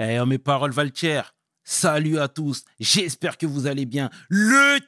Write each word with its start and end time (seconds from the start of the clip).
Eh, 0.00 0.24
mes 0.26 0.38
paroles 0.38 0.70
Valtier, 0.70 1.22
salut 1.64 2.20
à 2.20 2.28
tous, 2.28 2.62
j'espère 2.78 3.36
que 3.36 3.46
vous 3.46 3.66
allez 3.66 3.84
bien. 3.84 4.10
Le 4.28 4.78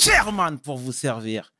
chairman 0.00 0.58
pour 0.58 0.76
vous 0.76 0.90
servir. 0.90 1.54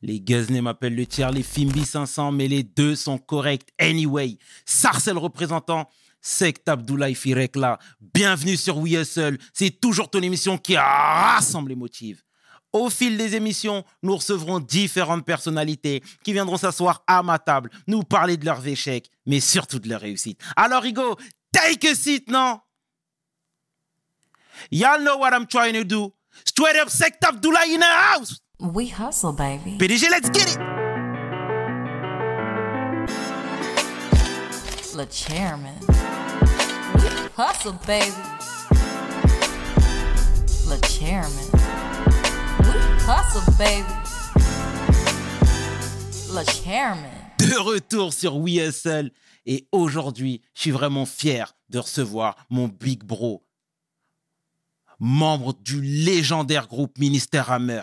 Les 0.00 0.20
Guzney 0.20 0.60
m'appellent 0.60 0.96
le 0.96 1.06
tiers, 1.06 1.30
les 1.30 1.44
Fimbi 1.44 1.84
500, 1.84 2.32
mais 2.32 2.48
les 2.48 2.64
deux 2.64 2.96
sont 2.96 3.18
corrects 3.18 3.68
anyway. 3.78 4.38
Sarcel 4.66 5.18
représentant, 5.18 5.88
Sect 6.20 6.68
Abdoulaye 6.68 7.14
Firek 7.14 7.54
là. 7.54 7.78
Bienvenue 8.00 8.56
sur 8.56 8.78
We 8.78 8.94
Hustle. 8.94 9.38
C'est 9.52 9.80
toujours 9.80 10.10
ton 10.10 10.20
émission 10.20 10.58
qui 10.58 10.76
rassemble 10.76 11.68
les 11.68 11.76
motifs. 11.76 12.24
Au 12.72 12.90
fil 12.90 13.16
des 13.16 13.36
émissions, 13.36 13.84
nous 14.02 14.16
recevrons 14.16 14.58
différentes 14.58 15.24
personnalités 15.24 16.02
qui 16.24 16.32
viendront 16.32 16.56
s'asseoir 16.56 17.04
à 17.06 17.22
ma 17.22 17.38
table, 17.38 17.70
nous 17.86 18.02
parler 18.02 18.36
de 18.36 18.46
leurs 18.46 18.66
échecs, 18.66 19.10
mais 19.26 19.38
surtout 19.38 19.78
de 19.78 19.88
leurs 19.88 20.00
réussites. 20.00 20.40
Alors, 20.56 20.82
Rigo, 20.82 21.16
take 21.52 21.84
a 21.84 21.94
seat, 21.94 22.28
non? 22.28 22.60
Y'all 24.70 25.00
know 25.00 25.16
what 25.16 25.34
I'm 25.34 25.46
trying 25.46 25.74
to 25.74 25.84
do. 25.84 26.12
Straight 26.44 26.76
up 26.76 26.88
Sect 26.90 27.22
Abdoulaye 27.22 27.74
in 27.74 27.80
the 27.80 27.86
house. 27.86 28.40
We 28.58 28.88
hustle, 28.88 29.32
baby. 29.32 29.76
PDG, 29.78 30.10
let's 30.10 30.30
get 30.30 30.52
it. 30.52 30.58
The 34.96 35.06
chairman. 35.06 35.74
Hustle, 37.34 37.72
baby. 37.86 38.12
The 40.68 40.78
chairman. 40.86 41.48
Hustle, 43.04 43.54
baby. 43.58 43.88
The 46.34 46.44
chairman. 46.62 47.22
de 47.38 47.58
retour 47.58 48.12
sur 48.12 48.32
Hustle. 48.34 49.10
Et 49.46 49.68
aujourd'hui, 49.72 50.42
je 50.54 50.62
suis 50.62 50.70
vraiment 50.70 51.06
fier 51.06 51.54
de 51.68 51.78
recevoir 51.78 52.36
mon 52.50 52.68
big 52.68 53.02
bro, 53.02 53.46
membre 54.98 55.54
du 55.54 55.82
légendaire 55.82 56.68
groupe 56.68 56.98
Ministère 56.98 57.50
Hammer, 57.50 57.82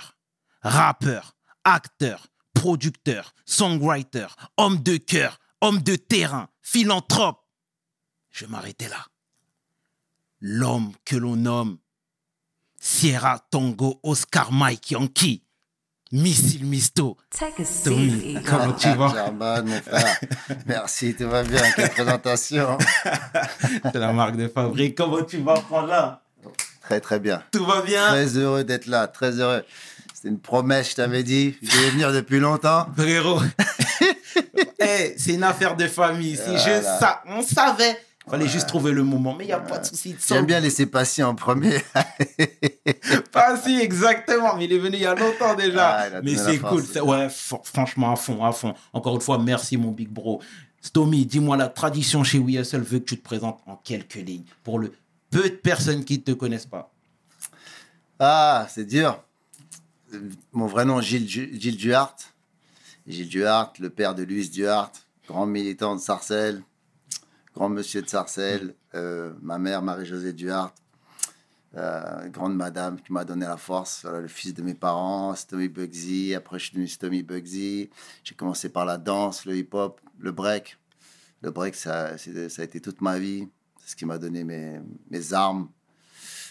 rappeur, 0.62 1.36
acteur, 1.64 2.28
producteur, 2.54 3.34
songwriter, 3.46 4.28
homme 4.58 4.82
de 4.82 4.98
cœur, 4.98 5.40
homme 5.62 5.82
de 5.82 5.96
terrain, 5.96 6.50
philanthrope. 6.62 7.46
Je 8.32 8.46
m'arrêtais 8.46 8.90
là. 8.90 9.08
L'homme 10.40 10.94
que 11.04 11.18
l'on 11.18 11.36
nomme 11.36 11.80
Sierra 12.80 13.40
Tongo 13.52 14.00
Oscar 14.04 14.52
Mike 14.52 14.92
Yankee, 14.92 15.44
Missile 16.12 16.66
Misto. 16.66 17.18
Take 17.30 17.62
a 17.62 17.66
seat, 17.66 17.84
Tommy, 17.84 18.38
comment 18.44 18.74
tu 18.74 18.90
vas? 18.94 19.10
German, 19.14 19.66
mon 19.68 19.82
frère. 19.82 20.20
Merci, 20.66 21.14
tout 21.16 21.30
va 21.30 21.44
bien. 21.44 21.62
Quelle 21.76 21.90
présentation. 21.92 22.78
C'est 23.84 24.00
la 24.00 24.12
marque 24.12 24.36
de 24.36 24.48
fabrique. 24.48 24.96
Comment 24.98 25.22
tu 25.24 25.38
vas, 25.38 25.56
Frangin 25.58 26.18
Très, 26.82 27.00
très 27.00 27.20
bien. 27.20 27.44
Tout 27.52 27.64
va 27.64 27.82
bien? 27.84 28.08
Très 28.08 28.38
heureux 28.38 28.64
d'être 28.64 28.88
là, 28.88 29.06
très 29.08 29.34
heureux. 29.40 29.64
C'était 30.16 30.30
une 30.30 30.40
promesse, 30.40 30.90
je 30.92 30.96
t'avais 30.96 31.22
dit. 31.22 31.56
Je 31.62 31.70
devais 31.70 31.90
venir 31.92 32.12
depuis 32.12 32.40
longtemps. 32.40 32.88
Frérot, 32.98 33.42
Eh, 34.82 35.14
c'est 35.18 35.34
une 35.34 35.44
affaire 35.44 35.76
de 35.76 35.88
famille. 35.88 36.36
Si 36.38 36.58
je 36.58 36.82
sa- 36.82 37.22
on 37.28 37.44
savait. 37.44 37.98
Fallait 38.30 38.48
juste 38.48 38.68
trouver 38.68 38.92
le 38.92 39.04
moment, 39.04 39.34
mais 39.36 39.46
il 39.46 39.48
n'y 39.48 39.54
a 39.54 39.60
pas 39.60 39.80
de 39.80 39.86
souci. 39.86 40.14
de 40.14 40.20
J'aime 40.28 40.46
bien 40.46 40.60
laisser 40.60 40.86
passer 40.86 41.24
en 41.24 41.34
premier. 41.36 41.80
Pas 43.32 43.58
si, 43.58 43.80
exactement. 43.80 44.56
Mais 44.56 44.66
il 44.66 44.74
est 44.74 44.78
venu 44.78 44.98
il 44.98 45.02
y 45.04 45.06
a 45.06 45.16
longtemps 45.16 45.56
déjà. 45.56 45.98
Ah, 46.02 46.22
mais 46.24 46.36
c'est 46.36 46.60
cool. 46.60 46.82
Ouais, 47.04 47.28
fr- 47.28 47.64
franchement, 47.64 48.12
à 48.12 48.16
fond, 48.16 48.44
à 48.46 48.52
fond. 48.52 48.74
Encore 48.94 49.16
une 49.16 49.22
fois, 49.22 49.40
merci, 49.40 49.78
mon 49.78 49.92
big 49.92 50.10
bro. 50.10 50.42
Stomy, 50.82 51.26
dis-moi, 51.26 51.58
la 51.58 51.68
tradition 51.70 52.24
chez 52.24 52.38
We 52.40 52.56
Hustle 52.56 52.82
veut 52.82 53.00
que 53.00 53.06
tu 53.06 53.18
te 53.18 53.24
présentes 53.24 53.60
en 53.66 53.76
quelques 53.78 54.14
lignes 54.16 54.46
pour 54.64 54.80
le 54.80 54.94
peu 55.32 55.44
de 55.44 55.56
personnes 55.56 56.06
qui 56.06 56.18
ne 56.20 56.24
te 56.24 56.32
connaissent 56.32 56.66
pas. 56.68 56.92
Ah, 58.20 58.68
c'est 58.70 58.86
dur. 58.86 59.22
Mon 60.54 60.68
vrai 60.68 60.86
nom, 60.86 61.02
Gilles, 61.02 61.28
Gilles 61.28 61.78
Duhart. 61.78 62.16
Gilles 63.08 63.28
Duhart, 63.30 63.74
le 63.80 63.90
père 63.90 64.14
de 64.16 64.24
Louis 64.24 64.50
Duhart, 64.50 64.92
grand 65.28 65.46
militant 65.46 65.96
de 65.96 66.00
Sarcelles, 66.02 66.62
grand 67.60 67.68
monsieur 67.68 68.02
de 68.02 68.08
Sarcelles. 68.08 68.74
Euh, 68.96 69.34
ma 69.42 69.58
mère, 69.58 69.82
Marie-Josée 69.82 70.32
Duhart, 70.32 70.74
euh, 71.76 72.30
grande 72.30 72.56
madame 72.56 73.02
qui 73.02 73.12
m'a 73.12 73.26
donné 73.26 73.46
la 73.46 73.58
force. 73.58 74.06
Le 74.06 74.30
fils 74.30 74.54
de 74.54 74.62
mes 74.62 74.76
parents, 74.76 75.36
Stomy 75.36 75.68
Bugsy. 75.68 76.34
Après, 76.36 76.58
je 76.58 76.64
suis 76.64 76.72
devenu 76.72 76.88
Stomy 76.88 77.22
Bugsy. 77.22 77.90
J'ai 78.24 78.34
commencé 78.34 78.70
par 78.70 78.86
la 78.86 78.98
danse, 78.98 79.44
le 79.44 79.58
hip-hop, 79.58 80.00
le 80.20 80.32
break. 80.32 80.78
Le 81.42 81.52
break, 81.52 81.76
ça, 81.76 82.18
ça 82.18 82.62
a 82.62 82.64
été 82.64 82.80
toute 82.80 83.02
ma 83.02 83.20
vie. 83.20 83.50
C'est 83.82 83.92
ce 83.92 83.96
qui 83.98 84.06
m'a 84.06 84.18
donné 84.18 84.46
mes, 84.46 84.80
mes 85.12 85.34
armes 85.34 85.68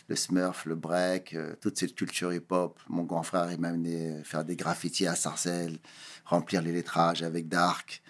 le 0.08 0.16
smurf, 0.16 0.64
le 0.64 0.74
break, 0.74 1.34
euh, 1.34 1.54
toute 1.60 1.78
cette 1.78 1.94
culture 1.94 2.32
hip-hop. 2.32 2.80
Mon 2.88 3.04
grand 3.04 3.22
frère, 3.22 3.52
il 3.52 3.60
m'a 3.60 3.68
amené 3.68 4.22
faire 4.24 4.44
des 4.44 4.56
graffitis 4.56 5.06
à 5.06 5.14
Sarcelles, 5.14 5.78
remplir 6.24 6.62
les 6.62 6.72
lettrages 6.72 7.22
avec 7.22 7.48
Dark. 7.48 8.02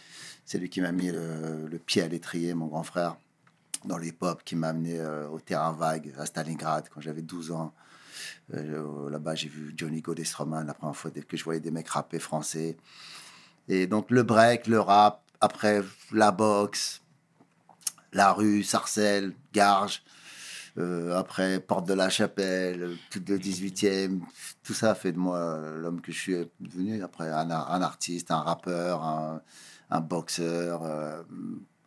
C'est 0.48 0.56
lui 0.56 0.70
qui 0.70 0.80
m'a 0.80 0.92
mis 0.92 1.10
le, 1.10 1.78
pied 1.84 2.00
à 2.00 2.08
l'étrier, 2.08 2.54
mon 2.54 2.68
grand 2.68 2.82
frère, 2.82 3.18
dans 3.84 3.98
le 3.98 4.06
hip-hop, 4.06 4.42
qui 4.46 4.56
m'a 4.56 4.68
amené 4.68 4.98
euh, 4.98 5.28
au 5.28 5.40
terrain 5.40 5.72
vague 5.72 6.14
à 6.16 6.24
Stalingrad 6.24 6.88
quand 6.88 7.02
j'avais 7.02 7.20
12 7.20 7.52
ans. 7.52 7.74
Euh, 8.54 9.10
Là-bas, 9.10 9.34
j'ai 9.34 9.50
vu 9.50 9.74
Johnny 9.76 10.00
Godestroman 10.00 10.66
la 10.66 10.72
première 10.72 10.96
fois 10.96 11.10
que 11.10 11.36
je 11.36 11.44
voyais 11.44 11.60
des 11.60 11.70
mecs 11.70 11.90
rapper 11.90 12.18
français. 12.18 12.78
Et 13.68 13.86
donc, 13.86 14.10
le 14.10 14.22
break, 14.22 14.68
le 14.68 14.80
rap, 14.80 15.22
après 15.42 15.82
la 16.12 16.30
boxe, 16.30 17.02
la 18.14 18.32
rue, 18.32 18.62
Sarcelles, 18.62 19.34
Garges. 19.52 20.02
Euh, 20.78 21.16
après, 21.16 21.60
Porte 21.60 21.88
de 21.88 21.94
la 21.94 22.08
Chapelle, 22.08 22.96
tout 23.10 23.22
le 23.26 23.36
18e, 23.36 24.20
tout 24.62 24.74
ça 24.74 24.94
fait 24.94 25.12
de 25.12 25.18
moi 25.18 25.58
l'homme 25.76 26.00
que 26.00 26.12
je 26.12 26.18
suis 26.18 26.36
devenu. 26.60 27.02
Après, 27.02 27.28
un, 27.30 27.50
un 27.50 27.82
artiste, 27.82 28.30
un 28.30 28.40
rappeur, 28.40 29.02
un, 29.02 30.00
boxeur, 30.00 30.84
euh, 30.84 31.22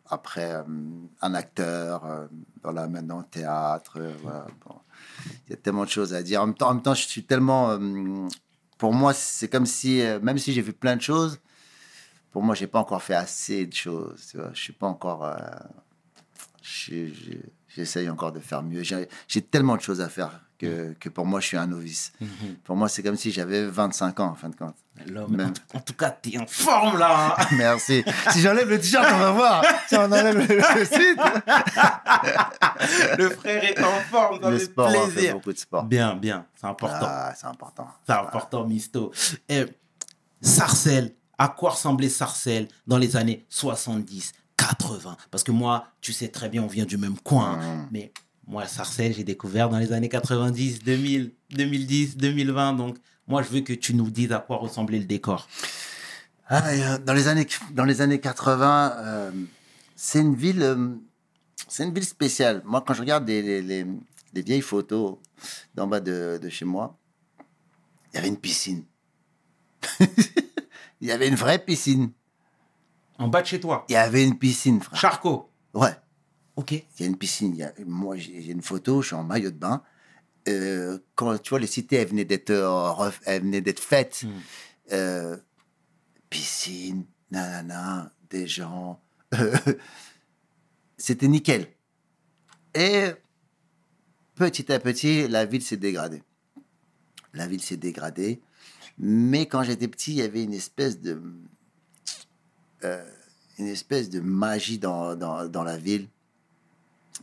après, 0.06 0.52
euh, 0.52 0.62
un 1.22 1.34
acteur, 1.34 2.28
voilà, 2.62 2.86
maintenant, 2.86 3.22
théâtre. 3.22 3.98
Il 5.46 5.50
y 5.50 5.54
a 5.54 5.56
tellement 5.56 5.84
de 5.84 5.90
choses 5.90 6.12
à 6.12 6.22
dire. 6.22 6.42
En 6.42 6.46
même 6.46 6.82
temps, 6.82 6.94
je 6.94 7.06
suis 7.06 7.24
tellement. 7.24 7.78
pour 8.76 8.92
moi, 8.92 9.14
c'est 9.14 9.48
comme 9.48 9.66
si, 9.66 10.02
même 10.22 10.38
si 10.38 10.52
j'ai 10.52 10.62
vu 10.62 10.74
plein 10.74 10.96
de 10.96 11.02
choses, 11.02 11.40
pour 12.30 12.42
moi, 12.42 12.54
j'ai 12.54 12.66
pas 12.66 12.78
encore 12.80 13.02
fait 13.02 13.14
assez 13.14 13.66
de 13.66 13.74
choses. 13.74 14.26
Tu 14.30 14.36
vois. 14.36 14.50
Je 14.52 14.60
suis 14.60 14.72
pas 14.74 14.86
encore. 14.86 15.34
J'essaye 17.76 18.08
encore 18.10 18.32
de 18.32 18.40
faire 18.40 18.62
mieux. 18.62 18.82
J'ai 18.82 19.42
tellement 19.42 19.76
de 19.76 19.80
choses 19.82 20.00
à 20.00 20.08
faire 20.08 20.40
que, 20.58 20.94
que 21.00 21.08
pour 21.08 21.26
moi, 21.26 21.40
je 21.40 21.46
suis 21.48 21.56
un 21.56 21.66
novice. 21.66 22.12
Pour 22.64 22.76
moi, 22.76 22.88
c'est 22.88 23.02
comme 23.02 23.16
si 23.16 23.32
j'avais 23.32 23.64
25 23.66 24.20
ans, 24.20 24.26
en 24.28 24.34
fin 24.34 24.48
de 24.50 24.56
compte. 24.56 24.74
Même. 25.06 25.52
en, 25.74 25.78
en 25.78 25.80
tout 25.80 25.94
cas, 25.94 26.10
t'es 26.10 26.38
en 26.38 26.46
forme 26.46 26.98
là. 26.98 27.34
hein. 27.38 27.46
Merci. 27.56 28.04
si 28.30 28.40
j'enlève 28.40 28.68
le 28.68 28.78
t-shirt, 28.78 29.06
on 29.12 29.18
va 29.18 29.30
voir. 29.32 29.64
Si 29.88 29.96
on 29.96 30.02
enlève 30.04 30.36
le, 30.38 30.56
le 30.56 30.84
site. 30.84 31.18
Le 33.18 33.30
frère 33.30 33.64
est 33.64 33.82
en 33.82 34.00
forme, 34.10 34.40
ça 34.42 34.50
Le 34.50 34.58
sport, 34.58 34.92
on 34.94 35.08
fait 35.08 35.32
beaucoup 35.32 35.52
de 35.52 35.58
sport. 35.58 35.84
Bien, 35.84 36.14
bien, 36.14 36.44
c'est 36.60 36.66
important. 36.66 37.06
Ah, 37.08 37.32
c'est 37.36 37.46
important. 37.46 37.88
C'est 38.06 38.12
important, 38.12 38.66
Misto. 38.66 39.12
Et 39.48 39.64
Sarcelles, 40.40 41.12
à 41.38 41.48
quoi 41.48 41.70
ressemblait 41.70 42.08
Sarcelles 42.08 42.68
dans 42.86 42.98
les 42.98 43.16
années 43.16 43.44
70, 43.48 44.32
80 44.62 45.16
Parce 45.30 45.44
que 45.44 45.52
moi, 45.52 45.88
tu 46.00 46.12
sais 46.12 46.28
très 46.28 46.48
bien, 46.48 46.62
on 46.62 46.66
vient 46.66 46.84
du 46.86 46.96
même 46.96 47.18
coin. 47.18 47.56
Mm. 47.56 47.88
Mais 47.90 48.12
moi, 48.46 48.66
Sarcelles, 48.66 49.14
j'ai 49.14 49.24
découvert 49.24 49.68
dans 49.68 49.78
les 49.78 49.92
années 49.92 50.08
90, 50.08 50.82
2000, 50.82 51.32
2010, 51.50 52.16
2020. 52.16 52.74
Donc, 52.74 52.96
moi, 53.26 53.42
je 53.42 53.48
veux 53.48 53.60
que 53.60 53.72
tu 53.72 53.94
nous 53.94 54.10
dises 54.10 54.32
à 54.32 54.38
quoi 54.38 54.56
ressemblait 54.58 54.98
le 54.98 55.04
décor. 55.04 55.48
Ah, 56.48 56.66
euh, 56.68 56.98
dans, 56.98 57.14
les 57.14 57.28
années, 57.28 57.46
dans 57.72 57.84
les 57.84 58.00
années 58.00 58.20
80, 58.20 58.92
euh, 58.98 59.30
c'est 59.96 60.20
une 60.20 60.34
ville, 60.34 60.62
euh, 60.62 60.88
c'est 61.68 61.84
une 61.84 61.94
ville 61.94 62.04
spéciale. 62.04 62.62
Moi, 62.64 62.82
quand 62.86 62.94
je 62.94 63.00
regarde 63.00 63.26
les, 63.28 63.42
les, 63.42 63.62
les- 63.62 63.86
les 64.34 64.42
vieilles 64.42 64.62
photos 64.62 65.18
d'en 65.74 65.86
bas 65.86 66.00
de, 66.00 66.38
de 66.42 66.48
chez 66.48 66.64
moi, 66.64 66.98
il 68.12 68.16
y 68.16 68.18
avait 68.18 68.28
une 68.28 68.38
piscine. 68.38 68.84
il 70.00 71.08
y 71.08 71.12
avait 71.12 71.28
une 71.28 71.34
vraie 71.34 71.58
piscine. 71.58 72.10
En 73.22 73.28
bas 73.28 73.42
de 73.42 73.46
chez 73.46 73.60
toi, 73.60 73.84
Il 73.88 73.92
y 73.92 73.96
avait 73.96 74.24
une 74.24 74.38
piscine, 74.38 74.80
frère. 74.80 74.98
Charcot. 75.00 75.50
Ouais. 75.74 75.94
Ok. 76.56 76.72
Il 76.72 76.84
y 77.00 77.04
a 77.04 77.06
une 77.06 77.16
piscine. 77.16 77.52
il 77.54 77.58
y 77.58 77.62
a- 77.62 77.72
moi, 77.86 78.16
j'ai 78.16 78.50
une 78.50 78.62
photo, 78.62 79.00
je 79.02 79.08
suis 79.08 79.16
en 79.16 79.24
maillot 79.24 79.50
de 79.50 79.56
bain. 79.56 79.82
Euh, 80.48 80.98
quand 81.14 81.38
tu 81.38 81.50
vois, 81.50 81.60
les 81.60 81.66
cités, 81.66 81.96
elles 81.96 82.08
venaient 82.08 82.24
d'être, 82.24 82.50
euh, 82.50 83.10
faites. 83.78 84.24
Mm. 84.24 84.28
Euh, 84.92 85.36
piscine, 86.30 87.04
nanana, 87.30 88.12
des 88.28 88.46
gens. 88.46 89.00
C'était 90.96 91.28
nickel. 91.28 91.68
Et 92.74 93.10
petit 94.34 94.70
à 94.72 94.78
petit, 94.78 95.28
la 95.28 95.44
ville 95.44 95.62
s'est 95.62 95.76
dégradée. 95.76 96.22
La 97.34 97.46
ville 97.46 97.62
s'est 97.62 97.76
dégradée. 97.76 98.40
Mais 98.98 99.46
quand 99.46 99.62
j'étais 99.62 99.88
petit, 99.88 100.12
il 100.12 100.16
y 100.18 100.22
avait 100.22 100.42
une 100.44 100.54
espèce 100.54 101.00
de. 101.00 101.22
euh, 102.84 103.04
une 103.58 103.66
espèce 103.66 104.10
de 104.10 104.20
magie 104.20 104.78
dans, 104.78 105.14
dans, 105.14 105.64
la 105.64 105.76
ville. 105.76 106.08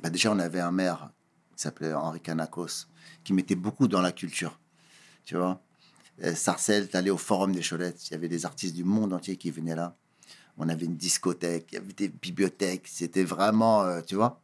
bah, 0.01 0.09
déjà, 0.09 0.31
on 0.31 0.39
avait 0.39 0.59
un 0.59 0.71
maire 0.71 1.11
qui 1.55 1.63
s'appelait 1.63 1.93
Henri 1.93 2.21
Canacos, 2.21 2.87
qui 3.23 3.33
mettait 3.33 3.55
beaucoup 3.55 3.87
dans 3.87 4.01
la 4.01 4.11
culture. 4.11 4.59
Tu 5.25 5.35
vois 5.35 5.61
Euh, 6.23 6.35
Sarcelles, 6.35 6.89
t'allais 6.89 7.11
au 7.11 7.17
Forum 7.17 7.53
des 7.53 7.61
Cholettes, 7.61 8.09
il 8.09 8.11
y 8.11 8.15
avait 8.15 8.27
des 8.27 8.45
artistes 8.45 8.75
du 8.75 8.83
monde 8.83 9.13
entier 9.13 9.37
qui 9.37 9.51
venaient 9.51 9.75
là. 9.75 9.95
On 10.57 10.67
avait 10.67 10.85
une 10.85 10.97
discothèque, 10.97 11.67
il 11.71 11.75
y 11.75 11.77
avait 11.77 11.93
des 11.93 12.09
bibliothèques, 12.09 12.87
c'était 12.87 13.23
vraiment, 13.23 13.83
euh, 13.83 14.01
tu 14.01 14.15
vois. 14.15 14.41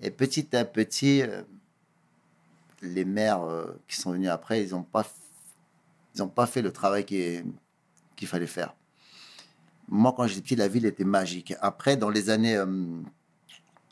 Et 0.00 0.10
petit 0.10 0.56
à 0.56 0.64
petit, 0.64 1.20
euh, 1.22 1.42
les 2.80 3.04
maires 3.04 3.42
qui 3.86 3.96
sont 3.96 4.12
venus 4.12 4.30
après, 4.30 4.64
ils 4.64 4.70
n'ont 4.70 4.82
pas, 4.82 5.06
pas 6.34 6.46
fait 6.46 6.62
le 6.62 6.72
travail 6.72 7.04
qui- 7.04 7.42
qu'il 8.16 8.26
fallait 8.26 8.46
faire. 8.46 8.74
Moi, 9.88 10.14
quand 10.16 10.26
j'étais 10.26 10.40
petit, 10.42 10.56
la 10.56 10.68
ville 10.68 10.86
était 10.86 11.04
magique. 11.04 11.54
Après, 11.60 11.96
dans 11.96 12.08
les 12.10 12.30
années, 12.30 12.56
euh, 12.56 12.66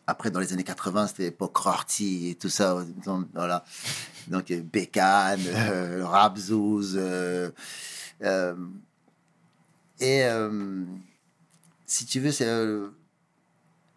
après, 0.06 0.30
dans 0.30 0.40
les 0.40 0.52
années 0.52 0.64
80, 0.64 1.06
c'était 1.08 1.22
l'époque 1.24 1.56
Rorty 1.56 2.30
et 2.30 2.34
tout 2.34 2.48
ça. 2.48 2.84
Donc, 3.04 3.28
Voilà. 3.32 3.64
Donc, 4.28 4.52
Bécane, 4.52 5.40
euh, 5.46 6.04
Rabzouz. 6.04 6.96
euh, 6.96 7.50
euh, 8.22 8.54
et 10.00 10.24
si 11.86 12.06
tu 12.06 12.20
veux, 12.20 12.32
c'est, 12.32 12.48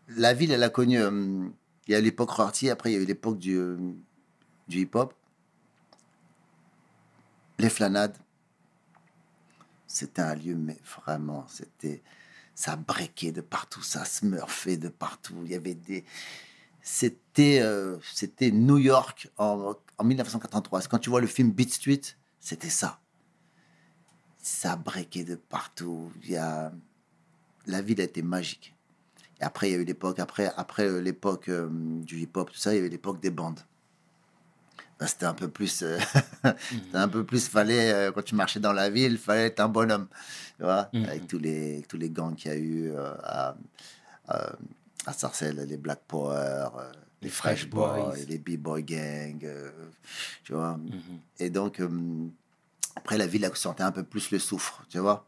la 0.10 0.34
ville, 0.34 0.52
elle 0.52 0.64
a 0.64 0.70
connu. 0.70 0.98
il 0.98 1.92
y 1.92 1.96
a 1.96 2.02
l'époque 2.02 2.30
Rorty, 2.32 2.70
après, 2.70 2.92
il 2.92 2.94
y 2.96 2.98
a 2.98 3.02
eu 3.02 3.06
l'époque 3.06 3.40
du, 3.40 3.58
du 4.68 4.82
hip-hop. 4.82 5.14
Les 7.60 7.70
flanades. 7.70 8.18
C'était 9.94 10.24
un 10.24 10.34
lieu, 10.34 10.56
mais 10.56 10.80
vraiment, 10.98 11.46
c'était. 11.48 12.02
Ça 12.56 12.76
breakait 12.76 13.32
de 13.32 13.42
partout, 13.42 13.84
ça 13.84 14.06
smurfait 14.06 14.78
de 14.78 14.90
partout. 14.90 15.36
Il 15.46 15.52
y 15.52 15.56
avait 15.56 15.76
des. 15.76 16.04
C'était 16.82 17.60
euh, 17.62 18.00
c'était 18.12 18.50
New 18.50 18.80
York 18.80 19.30
en, 19.38 19.76
en 20.00 20.04
1983. 20.04 20.82
Quand 20.90 20.98
tu 20.98 21.12
vois 21.12 21.22
le 21.22 21.28
film 21.28 21.52
Beat 21.52 21.72
Street, 21.72 22.02
c'était 22.40 22.72
ça. 22.72 23.02
Ça 24.40 24.76
breakait 24.78 25.26
de 25.26 25.36
partout. 25.36 26.12
Il 26.24 26.32
y 26.32 26.38
a... 26.38 26.74
La 27.68 27.84
ville 27.84 28.02
a 28.02 28.06
été 28.06 28.24
magique. 28.24 28.76
Et 29.40 29.44
après, 29.44 29.70
il 29.70 29.74
y 29.74 29.76
a 29.76 29.78
eu 29.78 29.86
l'époque, 29.86 30.18
après, 30.18 30.52
après 30.58 30.88
euh, 30.88 31.02
l'époque 31.02 31.50
euh, 31.50 31.70
du 31.72 32.18
hip-hop, 32.20 32.52
tout 32.52 32.58
ça, 32.58 32.74
il 32.74 32.78
y 32.78 32.80
avait 32.80 32.90
l'époque 32.90 33.22
des 33.22 33.32
bandes. 33.32 33.60
C'était 35.08 35.26
un 35.26 35.34
peu 35.34 35.48
plus, 35.48 35.82
euh, 35.84 35.98
c'était 36.44 36.96
un 36.98 37.08
peu 37.08 37.24
plus, 37.24 37.48
fallait, 37.48 37.92
euh, 37.92 38.12
quand 38.12 38.24
tu 38.24 38.36
marchais 38.36 38.60
dans 38.60 38.74
la 38.74 38.90
ville, 38.90 39.18
fallait 39.18 39.48
être 39.48 39.60
un 39.60 39.70
bonhomme, 39.70 40.08
tu 40.58 40.64
vois, 40.64 40.90
Mhm. 40.94 41.06
avec 41.06 41.28
tous 41.28 41.40
les, 41.40 41.84
tous 41.88 41.98
les 41.98 42.10
gangs 42.10 42.36
qu'il 42.36 42.52
y 42.52 42.54
a 42.54 42.58
eu 42.58 42.92
euh, 42.92 43.14
à, 43.24 43.56
à, 44.28 44.52
à 45.06 45.14
Sarcelles, 45.14 45.66
les 45.68 45.78
Black 45.78 46.02
Power, 46.08 46.68
les 47.22 47.30
Fresh 47.30 47.68
Boys, 47.70 48.04
Boys. 48.04 48.16
les 48.28 48.38
B-Boy 48.38 48.84
Gang, 48.84 49.40
euh, 49.46 49.72
tu 50.44 50.54
vois. 50.54 50.78
Mhm. 50.78 51.20
Et 51.40 51.50
donc, 51.50 51.80
euh, 51.80 51.90
après, 52.96 53.18
la 53.18 53.28
ville, 53.28 53.50
sentait 53.56 53.84
un 53.84 53.92
peu 53.92 54.04
plus 54.04 54.30
le 54.32 54.40
soufre, 54.40 54.86
tu 54.90 55.00
vois. 55.00 55.26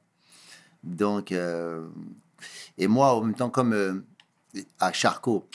Donc, 0.83 1.31
euh, 1.31 1.87
et 2.77 2.87
moi, 2.87 3.13
en 3.15 3.21
même 3.23 3.33
temps, 3.35 3.49
comme 3.49 4.03
à 4.79 4.93
Charcot, 4.93 5.47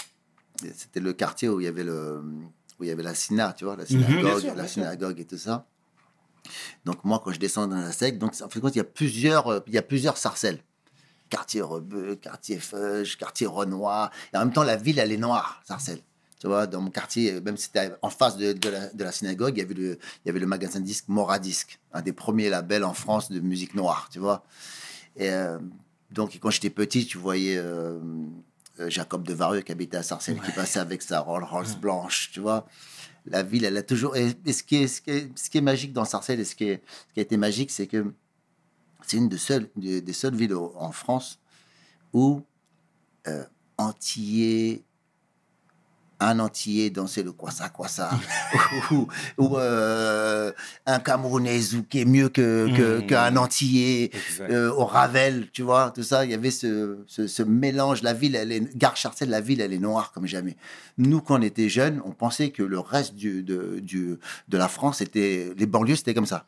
c'était 0.75 1.01
le 1.01 1.13
quartier 1.13 1.49
où 1.49 1.61
il 1.61 1.65
y 1.65 1.69
avait 1.69 1.85
le 1.85 2.23
où 2.81 2.85
il 2.85 2.89
y 2.89 2.91
avait 2.91 3.03
la 3.03 3.15
syna, 3.15 3.53
tu 3.53 3.65
vois, 3.65 3.77
la 3.77 3.87
synagogue, 3.87 4.35
Mhm. 4.35 4.41
Sûr, 4.41 4.55
la 4.55 4.67
synagogue 4.67 5.21
et 5.21 5.25
tout 5.25 5.39
ça. 5.39 5.67
Donc 6.85 7.05
moi, 7.05 7.21
quand 7.23 7.33
je 7.33 7.39
descends 7.39 7.67
dans 7.69 7.77
la 7.77 7.93
sec, 7.93 8.19
donc 8.19 8.33
en 8.43 8.49
fait, 8.49 8.61
il 8.61 8.77
y 8.77 8.81
a 8.81 8.85
plusieurs, 8.85 9.47
euh, 9.49 9.61
il 9.67 9.75
y 9.75 9.79
a 9.79 9.83
plusieurs 9.83 10.17
sarcelles. 10.17 10.59
Quartier 11.29 11.61
Rebeu, 11.63 12.17
quartier 12.17 12.59
Feuge, 12.59 13.17
quartier 13.17 13.47
Renoir. 13.47 14.11
Et 14.33 14.37
en 14.37 14.41
même 14.41 14.53
temps, 14.53 14.65
la 14.65 14.77
ville, 14.77 14.99
elle 14.99 15.13
est 15.13 15.17
noire, 15.17 15.63
Sarcelles. 15.65 16.01
Tu 16.41 16.47
vois, 16.49 16.67
dans 16.67 16.81
mon 16.81 16.91
quartier, 16.91 17.39
même 17.43 17.57
si 17.59 17.65
c'était 17.65 17.93
en 18.01 18.09
face 18.09 18.37
de, 18.39 18.55
de 18.55 18.69
la, 18.71 18.89
de 18.89 19.05
la 19.05 19.13
synagogue, 19.13 19.57
il 19.57 19.61
y 19.61 19.63
avait 19.63 19.75
le, 19.75 19.93
il 19.93 20.27
y 20.27 20.31
avait 20.31 20.41
le 20.41 20.47
magasin 20.47 20.81
de 20.81 20.87
disques 20.87 21.05
Moradisque, 21.09 21.79
un 21.93 22.01
des 22.01 22.15
premiers 22.15 22.49
labels 22.49 22.83
en 22.83 22.95
France 22.95 23.31
de 23.31 23.39
musique 23.41 23.75
noire, 23.75 24.09
tu 24.11 24.19
vois. 24.19 24.43
Et 25.17 25.31
euh, 25.31 25.59
donc, 26.11 26.37
quand 26.41 26.51
j'étais 26.51 26.71
petit, 26.71 27.05
tu 27.07 27.19
voyais 27.19 27.59
euh, 27.59 28.01
Jacob 28.89 29.23
de 29.27 29.35
Varieux 29.35 29.61
qui 29.63 29.73
habitait 29.73 29.97
à 29.99 30.03
Sarcelles, 30.03 30.41
qui 30.41 30.53
passait 30.53 30.79
avec 30.81 31.03
sa 31.03 31.21
Rolls 31.21 31.45
Royce 31.45 31.77
blanche, 31.77 32.31
tu 32.33 32.41
vois. 32.41 32.67
La 33.27 33.43
ville, 33.43 33.65
elle 33.65 33.77
a 33.77 33.83
toujours. 33.83 34.17
Et, 34.17 34.33
et 34.47 34.53
ce, 34.53 34.63
qui 34.63 34.77
est, 34.77 34.89
ce, 34.89 35.01
qui 35.03 35.11
est, 35.11 35.39
ce 35.39 35.51
qui 35.51 35.59
est 35.59 35.63
magique 35.63 35.93
dans 35.93 36.05
Sarcelles, 36.07 36.41
et 36.41 36.45
ce 36.45 36.55
qui, 36.55 36.65
est, 36.65 36.83
ce 37.09 37.15
qui 37.15 37.21
a 37.21 37.23
été 37.23 37.37
magique, 37.37 37.71
c'est 37.71 37.87
que 37.87 38.13
c'est 39.07 39.17
une 39.19 39.29
de 39.29 39.37
seules, 39.37 39.69
des, 39.77 40.01
des 40.01 40.13
seules 40.13 40.35
villes 40.35 40.55
au- 40.55 40.73
en 40.77 40.93
France 40.93 41.39
où 42.13 42.43
euh, 43.29 43.45
Antillais, 43.77 44.83
un 46.21 46.39
Antillais 46.39 46.91
dansait 46.91 47.23
le 47.23 47.33
kwasa 47.33 47.69
kwasa, 47.71 48.11
ou, 48.91 49.09
ou, 49.39 49.57
euh, 49.59 50.53
un 50.87 50.99
Camerounais 51.01 51.61
qui 51.89 52.01
est 52.01 52.05
mieux 52.05 52.29
que, 52.29 52.69
que- 52.77 53.01
Mhm. 53.01 53.07
qu'un 53.07 53.37
Antillais, 53.37 54.11
euh, 54.41 54.71
au 54.73 54.85
Ravel, 54.85 55.49
tu 55.53 55.63
vois, 55.63 55.91
tout 55.95 56.03
ça. 56.03 56.25
Il 56.25 56.31
y 56.31 56.35
avait 56.35 56.51
ce, 56.51 56.99
ce, 57.07 57.27
ce 57.27 57.43
mélange. 57.43 58.03
La 58.03 58.13
ville, 58.13 58.37
elle 58.37 58.53
est, 58.53 58.77
Gare 58.77 58.97
Charcel, 58.97 59.31
la 59.31 59.41
ville, 59.41 59.61
elle 59.61 59.73
est 59.73 59.79
noire 59.79 60.13
comme 60.13 60.27
jamais. 60.27 60.57
Nous, 60.99 61.21
quand 61.21 61.39
on 61.39 61.43
était 61.43 61.69
jeunes, 61.69 62.01
on 62.05 62.13
pensait 62.13 62.51
que 62.51 62.63
le 62.63 62.79
reste 62.79 63.15
du, 63.15 63.43
de, 63.43 63.81
du, 63.81 64.17
de 64.49 64.59
la 64.59 64.69
France, 64.69 65.01
était, 65.01 65.53
les 65.57 65.67
banlieues, 65.67 65.97
c'était 65.97 66.15
comme 66.15 66.27
ça. 66.27 66.45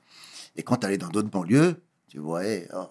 Et 0.57 0.63
quand 0.63 0.77
tu 0.77 0.87
allais 0.87 0.99
dans 0.99 1.09
d'autres 1.09 1.31
banlieues, 1.31 1.77
tu 2.09 2.19
voyais 2.19 2.69
oh, 2.75 2.89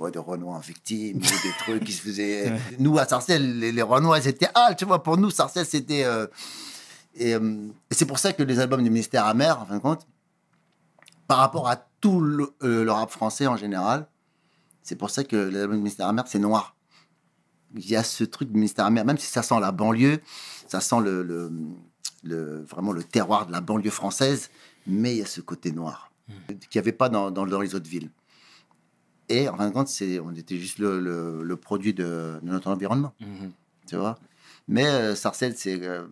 voix 0.00 0.10
de 0.10 0.18
Renoir 0.18 0.60
victime, 0.60 1.18
ou 1.18 1.20
des 1.20 1.52
trucs 1.58 1.84
qui 1.84 1.92
se 1.92 2.02
faisaient. 2.02 2.52
Nous, 2.78 2.98
à 2.98 3.04
Sarcelles, 3.06 3.58
les, 3.58 3.70
les 3.70 3.82
Renois, 3.82 4.20
c'était 4.20 4.48
Ah, 4.54 4.74
tu 4.74 4.84
vois, 4.86 5.02
pour 5.02 5.16
nous, 5.16 5.30
Sarcelles, 5.30 5.66
c'était. 5.66 6.04
euh, 6.04 6.26
Et, 7.14 7.34
euh, 7.34 7.68
et 7.90 7.94
c'est 7.94 8.06
pour 8.06 8.18
ça 8.18 8.32
que 8.32 8.42
les 8.42 8.58
albums 8.60 8.82
du 8.82 8.90
ministère 8.90 9.26
amer, 9.26 9.60
en 9.60 9.66
fin 9.66 9.76
de 9.76 9.82
compte, 9.82 10.06
par 11.26 11.38
rapport 11.38 11.68
à 11.68 11.76
tout 12.00 12.20
le, 12.20 12.50
euh, 12.62 12.84
le 12.84 12.90
rap 12.92 13.10
français 13.10 13.46
en 13.46 13.56
général, 13.56 14.06
c'est 14.82 14.96
pour 14.96 15.10
ça 15.10 15.22
que 15.22 15.36
l'album 15.36 15.76
du 15.76 15.82
ministère 15.82 16.08
amer, 16.08 16.24
c'est 16.26 16.38
noir. 16.38 16.74
Il 17.76 17.88
y 17.88 17.94
a 17.94 18.02
ce 18.02 18.24
truc 18.24 18.48
du 18.48 18.54
ministère 18.54 18.86
amer, 18.86 19.04
même 19.04 19.18
si 19.18 19.26
ça 19.26 19.42
sent 19.42 19.60
la 19.60 19.70
banlieue, 19.70 20.20
ça 20.66 20.80
sent 20.80 21.00
le, 21.04 21.22
le, 21.22 21.52
le- 22.24 22.62
vraiment 22.64 22.92
le 22.92 23.04
terroir 23.04 23.46
de 23.46 23.52
la 23.52 23.60
banlieue 23.60 23.90
française, 23.90 24.50
mais 24.86 25.12
il 25.14 25.18
y 25.18 25.22
a 25.22 25.26
ce 25.26 25.40
côté 25.40 25.70
noir 25.72 26.10
qu'il 26.48 26.78
n'y 26.78 26.78
avait 26.78 26.92
pas 26.92 27.08
dans, 27.08 27.30
dans, 27.30 27.44
dans 27.46 27.60
les 27.60 27.74
autres 27.74 27.88
villes. 27.88 28.10
Et 29.30 29.48
en 29.48 29.56
fin 29.56 29.68
de 29.68 29.72
compte, 29.72 29.88
c'est, 29.88 30.18
on 30.20 30.32
était 30.32 30.58
juste 30.58 30.78
le, 30.78 31.00
le, 31.00 31.42
le 31.42 31.56
produit 31.56 31.94
de, 31.94 32.38
de 32.42 32.48
notre 32.50 32.68
environnement, 32.68 33.14
Mhm. 33.20 33.50
tu 33.86 33.96
vois? 33.96 34.18
Mais 34.68 34.86
euh, 34.86 35.14
Sarcelles, 35.14 35.54
c'est 35.56 35.80
euh, 35.82 36.06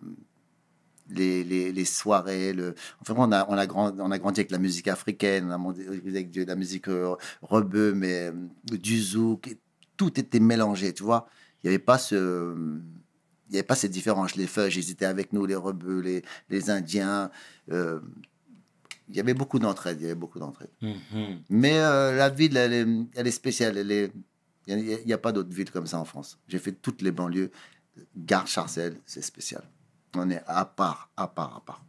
les, 1.09 1.43
les, 1.43 1.71
les 1.71 1.85
soirées. 1.85 2.53
Le... 2.53 2.75
Enfin, 3.01 3.13
on 3.17 3.31
a, 3.31 3.45
on, 3.49 3.57
a 3.57 3.65
grand, 3.67 3.93
on 3.99 4.11
a 4.11 4.17
grandi 4.19 4.39
avec 4.41 4.51
la 4.51 4.57
musique 4.57 4.87
africaine, 4.87 5.45
on 5.47 5.51
a 5.51 5.57
grandi 5.57 5.81
avec 6.09 6.31
de 6.31 6.43
la 6.45 6.55
musique 6.55 6.87
euh, 6.87 7.15
rebeu, 7.41 7.93
mais 7.93 8.27
euh, 8.31 8.31
du 8.77 8.99
zouk. 9.01 9.47
et 9.47 9.57
Tout 9.97 10.19
était 10.19 10.39
mélangé, 10.39 10.93
tu 10.93 11.03
vois? 11.03 11.27
Il 11.63 11.67
n'y 11.67 11.75
avait 11.75 11.83
pas 11.83 11.97
ce. 11.97 12.55
Il 13.49 13.53
n'y 13.53 13.57
avait 13.57 13.67
pas 13.67 13.75
ces 13.75 13.89
différences. 13.89 14.35
Les 14.35 14.45
feuilles, 14.45 14.71
ils 14.77 14.91
étaient 14.91 15.05
avec 15.05 15.33
nous, 15.33 15.45
les 15.45 15.55
rebeux, 15.55 15.99
les, 16.01 16.21
les 16.49 16.69
Indiens. 16.69 17.31
euh, 17.71 17.99
il 19.09 19.15
y 19.15 19.19
avait 19.19 19.33
beaucoup 19.33 19.59
d'entraide. 19.59 19.97
Il 19.99 20.03
y 20.03 20.05
avait 20.05 20.15
beaucoup 20.15 20.39
d'entraide. 20.39 20.69
Mhm. 20.81 21.41
Mais 21.49 21.79
euh, 21.79 22.15
la 22.15 22.29
ville, 22.29 22.55
elle 22.57 22.73
est, 22.73 22.87
elle 23.15 23.27
est 23.27 23.31
spéciale. 23.31 23.77
Elle 23.77 23.91
est, 23.91 24.11
il 24.67 25.01
n'y 25.05 25.13
a, 25.13 25.17
pas 25.17 25.31
d'autre 25.31 25.49
ville 25.51 25.71
comme 25.71 25.87
ça 25.87 25.99
en 25.99 26.05
France. 26.05 26.37
J'ai 26.47 26.59
fait 26.59 26.73
toutes 26.73 27.01
les 27.01 27.11
banlieues. 27.11 27.51
Gare 28.15 28.47
Charcel, 28.47 28.97
c'est 29.05 29.23
spécial. 29.23 29.63
On 30.15 30.29
est 30.29 30.41
à 30.45 30.63
part, 30.65 31.09
à 31.17 31.27
part, 31.27 31.55
à 31.57 31.65
part. 31.65 31.83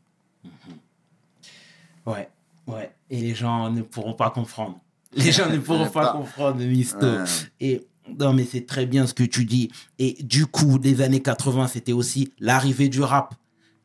Ouais, 2.07 2.31
ouais. 2.67 2.95
Et 3.11 3.21
les 3.21 3.35
gens 3.35 3.71
ne 3.71 3.83
pourront 3.83 4.15
pas 4.15 4.31
comprendre. 4.31 4.81
Les 5.12 5.31
gens 5.31 5.49
ne 5.50 5.59
pourront 5.59 5.85
Ouais, 5.85 5.91
pas 5.91 6.07
pas. 6.07 6.12
comprendre, 6.12 6.62
Misto. 6.65 7.07
Ouais. 7.07 7.25
Et 7.61 7.87
non, 8.19 8.33
mais 8.33 8.45
c'est 8.45 8.67
très 8.67 8.87
bien 8.87 9.07
ce 9.07 9.15
que 9.15 9.25
tu 9.25 9.45
dis. 9.45 9.71
Et 9.99 10.17
du 10.23 10.47
coup, 10.47 10.79
les 10.79 11.03
années 11.03 11.21
80, 11.23 11.69
c'était 11.69 11.93
aussi 11.93 12.33
l'arrivée 12.39 12.89
du 12.89 13.03
rap. 13.03 13.35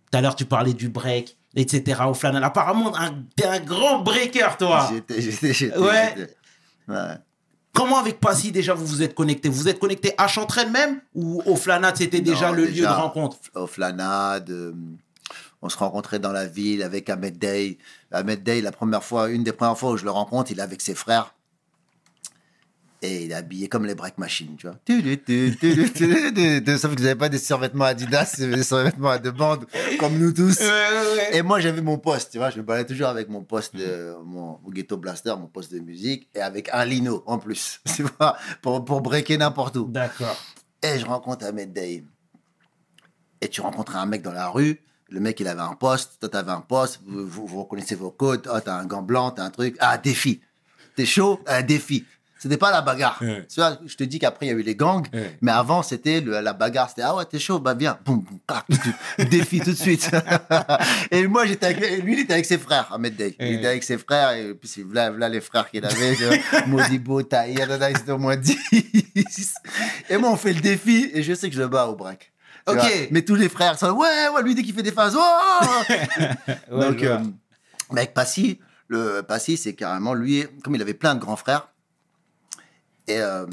Tout 0.09 0.17
à 0.17 0.21
l'heure, 0.21 0.35
tu 0.35 0.45
parlais 0.45 0.73
du 0.73 0.89
break, 0.89 1.37
etc. 1.55 2.01
Au 2.07 2.13
Flanel. 2.13 2.43
Apparemment, 2.43 2.95
un- 2.97 3.23
t'es 3.35 3.45
un 3.45 3.59
grand 3.59 3.99
breaker, 3.99 4.57
toi. 4.57 4.89
J'étais, 4.91 5.21
j'étais, 5.21 5.53
j'étais. 5.53 5.77
Ouais. 5.77 6.15
Comment 7.73 7.97
avec 7.97 8.19
Passy, 8.21 8.51
déjà, 8.53 8.73
vous 8.73 8.85
vous 8.85 9.03
êtes 9.03 9.13
connecté 9.15 9.49
Vous 9.49 9.67
êtes 9.67 9.79
connecté 9.79 10.13
à 10.17 10.27
Chantraine 10.27 10.71
même? 10.71 11.01
Ou 11.13 11.41
au 11.45 11.55
Flanat, 11.57 11.93
c'était 11.95 12.21
déjà 12.21 12.47
Non, 12.49 12.53
le 12.55 12.65
lieu 12.65 12.81
de 12.83 12.87
rencontre? 12.87 13.37
Au 13.53 13.67
Flanade, 13.67 14.49
euh, 14.49 14.71
on 15.61 15.67
se 15.67 15.77
rencontrait 15.77 16.19
dans 16.19 16.31
la 16.31 16.45
ville 16.47 16.83
avec 16.83 17.09
Ahmed 17.09 17.37
Day. 17.37 17.77
Ahmed 18.11 18.43
Day, 18.43 18.61
la 18.61 18.71
première 18.71 19.03
fois, 19.03 19.29
une 19.29 19.43
des 19.43 19.51
premières 19.51 19.77
fois 19.77 19.91
où 19.91 19.97
je 19.97 20.05
le 20.05 20.11
rencontre, 20.11 20.51
il 20.51 20.59
est 20.59 20.61
avec 20.61 20.79
ses 20.81 20.95
frères. 20.95 21.34
Et 23.01 23.25
il 23.25 23.31
est 23.31 23.35
habillé 23.35 23.67
comme 23.67 23.85
les 23.85 23.93
break 23.93 24.17
machines, 24.17 24.55
tu 24.57 24.67
vois. 24.67 24.77
Tu, 24.85 25.03
tu, 25.03 25.21
tu, 25.21 25.57
tu, 25.59 25.91
tu, 25.91 26.33
tu, 26.33 26.63
tu. 26.63 26.77
Sauf 26.77 26.93
que 26.93 26.97
vous 26.97 27.03
n'avez 27.03 27.15
pas 27.15 27.29
des 27.29 27.37
survêtements 27.37 27.85
Adidas, 27.85 28.25
c'est 28.35 28.49
des 28.49 28.63
survêtements 28.63 29.09
à 29.09 29.19
deux 29.19 29.31
bandes, 29.31 29.65
comme 29.99 30.17
nous 30.17 30.31
tous. 30.31 30.59
Et 31.31 31.41
moi, 31.41 31.59
j'avais 31.59 31.81
mon 31.81 31.97
poste, 31.97 32.31
tu 32.31 32.37
vois. 32.37 32.49
Je 32.49 32.57
me 32.57 32.63
baladais 32.63 32.87
toujours 32.87 33.07
avec 33.09 33.29
mon 33.29 33.43
poste, 33.43 33.75
de, 33.75 34.15
mon, 34.23 34.59
mon 34.63 34.69
ghetto 34.69 34.97
blaster, 34.97 35.35
mon 35.37 35.47
poste 35.47 35.73
de 35.73 35.79
musique, 35.79 36.29
et 36.33 36.41
avec 36.41 36.69
un 36.73 36.85
lino 36.85 37.21
en 37.27 37.37
plus, 37.37 37.81
tu 37.95 38.03
vois, 38.17 38.37
pour, 38.61 38.83
pour 38.83 39.01
breaker 39.01 39.37
n'importe 39.37 39.75
où. 39.77 39.85
D'accord. 39.85 40.37
Et 40.81 40.97
je 40.97 41.05
rencontre 41.05 41.45
Ahmed 41.45 41.73
Day. 41.73 42.03
et 43.41 43.47
tu 43.49 43.61
rencontres 43.61 43.95
un 43.95 44.05
mec 44.05 44.21
dans 44.21 44.33
la 44.33 44.47
rue. 44.49 44.79
Le 45.09 45.19
mec, 45.19 45.39
il 45.39 45.47
avait 45.47 45.61
un 45.61 45.75
poste, 45.75 46.19
toi, 46.19 46.29
t'avais 46.29 46.51
un 46.51 46.61
poste, 46.61 47.01
vous, 47.05 47.27
vous, 47.27 47.45
vous 47.45 47.61
reconnaissez 47.63 47.93
vos 47.95 48.09
codes. 48.09 48.49
Oh, 48.51 48.59
t'as 48.63 48.75
un 48.75 48.85
gant 48.85 49.03
blanc, 49.03 49.29
t'as 49.31 49.43
un 49.43 49.51
truc. 49.51 49.75
Ah, 49.79 49.97
défi. 49.99 50.41
T'es 50.95 51.05
chaud, 51.05 51.39
un 51.45 51.61
défi. 51.61 52.05
C'était 52.37 52.57
pas 52.57 52.69
la 52.69 52.81
bagarre. 52.81 53.17
Ouais. 53.21 53.45
Tu 53.47 53.61
vois, 53.61 53.77
je 53.85 53.95
te 53.95 54.03
dis 54.03 54.19
qu'après, 54.19 54.45
il 54.47 54.49
y 54.49 54.51
a 54.51 54.55
eu 54.55 54.61
les 54.61 54.75
gangs, 54.75 55.07
Ouais. 55.13 55.37
mais 55.41 55.51
avant, 55.53 55.81
c'était 55.81 56.19
la 56.21 56.51
bagarre. 56.53 56.89
C'était, 56.89 57.01
ah 57.03 57.15
ouais, 57.15 57.25
t'es 57.25 57.39
chaud, 57.39 57.59
bah 57.59 57.73
viens. 57.73 57.97
Boum, 58.05 58.19
boum, 58.21 58.39
clac, 58.45 58.65
tu- 59.17 59.25
défi 59.29 59.59
tout 59.61 59.71
de 59.71 59.75
suite. 59.75 60.11
et 61.11 61.25
moi, 61.27 61.45
j'étais 61.45 61.67
avec, 61.67 62.03
lui, 62.03 62.13
il 62.13 62.19
était 62.19 62.33
avec 62.33 62.45
ses 62.45 62.57
frères, 62.57 62.89
Ahmed 62.93 63.15
Day. 63.15 63.35
Il 63.39 63.53
était 63.55 63.67
avec 63.67 63.83
ses 63.83 63.97
frères, 63.97 64.31
et 64.33 64.53
puis 64.53 64.67
c'est 64.67 64.85
là, 64.93 65.09
là 65.11 65.29
les 65.29 65.39
frères 65.41 65.69
qu'il 65.71 65.85
avait, 65.85 66.15
Modibo, 66.67 67.23
Tahir, 67.23 67.71
étaient 67.71 68.11
au 68.11 68.17
moins 68.17 68.35
10. 68.35 68.57
Et 70.09 70.17
moi, 70.17 70.29
on 70.31 70.35
fait 70.35 70.53
le 70.53 70.59
défi, 70.61 71.09
et 71.13 71.23
je 71.23 71.33
sais 71.33 71.49
que 71.49 71.55
je 71.55 71.61
le 71.61 71.67
bats 71.67 71.87
au 71.87 71.95
break. 71.95 72.31
Tu 72.67 72.73
Ok. 72.73 72.79
vois. 72.79 72.89
Mais 73.11 73.21
tous 73.21 73.35
les 73.35 73.47
frères 73.49 73.79
sont, 73.79 73.91
ouais, 73.91 74.27
ouais, 74.33 74.43
lui, 74.43 74.55
dès 74.55 74.63
qu'il 74.63 74.73
fait 74.73 74.83
des 74.83 74.91
phases, 74.91 75.15
oh 75.17 75.83
donc, 76.71 77.01
euh, 77.03 77.19
mais 77.91 78.01
avec 78.01 78.13
Passy, 78.13 78.59
le 78.87 79.21
Passy, 79.21 79.57
c'est 79.57 79.73
carrément 79.73 80.13
lui, 80.13 80.43
comme 80.63 80.75
il 80.75 80.81
avait 80.81 80.93
plein 80.93 81.15
de 81.15 81.19
grands 81.19 81.35
frères, 81.35 81.69
et, 83.07 83.19
euh, 83.19 83.45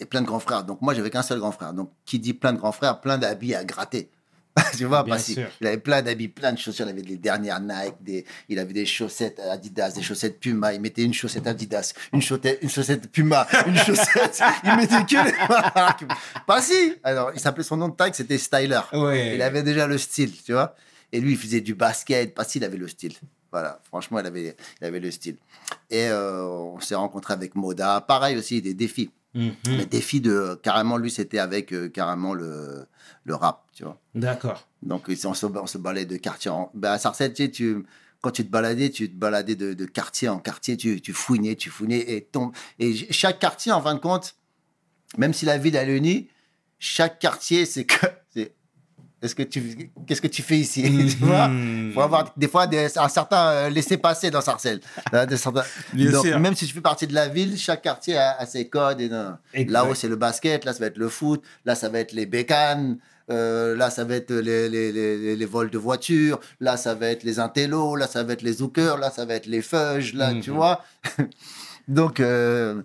et 0.00 0.04
plein 0.04 0.20
de 0.22 0.26
grands 0.26 0.40
frères. 0.40 0.64
Donc, 0.64 0.82
moi, 0.82 0.94
j'avais 0.94 1.10
qu'un 1.10 1.22
seul 1.22 1.38
grand 1.38 1.52
frère. 1.52 1.72
Donc, 1.72 1.90
qui 2.04 2.18
dit 2.18 2.34
plein 2.34 2.52
de 2.52 2.58
grands 2.58 2.72
frères, 2.72 3.00
plein 3.00 3.18
d'habits 3.18 3.54
à 3.54 3.64
gratter. 3.64 4.10
tu 4.76 4.84
vois, 4.84 5.02
Bien 5.02 5.18
sûr. 5.18 5.48
Il 5.60 5.66
avait 5.66 5.78
plein 5.78 6.02
d'habits, 6.02 6.28
plein 6.28 6.52
de 6.52 6.58
chaussures. 6.58 6.86
Il 6.86 6.90
avait 6.90 7.02
les 7.02 7.16
dernières 7.16 7.60
Nike, 7.60 7.94
des, 8.00 8.24
il 8.48 8.58
avait 8.58 8.72
des 8.72 8.86
chaussettes 8.86 9.38
Adidas, 9.38 9.90
des 9.90 10.02
chaussettes 10.02 10.40
Puma. 10.40 10.72
Il 10.72 10.80
mettait 10.80 11.02
une 11.02 11.12
chaussette 11.12 11.46
Adidas, 11.46 11.92
une 12.12 12.22
chaussette, 12.22 12.58
une 12.62 12.70
chaussette 12.70 13.10
Puma, 13.10 13.46
une 13.66 13.76
chaussette. 13.76 14.40
il 14.64 14.76
mettait 14.76 15.04
que 15.04 15.24
les 15.26 15.74
marques. 15.74 16.04
Passy 16.46 16.94
Alors, 17.02 17.32
il 17.34 17.40
s'appelait 17.40 17.64
son 17.64 17.76
nom 17.76 17.88
de 17.88 17.96
tag, 17.96 18.14
c'était 18.14 18.38
Styler. 18.38 18.80
Ouais. 18.92 19.34
Il 19.34 19.42
avait 19.42 19.62
déjà 19.62 19.86
le 19.86 19.98
style, 19.98 20.32
tu 20.42 20.52
vois. 20.52 20.74
Et 21.12 21.20
lui, 21.20 21.32
il 21.32 21.38
faisait 21.38 21.60
du 21.60 21.74
basket. 21.74 22.34
Pas 22.34 22.44
s'il 22.44 22.64
avait 22.64 22.78
le 22.78 22.88
style. 22.88 23.12
Voilà, 23.52 23.80
franchement, 23.84 24.18
il 24.20 24.26
avait, 24.26 24.56
avait 24.82 25.00
le 25.00 25.10
style. 25.10 25.36
Et 25.90 26.08
euh, 26.08 26.42
on 26.44 26.80
s'est 26.80 26.94
rencontré 26.94 27.32
avec 27.32 27.54
Moda. 27.54 28.00
Pareil 28.00 28.36
aussi, 28.36 28.60
des 28.60 28.74
défis. 28.74 29.10
Mhm. 29.34 29.52
Les 29.66 29.86
défis 29.86 30.20
de. 30.20 30.58
Carrément, 30.62 30.96
lui, 30.96 31.10
c'était 31.10 31.38
avec 31.38 31.72
euh, 31.72 31.88
carrément 31.88 32.34
le, 32.34 32.86
le 33.24 33.34
rap, 33.34 33.66
tu 33.74 33.84
vois. 33.84 34.00
D'accord. 34.14 34.66
Donc, 34.82 35.08
on 35.24 35.34
se, 35.34 35.46
on 35.46 35.66
se 35.66 35.78
baladait 35.78 36.06
de 36.06 36.16
quartier 36.16 36.50
en. 36.50 36.70
Ben, 36.74 36.92
à 36.92 36.98
Sarcelles, 36.98 37.32
tu 37.34 37.44
sais, 37.44 37.50
tu- 37.50 37.84
quand 38.22 38.30
tu 38.30 38.44
te 38.46 38.50
baladais, 38.50 38.90
tu 38.90 39.10
te 39.10 39.14
baladais 39.16 39.54
de, 39.54 39.74
de 39.74 39.84
quartier 39.84 40.28
en 40.28 40.38
quartier, 40.38 40.76
tu, 40.76 41.00
tu 41.00 41.12
fouinais, 41.12 41.54
tu 41.54 41.70
fouinais. 41.70 41.98
Et, 41.98 42.28
et 42.78 43.12
chaque 43.12 43.38
quartier, 43.38 43.72
en 43.72 43.82
fin 43.82 43.94
de 43.94 44.00
compte, 44.00 44.34
même 45.18 45.32
si 45.34 45.44
la 45.44 45.58
ville 45.58 45.76
elle 45.76 45.90
unie, 45.90 46.28
chaque 46.78 47.18
quartier, 47.18 47.66
c'est 47.66 47.84
que. 47.84 48.06
C'est- 49.20 49.26
Est-ce 49.26 49.34
que 49.34 49.42
tu, 49.42 49.90
qu'est-ce 50.06 50.20
que 50.20 50.26
tu 50.28 50.42
fais 50.42 50.58
ici? 50.58 50.82
Tu 51.18 51.24
vois? 51.24 51.48
Mhm. 51.48 51.92
faut 51.94 52.02
avoir 52.02 52.32
des 52.36 52.48
fois 52.48 52.66
des, 52.66 52.86
un 52.98 53.08
certain 53.08 53.48
euh, 53.48 53.68
laisser-passer 53.70 54.30
dans 54.30 54.40
Sarcelles. 54.40 54.80
Hein, 55.12 55.26
certains- 55.36 55.64
Donc, 55.94 56.26
même 56.26 56.54
si 56.54 56.66
tu 56.66 56.74
fais 56.74 56.80
partie 56.80 57.06
de 57.06 57.14
la 57.14 57.28
ville, 57.28 57.56
chaque 57.58 57.82
quartier 57.82 58.16
a, 58.18 58.36
a 58.38 58.46
ses 58.46 58.68
codes. 58.68 59.00
Et. 59.54 59.64
Là-haut, 59.64 59.94
c'est 59.94 60.08
le 60.08 60.16
basket, 60.16 60.64
là, 60.64 60.72
ça 60.72 60.80
va 60.80 60.86
être 60.86 60.98
le 60.98 61.08
foot, 61.08 61.42
là, 61.64 61.74
ça 61.74 61.88
va 61.88 61.98
être 62.00 62.12
les 62.12 62.26
bécanes, 62.26 62.98
euh, 63.30 63.74
là, 63.76 63.90
ça 63.90 64.04
va 64.04 64.14
être 64.16 64.32
les, 64.32 64.68
les, 64.68 65.36
les, 65.36 65.46
vols 65.46 65.70
de 65.70 65.78
voitures, 65.78 66.38
là, 66.60 66.76
ça 66.76 66.94
va 66.94 67.06
être 67.08 67.24
les 67.24 67.38
intellos, 67.40 67.96
là, 67.96 68.06
ça 68.06 68.22
va 68.22 68.34
être 68.34 68.42
les 68.42 68.52
zookers, 68.54 68.98
là, 68.98 69.10
ça 69.10 69.24
va 69.24 69.34
être 69.34 69.46
les 69.46 69.62
fudges, 69.62 70.12
là, 70.14 70.32
tu 70.40 70.50
Mhm. 70.50 70.56
vois? 70.56 70.84
Donc, 71.88 72.20
euh, 72.20 72.82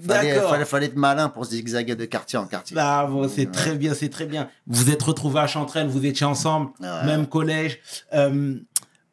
fallait, 0.00 0.40
fallait, 0.40 0.64
fallait 0.64 0.86
être 0.86 0.96
malin 0.96 1.28
pour 1.28 1.44
zigzaguer 1.44 1.94
de 1.96 2.04
quartier 2.04 2.38
en 2.38 2.46
quartier. 2.46 2.76
Ah 2.78 3.06
bon, 3.06 3.28
c'est 3.28 3.46
Ouais. 3.46 3.52
très 3.52 3.74
bien, 3.76 3.94
c'est 3.94 4.08
très 4.10 4.26
bien. 4.26 4.48
Vous 4.66 4.90
êtes 4.90 5.02
retrouvés 5.02 5.40
à 5.40 5.46
Chantraine, 5.46 5.88
vous 5.88 6.04
étiez 6.04 6.26
ensemble, 6.26 6.70
Ouais. 6.80 7.04
même 7.06 7.26
collège. 7.26 7.80
Euh, 8.12 8.58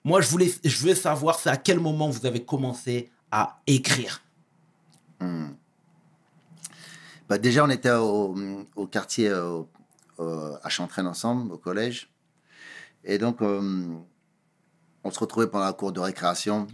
moi, 0.03 0.21
je 0.21 0.27
voulais, 0.29 0.51
je 0.63 0.77
veux 0.85 0.95
savoir, 0.95 1.39
c'est 1.39 1.49
à 1.49 1.57
quel 1.57 1.79
moment 1.79 2.09
vous 2.09 2.25
avez 2.25 2.43
commencé 2.43 3.09
à 3.31 3.59
écrire? 3.67 4.21
Bah, 7.29 7.37
déjà, 7.37 7.63
on 7.63 7.69
était 7.69 7.91
au, 7.91 8.35
au 8.75 8.87
quartier 8.87 9.29
euh, 9.29 9.61
au- 10.17 10.57
à 10.61 10.69
Chantraine 10.69 11.07
ensemble, 11.07 11.51
au 11.53 11.57
collège. 11.57 12.09
Et 13.05 13.17
donc, 13.17 13.41
euh, 13.41 13.87
on 15.03 15.11
se 15.11 15.19
retrouvait 15.19 15.47
pendant 15.47 15.65
la 15.65 15.73
cour 15.73 15.91
de 15.91 15.99
récréation 15.99 16.67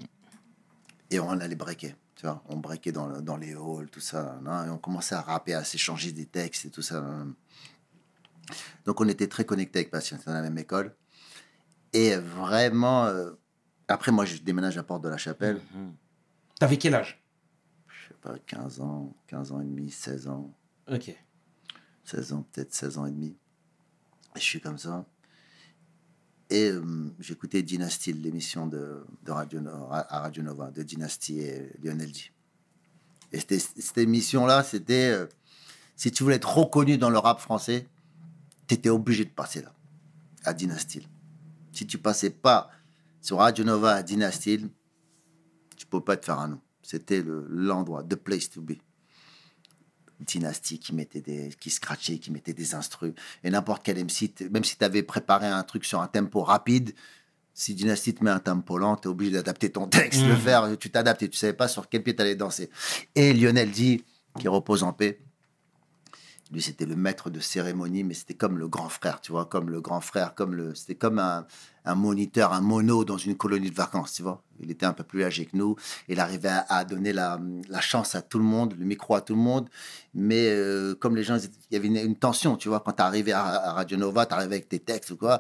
et 1.12 1.20
on 1.20 1.30
allait 1.32 1.56
breaker. 1.56 1.96
Tu 2.20 2.26
vois, 2.26 2.44
on 2.50 2.58
breakait 2.58 2.92
dans, 2.92 3.08
le- 3.08 3.22
dans 3.22 3.38
les 3.38 3.54
halls, 3.54 3.88
tout 3.90 4.02
ça. 4.02 4.42
et 4.66 4.70
on 4.70 4.78
commençait 4.78 5.16
à 5.16 5.22
rapper, 5.22 5.54
à 5.54 5.64
s'échanger 5.64 6.12
des 6.12 6.26
textes 6.26 6.66
et 6.66 6.70
tout 6.70 6.82
ça. 6.82 7.02
Donc, 8.84 9.00
on 9.00 9.08
était 9.08 9.28
très 9.28 9.46
connectés 9.46 9.80
avec 9.80 9.90
Patient, 9.90 10.18
dans 10.26 10.34
la 10.34 10.42
même 10.42 10.58
école. 10.58 10.94
Et 11.94 12.18
vraiment, 12.18 13.06
euh, 13.06 13.32
après, 13.88 14.12
moi, 14.12 14.26
je 14.26 14.36
déménage 14.38 14.78
à 14.78 14.84
Porte 14.84 15.02
de 15.02 15.08
la 15.08 15.16
Chapelle. 15.18 15.62
T'avais 16.60 16.76
quel 16.78 16.94
âge? 16.94 17.24
Je 17.88 18.10
sais 18.10 18.20
pas, 18.22 18.38
15 18.40 18.82
ans, 18.82 19.16
15 19.28 19.54
ans 19.54 19.62
et 19.62 19.66
demi, 19.66 19.90
16 19.90 20.28
ans. 20.28 20.54
Ok. 20.92 21.16
16 22.04 22.34
ans, 22.34 22.46
peut-être 22.52 22.74
16 22.74 22.98
ans 22.98 23.06
et 23.06 23.12
demi. 23.12 23.38
Et 24.36 24.40
je 24.40 24.44
suis 24.44 24.60
comme 24.60 24.78
ça. 24.78 25.06
Et 26.50 26.72
euh, 26.72 26.82
j'écoutais 27.20 27.62
Dynasty, 27.62 28.14
l'émission 28.14 28.66
de, 28.68 29.04
de 29.24 29.32
Radio, 29.32 29.60
Nova, 29.62 30.72
de 30.72 30.82
Dynasty 30.84 31.40
et 31.40 31.72
Lionel 31.84 32.14
G. 32.14 32.32
Et 33.32 33.40
cette 33.40 33.98
émission-là, 33.98 34.64
c'était. 34.64 35.12
euh, 35.12 35.28
si 35.96 36.12
tu 36.12 36.24
voulais 36.24 36.38
être 36.38 36.58
reconnu 36.58 36.98
dans 36.98 37.10
le 37.10 37.18
rap 37.20 37.40
français, 37.40 37.88
tu 38.68 38.74
étais 38.76 38.90
obligé 38.90 39.26
de 39.26 39.30
passer 39.30 39.62
là, 39.62 39.74
à 40.46 40.54
Dynasty. 40.54 41.08
Si 41.72 41.86
tu 41.86 41.98
passais 41.98 42.30
pas 42.32 42.72
sur 43.22 43.38
Radio 43.38 43.64
Nova 43.66 43.94
à 43.96 44.02
Dynasty, 44.04 44.66
tu 45.78 45.86
peux 45.86 46.02
pas 46.02 46.18
te 46.18 46.26
faire 46.26 46.40
un 46.40 46.48
nom. 46.48 46.62
C'était 46.82 47.22
le- 47.22 47.46
l'endroit, 47.50 48.04
the 48.04 48.16
place 48.16 48.50
to 48.50 48.62
be. 48.62 48.74
Dynasty 50.20 50.80
qui 50.80 50.94
mettait 50.94 51.22
des 51.22 51.50
qui 51.60 51.70
scratchait 51.70 52.18
qui 52.20 52.32
mettait 52.32 52.54
des 52.54 52.76
instrus 52.76 53.14
et 53.44 53.50
n'importe 53.50 53.84
quel 53.84 53.98
MC 54.04 54.34
même 54.52 54.64
si 54.64 54.78
tu 54.78 54.84
avais 54.84 55.04
préparé 55.04 55.48
un 55.48 55.64
truc 55.64 55.86
sur 55.86 56.02
un 56.02 56.08
tempo 56.08 56.42
rapide 56.44 56.94
si 57.54 57.74
Dynasty 57.74 58.14
te 58.14 58.24
met 58.24 58.30
un 58.32 58.40
tempo 58.40 58.78
lent 58.78 58.96
tu 58.98 59.08
es 59.08 59.12
obligé 59.12 59.32
d'adapter 59.32 59.70
ton 59.72 59.88
texte 59.88 60.22
le 60.22 60.34
Mhm. 60.34 60.40
faire 60.40 60.78
tu 60.78 60.90
t'adaptes 60.90 61.24
et 61.24 61.30
tu 61.30 61.38
savais 61.38 61.54
pas 61.54 61.68
sur 61.68 61.88
quel 61.90 62.04
pied 62.04 62.16
tu 62.16 62.22
allais 62.22 62.36
danser 62.36 62.70
et 63.16 63.34
Lionel 63.34 63.72
dit 63.72 64.04
qui 64.40 64.48
repose 64.48 64.84
en 64.84 64.94
paix 64.94 65.20
lui 66.52 66.62
c'était 66.62 66.86
le 66.86 66.96
maître 66.96 67.30
de 67.30 67.40
cérémonie 67.40 68.04
mais 68.04 68.14
c'était 68.14 68.34
comme 68.34 68.58
le 68.58 68.68
grand 68.68 68.90
frère 68.90 69.22
tu 69.22 69.32
vois 69.32 69.46
comme 69.46 69.70
le 69.70 69.82
grand 69.82 70.02
frère 70.02 70.34
comme 70.36 70.56
le 70.56 70.74
c'était 70.76 70.96
comme 70.96 71.20
un, 71.20 71.46
moniteur 71.96 72.54
un 72.54 72.62
mono 72.62 73.04
dans 73.06 73.18
une 73.18 73.36
colonie 73.36 73.70
de 73.70 73.76
vacances 73.76 74.14
tu 74.14 74.22
vois. 74.22 74.44
Il 74.62 74.70
était 74.70 74.86
un 74.86 74.94
peu 74.94 75.04
plus 75.04 75.24
âgé 75.24 75.46
que 75.46 75.58
nous. 75.58 75.76
Il 76.08 76.20
arrivait 76.20 76.52
à, 76.68 76.84
donner 76.84 77.14
la, 77.14 77.40
chance 77.80 78.14
à 78.14 78.22
tout 78.22 78.38
le 78.38 78.44
monde 78.44 78.76
le 78.78 78.86
micro 78.86 79.16
à 79.16 79.22
tout 79.22 79.34
le 79.34 79.42
monde. 79.42 79.70
Mais 80.14 80.50
euh, 80.50 80.94
comme 80.96 81.16
les 81.16 81.24
gens 81.24 81.38
il 81.38 81.74
y 81.74 81.76
avait 81.78 81.88
une, 81.88 81.98
une 81.98 82.16
tension 82.16 82.58
tu 82.58 82.70
vois. 82.70 82.82
Quand 82.82 82.94
tu 82.94 83.02
arrivais 83.02 83.32
à, 83.32 83.44
à 83.44 83.74
Radio 83.74 83.98
Nova 83.98 84.26
tu 84.28 84.34
arrivais 84.36 84.56
avec 84.56 84.70
tes 84.70 84.80
textes 84.80 85.12
ou 85.12 85.18
quoi 85.18 85.40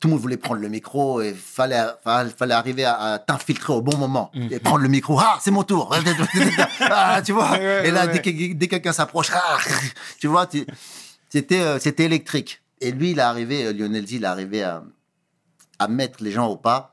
tout 0.00 0.08
le 0.08 0.12
monde 0.12 0.20
voulait 0.20 0.36
prendre 0.36 0.60
le 0.60 0.68
micro 0.68 1.20
et 1.22 1.32
fallait 1.32 1.82
fallait, 2.04 2.30
fallait 2.30 2.54
arriver 2.54 2.84
à, 2.84 2.94
à 3.14 3.18
t'infiltrer 3.18 3.72
au 3.72 3.80
bon 3.82 3.96
moment 3.96 4.30
et 4.50 4.58
prendre 4.58 4.80
le 4.82 4.88
micro 4.88 5.18
ah 5.18 5.38
c'est 5.40 5.50
mon 5.50 5.62
tour 5.62 5.94
ah, 6.80 7.22
tu 7.24 7.32
vois 7.32 7.52
Ouais, 7.52 7.88
et 7.88 7.90
là 7.90 8.06
ouais. 8.06 8.12
dès 8.12 8.20
que 8.22 8.52
dès 8.54 8.68
quelqu'un 8.68 8.92
s'approche 8.92 9.30
ah, 9.32 9.58
tu 10.20 10.26
vois 10.26 10.46
c'était 11.30 11.60
euh, 11.60 11.78
c'était 11.78 12.04
électrique 12.04 12.60
et 12.80 12.92
lui 12.92 13.12
il 13.12 13.18
est 13.18 13.22
arrivé 13.22 13.64
euh, 13.66 13.72
Lionel 13.72 14.06
Z 14.06 14.12
il 14.12 14.24
est 14.24 14.26
arrivé 14.26 14.62
à, 14.62 14.84
à 15.78 15.88
mettre 15.88 16.22
les 16.22 16.30
gens 16.30 16.46
au 16.48 16.56
pas 16.56 16.92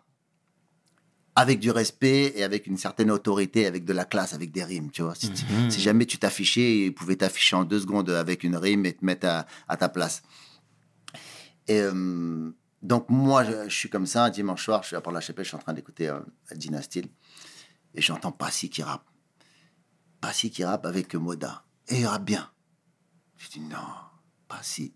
avec 1.36 1.60
du 1.60 1.72
respect 1.72 2.32
et 2.36 2.44
avec 2.44 2.68
une 2.68 2.78
certaine 2.78 3.10
autorité, 3.10 3.66
avec 3.66 3.86
de 3.86 3.94
la 3.94 4.06
classe, 4.06 4.36
avec 4.36 4.52
des 4.52 4.64
rimes, 4.64 4.92
tu 4.92 5.02
vois. 5.02 5.16
Si, 5.16 5.32
Mhm. 5.32 5.72
si 5.72 5.82
jamais 5.82 6.06
tu 6.06 6.20
t'affichais, 6.20 6.86
il 6.86 6.94
pouvait 6.94 7.16
t'afficher 7.16 7.56
en 7.56 7.64
deux 7.64 7.80
secondes 7.80 8.12
avec 8.12 8.44
une 8.44 8.56
rime 8.56 8.86
et 8.86 8.94
te 8.94 9.04
mettre 9.04 9.26
à, 9.28 9.48
à 9.68 9.76
ta 9.76 9.90
place. 9.90 10.22
Et 11.68 11.80
euh, 11.82 12.52
donc, 12.84 13.10
moi, 13.10 13.44
je, 13.44 13.70
je 13.70 13.76
suis 13.76 13.90
comme 13.90 14.06
ça, 14.06 14.30
dimanche 14.30 14.64
soir, 14.66 14.84
je 14.84 14.88
suis 14.88 14.96
à 14.96 15.02
Port-la-Chapelle, 15.02 15.44
je 15.46 15.50
suis 15.50 15.58
en 15.58 15.62
train 15.62 15.74
d'écouter 15.74 16.10
euh, 16.10 16.20
Dynasty, 16.52 17.10
et 17.96 18.02
j'entends 18.02 18.32
Passy 18.32 18.70
qui 18.70 18.84
rappe. 18.84 19.06
Passy 20.22 20.52
qui 20.52 20.64
rappe 20.64 20.86
avec 20.86 21.16
Moda. 21.16 21.64
Et 21.88 22.02
il 22.02 22.06
rappe 22.06 22.24
bien. 22.26 22.50
Je 23.38 23.50
dis, 23.50 23.60
non, 23.62 23.78
Passy. 24.48 24.94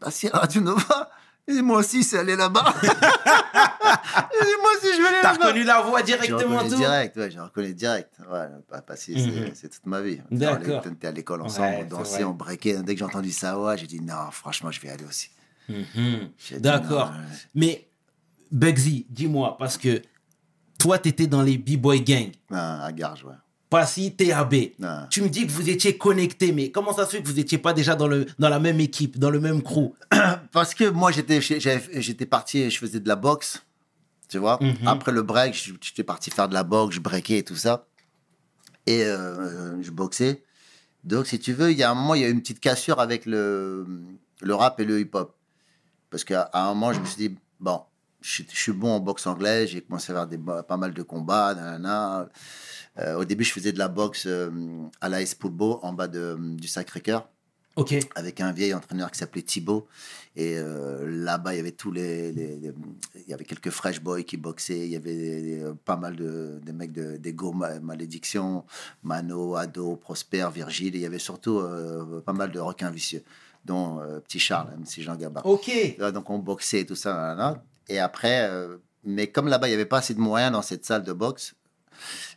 Passy 0.00 0.28
à 0.32 0.38
Radio 0.38 0.60
Nova 0.62 1.10
Et 1.46 1.60
moi 1.62 1.78
aussi, 1.78 2.02
c'est 2.04 2.18
aller 2.18 2.34
là-bas. 2.36 2.74
Et 2.82 4.60
moi 4.60 4.70
aussi, 4.76 4.92
je 4.96 5.00
vais 5.02 5.08
aller 5.08 5.18
T'as 5.22 5.32
là-bas. 5.32 5.46
reconnu 5.46 5.64
la 5.64 5.80
voix 5.82 6.00
Je 6.00 6.04
directement 6.06 6.62
tout 6.68 6.74
direct, 6.76 7.16
ouais, 7.16 7.30
je 7.30 7.38
reconnais 7.40 7.72
direct. 7.74 8.14
Ouais, 8.30 8.46
pas- 8.68 8.82
parce 8.82 9.04
que 9.04 9.12
c'est- 9.14 9.26
Mhm. 9.26 9.50
c'est 9.54 9.68
toute 9.68 9.86
ma 9.86 10.00
vie. 10.00 10.20
On 10.30 10.36
D'accord. 10.36 10.84
était 10.86 11.06
à 11.08 11.12
l'école 11.12 11.42
ensemble, 11.42 11.66
Ouais, 11.68 11.80
on 11.84 11.88
dansait, 11.88 12.24
on 12.24 12.34
breakait. 12.34 12.82
Dès 12.82 12.94
que 12.94 12.98
j'ai 13.00 13.04
entendu 13.04 13.30
ça, 13.32 13.58
ouais, 13.60 13.76
j'ai 13.78 13.86
dit 13.86 14.00
non, 14.00 14.30
franchement, 14.30 14.70
je 14.70 14.80
vais 14.80 14.90
aller 14.90 15.04
aussi. 15.04 15.30
Mhm. 15.68 16.30
D'accord. 16.58 17.12
Mais, 17.54 17.88
Bugsy, 18.50 19.06
dis-moi, 19.08 19.56
parce 19.58 19.78
que 19.78 20.02
toi, 20.78 20.98
t'étais 20.98 21.26
dans 21.26 21.42
les 21.42 21.58
B-Boy 21.58 22.00
Gang. 22.02 22.30
Ah, 22.50 22.84
à 22.86 22.92
Garges, 22.92 23.24
ouais. 23.24 23.34
Passy, 23.70 24.14
TAB. 24.14 24.54
Ah. 24.82 25.06
Tu 25.08 25.22
me 25.22 25.28
dis 25.28 25.46
que 25.46 25.52
vous 25.52 25.70
étiez 25.70 25.96
connectés, 25.96 26.52
mais 26.52 26.70
comment 26.70 26.92
ça 26.92 27.06
se 27.06 27.12
fait 27.12 27.22
que 27.22 27.28
vous 27.28 27.34
n'étiez 27.34 27.56
pas 27.56 27.72
déjà 27.72 27.94
dans, 27.94 28.06
le, 28.06 28.26
dans 28.38 28.50
la 28.50 28.58
même 28.58 28.80
équipe, 28.80 29.18
dans 29.18 29.30
le 29.30 29.40
même 29.40 29.62
crew? 29.62 29.94
Parce 30.52 30.74
que 30.74 30.90
moi, 30.90 31.10
j'étais, 31.10 31.40
j'étais 31.40 32.26
parti, 32.26 32.70
je 32.70 32.78
faisais 32.78 33.00
de 33.00 33.08
la 33.08 33.16
boxe, 33.16 33.64
tu 34.28 34.36
vois. 34.36 34.58
Mhm. 34.60 34.86
Après 34.86 35.10
le 35.10 35.22
break, 35.22 35.54
j'étais 35.80 36.04
parti 36.04 36.30
faire 36.30 36.48
de 36.50 36.54
la 36.54 36.64
boxe, 36.64 36.96
je 36.96 37.00
breakais 37.00 37.38
et 37.38 37.42
tout 37.44 37.56
ça. 37.56 37.86
Et 38.86 39.04
euh, 39.04 39.80
je 39.80 39.90
boxais. 39.90 40.42
Donc, 41.04 41.26
si 41.26 41.38
tu 41.38 41.54
veux, 41.54 41.70
il 41.72 41.78
y 41.78 41.82
a 41.82 41.90
un 41.90 41.94
moment, 41.94 42.14
il 42.14 42.20
y 42.20 42.24
a 42.24 42.28
eu 42.28 42.32
une 42.32 42.42
petite 42.42 42.60
cassure 42.60 43.00
avec 43.00 43.24
le, 43.24 43.86
le 44.42 44.54
rap 44.54 44.80
et 44.80 44.84
le 44.84 45.00
hip-hop. 45.00 45.34
Parce 46.12 46.22
qu'à 46.24 46.48
un 46.52 46.68
moment, 46.68 46.92
je 46.92 47.00
me 47.00 47.04
suis 47.06 47.28
dit, 47.28 47.34
bon, 47.58 47.80
je, 48.20 48.30
suis- 48.30 48.46
je 48.52 48.56
suis 48.56 48.72
bon 48.72 48.90
en 48.92 49.00
boxe 49.00 49.26
anglaise, 49.26 49.70
j'ai 49.70 49.80
commencé 49.80 50.12
à 50.12 50.14
faire 50.14 50.26
des, 50.28 50.38
pas 50.38 50.76
mal 50.76 50.92
de 50.94 51.02
combats. 51.02 51.54
nanana. 51.54 52.28
Euh, 52.98 53.16
au 53.16 53.24
début, 53.24 53.42
je 53.44 53.52
faisais 53.52 53.72
de 53.72 53.78
la 53.78 53.88
boxe 53.88 54.24
euh, 54.26 54.50
à 55.00 55.08
la 55.08 55.18
Poulbo, 55.40 55.80
en 55.82 55.92
bas 55.94 56.06
de, 56.08 56.36
du 56.38 56.68
Sacré-Cœur 56.68 57.28
avec 58.14 58.42
un 58.42 58.52
vieil 58.52 58.74
entraîneur 58.74 59.10
qui 59.10 59.18
s'appelait 59.18 59.40
Thibaut. 59.40 59.88
Et 60.36 60.58
euh, 60.58 61.08
là-bas, 61.08 61.54
il 61.54 61.56
y 61.56 61.60
avait 61.60 61.72
tous 61.72 61.90
les, 61.90 62.30
les- 62.30 62.56
les- 62.58 62.74
Il 63.16 63.30
y 63.30 63.32
avait 63.32 63.46
quelques 63.46 63.70
fresh 63.70 64.02
boys 64.02 64.22
qui 64.24 64.36
boxaient. 64.36 64.80
Il 64.86 64.92
y 64.92 64.96
avait 64.96 65.14
des- 65.14 65.72
pas 65.86 65.96
mal 65.96 66.14
de 66.16 66.60
des 66.62 66.72
mecs 66.74 66.92
de, 66.92 67.16
des 67.16 67.32
Go 67.32 67.52
Ma- 67.52 67.80
Malédiction, 67.80 68.64
Mano, 69.02 69.56
Ado, 69.56 69.96
Prosper, 69.96 70.48
Virgile. 70.54 70.94
Et 70.94 70.98
il 70.98 71.02
y 71.02 71.06
avait 71.06 71.18
surtout 71.18 71.60
euh, 71.60 72.20
pas 72.20 72.34
mal 72.34 72.52
de 72.52 72.60
requins 72.60 72.90
vicieux, 72.90 73.24
dont 73.64 74.00
euh, 74.00 74.20
Petit 74.20 74.38
Charles, 74.38 74.68
MC 74.78 75.02
Jean 75.02 75.16
Gabin. 75.16 75.40
Ok. 75.44 75.70
Là, 75.98 76.12
donc 76.12 76.30
on 76.30 76.38
boxait 76.38 76.80
et 76.80 76.86
tout 76.86 76.96
ça. 76.96 77.14
nanana. 77.14 77.62
Et 77.88 77.98
après, 77.98 78.48
euh, 78.50 78.78
mais 79.04 79.28
comme 79.28 79.48
là-bas, 79.48 79.68
il 79.68 79.70
n'y 79.70 79.74
avait 79.74 79.86
pas 79.86 79.98
assez 79.98 80.14
de 80.14 80.20
moyens 80.20 80.52
dans 80.52 80.62
cette 80.62 80.84
salle 80.84 81.04
de 81.04 81.12
boxe, 81.12 81.54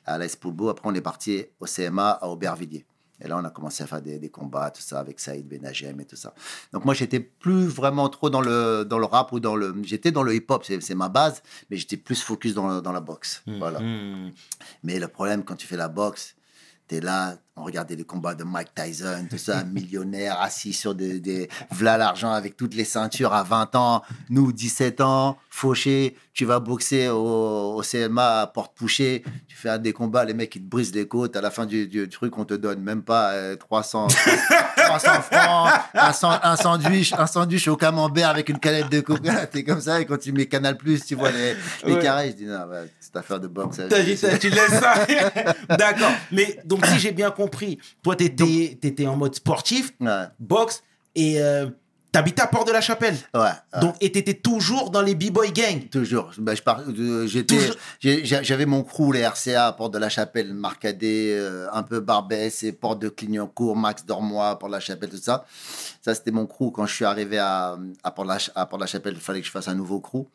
à 0.06 0.18
la 0.18 0.28
Spoulbo, 0.28 0.70
après 0.70 0.88
on 0.90 0.94
est 0.96 1.02
parti 1.02 1.46
au 1.60 1.66
CMA 1.66 2.12
à 2.12 2.28
Aubervilliers. 2.28 2.86
Et 3.22 3.30
là, 3.30 3.38
on 3.38 3.46
a 3.46 3.50
commencé 3.50 3.82
à 3.82 3.88
faire 3.88 4.02
des, 4.02 4.20
des 4.20 4.30
combats, 4.30 4.72
tout 4.72 4.82
ça, 4.82 5.00
avec 5.00 5.22
Saïd 5.22 5.48
Benagem 5.48 6.02
et 6.02 6.06
tout 6.06 6.18
ça. 6.18 6.34
Donc 6.74 6.84
moi, 6.84 6.94
j'étais 6.94 7.22
plus 7.22 7.66
vraiment 7.66 8.10
trop 8.10 8.30
dans 8.30 8.42
le, 8.42 8.84
dans 8.84 9.00
le 9.00 9.06
rap 9.06 9.32
ou 9.32 9.40
dans 9.40 9.56
le... 9.56 9.74
J'étais 9.84 10.12
dans 10.12 10.22
le 10.22 10.36
hip-hop, 10.36 10.66
c'est 10.66 10.82
c'est 10.82 10.96
ma 10.96 11.08
base, 11.08 11.42
mais 11.70 11.78
j'étais 11.78 11.96
plus 11.96 12.22
focus 12.22 12.54
dans, 12.54 12.82
dans 12.82 12.92
la 12.92 13.00
boxe. 13.00 13.42
Voilà. 13.48 13.80
Mhm. 13.80 14.34
Mais 14.84 15.00
le 15.00 15.08
problème, 15.08 15.46
quand 15.46 15.56
tu 15.56 15.66
fais 15.66 15.78
la 15.78 15.88
boxe, 15.88 16.36
t'es 16.88 17.02
là, 17.02 17.36
on 17.56 17.64
regardait 17.64 17.96
les 17.96 18.04
combats 18.04 18.36
de 18.36 18.44
Mike 18.44 18.76
Tyson, 18.76 19.28
tout 19.30 19.38
ça, 19.38 19.64
millionnaire, 19.74 20.40
assis 20.40 20.74
sur 20.74 20.94
des, 20.94 21.20
des 21.20 21.50
v'là 21.72 21.98
l'argent 21.98 22.32
avec 22.32 22.58
toutes 22.58 22.76
les 22.76 22.84
ceintures 22.84 23.34
à 23.34 23.44
20 23.44 23.76
ans, 23.76 24.02
nous 24.30 24.52
17 24.52 25.02
ans, 25.02 25.38
fauché, 25.50 26.16
tu 26.34 26.46
vas 26.46 26.60
boxer 26.60 27.10
au, 27.10 27.76
au 27.78 27.82
CMA 27.82 28.42
à 28.42 28.48
porte 28.48 28.76
pouchée, 28.76 29.24
tu 29.48 29.56
fais 29.56 29.70
un 29.70 29.78
des 29.78 29.94
combats, 29.94 30.26
les 30.26 30.34
mecs 30.34 30.56
ils 30.56 30.64
te 30.64 30.70
brisent 30.70 30.94
les 30.94 31.08
côtes, 31.08 31.36
à 31.36 31.42
la 31.42 31.50
fin 31.50 31.66
du, 31.66 32.10
truc 32.10 32.38
on 32.38 32.46
te 32.46 32.54
donne 32.54 32.82
même 32.82 33.04
pas 33.04 33.32
euh, 33.32 33.56
300, 33.56 34.08
300 34.88 35.10
francs, 35.32 35.74
un, 35.94 36.14
san- 36.14 36.40
un 36.44 36.56
sandwich, 36.56 37.14
un 37.18 37.28
sandwich 37.28 37.68
au 37.68 37.76
camembert 37.76 38.30
avec 38.30 38.50
une 38.50 38.60
canette 38.60 38.90
de 38.90 39.02
coca, 39.02 39.46
t'es 39.52 39.64
comme 39.64 39.82
ça, 39.82 40.00
et 40.02 40.06
quand 40.06 40.18
tu 40.18 40.32
mets 40.32 40.46
Canal+, 40.46 40.78
tu 41.08 41.16
vois 41.16 41.32
les, 41.32 41.56
les 41.86 41.94
Ouais. 41.96 42.02
carrés, 42.02 42.30
je 42.32 42.36
dis 42.36 42.46
non, 42.46 42.66
bah, 42.70 42.82
cette 43.00 43.16
affaire 43.16 43.40
de 43.40 43.48
boxe, 43.48 43.82
T'as 43.90 44.02
dit 44.04 44.18
ça, 44.18 44.38
tu 44.38 44.50
laisses 44.50 44.80
ça. 44.80 44.94
D'accord. 45.78 46.12
Mais 46.32 46.60
donc, 46.66 46.86
si 46.86 47.00
j'ai 47.00 47.12
bien 47.12 47.32
compris, 47.32 47.80
toi, 48.04 48.16
t'étais 48.16 48.78
étais 48.82 49.08
en 49.08 49.16
mode 49.16 49.36
sportif, 49.36 49.92
Ouais, 50.00 50.26
boxe, 50.40 50.84
et 51.16 51.42
euh, 51.42 51.68
t'habitais 52.16 52.42
à 52.42 52.48
Port-de-la-Chapelle. 52.48 53.16
ouais. 53.34 53.40
ouais. 53.42 53.80
Donc, 53.82 53.96
et 54.02 54.12
t'étais 54.12 54.34
toujours 54.34 54.90
dans 54.92 55.02
les 55.02 55.16
B-Boy 55.16 55.52
Gang. 55.52 55.90
Toujours. 55.90 56.32
Ben, 56.38 56.56
je 56.56 56.62
par- 56.62 56.82
euh, 56.88 57.28
j'étais, 57.28 57.58
j'avais 58.02 58.66
mon 58.66 58.84
crew, 58.84 59.12
les 59.14 59.22
RCA, 59.22 59.72
Porte 59.74 59.94
de 59.94 60.00
la 60.00 60.10
Chapelle, 60.10 60.54
Marcadet, 60.54 61.36
euh, 61.38 61.68
un 61.72 61.84
peu 61.84 62.00
Barbès 62.00 62.64
et 62.64 62.72
Porte 62.72 63.00
de 63.00 63.10
Clignancourt, 63.10 63.76
Max 63.76 64.06
Dormois, 64.06 64.58
Porte 64.60 64.72
de 64.72 64.76
la 64.78 64.80
Chapelle, 64.80 65.10
tout 65.10 65.18
ça. 65.18 65.46
Ça, 66.02 66.16
c'était 66.16 66.32
mon 66.32 66.46
crew. 66.46 66.72
Quand 66.74 66.86
je 66.86 66.94
suis 66.94 67.06
arrivé 67.06 67.38
à, 67.38 67.78
à 68.04 68.12
Porte 68.12 68.28
de 68.28 68.34
la, 68.34 68.40
Ch- 68.40 68.52
à 68.56 68.66
Porte 68.66 68.80
de 68.80 68.84
la 68.86 68.88
Chapelle, 68.88 69.14
il 69.16 69.20
fallait 69.22 69.42
que 69.42 69.48
je 69.48 69.52
fasse 69.52 69.68
un 69.68 69.76
nouveau 69.76 70.00
crew. 70.00 70.26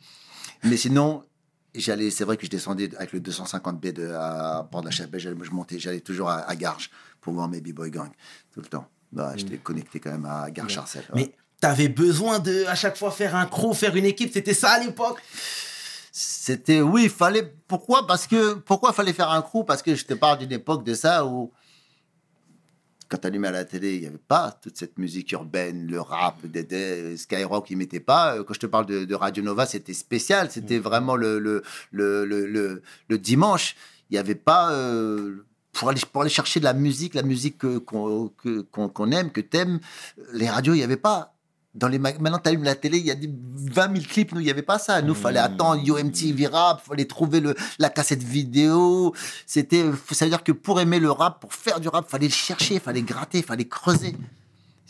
Mais 0.65 0.77
sinon, 0.77 1.23
j'allais, 1.75 2.11
c'est 2.11 2.25
vrai 2.25 2.37
que 2.37 2.45
je 2.45 2.51
descendais 2.51 2.91
avec 2.97 3.13
le 3.13 3.21
250B 3.21 3.93
de, 3.93 4.13
à 4.13 4.69
Porte 4.71 4.85
de 4.85 4.89
la 4.91 4.95
Chapelle. 4.95 5.21
J'allais, 5.21 5.37
je 5.43 5.51
montais, 5.51 5.79
j'allais 5.79 6.01
toujours 6.01 6.29
à, 6.29 6.41
à 6.41 6.57
Garges 6.57 6.91
pour 7.21 7.33
voir 7.35 7.49
mes 7.49 7.61
B-Boy 7.61 7.91
Gang 7.91 8.11
tout 8.53 8.61
le 8.61 8.67
temps. 8.67 8.87
Ouais, 9.17 9.25
J'étais 9.37 9.57
connecté 9.57 9.99
quand 9.99 10.11
même 10.13 10.25
à 10.27 10.51
Garges-Charcel. 10.51 11.03
ouais. 11.15 11.23
Mais 11.23 11.35
t'avais 11.61 11.89
besoin 11.89 12.39
de, 12.39 12.65
à 12.67 12.75
chaque 12.75 12.97
fois, 12.97 13.11
faire 13.11 13.37
un 13.37 13.47
crew, 13.47 13.75
faire 13.75 13.95
une 13.97 14.07
équipe. 14.07 14.33
C'était 14.33 14.55
ça 14.55 14.71
à 14.73 14.79
l'époque. 14.81 15.21
C'était 16.13 16.81
oui, 16.81 17.05
il 17.05 17.11
fallait. 17.11 17.55
Pourquoi? 17.69 18.07
Parce 18.07 18.27
que 18.27 18.55
pourquoi 18.55 18.93
fallait 18.93 19.13
faire 19.13 19.31
un 19.31 19.43
crew? 19.43 19.65
Parce 19.67 19.83
que 19.83 19.95
je 19.95 20.05
te 20.05 20.15
parle 20.15 20.39
d'une 20.39 20.53
époque 20.53 20.85
de 20.85 20.95
ça 20.95 21.25
où 21.25 21.53
quand 23.09 23.19
tu 23.19 23.27
allumais 23.27 23.49
à 23.49 23.53
la 23.53 23.65
télé, 23.65 23.95
il 23.97 24.01
n'y 24.03 24.07
avait 24.07 24.19
pas 24.19 24.57
toute 24.63 24.77
cette 24.79 24.97
musique 24.99 25.33
urbaine, 25.33 25.87
le 25.89 26.01
rap, 26.01 26.45
des, 26.47 26.63
des- 26.63 27.17
Skyrock, 27.17 27.69
ils 27.71 27.77
mettaient 27.77 27.99
pas. 28.01 28.37
Euh, 28.37 28.45
Quand 28.45 28.55
je 28.55 28.61
te 28.61 28.67
parle 28.67 28.87
de, 28.87 29.05
de 29.05 29.15
Radio 29.17 29.43
Nova, 29.43 29.67
c'était 29.67 29.95
spécial. 29.95 30.49
C'était 30.51 30.79
vraiment 30.79 31.17
le, 31.17 31.39
le, 31.41 31.63
le, 31.91 32.83
le, 33.09 33.19
dimanche. 33.19 33.75
Il 34.11 34.15
n'y 34.15 34.19
avait 34.19 34.35
pas. 34.37 34.73
euh, 34.73 35.45
pour 35.73 35.89
aller, 35.89 36.01
pour 36.13 36.23
aller 36.23 36.31
chercher 36.31 36.59
de 36.61 36.65
la 36.65 36.73
musique, 36.73 37.15
la 37.15 37.23
musique 37.23 37.59
que- 37.59 37.79
qu'on 37.79 38.29
que- 38.29 38.61
qu'on 38.63 38.89
qu'on 38.89 39.11
aime, 39.13 39.31
que 39.31 39.41
t'aimes, 39.41 39.79
les 40.33 40.49
radios, 40.49 40.75
il 40.75 40.79
n'y 40.79 40.83
avait 40.85 40.97
pas. 40.97 41.35
Dans 41.75 41.87
les 41.89 41.99
mag- 42.01 42.21
Maintenant, 42.21 42.39
tu 42.41 42.49
allumes 42.49 42.65
la 42.65 42.75
télé, 42.75 42.99
il 42.99 43.07
y 43.07 43.11
a 43.13 43.15
des 43.15 43.31
20 43.33 43.93
000 43.95 44.05
clips. 44.09 44.33
Nous, 44.33 44.41
il 44.41 44.45
n'y 44.45 44.51
avait 44.51 44.63
pas 44.63 44.79
ça. 44.81 45.01
Nous, 45.03 45.13
il 45.15 45.17
fallait 45.17 45.39
attendre 45.39 45.81
YoMTV 45.83 46.47
Rap, 46.49 46.85
fallait 46.85 47.05
trouver 47.05 47.39
le, 47.41 47.55
la 47.79 47.91
cassette 47.91 48.23
vidéo. 48.25 49.15
C'était, 49.47 49.85
ça 50.11 50.25
veut 50.25 50.31
dire 50.31 50.43
que 50.43 50.51
pour 50.53 50.81
aimer 50.81 50.99
le 50.99 51.11
rap, 51.13 51.41
pour 51.41 51.55
faire 51.55 51.79
du 51.79 51.87
rap, 51.89 52.11
fallait 52.11 52.27
le 52.27 52.33
chercher, 52.33 52.81
fallait 52.81 53.03
gratter, 53.03 53.43
fallait 53.43 53.69
creuser. 53.69 54.17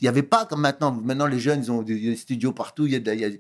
Il 0.00 0.04
n'y 0.04 0.08
avait 0.08 0.22
pas 0.22 0.46
comme 0.46 0.62
maintenant. 0.62 0.92
Maintenant, 0.92 1.26
les 1.26 1.38
jeunes, 1.38 1.60
ils 1.62 1.70
ont 1.70 1.82
des, 1.82 2.00
des 2.00 2.16
studios 2.16 2.52
partout. 2.52 2.86
Il 2.86 2.92
y 2.92 2.96
a, 2.96 3.00
de- 3.00 3.12
il 3.12 3.20
y 3.20 3.24
a- 3.26 3.30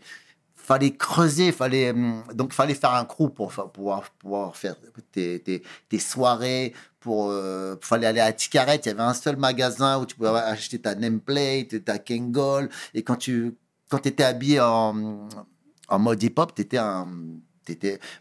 fallait 0.70 0.92
creuser, 0.92 1.50
fallait 1.50 1.90
hum, 1.90 2.22
donc 2.32 2.52
fallait 2.52 2.74
faire 2.74 2.94
un 2.94 3.04
crew 3.04 3.28
pour 3.34 3.50
pouvoir 3.72 4.08
pouvoir 4.20 4.56
faire 4.56 4.76
tes, 5.10 5.40
tes, 5.40 5.98
soirées. 5.98 6.72
Pour 7.00 7.30
euh, 7.30 7.74
fallait 7.80 8.06
aller 8.06 8.20
à 8.20 8.32
Ticaret. 8.32 8.76
Il 8.76 8.86
y 8.86 8.90
avait 8.90 9.00
un 9.00 9.14
seul 9.14 9.36
magasin 9.36 9.98
où 9.98 10.06
tu 10.06 10.14
pouvais 10.14 10.28
acheter 10.28 10.78
ta 10.78 10.94
nameplate, 10.94 11.84
ta 11.84 11.98
Kangol. 11.98 12.68
Et 12.94 13.02
quand 13.02 13.16
tu 13.16 13.56
quand 13.88 14.06
étais 14.06 14.22
habillé 14.22 14.60
en 14.60 15.28
en 15.88 15.98
mode 15.98 16.22
hip-hop, 16.22 16.54
t'étais 16.54 16.78
un 16.78 17.08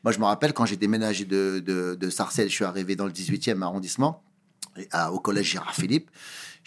Moi, 0.04 0.12
je 0.12 0.18
me 0.18 0.26
rappelle 0.26 0.54
quand 0.54 0.66
j'ai 0.66 0.78
déménagé 0.78 1.26
de, 1.26 1.62
de, 1.64 1.94
de 1.94 2.10
Sarcelles, 2.10 2.50
je 2.50 2.56
suis 2.56 2.66
arrivé 2.66 2.96
dans 2.96 3.06
le 3.06 3.12
18e 3.12 3.62
arrondissement, 3.62 4.24
au 5.12 5.20
collège 5.20 5.52
Gérard 5.52 5.76
Philippe. 5.76 6.10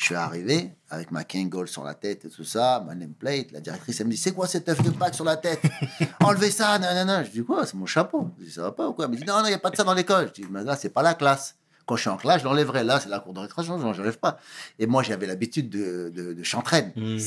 Je 0.02 0.06
suis 0.08 0.14
arrivé 0.16 0.72
avec 0.90 1.12
ma 1.12 1.22
Kangol 1.22 1.68
sur 1.68 1.84
la 1.84 1.94
tête 1.94 2.24
et 2.24 2.28
tout 2.28 2.42
ça, 2.42 2.82
ma 2.84 2.92
nameplate. 2.96 3.52
La 3.52 3.60
directrice, 3.60 4.00
elle 4.00 4.06
me 4.08 4.10
dit 4.10 4.16
C'est 4.16 4.32
quoi 4.32 4.48
cet 4.48 4.68
œuf 4.68 4.82
de 4.82 4.90
Pâques 4.90 5.14
sur 5.14 5.24
la 5.24 5.36
tête? 5.36 5.62
Enlevez 6.24 6.50
ça, 6.50 6.76
non, 6.80 6.88
non, 6.92 7.04
non. 7.04 7.22
Je 7.24 7.30
dis 7.30 7.44
Quoi? 7.44 7.64
C'est 7.66 7.74
mon 7.74 7.86
chapeau. 7.86 8.28
Je 8.40 8.46
dis 8.46 8.50
Ça 8.50 8.62
va 8.62 8.72
pas 8.72 8.88
ou 8.88 8.94
quoi? 8.94 9.04
Elle 9.04 9.12
me 9.12 9.16
dit 9.16 9.24
Non, 9.24 9.38
non, 9.38 9.44
il 9.44 9.50
n'y 9.50 9.54
a 9.54 9.58
pas 9.60 9.70
de 9.70 9.76
ça 9.76 9.84
dans 9.84 9.94
l'école. 9.94 10.26
Je 10.34 10.42
dis 10.42 10.48
Mais 10.50 10.64
là, 10.64 10.74
c'est 10.74 10.88
pas 10.90 11.02
la 11.02 11.14
classe. 11.14 11.54
Quand 11.86 11.94
je 11.94 12.00
suis 12.00 12.10
en 12.10 12.16
classe, 12.16 12.40
je 12.40 12.44
l'enlèverai. 12.46 12.82
Là, 12.82 12.98
c'est 12.98 13.08
la 13.10 13.20
cour 13.20 13.32
de 13.32 13.38
récréation, 13.38 13.78
je 13.78 13.84
n'enlève 14.00 14.18
pas. 14.18 14.38
Et 14.80 14.86
moi, 14.88 15.04
j'avais 15.04 15.26
l'habitude 15.28 15.70
de, 15.70 16.10
de, 16.12 16.32
de 16.32 16.42
chantraine, 16.42 16.92
Mhm. 16.96 17.18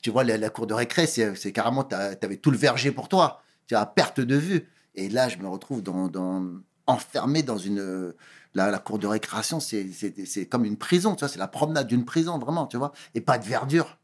Tu 0.00 0.10
vois, 0.10 0.22
la, 0.22 0.36
la 0.38 0.50
cour 0.50 0.68
de 0.68 0.74
récré, 0.74 1.06
c'est 1.06 1.34
c'est 1.34 1.50
carrément, 1.52 1.82
tu 1.82 1.94
avais 1.96 2.36
tout 2.36 2.52
le 2.52 2.58
verger 2.58 2.92
pour 2.92 3.08
toi. 3.08 3.42
Tu 3.66 3.74
as 3.74 3.84
perte 3.86 4.20
de 4.20 4.36
vue. 4.36 4.68
Et 4.94 5.08
là, 5.08 5.28
je 5.28 5.38
me 5.38 5.48
retrouve 5.48 5.82
dans, 5.82 6.06
dans- 6.08 6.44
enfermé 6.88 7.42
dans 7.44 7.58
une. 7.58 8.12
La, 8.54 8.70
la 8.70 8.78
cour 8.78 8.98
de 8.98 9.06
récréation, 9.06 9.60
c'est 9.60 9.92
c'est- 9.92 10.24
c'est 10.26 10.46
comme 10.46 10.64
une 10.64 10.76
prison, 10.78 11.14
tu 11.14 11.20
vois, 11.20 11.28
c'est 11.28 11.38
la 11.38 11.46
promenade 11.48 11.86
d'une 11.86 12.04
prison, 12.04 12.38
vraiment, 12.38 12.66
tu 12.66 12.76
vois. 12.78 12.92
Et 13.14 13.20
pas 13.20 13.38
de 13.38 13.44
verdure, 13.44 13.98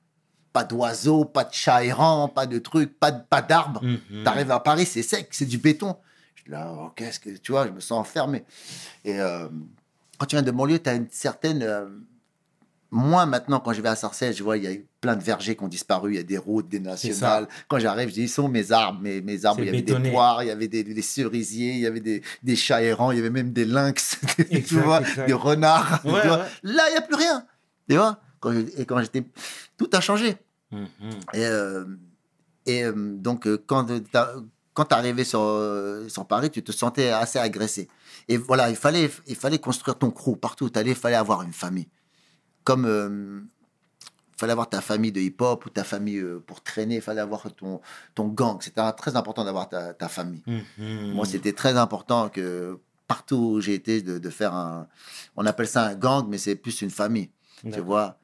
pas 0.52 0.64
d'oiseaux, 0.64 1.24
pas 1.24 1.44
de 1.44 1.52
chats 1.52 1.82
errants, 1.84 2.28
pas 2.28 2.46
de 2.46 2.58
trucs, 2.58 2.98
pas 3.00 3.10
de- 3.10 3.22
pas 3.24 3.40
d'arbres. 3.42 3.82
Mhm. 3.82 4.22
T'arrives 4.22 4.50
à 4.50 4.60
Paris, 4.60 4.84
c'est 4.86 5.02
sec, 5.02 5.28
c'est 5.32 5.46
du 5.46 5.58
béton. 5.58 5.96
Je 6.36 6.42
suis 6.42 6.50
là, 6.50 6.72
oh, 6.78 6.90
qu'est-ce 6.94 7.18
que. 7.18 7.30
Tu 7.30 7.52
vois, 7.52 7.66
je 7.66 7.72
me 7.72 7.80
sens 7.80 7.98
enfermé. 7.98 8.44
Et 9.04 9.18
euh, 9.18 9.48
quand 10.18 10.26
tu 10.26 10.36
viens 10.36 10.42
de 10.42 10.50
banlieue, 10.50 10.78
tu 10.78 10.90
as 10.90 10.94
une 10.94 11.08
certaine. 11.10 11.62
euh, 11.62 11.86
moi, 12.96 13.26
maintenant, 13.26 13.58
quand 13.58 13.72
je 13.72 13.82
vais 13.82 13.88
à 13.88 13.96
Sarcelles, 13.96 14.34
je 14.34 14.42
vois, 14.44 14.56
il 14.56 14.62
y 14.62 14.66
a 14.68 14.72
eu 14.72 14.86
plein 15.00 15.16
de 15.16 15.22
vergers 15.22 15.56
qui 15.56 15.64
ont 15.64 15.68
disparu. 15.68 16.12
Il 16.12 16.16
y 16.16 16.20
a 16.20 16.22
des 16.22 16.38
routes, 16.38 16.68
des 16.68 16.78
nationales. 16.78 17.48
Quand 17.68 17.78
j'arrive, 17.80 18.08
je 18.08 18.14
dis, 18.14 18.22
ils 18.22 18.28
sont 18.28 18.48
mes 18.48 18.70
arbres, 18.70 19.00
mes, 19.00 19.20
mes 19.20 19.44
arbres. 19.44 19.60
Il 19.60 19.66
y 19.66 19.68
avait 19.68 19.82
bétonné. 19.82 20.04
des 20.04 20.10
poires, 20.12 20.42
il 20.44 20.46
y 20.46 20.50
avait 20.50 20.68
des, 20.68 20.84
des 20.84 21.02
cerisiers, 21.02 21.72
il 21.72 21.80
y 21.80 21.86
avait 21.86 21.98
des, 22.00 22.22
des 22.44 22.54
chats 22.56 22.82
errants, 22.82 23.10
il 23.10 23.16
y 23.16 23.20
avait 23.20 23.30
même 23.30 23.52
des 23.52 23.64
lynx, 23.64 24.18
tu 24.36 24.42
Exact, 24.50 24.82
vois, 24.84 25.00
des 25.26 25.32
renards. 25.32 26.02
tu 26.04 26.08
Ouais, 26.08 26.26
vois. 26.26 26.38
ouais. 26.38 26.44
Là, 26.62 26.84
il 26.88 26.92
n'y 26.92 26.98
a 26.98 27.02
plus 27.02 27.16
rien. 27.16 27.44
Tu 27.88 27.96
vois 27.96 28.20
quand 28.40 28.52
je- 28.52 28.80
Et 28.80 28.86
quand 28.86 29.00
j'étais. 29.00 29.24
Tout 29.76 29.90
a 29.92 30.00
changé. 30.00 30.36
Mhm. 30.70 30.86
Et, 31.32 31.44
euh, 31.46 31.84
et 32.66 32.84
euh, 32.84 32.92
donc, 32.94 33.46
euh, 33.48 33.62
quand 33.66 33.86
tu 33.86 34.02
quand 34.72 34.92
arrivais 34.92 35.24
sur, 35.24 35.40
euh, 35.40 36.08
sur 36.08 36.26
Paris, 36.26 36.50
tu 36.50 36.62
te 36.62 36.72
sentais 36.72 37.10
assez 37.10 37.38
agressé. 37.38 37.88
Et 38.28 38.36
voilà, 38.36 38.70
il 38.70 38.76
fallait, 38.76 39.10
il 39.26 39.36
fallait 39.36 39.58
construire 39.58 39.96
ton 39.98 40.10
crew 40.10 40.36
partout 40.36 40.64
où 40.66 40.70
tu 40.70 40.78
allais, 40.78 40.90
il 40.90 40.96
fallait 40.96 41.14
avoir 41.16 41.42
une 41.42 41.52
famille. 41.52 41.86
Comme 42.64 42.86
euh, 42.86 43.40
il 44.34 44.38
fallait 44.38 44.52
avoir 44.52 44.68
ta 44.68 44.80
famille 44.80 45.12
de 45.12 45.20
hip-hop 45.20 45.64
ou 45.66 45.70
ta 45.70 45.84
famille 45.84 46.18
euh, 46.18 46.42
pour 46.44 46.62
traîner, 46.62 46.96
il 46.96 47.02
fallait 47.02 47.20
avoir 47.20 47.52
ton, 47.54 47.80
ton 48.14 48.28
gang. 48.28 48.60
C'était 48.60 48.82
très 48.92 49.16
important 49.16 49.44
d'avoir 49.44 49.68
ta, 49.68 49.94
ta 49.94 50.08
famille. 50.08 50.42
Mhm. 50.46 51.12
Moi, 51.12 51.24
c'était 51.26 51.52
très 51.52 51.76
important 51.76 52.28
que 52.28 52.78
partout 53.06 53.36
où 53.36 53.60
j'ai 53.60 53.74
été, 53.74 54.02
de, 54.02 54.18
de 54.18 54.30
faire 54.30 54.54
un. 54.54 54.88
On 55.36 55.46
appelle 55.46 55.68
ça 55.68 55.84
un 55.86 55.94
gang, 55.94 56.26
mais 56.28 56.38
c'est 56.38 56.56
plus 56.56 56.82
une 56.82 56.90
famille. 56.90 57.30
Tu 57.72 57.80
vois 57.80 58.18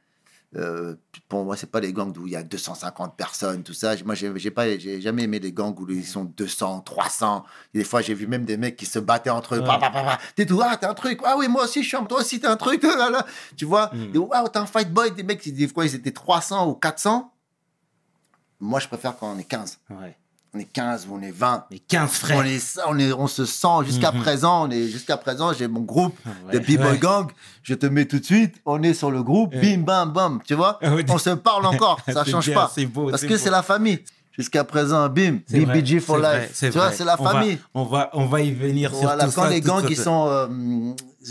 euh, 0.57 0.97
pour 1.29 1.45
moi, 1.45 1.57
c'est 1.57 1.71
pas 1.71 1.79
les 1.79 1.93
gangs 1.93 2.17
où 2.19 2.27
il 2.27 2.33
y 2.33 2.37
a 2.37 2.43
250 2.43 3.17
personnes, 3.17 3.63
tout 3.63 3.73
ça. 3.73 3.95
Moi, 4.05 4.17
j'ai 4.17 4.33
j'ai 4.37 4.51
pas, 4.51 4.77
j'ai 4.79 5.01
jamais 5.01 5.23
aimé 5.23 5.39
les 5.39 5.53
gangs 5.53 5.79
où 5.79 5.89
ils 5.89 6.05
sont 6.05 6.25
200, 6.25 6.81
300. 6.81 7.45
Et 7.73 7.79
des 7.79 7.85
fois, 7.85 8.01
j'ai 8.03 8.15
vu 8.15 8.27
même 8.27 8.45
des 8.45 8.57
mecs 8.57 8.77
qui 8.77 8.87
se 8.87 8.99
battaient 8.99 9.31
entre 9.31 9.55
eux. 9.55 9.61
Ouais. 9.61 9.69
T'es 10.35 10.47
tout, 10.47 10.61
ah, 10.63 10.77
t'as 10.77 10.91
un 10.91 10.95
truc. 10.95 11.21
Ah 11.25 11.37
oui, 11.39 11.47
moi 11.47 11.65
aussi, 11.65 11.83
je 11.85 11.89
suis 11.97 12.07
toi 12.09 12.21
aussi, 12.21 12.41
t'as 12.41 12.51
un 12.51 12.57
truc. 12.57 12.83
Là, 13.01 13.11
là. 13.11 13.27
Tu 13.57 13.65
vois, 13.65 13.91
Mm. 13.93 14.49
T'as 14.53 14.61
un 14.61 14.67
fight 14.67 14.93
boy. 14.93 15.13
Des 15.13 15.23
mecs, 15.23 15.47
des 15.53 15.69
fois, 15.69 15.85
ils 15.87 15.95
étaient 15.95 16.13
300 16.13 16.69
ou 16.69 16.75
400. 16.75 17.33
Moi, 18.59 18.81
je 18.81 18.89
préfère 18.89 19.17
quand 19.17 19.33
on 19.35 19.39
est 19.39 19.45
15. 19.45 19.79
Ouais. 19.91 20.17
On 20.53 20.59
est 20.59 20.65
15 20.65 21.07
ou 21.09 21.15
on 21.15 21.23
est 21.23 21.31
20. 21.31 21.67
Les 21.71 21.79
15 21.79 22.11
frères. 22.11 22.39
On, 22.41 22.45
est, 22.45 22.61
on, 22.89 22.99
est, 22.99 23.13
on 23.13 23.27
se 23.29 23.45
sent 23.45 23.69
jusqu'à 23.87 24.11
Mhm. 24.11 24.21
présent. 24.21 24.67
On 24.67 24.71
est 24.71 24.89
jusqu'à 24.89 25.17
présent. 25.17 25.53
J'ai 25.53 25.69
mon 25.69 25.81
groupe 25.83 26.17
Ouais, 26.49 26.55
de 26.55 26.59
B-Boy 26.59 26.91
ouais. 26.93 26.99
Gang. 26.99 27.31
Je 27.63 27.75
te 27.75 27.87
mets 27.87 28.05
tout 28.07 28.19
de 28.19 28.25
suite. 28.25 28.57
On 28.67 28.83
est 28.83 28.95
sur 28.95 29.13
le 29.13 29.23
groupe. 29.23 29.55
Ouais. 29.55 29.61
Bim, 29.77 29.83
bam, 29.85 30.13
bam. 30.13 30.41
Tu 30.45 30.55
vois? 30.55 30.79
Ah. 30.83 30.91
On 31.09 31.19
se 31.19 31.31
parle 31.31 31.67
encore. 31.67 32.01
Ça 32.13 32.25
change 32.25 32.47
bien, 32.47 32.55
pas. 32.55 32.73
Beau. 32.93 33.11
Parce 33.11 33.23
que 33.25 33.37
c'est 33.37 33.51
la 33.51 33.63
famille. 33.63 34.01
Jusqu'à 34.37 34.65
présent, 34.65 35.09
bim. 35.09 35.39
Vrai, 35.49 35.61
BBG 35.67 36.01
for 36.01 36.17
vrai, 36.19 36.43
life. 36.43 36.51
c'est 36.55 36.71
Tu 36.71 36.79
vois, 36.79 36.87
vrai. 36.89 36.97
c'est 36.97 37.05
la 37.05 37.21
On 37.21 37.25
va- 37.25 37.31
famille. 37.33 37.59
On 37.75 37.85
va, 37.85 38.11
on 38.15 38.27
va 38.27 38.41
y 38.41 38.51
venir 38.53 38.91
sur 38.91 39.03
Voilà, 39.03 39.27
tout 39.27 39.33
quand 39.35 39.43
ça, 39.45 39.51
les 39.51 39.61
gangs 39.61 39.89
ça. 39.95 40.03
sont 40.03 40.27
euh, 40.29 40.47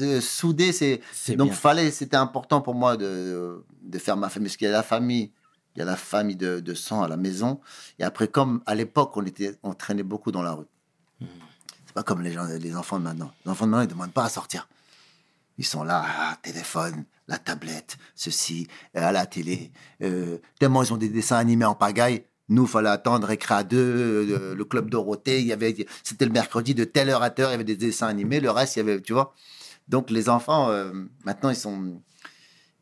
euh, 0.01 0.21
soudés, 0.21 0.71
c'est 0.71 1.01
C'est 1.13 1.35
donc 1.35 1.47
bien. 1.49 1.57
fallait, 1.57 1.91
c'était 1.91 2.17
important 2.17 2.61
pour 2.61 2.75
moi 2.75 2.97
de, 2.97 3.63
de 3.83 3.97
faire 3.99 4.15
ma 4.15 4.29
famille, 4.29 4.47
parce 4.49 4.57
qu'il 4.57 4.67
y 4.67 4.69
a 4.69 4.73
la 4.73 4.83
famille, 4.83 5.31
il 5.79 5.83
y 5.83 5.87
a 5.87 5.91
la 5.91 5.95
famille 5.95 6.35
de, 6.35 6.59
de 6.59 6.73
sang 6.73 7.03
à 7.03 7.07
la 7.07 7.15
maison, 7.15 7.61
et 7.99 8.03
après 8.03 8.27
comme 8.27 8.61
à 8.65 8.75
l'époque 8.75 9.15
on 9.15 9.25
était, 9.25 9.57
on 9.63 9.73
traînait 9.73 10.03
beaucoup 10.03 10.31
dans 10.31 10.41
la 10.41 10.51
rue. 10.51 10.65
Hmm. 11.21 11.27
C'est 11.85 11.93
pas 11.93 12.03
comme 12.03 12.21
les 12.21 12.33
gens, 12.33 12.43
les 12.43 12.75
enfants 12.75 12.99
de 12.99 13.05
maintenant. 13.05 13.31
Les 13.45 13.51
enfants 13.51 13.65
de 13.65 13.71
maintenant 13.71 13.85
ils 13.85 13.89
demandent 13.89 14.11
pas 14.11 14.25
à 14.25 14.29
sortir. 14.29 14.67
Ils 15.57 15.65
sont 15.65 15.83
là, 15.83 16.05
ah, 16.05 16.37
téléphone, 16.41 17.05
la 17.27 17.37
tablette, 17.37 17.97
ceci, 18.13 18.67
euh, 18.97 19.07
à 19.07 19.11
la 19.13 19.25
télé. 19.25 19.71
Euh, 20.03 20.37
tellement 20.59 20.83
ils 20.83 20.93
ont 20.93 20.97
des 20.97 21.09
dessins 21.09 21.37
animés 21.37 21.65
en 21.65 21.75
pagaille. 21.75 22.23
Nous, 22.49 22.65
fallait 22.65 22.89
attendre 22.89 23.27
Récréa 23.27 23.63
2, 23.63 23.77
euh, 23.77 24.55
le 24.55 24.65
Club 24.65 24.89
Dorothée. 24.89 25.39
Il 25.39 25.47
y 25.47 25.53
avait, 25.53 25.87
c'était 26.03 26.25
le 26.25 26.31
mercredi 26.31 26.73
de 26.73 26.83
telle 26.83 27.09
heure 27.09 27.21
à 27.21 27.29
telle 27.29 27.45
heure, 27.45 27.51
il 27.51 27.53
y 27.53 27.55
avait 27.55 27.63
des 27.63 27.77
dessins 27.77 28.07
animés. 28.07 28.39
Le 28.39 28.49
reste, 28.49 28.75
il 28.75 28.79
y 28.79 28.81
avait, 28.81 29.01
tu 29.01 29.13
vois. 29.13 29.33
Donc 29.87 30.09
les 30.11 30.29
enfants, 30.29 30.69
euh, 30.69 30.91
maintenant, 31.25 31.49
ils 31.49 31.55
sont, 31.55 32.01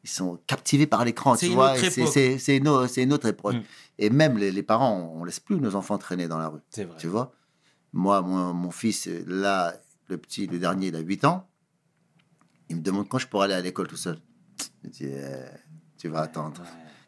ils 0.07 0.09
sont 0.09 0.39
captivés 0.47 0.87
par 0.87 1.03
l'écran, 1.03 1.35
tu 1.35 1.49
vois. 1.49 1.75
C'est, 1.75 2.57
une, 2.57 2.87
une 2.97 3.13
autre 3.13 3.27
époque. 3.27 3.55
Mm. 3.55 3.63
Et 3.99 4.09
même 4.09 4.37
les, 4.37 4.51
les 4.51 4.63
parents, 4.63 5.13
on, 5.13 5.25
laisse 5.25 5.41
plus 5.41 5.59
nos 5.59 5.75
enfants 5.75 5.97
traîner 5.97 6.29
dans 6.29 6.37
la 6.37 6.47
rue. 6.47 6.61
Vrai. 6.75 6.87
Tu 6.97 7.07
vois 7.07 7.33
Moi, 7.91 8.21
mon, 8.21 8.53
mon 8.53 8.71
fils, 8.71 9.09
là, 9.27 9.73
le 10.07 10.17
petit, 10.17 10.47
le 10.47 10.59
dernier, 10.59 10.87
il 10.87 10.95
a 10.95 10.99
8 10.99 11.25
ans. 11.25 11.49
Il 12.69 12.77
me 12.77 12.81
demande 12.81 13.09
quand 13.09 13.17
je 13.17 13.27
pourrais 13.27 13.45
aller 13.45 13.55
à 13.55 13.61
l'école 13.61 13.87
tout 13.87 13.97
seul. 13.97 14.17
Je 14.85 14.89
dis, 14.89 15.05
eh, 15.05 15.45
tu 15.97 16.07
vas 16.07 16.21
attendre. 16.21 16.61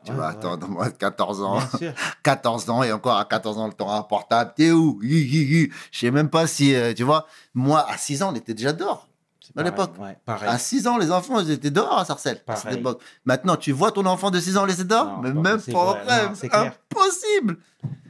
Tu 0.03 0.11
Ouais, 0.11 0.17
vas 0.17 0.27
ouais. 0.29 0.35
attendre, 0.35 0.67
moi, 0.67 0.89
14 0.91 1.41
ans. 1.41 1.57
Bien 1.57 1.77
sûr. 1.77 1.93
14 2.23 2.69
ans 2.69 2.83
et 2.83 2.91
encore 2.91 3.17
à 3.17 3.23
14 3.25 3.57
ans, 3.59 3.67
le 3.67 3.73
temps 3.73 3.93
un 3.93 4.03
portable. 4.03 4.53
T'es 4.57 4.71
où? 4.71 4.99
Je 5.01 5.69
sais 5.91 6.11
même 6.11 6.29
pas 6.29 6.47
si, 6.47 6.75
euh, 6.75 6.93
tu 6.93 7.03
vois, 7.03 7.27
moi, 7.53 7.85
à 7.89 7.97
6 7.97 8.23
ans, 8.23 8.31
on 8.33 8.35
était 8.35 8.53
déjà 8.53 8.73
dehors. 8.73 9.08
À 9.57 9.63
l'époque. 9.63 9.91
Ouais. 9.99 10.17
À 10.27 10.57
6 10.57 10.87
ans, 10.87 10.97
les 10.97 11.11
enfants, 11.11 11.39
ils 11.39 11.51
étaient 11.51 11.71
dehors 11.71 11.97
à 11.99 12.05
Sarcelles. 12.05 12.41
à 12.47 12.55
cette 12.55 12.73
époque. 12.73 13.01
Maintenant, 13.25 13.55
tu 13.55 13.71
vois 13.71 13.91
ton 13.91 14.05
enfant 14.05 14.31
de 14.31 14.39
6 14.39 14.57
ans 14.57 14.65
laissé 14.65 14.83
dehors 14.83 15.05
Non, 15.05 15.21
Mais 15.23 15.33
pas- 15.33 15.49
même 15.51 15.59
c'est 15.59 15.71
pas 15.71 15.79
en 15.79 15.85
vrai, 15.93 16.03
rêve. 16.05 16.29
non, 16.29 16.35
c'est. 16.35 16.53
Impossible 16.53 17.57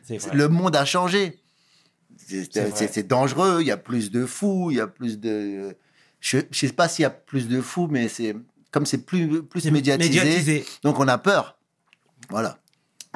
C'est 0.04 0.17
vrai. 0.17 0.36
Le 0.36 0.47
monde 0.49 0.75
a 0.75 0.86
changé. 0.86 1.39
C'est- 2.17 3.08
dangereux, 3.08 3.60
il 3.62 3.67
y 3.67 3.71
a 3.71 3.78
plus 3.78 4.12
de 4.12 4.25
fous, 4.25 4.69
il 4.71 4.78
y 4.78 4.82
a 4.82 4.88
plus 4.88 5.19
de... 5.19 5.75
Je 6.19 6.38
ne 6.38 6.43
sais 6.52 6.67
pas 6.73 6.88
s'il 6.88 7.04
y 7.04 7.06
a 7.06 7.10
plus 7.10 7.47
de 7.47 7.62
fous, 7.62 7.88
mais 7.89 8.08
c'est 8.10 8.36
comme 8.71 8.86
c'est 8.86 8.99
plus, 9.06 9.41
plus 9.41 9.65
médiatisé, 9.71 10.10
médiatisé. 10.19 10.65
donc 10.84 10.99
on 10.99 11.08
a 11.08 11.17
peur. 11.17 11.58
Voilà. 12.30 12.58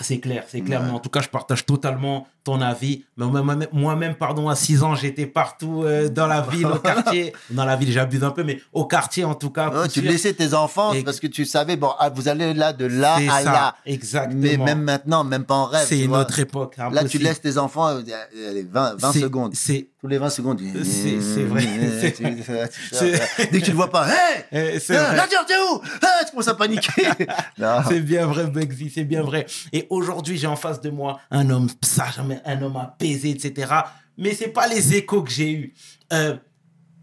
C'est 0.02 0.20
clair, 0.20 0.46
c'est 0.48 0.62
clair. 0.62 0.80
Ouais. 0.82 0.88
Mais 0.88 0.94
en 0.94 1.00
tout 1.00 1.10
cas, 1.12 1.22
je 1.22 1.30
partage 1.30 1.66
totalement 1.66 2.28
ton 2.44 2.60
avis. 2.62 3.04
Moi-même, 3.18 4.16
pardon, 4.16 4.50
à 4.50 4.56
6 4.56 4.84
ans, 4.84 4.96
j'étais 4.96 5.26
partout 5.26 5.84
euh, 5.84 6.10
dans 6.10 6.28
la 6.28 6.42
ville, 6.42 6.66
au 6.68 6.78
quartier. 6.80 7.34
Dans 7.52 7.66
la 7.66 7.76
ville, 7.76 7.92
j'abuse 7.92 8.24
un 8.24 8.32
peu, 8.32 8.44
mais 8.44 8.60
au 8.74 8.86
quartier, 8.86 9.24
en 9.24 9.36
tout 9.36 9.50
cas. 9.50 9.72
Tu 9.88 10.02
sûr. 10.02 10.10
laissais 10.12 10.34
tes 10.34 10.54
enfants 10.54 10.94
Et- 10.94 11.04
parce 11.04 11.20
que 11.20 11.28
tu 11.28 11.46
savais, 11.46 11.76
bon, 11.78 11.92
ah, 12.00 12.10
vous 12.10 12.28
allez 12.28 12.54
là 12.54 12.74
de 12.74 12.86
là 12.86 13.16
à 13.16 13.44
ça, 13.44 13.52
là. 13.52 13.76
exactement. 13.86 14.42
Mais 14.42 14.58
même 14.58 14.82
maintenant, 14.82 15.24
même 15.24 15.46
pas 15.46 15.56
en 15.56 15.66
rêve. 15.66 15.86
c'est 15.88 16.00
une 16.00 16.08
vois. 16.10 16.20
autre 16.22 16.38
époque. 16.40 16.76
Là, 16.78 17.04
tu 17.06 17.18
laisses 17.18 17.42
tes 17.42 17.58
enfants, 17.58 17.88
euh, 17.90 18.02
allez, 18.50 18.68
20, 18.70 18.96
20 19.00 19.12
C'est- 19.12 19.20
secondes. 19.22 19.52
C'est 19.56 19.88
Tous 20.02 20.08
les 20.10 20.18
20 20.18 20.30
secondes. 20.30 20.60
C'est- 20.84 21.22
c'est 21.22 21.44
vrai. 21.44 21.62
C'est- 22.92 23.52
Dès 23.52 23.60
que 23.62 23.66
tu 23.66 23.72
le 23.72 23.78
vois 23.78 23.90
pas, 23.90 24.06
hé 24.52 24.56
euh, 24.58 24.80
c'est 24.82 24.98
Ah, 24.98 25.26
t'es 25.48 25.54
où? 25.56 25.82
Ah, 26.02 26.08
Tu 26.26 26.32
commences 26.32 26.48
à 26.50 26.56
paniquer. 26.56 27.08
C'est 27.88 28.02
bien 28.02 28.26
vrai, 28.26 28.46
Bugsy, 28.48 28.90
c'est 28.94 29.04
bien 29.06 29.22
vrai. 29.22 29.46
Et 29.72 29.88
aujourd'hui, 29.90 30.38
j'ai 30.38 30.48
en 30.48 30.56
face 30.56 30.82
de 30.82 30.90
moi 30.90 31.20
un 31.32 31.50
homme 31.50 31.68
sage, 31.82 32.20
un 32.20 32.24
homme 32.62 32.78
apaisé, 32.78 33.30
etc. 33.30 33.74
Mais 34.18 34.34
c'est 34.34 34.50
pas 34.50 34.68
les 34.68 34.96
échos 34.96 35.24
que 35.24 35.32
j'ai 35.32 35.52
eus. 35.52 35.74
Euh, 36.12 36.38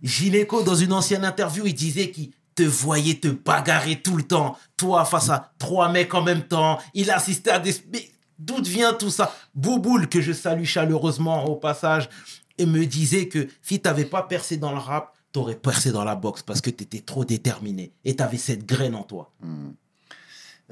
Gineco, 0.02 0.62
dans 0.62 0.74
une 0.74 0.92
ancienne 0.92 1.24
interview, 1.24 1.66
il 1.66 1.74
disait 1.74 2.10
qu'il 2.10 2.30
te 2.54 2.62
voyait 2.62 3.14
te 3.14 3.28
bagarrer 3.28 4.00
tout 4.00 4.16
le 4.16 4.22
temps. 4.22 4.56
Toi, 4.76 5.04
face 5.04 5.30
à 5.30 5.52
trois 5.58 5.90
mecs 5.90 6.14
en 6.14 6.22
même 6.22 6.42
temps. 6.42 6.78
Il 6.94 7.10
assistait 7.10 7.50
à 7.50 7.58
des... 7.58 7.74
D'où 8.38 8.62
vient 8.62 8.94
tout 8.94 9.10
ça? 9.10 9.34
Bouboule, 9.54 10.08
que 10.08 10.20
je 10.20 10.32
salue 10.32 10.64
chaleureusement 10.64 11.44
au 11.44 11.56
passage, 11.56 12.08
et 12.56 12.64
me 12.64 12.86
disait 12.86 13.28
que 13.28 13.48
si 13.60 13.80
t'avais 13.80 14.06
pas 14.06 14.22
percé 14.22 14.56
dans 14.56 14.72
le 14.72 14.78
rap, 14.78 15.14
t'aurais 15.32 15.56
percé 15.56 15.92
dans 15.92 16.04
la 16.04 16.14
boxe 16.14 16.42
parce 16.42 16.60
que 16.60 16.70
t'étais 16.70 17.00
trop 17.00 17.24
déterminé. 17.24 17.92
Et 18.04 18.16
t'avais 18.16 18.38
cette 18.38 18.66
graine 18.66 18.94
en 18.94 19.02
toi. 19.02 19.32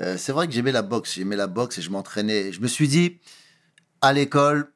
Euh, 0.01 0.17
c'est 0.17 0.33
vrai 0.33 0.47
que 0.47 0.53
j'aimais 0.53 0.73
la 0.73 0.83
boxe. 0.83 1.15
J'aimais 1.15 1.37
la 1.37 1.47
boxe 1.47 1.79
et 1.79 1.83
je 1.83 1.91
m'entraînais. 1.91 2.53
Je 2.53 2.61
me 2.61 2.69
suis 2.69 2.89
dit, 2.89 3.19
à 4.01 4.13
l'école, 4.13 4.73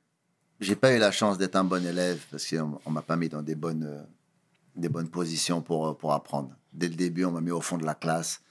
j'ai 0.61 0.76
pas 0.76 0.94
eu 0.94 0.98
la 0.98 1.11
chance 1.12 1.38
d'être 1.38 1.56
un 1.56 1.64
bon 1.64 1.85
élève 1.85 2.24
parce 2.30 2.48
qu'on 2.48 2.80
on 2.85 2.90
m'a 2.90 3.02
pas 3.02 3.16
mis 3.16 3.28
dans 3.28 3.42
des 3.42 3.54
bonnes, 3.54 4.06
des 4.76 4.88
bonnes 4.88 5.08
positions 5.11 5.62
pour, 5.62 5.96
pour 5.98 6.12
apprendre. 6.12 6.50
Dès 6.72 6.88
le 6.88 6.94
début, 6.94 7.24
on 7.24 7.32
m'a 7.32 7.40
mis 7.40 7.50
au 7.50 7.61
fond 7.61 7.78
de 7.78 7.85
la 7.85 7.94
classe. 7.94 8.42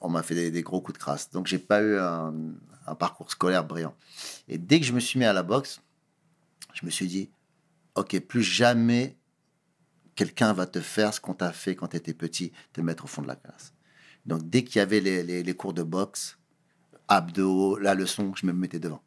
On 0.00 0.08
m'a 0.08 0.22
fait 0.22 0.50
des, 0.50 0.62
gros 0.62 0.80
coups 0.80 0.98
de 0.98 1.02
crasse. 1.02 1.30
Donc, 1.30 1.46
j'ai 1.46 1.58
pas 1.58 1.80
eu 1.80 1.96
un, 1.98 2.34
parcours 2.98 3.30
scolaire 3.30 3.64
brillant. 3.64 3.94
Et 4.48 4.58
dès 4.58 4.80
que 4.80 4.86
je 4.86 4.92
me 4.92 5.00
suis 5.00 5.18
mis 5.18 5.24
à 5.24 5.32
la 5.32 5.42
boxe, 5.42 5.80
je 6.74 6.84
me 6.84 6.90
suis 6.90 7.06
dit, 7.06 7.30
OK, 7.94 8.18
plus 8.20 8.42
jamais 8.42 9.16
quelqu'un 10.16 10.52
va 10.52 10.66
te 10.66 10.80
faire 10.80 11.14
ce 11.14 11.20
qu'on 11.20 11.34
t'a 11.34 11.52
fait 11.52 11.76
quand 11.76 11.88
tu 11.88 11.96
étais 11.96 12.14
petit, 12.14 12.52
te 12.72 12.80
mettre 12.80 13.04
au 13.04 13.06
fond 13.06 13.22
de 13.22 13.28
la 13.28 13.36
classe. 13.36 13.72
Donc, 14.26 14.48
dès 14.48 14.64
qu'il 14.64 14.76
y 14.76 14.80
avait 14.80 15.00
les, 15.00 15.22
les- 15.22 15.42
les 15.42 15.54
cours 15.54 15.72
de 15.72 15.82
boxe, 15.82 16.38
abdos, 17.08 17.78
la 17.78 17.94
leçon, 17.94 18.32
je 18.34 18.46
me 18.46 18.52
mettais 18.52 18.80
devant. 18.80 19.02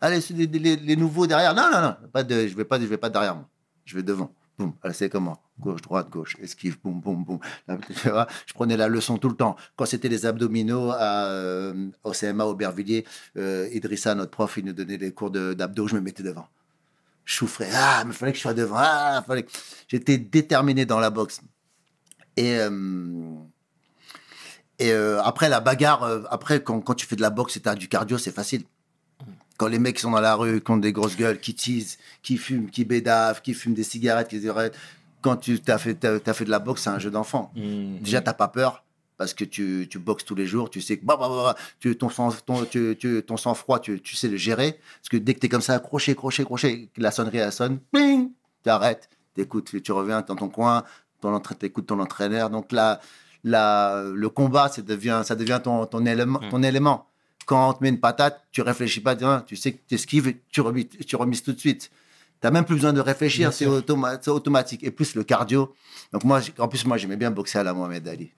Allez, 0.00 0.20
les, 0.30 0.96
nouveaux 0.96 1.26
derrière. 1.26 1.54
Non, 1.54 1.70
non, 1.72 1.80
non, 1.80 1.96
je 2.14 2.34
ne 2.34 2.54
vais, 2.54 2.64
pas- 2.64 2.78
vais 2.78 2.96
pas 2.98 3.10
derrière 3.10 3.34
moi. 3.34 3.48
Je 3.84 3.96
vais 3.96 4.02
devant. 4.02 4.30
Boum. 4.58 4.72
C'est 4.92 5.08
comment? 5.10 5.40
Gauche, 5.60 5.82
droite, 5.82 6.08
gauche, 6.10 6.36
esquive, 6.40 6.78
boum, 6.82 7.00
boum, 7.00 7.24
boum. 7.24 7.38
Je 7.68 8.52
prenais 8.54 8.76
la 8.76 8.88
leçon 8.88 9.18
tout 9.18 9.28
le 9.28 9.36
temps. 9.36 9.56
Quand 9.76 9.86
c'était 9.86 10.08
les 10.08 10.26
abdominaux 10.26 10.92
euh, 10.92 11.88
au 12.04 12.12
CMA, 12.12 12.44
au 12.44 12.54
Bervilliers, 12.54 13.04
euh, 13.36 13.68
Idrissa, 13.72 14.14
notre 14.14 14.30
prof, 14.30 14.56
il 14.56 14.64
nous 14.66 14.72
donnait 14.72 14.98
des 14.98 15.12
cours 15.12 15.30
d'abdos, 15.30 15.88
je 15.88 15.94
me 15.94 16.00
mettais 16.00 16.22
devant. 16.22 16.46
Je 17.24 17.34
souffrais. 17.34 17.68
Ah, 17.74 18.04
mais 18.06 18.12
fallait 18.12 18.32
que 18.32 18.38
je 18.38 18.42
sois 18.42 18.54
devant. 18.54 18.76
Ah, 18.78 19.22
fallait. 19.26 19.46
J'étais 19.88 20.16
déterminé 20.18 20.86
dans 20.86 21.00
la 21.00 21.10
boxe. 21.10 21.40
Et, 22.36 22.58
euh, 22.58 23.34
et 24.78 24.92
euh, 24.92 25.22
après, 25.22 25.48
la 25.48 25.60
bagarre, 25.60 26.04
après, 26.30 26.62
quand, 26.62 26.80
quand 26.80 26.94
tu 26.94 27.06
fais 27.06 27.16
de 27.16 27.22
la 27.22 27.30
boxe 27.30 27.56
et 27.56 27.60
tu 27.60 27.68
as 27.68 27.74
du 27.74 27.88
cardio, 27.88 28.16
c'est 28.18 28.32
facile. 28.32 28.64
Quand 29.56 29.68
les 29.68 29.78
mecs 29.78 29.98
sont 29.98 30.10
dans 30.10 30.20
la 30.20 30.34
rue, 30.34 30.60
qui 30.60 30.70
ont 30.70 30.76
des 30.76 30.92
grosses 30.92 31.16
gueules, 31.16 31.40
qui 31.40 31.54
teasent, 31.54 31.98
qui 32.22 32.36
fument, 32.36 32.68
qui 32.70 32.84
bédavent, 32.84 33.40
qui 33.42 33.54
fument 33.54 33.74
des 33.74 33.84
cigarettes, 33.84 34.28
qui 34.28 34.48
arrêtent. 34.48 34.76
Quand 35.22 35.36
tu 35.36 35.58
as 35.66 35.78
fait, 35.78 35.94
t'as 35.94 36.34
fait 36.34 36.44
de 36.44 36.50
la 36.50 36.58
boxe, 36.58 36.82
c'est 36.82 36.90
un 36.90 36.98
jeu 36.98 37.10
d'enfant. 37.10 37.52
Déjà, 38.00 38.20
t'as 38.20 38.34
pas 38.34 38.48
peur 38.48 38.84
parce 39.16 39.32
que 39.32 39.44
tu, 39.44 39.86
tu 39.90 39.98
boxes 39.98 40.26
tous 40.26 40.34
les 40.34 40.46
jours, 40.46 40.68
tu 40.68 40.82
sais 40.82 40.98
que 40.98 41.04
bah, 41.06 41.16
bah, 41.18 41.28
bah, 41.30 41.42
bah, 41.42 41.56
tu, 41.80 41.96
ton 41.96 42.10
sang, 42.10 42.30
ton, 42.44 42.64
tu, 42.66 42.94
tu- 42.98 43.22
ton 43.26 43.38
sang 43.38 43.54
froid, 43.54 43.80
tu, 43.80 43.98
tu 44.02 44.14
sais 44.14 44.28
le 44.28 44.36
gérer. 44.36 44.78
Parce 45.00 45.08
que 45.08 45.16
dès 45.16 45.32
que 45.32 45.40
tu 45.40 45.46
es 45.46 45.48
comme 45.48 45.62
ça, 45.62 45.78
crochet, 45.78 46.14
crochet, 46.14 46.44
crochet, 46.44 46.90
la 46.98 47.10
sonnerie 47.10 47.38
elle 47.38 47.50
sonne, 47.50 47.78
bing, 47.94 48.28
tu 48.62 48.68
arrêtes, 48.70 49.08
t'écoutes, 49.34 49.82
tu 49.82 49.92
reviens 49.92 50.20
dans 50.20 50.36
ton 50.36 50.50
coin, 50.50 50.84
ton 51.22 51.38
t'écoutes 51.40 51.86
ton 51.86 51.98
entraîneur. 51.98 52.50
Donc 52.50 52.72
là, 52.72 53.00
la, 53.42 54.04
le 54.12 54.28
combat, 54.28 54.68
ça 54.68 54.82
devient, 54.82 55.22
ça 55.24 55.34
devient 55.34 55.60
ton, 55.64 55.86
ton, 55.86 56.04
élément, 56.04 56.40
ton 56.50 56.62
élément. 56.62 57.06
Quand 57.46 57.70
on 57.70 57.72
te 57.72 57.82
met 57.82 57.88
une 57.88 58.00
patate, 58.00 58.44
tu 58.52 58.60
réfléchis 58.60 59.00
pas, 59.00 59.16
tiens, 59.16 59.42
tu 59.46 59.56
sais 59.56 59.72
que 59.72 59.78
tu 59.88 59.94
esquives, 59.94 60.34
tu 60.50 60.60
remises, 60.60 60.88
tu 61.06 61.16
remises 61.16 61.42
tout 61.42 61.52
de 61.52 61.58
suite. 61.60 61.90
Tu 62.42 62.50
même 62.50 62.64
plus 62.66 62.74
besoin 62.74 62.92
de 62.92 63.00
réfléchir, 63.00 63.50
c'est 63.52 63.64
automa- 63.66 64.28
automatique. 64.28 64.84
Et 64.84 64.90
plus 64.90 65.14
le 65.14 65.24
cardio. 65.24 65.74
Donc 66.12 66.22
moi, 66.24 66.40
en 66.58 66.68
plus, 66.68 66.84
moi, 66.84 66.98
j'aimais 66.98 67.16
bien 67.16 67.30
boxer 67.30 67.58
à 67.58 67.62
la 67.62 67.72
Mohamed 67.72 68.06
Ali. 68.06 68.30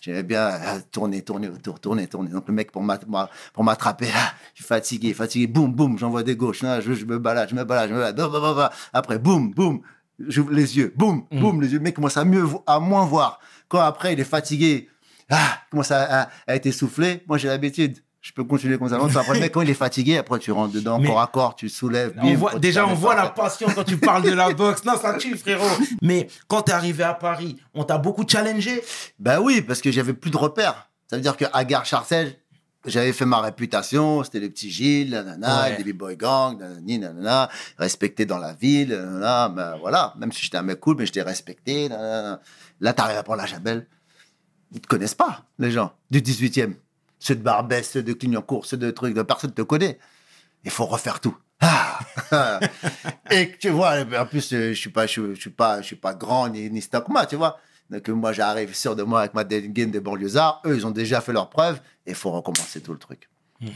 J'aimais 0.00 0.22
bien 0.22 0.40
euh, 0.48 0.78
tourner, 0.92 1.22
tourner 1.22 1.48
autour, 1.48 1.80
tourner, 1.80 2.06
tourner. 2.06 2.30
Donc 2.30 2.46
le 2.48 2.52
mec 2.54 2.70
pour 2.70 2.82
m'attraper, 2.82 4.08
ah, 4.14 4.34
je 4.52 4.62
suis 4.62 4.64
fatigué, 4.64 5.14
fatigué, 5.14 5.46
boum, 5.46 5.72
boum, 5.72 5.98
j'envoie 5.98 6.22
des 6.22 6.36
gauches, 6.36 6.62
Ah, 6.64 6.80
je, 6.82 6.92
je 6.92 7.06
me 7.06 7.18
balade, 7.18 7.48
je 7.48 7.54
me 7.54 7.64
balade, 7.64 7.88
je 7.88 7.94
me 7.94 7.98
balade. 8.00 8.16
bah, 8.16 8.28
bah, 8.28 8.40
bah, 8.40 8.54
bah. 8.54 8.72
Après, 8.92 9.18
boum, 9.18 9.52
boum, 9.52 9.80
j'ouvre 10.18 10.52
les 10.52 10.76
yeux, 10.76 10.92
boum, 10.94 11.24
Mm. 11.30 11.40
boum, 11.40 11.62
les 11.62 11.68
yeux. 11.72 11.78
Le 11.78 11.84
mec 11.84 11.94
commence 11.96 12.16
à 12.18 12.24
mieux, 12.24 12.44
à 12.66 12.78
moins 12.78 13.06
voir. 13.06 13.40
Quand 13.68 13.80
après 13.80 14.12
il 14.12 14.20
est 14.20 14.24
fatigué, 14.24 14.88
ah, 15.30 15.60
commence 15.70 15.90
à, 15.90 16.22
à, 16.24 16.28
à 16.46 16.54
être 16.56 16.66
essoufflé. 16.66 17.22
Moi, 17.26 17.38
j'ai 17.38 17.48
l'habitude. 17.48 17.98
Je 18.26 18.32
peux 18.32 18.42
continuer 18.42 18.76
comme 18.76 18.88
ça. 18.88 18.98
longtemps. 18.98 19.20
Après, 19.20 19.38
mec, 19.38 19.52
quand 19.52 19.60
il 19.60 19.70
est 19.70 19.74
fatigué, 19.74 20.16
après, 20.18 20.40
tu 20.40 20.50
rentres 20.50 20.72
dedans, 20.72 20.98
Mais- 20.98 21.06
corps 21.06 21.20
à 21.20 21.28
corps, 21.28 21.54
tu 21.54 21.68
soulèves. 21.68 22.12
On 22.20 22.26
bim, 22.26 22.34
voit- 22.34 22.50
quand 22.50 22.56
tu 22.56 22.60
déjà, 22.60 22.84
on 22.84 22.92
voit 22.94 23.14
la 23.14 23.28
passion 23.28 23.68
quand 23.72 23.84
tu 23.84 23.98
parles 23.98 24.24
de 24.24 24.32
la 24.32 24.52
boxe. 24.52 24.84
Non, 24.84 24.96
ça 25.00 25.14
tue, 25.14 25.36
frérot. 25.36 25.64
Mais 26.02 26.26
quand 26.48 26.62
t'es 26.62 26.72
arrivé 26.72 27.04
à 27.04 27.14
Paris, 27.14 27.56
on 27.72 27.84
t'a 27.84 27.98
beaucoup 27.98 28.24
challengé? 28.26 28.82
Ben 29.20 29.38
oui, 29.40 29.62
parce 29.62 29.80
que 29.80 29.92
j'avais 29.92 30.12
plus 30.12 30.32
de 30.32 30.36
repères. 30.36 30.90
Ça 31.08 31.14
veut 31.14 31.22
dire 31.22 31.36
qu'à 31.36 31.64
Gare 31.64 31.86
Charcel, 31.86 32.34
j'avais 32.84 33.12
fait 33.12 33.26
ma 33.26 33.38
réputation. 33.40 34.24
C'était 34.24 34.40
le 34.40 34.50
petit 34.50 34.70
Gilles, 34.72 35.10
nanana, 35.10 35.62
Ouais. 35.68 35.80
des 35.80 35.92
B-Boy 35.92 36.16
Gang, 36.16 36.58
nanani, 36.58 36.98
nanana, 36.98 37.48
respecté 37.78 38.26
dans 38.26 38.38
la 38.38 38.54
ville, 38.54 38.88
nanana. 38.88 39.48
Ben 39.50 39.76
voilà, 39.80 40.14
même 40.18 40.32
si 40.32 40.42
j'étais 40.42 40.56
un 40.56 40.62
mec 40.62 40.80
cool, 40.80 40.96
mais 40.98 41.06
j'étais 41.06 41.22
respecté. 41.22 41.88
nanana. 41.88 42.40
Là, 42.80 42.92
t'arrives 42.92 43.18
à 43.18 43.22
prendre 43.22 43.40
la 43.40 43.46
Chabelle. 43.46 43.86
Ils 44.72 44.80
te 44.80 44.88
connaissent 44.88 45.14
pas, 45.14 45.44
les 45.60 45.70
gens 45.70 45.92
du 46.10 46.20
18e. 46.20 46.74
Ceux 47.18 47.34
de 47.36 47.42
Barbès, 47.42 47.88
ceux 47.88 48.02
de 48.02 48.12
Clignancourt, 48.12 48.66
ceux 48.66 48.76
de 48.76 48.90
trucs, 48.90 49.14
de 49.14 49.22
personne 49.22 49.52
te 49.52 49.62
connaît. 49.62 49.98
Il 50.64 50.70
faut 50.70 50.86
refaire 50.86 51.20
tout. 51.20 51.36
Ah 51.60 51.98
et 53.30 53.52
tu 53.58 53.70
vois, 53.70 53.94
en 54.18 54.26
plus, 54.26 54.52
euh, 54.52 54.68
je 54.74 54.78
suis 54.78 54.90
pas, 54.90 55.06
je, 55.06 55.34
je 55.34 55.40
suis 55.40 55.50
pas, 55.50 55.80
je 55.80 55.86
suis 55.86 55.96
pas 55.96 56.12
grand 56.14 56.48
ni, 56.48 56.68
ni 56.70 56.82
stockma, 56.82 57.24
tu 57.26 57.36
vois. 57.36 57.58
Donc 57.88 58.08
moi, 58.08 58.32
j'arrive 58.32 58.74
sûr 58.74 58.96
de 58.96 59.02
moi 59.02 59.20
avec 59.20 59.34
ma 59.34 59.44
dégaine 59.44 59.90
de 59.90 60.00
banlieusards. 60.00 60.60
Eux, 60.66 60.76
ils 60.76 60.86
ont 60.86 60.90
déjà 60.90 61.20
fait 61.20 61.32
leur 61.32 61.48
preuve. 61.48 61.80
Et 62.04 62.10
il 62.10 62.14
faut 62.16 62.30
recommencer 62.32 62.80
tout 62.82 62.92
le 62.92 62.98
truc. 62.98 63.28
Et 63.60 63.70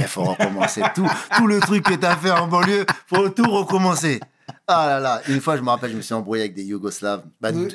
il 0.00 0.06
faut 0.06 0.22
recommencer 0.24 0.82
tout, 0.94 1.08
tout 1.36 1.46
le 1.46 1.60
truc 1.60 1.84
que 1.84 1.94
tu 1.94 2.06
as 2.06 2.16
fait 2.16 2.30
en 2.30 2.46
banlieue. 2.46 2.86
faut 3.06 3.28
tout 3.28 3.50
recommencer. 3.50 4.20
Ah 4.68 4.86
là 4.86 5.00
là, 5.00 5.20
une 5.28 5.40
fois, 5.40 5.56
je 5.56 5.62
me 5.62 5.68
rappelle, 5.68 5.90
je 5.90 5.96
me 5.96 6.02
suis 6.02 6.14
embrouillé 6.14 6.42
avec 6.44 6.54
des 6.54 6.64
Yougoslaves. 6.64 7.24
Bah, 7.40 7.50
Oui. 7.52 7.68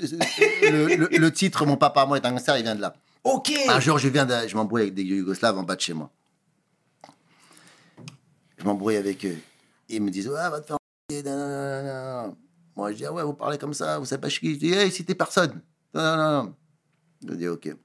le, 0.64 0.96
le- 0.96 1.10
le 1.18 1.32
titre, 1.32 1.66
Mon 1.66 1.76
papa, 1.78 2.06
moi, 2.06 2.18
est 2.18 2.26
un 2.26 2.32
gangster, 2.32 2.58
il 2.58 2.64
vient 2.64 2.76
de 2.76 2.82
là. 2.82 2.94
Ok. 3.24 3.52
Un 3.70 3.80
jour, 3.80 3.98
je 3.98 4.08
viens 4.08 4.26
de, 4.26 4.48
je 4.48 4.56
m'embrouille 4.56 4.84
avec 4.84 4.94
des 4.94 5.04
Yougoslaves 5.04 5.58
en 5.58 5.64
bas 5.64 5.76
de 5.76 5.82
chez 5.82 5.94
moi. 5.94 6.12
Je 8.58 8.64
m'embrouille 8.64 8.96
avec 8.96 9.26
eux. 9.26 9.38
Ils 9.90 10.02
me 10.02 10.10
disent, 10.10 10.28
ouais, 10.28 10.50
va 10.50 10.62
te 10.62 10.68
faire. 10.68 10.78
Moi, 12.76 12.92
je 12.92 12.98
dis, 12.98 13.06
ah 13.06 13.12
ouais, 13.12 13.24
vous 13.24 13.34
parlez 13.34 13.58
comme 13.58 13.74
ça, 13.74 14.00
vous 14.00 14.06
savez 14.06 14.22
pas 14.22 14.30
qui. 14.30 14.54
Je 14.54 14.60
dis, 14.60 14.74
hey, 14.74 14.92
si 14.92 15.06
t'es 15.06 15.16
personne. 15.16 15.62
Je 15.94 17.34
dis, 17.34 17.48
ok. 17.48 17.76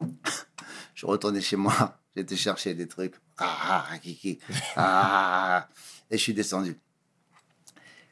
je 0.94 1.06
retourné 1.06 1.40
chez 1.40 1.56
moi. 1.56 1.98
Été 2.16 2.36
chercher 2.36 2.74
des 2.74 2.86
trucs. 2.86 3.14
Ah, 3.38 3.86
ah, 3.90 3.98
kiki. 3.98 4.38
Ah. 4.76 5.68
Et 6.10 6.18
je 6.18 6.22
suis 6.22 6.34
descendu. 6.34 6.78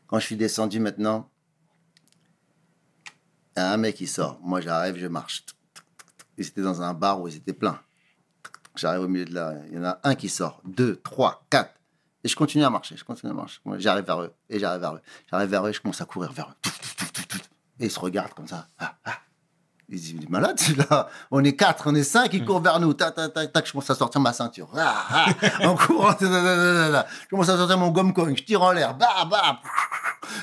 Quand 0.07 0.19
je 0.19 0.25
suis 0.25 0.37
descendu 0.37 0.81
maintenant, 0.81 1.31
un 3.57 3.77
mec 3.77 3.97
qui 3.97 4.07
sort. 4.07 4.41
Moi, 4.43 4.63
j'arrive, 4.63 4.97
je 4.97 5.07
marche. 5.07 5.45
Ils 6.41 6.47
étaient 6.47 6.63
dans 6.63 6.81
un 6.81 6.95
bar 6.95 7.21
où 7.21 7.29
ils 7.29 7.37
étaient 7.37 7.53
pleins. 7.53 7.79
J'arrive 8.75 9.03
au 9.03 9.09
milieu 9.09 9.27
de 9.27 9.35
là. 9.35 9.53
Il 9.69 9.77
y 9.77 9.79
en 9.79 9.85
a 9.85 10.01
un 10.05 10.15
qui 10.15 10.31
sort. 10.31 10.63
Deux, 10.65 10.97
trois, 10.97 11.45
quatre. 11.51 11.75
Et 12.25 12.29
je 12.29 12.35
continue 12.35 12.65
à 12.65 12.71
marcher. 12.71 12.97
Je 12.97 13.05
continue 13.05 13.31
à 13.31 13.35
marcher. 13.35 13.61
J'arrive 13.77 14.07
vers 14.07 14.23
eux. 14.23 14.33
Et 14.49 14.59
j'arrive 14.59 14.81
vers 14.81 14.95
eux. 14.95 15.03
J'arrive 15.31 15.51
vers 15.51 15.67
eux 15.67 15.69
et 15.69 15.73
je 15.75 15.83
commence 15.83 16.01
à 16.01 16.07
courir 16.07 16.33
vers 16.33 16.49
eux. 16.49 16.71
Et 17.79 17.85
ils 17.87 17.91
se 17.91 18.01
regardent 18.01 18.33
comme 18.33 18.49
ça. 18.49 18.69
Ah, 18.79 18.95
ah. 19.05 19.19
Ils 19.91 20.01
disent, 20.01 20.11
il 20.13 20.25
est 20.25 20.31
malade 20.31 20.59
celui-là. 20.59 21.11
On 21.31 21.45
est 21.45 21.57
quatre, 21.57 21.85
on 21.89 21.95
est 21.95 22.05
cinq, 22.05 22.33
ils 22.33 22.45
courent 22.45 22.61
vers 22.61 22.81
nous. 22.81 22.95
Tac, 22.95 23.15
tac, 23.15 23.35
tac. 23.35 23.67
Je 23.67 23.73
commence 23.73 23.91
à 23.91 23.95
sortir 23.95 24.23
ma 24.23 24.33
ceinture. 24.33 24.71
Ah. 24.79 25.27
En 25.63 25.77
courant. 25.77 26.17
Je 26.19 27.29
commence 27.29 27.51
à 27.51 27.57
sortir 27.59 27.77
mon 27.77 27.91
gomme 27.91 28.15
coin. 28.15 28.35
Je 28.35 28.43
tire 28.45 28.63
en 28.63 28.73
l'air. 28.73 28.95
Bah, 28.95 29.27
bah. 29.31 29.61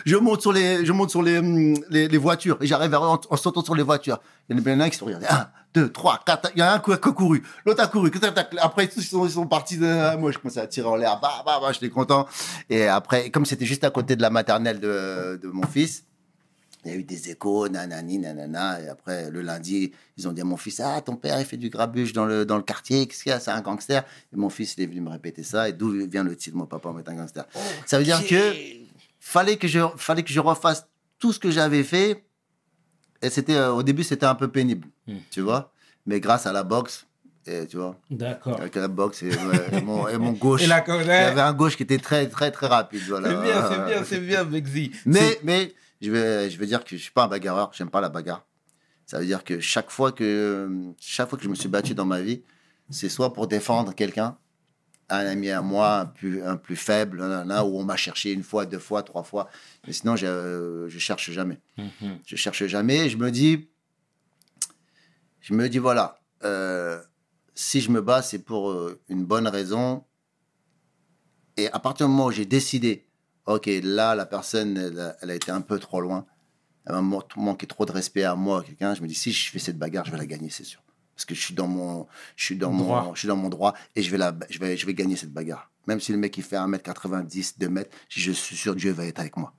Je 0.06 0.16
monte 0.16 0.42
sur 0.42 0.52
les, 0.52 0.86
je 0.86 0.92
monte 0.92 1.10
sur 1.10 1.22
les, 1.22 1.38
hum, 1.38 1.76
les, 1.90 2.08
les 2.08 2.18
voitures. 2.18 2.58
Et 2.62 2.68
j'arrive 2.68 2.94
en, 2.96 3.20
en 3.30 3.38
sautant 3.38 3.64
sur 3.64 3.76
les 3.76 3.84
voitures. 3.84 4.20
Il 4.50 4.54
y 4.54 4.56
en 4.56 4.62
a 4.62 4.64
bien 4.64 4.80
un 4.80 4.90
qui 4.90 4.98
se 4.98 5.04
regarde. 5.04 5.26
Un, 5.30 5.50
deux, 5.74 5.92
trois, 5.92 6.22
quatre. 6.26 6.52
Il 6.56 6.60
y 6.60 6.64
en 6.64 6.68
a 6.68 6.72
un 6.74 6.80
qui 6.80 6.92
a 6.92 6.98
couru. 6.98 7.44
L'autre 7.66 7.84
a 7.84 7.88
couru. 7.88 8.12
Après, 8.60 8.88
tous, 8.88 9.02
ils 9.02 9.08
sont, 9.08 9.26
ils 9.26 9.32
sont 9.32 9.48
partis. 9.48 9.78
De... 9.78 10.16
Moi, 10.18 10.32
je 10.32 10.40
commençais 10.40 10.60
à 10.60 10.68
tirer 10.68 10.88
en 10.88 10.96
l'air. 10.96 11.20
Bah, 11.22 11.44
bah, 11.46 11.60
bah. 11.62 11.72
J'étais 11.72 11.90
content. 11.90 12.28
Et 12.70 12.88
après, 12.88 13.30
comme 13.30 13.46
c'était 13.46 13.66
juste 13.66 13.84
à 13.84 13.92
côté 13.92 14.16
de 14.16 14.22
la 14.22 14.30
maternelle 14.30 14.80
de, 14.80 15.40
de 15.42 15.48
mon 15.50 15.68
fils, 15.68 16.04
il 16.86 16.92
y 16.92 16.96
a 16.96 16.98
eu 16.98 17.04
des 17.04 17.30
échos, 17.30 17.68
nanani, 17.68 18.18
nanana. 18.18 18.82
Et 18.82 18.88
après, 18.88 19.30
le 19.30 19.42
lundi, 19.42 19.92
ils 20.18 20.28
ont 20.28 20.32
dit 20.32 20.42
à 20.42 20.46
mon 20.46 20.58
fils 20.58 20.80
Ah, 20.80 21.02
ton 21.02 21.16
père, 21.16 21.40
il 21.40 21.46
fait 21.46 21.58
du 21.58 21.70
grabuge 21.70 22.14
dans 22.14 22.26
le, 22.26 22.46
dans 22.46 22.58
le 22.58 22.64
quartier. 22.64 23.06
Qu'est-ce 23.06 23.24
qu'il 23.24 23.32
y 23.32 23.34
a? 23.34 23.40
C'est 23.40 23.52
un 23.52 23.62
gangster. 23.62 24.04
Et 24.34 24.38
mon 24.38 24.50
fils, 24.50 24.76
il 24.78 24.84
est 24.84 24.88
venu 24.88 25.02
me 25.02 25.10
répéter 25.10 25.44
ça. 25.44 25.68
Et 25.68 25.74
d'où 25.74 26.08
vient 26.08 26.24
le 26.24 26.36
titre 26.36 26.56
Mon 26.56 26.66
papa 26.66 26.90
est 26.98 27.10
un 27.10 27.16
gangster 27.16 27.46
Ça 27.86 27.98
veut 28.00 28.06
dire 28.06 28.26
que 28.26 28.54
fallait 29.28 29.58
que 29.58 29.68
je, 29.68 29.80
fallait 29.98 30.24
que 30.24 30.32
je 30.32 30.40
refasse 30.40 30.88
tout 31.20 31.34
ce 31.34 31.40
que 31.40 31.52
j'avais 31.52 31.84
fait. 31.84 32.24
Et 33.22 33.30
c'était, 33.30 33.56
euh, 33.56 33.72
au 33.74 33.84
début, 33.84 34.04
c'était 34.04 34.26
un 34.26 34.36
peu 34.36 34.48
pénible, 34.48 34.88
Hmm. 35.08 35.18
tu 35.32 35.42
vois. 35.42 35.72
Mais 36.06 36.20
grâce 36.20 36.46
à 36.46 36.52
la 36.54 36.64
boxe, 36.64 37.06
et, 37.46 37.66
tu 37.68 37.78
vois, 37.78 37.98
D'accord. 38.12 38.60
avec 38.60 38.76
la 38.76 38.88
boxe 38.88 39.24
et, 39.24 39.30
ouais, 39.30 39.68
et 39.72 39.82
mon, 39.82 40.08
et 40.08 40.18
mon 40.18 40.32
gauche, 40.46 40.62
Et 40.64 40.68
la 40.68 40.84
il 40.86 40.90
y 40.90 41.10
avait 41.10 41.34
C'est 41.34 41.40
un 41.40 41.54
gauche 41.54 41.76
qui 41.78 41.84
était 41.84 41.98
très, 41.98 42.28
très, 42.30 42.52
très 42.52 42.68
rapide. 42.68 43.02
Voilà. 43.08 43.34
bien, 43.42 43.70
c'est 43.70 43.86
bien, 43.86 44.04
c'est 44.04 44.20
bien, 44.20 44.44
Bexy. 44.54 44.92
Mais, 45.06 45.40
mais 45.44 45.74
je, 46.02 46.12
vais, 46.12 46.50
je 46.50 46.58
vais 46.58 46.66
dire 46.66 46.84
que 46.84 46.96
je 46.96 47.02
suis 47.02 47.12
pas 47.12 47.24
un 47.24 47.28
bagarreur, 47.28 47.72
j'aime 47.74 47.90
pas 47.90 48.02
la 48.02 48.10
bagarre. 48.10 48.46
Ça 49.06 49.20
veut 49.20 49.26
dire 49.26 49.44
que 49.44 49.60
chaque 49.60 49.90
fois 49.90 50.12
que, 50.12 50.70
chaque 51.00 51.30
fois 51.30 51.38
que 51.38 51.44
je 51.44 51.50
me 51.50 51.56
suis 51.56 51.70
battu 51.70 51.94
dans 51.96 52.06
ma 52.06 52.22
vie, 52.22 52.44
c'est 52.90 53.10
soit 53.10 53.34
pour 53.34 53.48
défendre 53.48 53.94
quelqu'un, 53.96 54.38
un 55.10 55.26
ami 55.26 55.50
à 55.50 55.62
moi, 55.62 56.00
un 56.00 56.06
plus, 56.06 56.44
un 56.44 56.58
plus 56.58 56.76
faible, 56.76 57.20
nanana, 57.20 57.64
où 57.66 57.80
on 57.80 57.84
m'a 57.84 57.96
cherché 57.96 58.32
une 58.34 58.44
fois, 58.44 58.66
deux 58.66 58.80
fois, 58.80 59.04
trois 59.04 59.24
fois. 59.24 59.50
Mais 59.86 59.94
sinon, 59.94 60.16
je, 60.16 60.26
euh, 60.26 60.90
je 60.90 61.00
cherche 61.00 61.32
jamais. 61.32 61.60
Mhm. 61.78 62.20
Je 62.26 62.36
cherche 62.36 62.66
jamais. 62.66 63.10
Je 63.10 63.18
me 63.18 63.32
dis, 63.32 63.70
je 65.42 65.54
me 65.54 65.70
dis 65.70 65.78
voilà, 65.78 66.20
euh, 66.44 67.02
si 67.56 67.80
je 67.82 67.90
me 67.92 68.02
bats, 68.02 68.22
c'est 68.22 68.40
pour 68.40 68.70
euh, 68.72 69.00
une 69.10 69.26
bonne 69.26 69.48
raison. 69.48 70.04
Et 71.56 71.72
à 71.72 71.80
partir 71.80 72.06
du 72.08 72.12
moment 72.12 72.26
où 72.28 72.32
j'ai 72.32 72.46
décidé, 72.46 73.06
ok, 73.46 73.70
là, 73.84 74.14
la 74.14 74.26
personne, 74.26 74.78
elle, 74.78 75.00
a- 75.00 75.16
elle 75.22 75.32
a 75.32 75.36
été 75.36 75.52
un 75.52 75.62
peu 75.62 75.80
trop 75.80 76.02
loin, 76.02 76.26
elle 76.86 76.94
m'a 76.96 77.02
man- 77.02 77.22
manqué 77.38 77.66
trop 77.66 77.86
de 77.86 77.92
respect 77.92 78.24
à 78.24 78.36
moi, 78.36 78.60
à 78.60 78.64
quelqu'un, 78.64 78.94
je 78.94 79.02
me 79.02 79.08
dis, 79.08 79.16
si 79.16 79.32
je 79.32 79.50
fais 79.52 79.60
cette 79.60 79.78
bagarre, 79.78 80.06
je 80.06 80.12
vais 80.12 80.18
la 80.18 80.26
gagner, 80.26 80.50
c'est 80.50 80.64
sûr. 80.66 80.82
Parce 81.18 81.26
que 81.26 81.34
je 81.34 81.42
suis 81.42 81.56
dans 81.56 81.68
mon, 81.68 82.06
je 82.36 82.46
suis 82.46 82.56
dans 82.58 82.72
Droit. 82.72 83.04
mon, 83.06 83.14
je 83.16 83.20
suis 83.20 83.28
dans 83.28 83.36
mon 83.36 83.50
droit 83.50 83.74
et 83.96 84.04
je 84.04 84.12
vais, 84.12 84.20
la, 84.20 84.38
je, 84.52 84.60
vais, 84.60 84.78
je 84.78 84.86
vais 84.86 84.94
gagner 84.94 85.16
cette 85.16 85.34
bagarre. 85.34 85.72
Même 85.88 86.00
si 86.00 86.12
le 86.12 86.20
mec 86.20 86.38
il 86.38 86.44
fait 86.44 86.58
1m90, 86.58 87.58
2m, 87.60 87.86
je 88.08 88.32
suis 88.32 88.56
sûr 88.56 88.76
que 88.76 88.80
Dieu 88.80 88.92
va 88.92 89.06
être 89.06 89.20
avec 89.20 89.36
moi. 89.36 89.52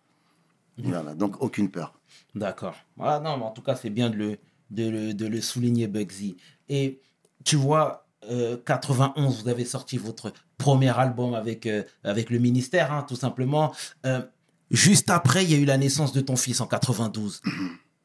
Voilà, 0.79 1.15
donc 1.15 1.43
aucune 1.43 1.69
peur. 1.69 1.99
D'accord. 2.37 2.77
Ah 3.01 3.19
non, 3.19 3.37
mais 3.39 3.43
en 3.45 3.51
tout 3.51 3.63
cas, 3.63 3.75
c'est 3.75 3.91
bien 3.91 4.09
de 4.09 4.15
le, 4.17 4.39
de 4.71 4.89
le, 4.89 5.15
de 5.15 5.27
le 5.27 5.41
souligner, 5.41 5.89
Bugsy. 5.89 6.37
Et 6.69 7.01
tu 7.45 7.57
vois, 7.57 8.07
euh, 8.31 8.57
91, 8.65 9.43
vous 9.43 9.49
avez 9.49 9.65
sorti 9.65 9.99
votre 9.99 10.33
premier 10.59 10.97
album 10.97 11.35
avec, 11.35 11.67
euh, 11.67 11.83
avec 12.05 12.31
le 12.31 12.39
ministère, 12.39 12.93
hein, 12.93 13.03
tout 13.09 13.17
simplement. 13.17 13.75
Euh, 14.07 14.23
juste 14.71 15.11
après, 15.11 15.43
il 15.43 15.51
y 15.51 15.55
a 15.57 15.59
eu 15.59 15.65
la 15.65 15.77
naissance 15.79 16.13
de 16.13 16.21
ton 16.21 16.37
fils 16.37 16.61
en 16.61 16.69
92. 16.69 17.41
tu 17.43 17.51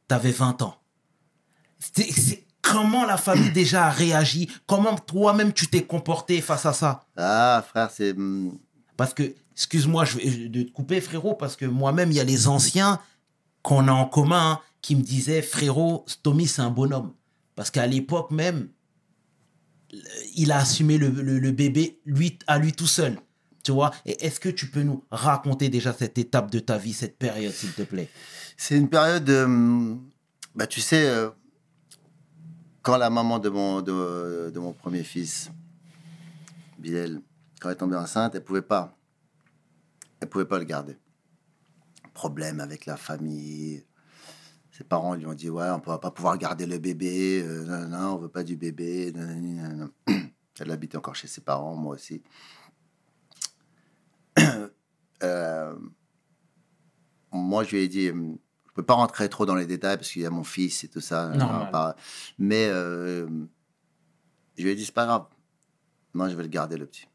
avais 0.09 0.31
20 0.31 0.63
ans. 0.63 0.77
C'est- 1.77 2.43
comment 2.63 3.05
la 3.05 3.17
famille 3.17 3.51
déjà 3.61 3.85
a 3.85 3.89
réagi? 3.91 4.49
Comment 4.65 4.95
toi-même 4.95 5.53
tu 5.53 5.67
t'es 5.67 5.83
comporté 5.83 6.41
face 6.41 6.65
à 6.65 6.73
ça? 6.73 7.05
Ah, 7.15 7.63
frère, 7.67 7.91
c'est. 7.91 8.13
hum, 8.13 8.57
Parce 8.97 9.13
que, 9.13 9.35
excuse-moi 9.53 10.05
je 10.05 10.17
vais- 10.17 10.47
de 10.49 10.63
te 10.63 10.71
couper, 10.71 10.99
frérot, 11.01 11.35
parce 11.35 11.55
que 11.55 11.65
moi-même, 11.65 12.09
il 12.11 12.17
y 12.17 12.19
a 12.19 12.23
les 12.23 12.47
anciens 12.47 12.99
qu'on 13.61 13.87
a 13.87 13.91
en 13.91 14.05
commun 14.05 14.53
hein, 14.53 14.59
qui 14.81 14.95
me 14.95 15.01
disaient, 15.03 15.41
frérot, 15.43 16.05
Tommy, 16.23 16.47
c'est 16.47 16.61
un 16.61 16.69
bonhomme. 16.71 17.13
Parce 17.55 17.69
qu'à 17.71 17.85
l'époque 17.87 18.31
même, 18.31 18.69
euh, 19.93 19.97
il 20.35 20.51
a 20.51 20.57
assumé 20.57 20.97
le, 20.97 21.09
le- 21.09 21.39
le 21.39 21.51
bébé 21.51 21.99
lui, 22.05 22.39
à 22.47 22.57
lui 22.57 22.73
tout 22.73 22.87
seul. 22.87 23.17
Tu 23.63 23.71
vois? 23.71 23.91
Et 24.05 24.25
est-ce 24.25 24.39
que 24.41 24.49
tu 24.49 24.67
peux 24.69 24.81
nous 24.83 25.03
raconter 25.09 25.69
déjà 25.69 25.93
cette 25.93 26.17
étape 26.17 26.51
de 26.51 26.59
ta 26.59 26.77
vie, 26.77 26.91
cette 26.91 27.17
période, 27.17 27.53
s'il 27.53 27.71
te 27.71 27.83
plaît? 27.83 28.09
C'est 28.57 28.75
une 28.75 28.89
période. 28.89 29.29
hum, 29.29 30.01
bah, 30.55 30.67
tu 30.67 30.81
sais, 30.81 31.05
euh, 31.07 31.29
quand 32.83 32.97
la 32.97 33.09
maman 33.09 33.39
de 33.39 33.49
mon, 33.49 33.81
de, 33.81 34.51
mon 34.59 34.73
premier 34.73 35.03
fils, 35.03 35.49
Bilal, 36.77 37.21
quand 37.59 37.69
elle 37.69 37.75
est 37.75 37.77
tombée 37.77 37.95
enceinte, 37.95 38.35
elle 38.35 38.43
pouvait 38.43 38.61
pas. 38.61 38.95
Elle 40.19 40.29
pouvait 40.29 40.45
pas 40.45 40.59
le 40.59 40.65
garder. 40.65 40.97
Problème 42.13 42.59
avec 42.59 42.85
la 42.85 42.97
famille. 42.97 43.85
Ses 44.71 44.83
parents 44.83 45.15
lui 45.15 45.25
ont 45.25 45.33
dit 45.33 45.49
Ouais, 45.49 45.69
on 45.69 45.79
ne 45.79 45.85
va 45.85 45.97
pas 45.97 46.11
pouvoir 46.11 46.37
garder 46.37 46.65
le 46.65 46.77
bébé. 46.77 47.41
euh, 47.41 47.63
non, 47.63 47.87
non, 47.87 48.13
on 48.15 48.17
veut 48.17 48.29
pas 48.29 48.43
du 48.43 48.57
bébé. 48.57 49.13
Elle 50.59 50.71
habitait 50.71 50.97
encore 50.97 51.15
chez 51.15 51.27
ses 51.27 51.41
parents, 51.41 51.75
moi 51.75 51.95
aussi. 51.95 52.21
Euh, 55.21 55.73
moi, 57.31 57.63
je 57.63 57.77
lui 57.77 57.83
ai 57.83 57.87
dit, 57.87 58.11
je 58.73 58.81
peux 58.81 58.83
pas 58.83 58.95
rentrer 58.95 59.29
trop 59.29 59.45
dans 59.45 59.53
les 59.55 59.67
détails 59.67 59.97
parce 59.97 60.09
qu'il 60.09 60.23
y 60.23 60.25
a 60.25 60.31
mon 60.31 60.43
fils 60.43 60.83
et 60.83 60.87
tout 60.87 60.99
ça. 61.01 61.31
Pas- 61.71 61.95
Mais 62.39 62.67
euh, 62.69 63.27
je 64.57 64.63
lui 64.63 64.71
ai 64.71 64.75
dit, 64.75 64.83
c'est 64.85 64.91
pas 64.93 65.05
grave. 65.05 65.27
Moi, 66.13 66.27
je 66.29 66.35
vais 66.35 66.41
le 66.43 66.49
garder, 66.49 66.77
le 66.77 66.87
petit. 66.87 67.07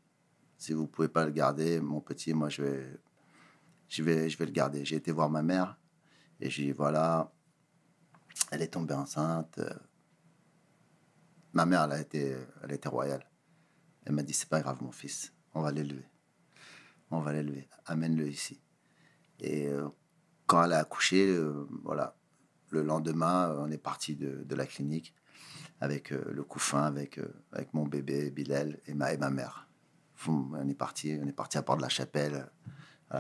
Si 0.56 0.72
vous 0.72 0.86
pouvez 0.86 1.08
pas 1.08 1.24
le 1.24 1.32
garder, 1.32 1.80
mon 1.80 2.00
petit, 2.00 2.32
moi, 2.32 2.48
je 2.48 2.62
vais, 2.62 3.00
je 3.88 4.02
vais, 4.04 4.30
je 4.30 4.38
vais 4.38 4.46
le 4.46 4.52
garder. 4.52 4.84
J'ai 4.84 4.96
été 4.96 5.10
voir 5.12 5.30
ma 5.30 5.42
mère 5.42 5.76
et 6.40 6.48
j'ai 6.48 6.64
dit, 6.66 6.72
voilà, 6.72 7.32
elle 8.52 8.62
est 8.62 8.68
tombée 8.68 8.94
enceinte. 8.94 9.58
euh, 9.58 9.74
ma 11.52 11.66
mère, 11.66 11.82
elle 11.84 11.92
a 11.92 12.00
été, 12.00 12.36
elle 12.62 12.70
a 12.70 12.74
été 12.74 12.88
royale. 12.88 13.28
Elle 14.04 14.12
m'a 14.14 14.22
dit 14.22 14.32
c'est 14.32 14.48
pas 14.48 14.60
grave, 14.60 14.78
mon 14.80 14.92
fils, 14.92 15.32
on 15.54 15.60
va 15.62 15.72
l'élever. 15.72 16.08
On 17.10 17.20
va 17.20 17.32
l'élever. 17.32 17.68
Amène-le 17.86 18.28
ici. 18.28 18.60
Et 19.40 19.66
euh, 19.68 19.88
quand 20.48 20.64
elle 20.64 20.72
a 20.72 20.78
accouché, 20.78 21.28
euh, 21.28 21.68
voilà, 21.84 22.16
le 22.70 22.82
lendemain, 22.82 23.50
euh, 23.50 23.60
on 23.60 23.70
est 23.70 23.78
parti 23.78 24.16
de, 24.16 24.54
la 24.54 24.66
clinique 24.66 25.14
avec 25.80 26.10
euh, 26.10 26.24
le 26.32 26.42
couffin, 26.42 26.82
avec, 26.82 27.20
mon 27.72 27.84
bébé 27.84 28.30
Bilal 28.30 28.78
et 28.88 28.94
ma, 28.94 29.12
et 29.12 29.18
ma 29.18 29.30
mère. 29.30 29.68
On 30.26 30.68
est 30.68 30.74
parti, 30.74 31.16
on 31.22 31.28
est 31.28 31.32
parti 31.32 31.58
à 31.58 31.62
Port 31.62 31.76
de 31.76 31.82
la 31.82 31.88
Chapelle. 31.88 32.50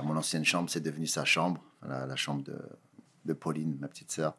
Mon 0.02 0.16
ancienne 0.16 0.44
chambre, 0.44 0.68
c'est 0.68 0.80
devenu 0.80 1.06
sa 1.06 1.24
chambre, 1.24 1.62
la 1.86 2.16
chambre 2.16 2.42
de, 3.24 3.32
Pauline, 3.34 3.78
ma 3.80 3.86
petite 3.86 4.10
sœur. 4.10 4.36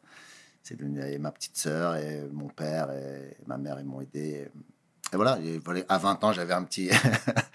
C'est 0.62 0.76
devenu 0.76 1.00
et 1.00 1.18
ma 1.18 1.32
petite 1.32 1.56
sœur 1.56 1.96
et 1.96 2.28
mon 2.30 2.48
père 2.48 2.90
et 2.90 3.38
ma 3.46 3.56
mère 3.56 3.80
ils 3.80 3.86
m'ont 3.86 4.02
aidé. 4.02 4.50
Et 5.12 5.16
voilà, 5.16 5.38
à 5.88 5.98
20 5.98 6.22
ans, 6.22 6.32
j'avais 6.34 6.52
un 6.52 6.64
petit. 6.64 6.90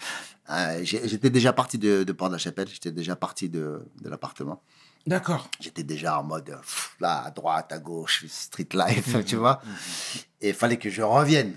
J'étais 0.84 1.30
déjà 1.30 1.54
parti 1.54 1.78
de, 1.78 2.04
de 2.04 2.12
Port 2.12 2.30
de 2.30 2.34
la 2.34 2.40
Chapelle, 2.40 2.68
j'étais 2.68 2.92
déjà 2.92 3.16
parti 3.16 3.48
de 3.48 3.86
l'appartement. 4.04 4.64
D'accord. 5.08 5.50
J'étais 5.60 5.84
déjà 5.84 6.20
en 6.20 6.24
mode 6.24 6.50
euh, 6.50 6.58
pff, 6.58 6.96
là, 7.00 7.24
à 7.26 7.32
droite, 7.32 7.72
à 7.72 7.78
gauche, 7.80 8.26
street 8.28 8.70
life, 8.74 9.16
tu 9.26 9.36
vois. 9.36 9.62
Et 10.42 10.50
il 10.50 10.56
fallait 10.56 10.78
que 10.78 10.90
je 10.90 11.02
revienne. 11.04 11.54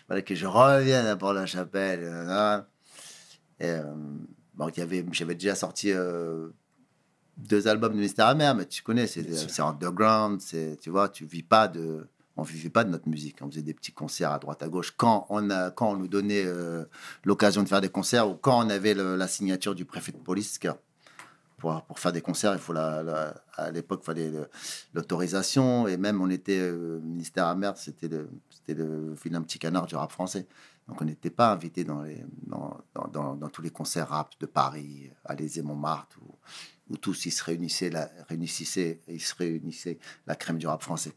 Il 0.00 0.04
fallait 0.08 0.22
que 0.22 0.34
je 0.34 0.46
revienne 0.46 1.06
à 1.06 1.16
Port-la-Chapelle. 1.16 2.00
euh. 2.04 2.60
Et, 3.58 3.66
euh, 3.70 3.84
bon, 4.54 4.70
j'avais 5.12 5.34
déjà 5.34 5.54
sorti 5.54 5.92
euh, 5.92 6.48
deux 7.38 7.68
albums 7.68 7.94
de 7.94 7.98
Mystère 8.00 8.26
Amer, 8.26 8.54
mais 8.54 8.66
tu 8.66 8.82
connais, 8.82 9.06
c'est, 9.06 9.24
underground, 9.60 10.40
tu 10.80 10.90
vois, 10.90 11.08
tu 11.08 11.24
vis 11.24 11.42
pas 11.42 11.68
de. 11.68 12.06
On 12.36 12.42
vivait 12.44 12.70
pas 12.70 12.82
de 12.84 12.88
notre 12.90 13.08
musique. 13.10 13.36
On 13.42 13.50
faisait 13.50 13.60
des 13.62 13.74
petits 13.74 13.92
concerts 13.92 14.32
à 14.32 14.38
droite, 14.38 14.62
à 14.62 14.68
gauche. 14.68 14.94
Quand 14.96 15.26
on, 15.28 15.50
a, 15.50 15.70
quand 15.70 15.90
on 15.92 15.96
nous 15.96 16.08
donnait 16.08 16.44
euh, 16.46 16.84
l'occasion 17.24 17.62
de 17.62 17.68
faire 17.68 17.82
des 17.82 17.90
concerts 17.90 18.26
ou 18.28 18.34
quand 18.34 18.66
on 18.66 18.70
avait 18.70 18.94
le- 18.94 19.16
la 19.16 19.28
signature 19.28 19.74
du 19.74 19.84
préfet 19.84 20.12
de 20.12 20.16
police, 20.16 20.58
pour, 21.62 21.98
faire 21.98 22.12
des 22.12 22.20
concerts, 22.20 22.54
il 22.54 22.58
faut 22.58 22.72
la, 22.72 23.34
à 23.54 23.70
l'époque, 23.70 24.04
fallait 24.04 24.32
l'autorisation. 24.94 25.86
Et 25.86 25.96
même, 25.96 26.20
on 26.20 26.28
était 26.28 26.58
euh, 26.58 27.00
ministère 27.00 27.46
à 27.46 27.54
merde, 27.54 27.76
c'était 27.76 28.08
le, 28.08 28.28
c'était 28.50 28.74
le 28.74 29.14
vilain 29.22 29.42
petit 29.42 29.58
canard 29.60 29.86
du 29.86 29.94
rap 29.94 30.10
français. 30.10 30.46
Donc, 30.88 31.00
on 31.00 31.04
n'était 31.04 31.30
pas 31.30 31.52
invité 31.52 31.84
dans, 31.84 32.02
les, 32.02 32.24
dans, 32.46 32.80
dans, 32.94 33.36
dans- 33.36 33.48
tous 33.48 33.62
les 33.62 33.70
concerts 33.70 34.08
rap 34.08 34.32
de 34.40 34.46
Paris, 34.46 35.10
à 35.24 35.34
Montmartre, 35.62 36.18
où, 36.26 36.34
où 36.90 36.96
tous 36.96 37.26
ils 37.26 37.30
se 37.30 37.44
réunissaient, 37.44 37.90
la, 37.90 38.10
réunissaient, 38.28 39.00
ils 39.06 39.20
se 39.20 39.34
réunissaient 39.36 39.98
la 40.26 40.34
crème 40.34 40.58
du 40.58 40.66
rap 40.66 40.82
français. 40.82 41.12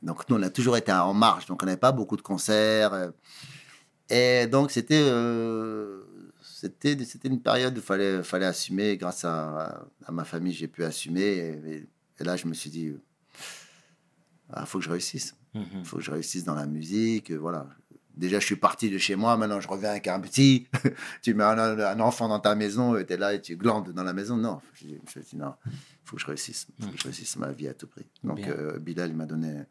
Donc, 0.00 0.28
nous, 0.28 0.36
on 0.36 0.42
a 0.42 0.50
toujours 0.50 0.76
été 0.76 0.92
en 0.92 1.12
marge. 1.12 1.46
Donc, 1.46 1.60
on 1.62 1.66
n'avait 1.66 1.76
pas 1.76 1.92
beaucoup 1.92 2.16
de 2.16 2.22
concerts. 2.22 3.12
et 4.08 4.46
donc, 4.46 4.70
c'était 4.70 5.02
euh, 5.02 6.04
c'était 6.64 7.04
c'était 7.04 7.28
une 7.28 7.40
période 7.40 7.74
où 7.74 7.80
il 7.80 7.82
fallait, 7.82 8.22
fallait 8.22 8.46
assumer. 8.46 8.96
Grâce 8.96 9.24
à, 9.24 9.86
à 10.04 10.12
ma 10.12 10.24
famille, 10.24 10.52
j'ai 10.52 10.68
pu 10.68 10.84
assumer. 10.84 11.22
Et, 11.66 11.86
et 12.20 12.24
là, 12.24 12.36
je 12.36 12.46
me 12.46 12.54
suis 12.54 12.70
dit, 12.70 12.92
il 14.56 14.66
faut 14.66 14.78
que 14.78 14.84
je 14.84 14.90
réussisse. 14.90 15.36
Mhm. 15.54 15.64
Il 15.80 15.84
faut 15.84 15.96
que 15.98 16.02
je 16.02 16.10
réussisse 16.10 16.44
dans 16.44 16.54
la 16.54 16.66
musique. 16.66 17.30
euh, 17.30 17.36
Voilà. 17.38 17.66
Déjà, 18.16 18.38
je 18.38 18.44
suis 18.46 18.56
parti 18.56 18.90
de 18.90 18.98
chez 18.98 19.16
moi. 19.16 19.36
Maintenant, 19.36 19.60
je 19.60 19.66
reviens 19.66 19.90
avec 19.90 20.06
un 20.06 20.20
petit. 20.20 20.68
tu 21.22 21.34
mets 21.34 21.42
un, 21.42 21.58
un 21.80 22.00
enfant 22.00 22.28
dans 22.28 22.38
ta 22.38 22.54
maison, 22.54 22.94
tu 22.94 23.12
es 23.12 23.16
là 23.16 23.34
et 23.34 23.40
tu 23.40 23.56
glandes 23.56 23.90
dans 23.92 24.04
la 24.04 24.12
maison. 24.12 24.36
Non, 24.36 24.60
je, 24.74 24.86
me 24.86 24.98
suis 25.08 25.20
dit, 25.22 25.36
non, 25.36 25.54
il 25.66 25.72
faut 26.04 26.14
que 26.16 26.22
je 26.22 26.26
réussisse. 26.26 26.68
Il 26.78 26.84
faut 26.84 26.90
que 26.92 26.98
je 26.98 27.04
réussisse 27.04 27.36
ma 27.36 27.50
vie 27.50 27.66
à 27.66 27.74
tout 27.74 27.88
prix. 27.88 28.06
Donc, 28.22 28.38
euh, 28.46 28.78
Bilal, 28.78 29.10
il 29.10 29.16
m'a 29.16 29.26
donné, 29.26 29.62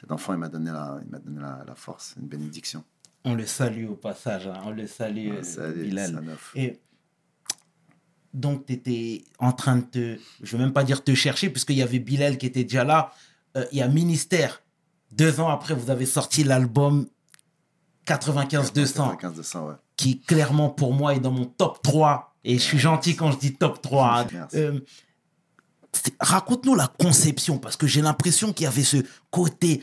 cet 0.00 0.10
enfant, 0.12 0.32
il 0.32 0.38
m'a 0.38 0.48
donné, 0.48 0.70
la, 0.70 0.98
il 1.04 1.10
m'a 1.10 1.18
donné 1.18 1.40
la, 1.42 1.62
la 1.66 1.74
force, 1.74 2.14
une 2.18 2.26
bénédiction. 2.26 2.82
On 3.24 3.34
le 3.34 3.46
salue 3.46 3.86
au 3.88 3.94
passage. 3.94 4.46
hein. 4.46 4.60
On 4.64 4.70
le 4.70 4.86
salue, 4.86 5.30
euh, 5.30 5.42
Ça, 5.42 5.68
Bilal. 5.70 6.22
Et 6.54 6.80
donc, 8.32 8.66
tu 8.66 8.72
étais 8.74 9.24
en 9.38 9.52
train 9.52 9.76
de 9.76 9.82
te. 9.82 10.18
Je 10.42 10.56
ne 10.56 10.58
veux 10.60 10.64
même 10.66 10.72
pas 10.72 10.84
dire 10.84 11.02
te 11.04 11.14
chercher, 11.14 11.50
puisqu'il 11.50 11.76
y 11.76 11.82
avait 11.82 11.98
Bilal 11.98 12.38
qui 12.38 12.46
était 12.46 12.64
déjà 12.64 12.84
là. 12.84 13.12
Euh, 13.56 13.64
Il 13.72 13.78
y 13.78 13.82
a 13.82 13.88
Ministère. 13.88 14.62
Deux 15.12 15.40
ans 15.40 15.48
après, 15.48 15.74
vous 15.74 15.90
avez 15.90 16.06
sorti 16.06 16.44
l'album 16.44 17.08
95-200, 18.06 19.18
95-200, 19.20 19.68
ouais. 19.68 19.74
qui 19.96 20.20
clairement 20.20 20.70
pour 20.70 20.92
moi 20.94 21.14
est 21.14 21.20
dans 21.20 21.32
mon 21.32 21.44
top 21.46 21.82
3. 21.82 22.34
Et 22.44 22.54
je 22.54 22.62
suis 22.62 22.78
gentil 22.78 23.16
quand 23.16 23.32
je 23.32 23.38
dis 23.38 23.54
top 23.54 23.82
3. 23.82 24.20
hein. 24.20 24.26
Merci. 24.32 24.56
Euh, 24.58 24.80
Raconte-nous 26.20 26.76
la 26.76 26.86
conception, 26.86 27.58
parce 27.58 27.76
que 27.76 27.88
j'ai 27.88 28.00
l'impression 28.00 28.52
qu'il 28.52 28.64
y 28.64 28.66
avait 28.68 28.84
ce 28.84 28.98
côté. 29.30 29.82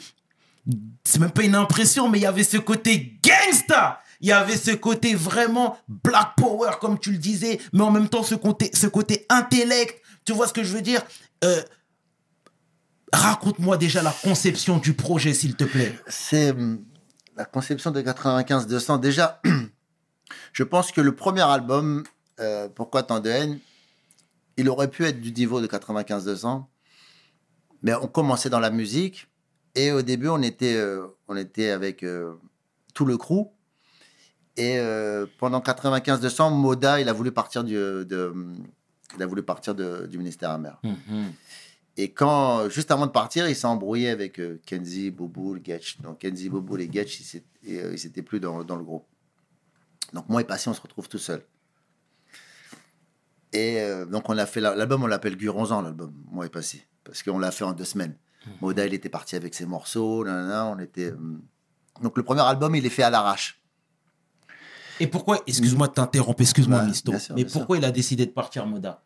C'est 1.04 1.20
même 1.20 1.32
pas 1.32 1.44
une 1.44 1.56
impression, 1.56 2.10
mais 2.10 2.20
il 2.20 2.24
y 2.24 2.26
avait 2.26 2.44
ce 2.44 2.58
côté 2.58 3.20
gangsta. 3.24 4.02
Il 4.20 4.28
y 4.28 4.32
avait 4.32 4.58
ce 4.58 4.72
côté 4.72 5.16
vraiment 5.16 5.78
black 5.88 6.34
power, 6.38 6.72
comme 6.82 7.00
tu 7.00 7.12
le 7.12 7.18
disais, 7.18 7.60
mais 7.72 7.82
en 7.84 7.92
même 7.92 8.10
temps 8.10 8.24
ce 8.24 8.36
côté, 8.36 8.72
ce 8.74 8.88
côté 8.88 9.26
intellect. 9.30 10.02
Tu 10.26 10.34
vois 10.34 10.48
ce 10.48 10.54
que 10.54 10.64
je 10.64 10.74
veux 10.74 10.82
dire? 10.82 11.02
Euh, 11.44 11.62
Raconte-moi 13.14 13.78
déjà 13.78 14.04
la 14.04 14.12
conception 14.12 14.78
du 14.80 14.94
projet, 14.94 15.34
s'il 15.34 15.56
te 15.56 15.64
plaît. 15.64 15.98
C'est 16.08 16.52
hum, 16.52 16.84
la 17.38 17.46
conception 17.46 17.92
de 17.92 18.02
95-200. 18.02 19.00
Déjà, 19.00 19.42
je 20.54 20.64
pense 20.64 20.92
que 20.92 21.00
le 21.00 21.16
premier 21.16 21.42
album, 21.42 22.04
euh, 22.40 22.68
Pourquoi 22.68 23.04
tant 23.04 23.20
de 23.20 23.30
haine, 23.30 23.60
il 24.58 24.70
aurait 24.70 24.90
pu 24.90 25.06
être 25.06 25.22
du 25.22 25.32
niveau 25.32 25.62
de 25.62 25.68
95-200, 25.68 26.66
mais 27.84 27.94
on 27.96 28.08
commençait 28.08 28.50
dans 28.50 28.60
la 28.60 28.72
musique 28.72 29.28
et 29.76 29.92
au 29.92 30.02
début, 30.02 30.28
on 30.30 30.42
était, 30.42 30.76
euh, 30.76 31.06
on 31.28 31.36
était 31.36 31.70
avec 31.70 32.04
euh, 32.04 32.34
tout 32.94 33.06
le 33.06 33.18
crew. 33.18 33.48
Et 34.56 34.80
euh, 34.80 35.26
pendant 35.38 35.60
95-200, 35.60 36.52
Moda, 36.54 37.00
il 37.00 37.10
a 37.10 37.14
voulu 37.14 37.32
partir 37.32 37.64
du, 37.64 37.74
de, 37.76 38.34
il 39.16 39.22
a 39.22 39.26
voulu 39.28 39.44
partir 39.44 39.76
de- 39.76 40.08
du 40.08 40.18
ministère 40.18 40.50
amer. 40.50 40.80
Et 41.96 42.12
quand, 42.12 42.70
juste 42.70 42.92
avant 42.92 43.06
de 43.08 43.12
partir, 43.12 43.48
il 43.50 43.56
s'est 43.56 43.66
embrouillé 43.68 44.10
avec 44.10 44.40
Kenzie, 44.66 45.10
Bouboul, 45.12 45.62
Getch. 45.64 46.00
Donc 46.02 46.20
Kenzie, 46.20 46.50
Bouboul 46.50 46.82
et 46.82 46.90
Getch, 46.92 47.22
ils 47.64 47.74
n'étaient 47.92 48.22
plus 48.24 48.40
dans, 48.40 48.64
dans 48.64 48.76
le 48.76 48.84
groupe. 48.84 49.06
Donc 50.14 50.28
moi 50.30 50.42
et 50.42 50.44
Passy, 50.44 50.70
on 50.70 50.74
se 50.74 50.82
retrouve 50.82 51.10
tout 51.10 51.18
seul. 51.18 51.44
Et 53.54 53.80
donc 54.10 54.30
on 54.30 54.38
a 54.38 54.46
fait 54.46 54.62
la- 54.62 54.76
l'album, 54.76 55.04
on 55.04 55.08
l'appelle 55.08 55.38
Guronzan, 55.38 55.82
l'album, 55.82 56.14
moi 56.32 56.46
et 56.46 56.50
Passy. 56.50 56.82
Parce 57.04 57.24
qu'on 57.24 57.40
l'a 57.40 57.52
fait 57.52 57.64
en 57.64 57.74
deux 57.74 57.86
semaines. 57.86 58.16
Moda, 58.62 58.86
il 58.86 58.94
était 58.94 59.10
parti 59.10 59.36
avec 59.36 59.54
ses 59.54 59.66
morceaux, 59.66 60.24
nanana, 60.26 60.66
on 60.66 60.80
était... 60.80 61.12
hum. 61.12 61.42
Donc 62.02 62.16
le 62.18 62.24
premier 62.24 62.42
album, 62.42 62.76
il 62.76 62.86
est 62.86 62.90
fait 62.90 63.04
à 63.04 63.10
l'arrache. 63.10 63.62
Et 65.00 65.08
pourquoi, 65.08 65.42
excuse-moi 65.48 65.88
de 65.88 65.94
t'interrompre, 65.94 66.42
excuse-moi, 66.42 66.80
Ouais, 66.80 66.86
Misto, 66.86 67.18
sûr, 67.18 67.36
mais 67.36 67.42
sûr. 67.42 67.52
pourquoi 67.52 67.78
il 67.78 67.86
a 67.86 67.92
décidé 67.92 68.26
de 68.26 68.32
partir, 68.32 68.66
Moda? 68.66 69.04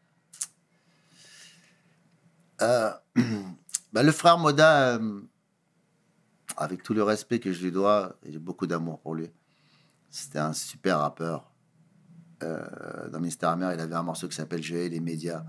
Euh, 2.62 2.92
bah, 3.94 4.04
le 4.04 4.12
frère 4.12 4.38
Moda, 4.38 4.96
euh, 4.96 5.22
avec 6.58 6.84
tout 6.84 6.94
le 6.94 7.04
respect 7.04 7.40
que 7.40 7.52
je 7.52 7.64
lui 7.64 7.72
dois, 7.72 8.18
j'ai 8.28 8.40
beaucoup 8.40 8.68
d'amour 8.68 9.00
pour 9.00 9.16
lui. 9.16 9.30
C'était 10.10 10.40
un 10.40 10.54
super 10.54 11.00
rappeur. 11.00 11.52
Euh, 12.44 13.10
dans 13.10 13.20
Mister 13.20 13.46
Hammer, 13.48 13.72
il 13.74 13.80
avait 13.80 13.96
un 13.96 14.04
morceau 14.04 14.28
qui 14.28 14.36
s'appelle 14.36 14.62
Je 14.64 14.76
hais 14.76 14.90
les 14.90 15.00
médias. 15.00 15.44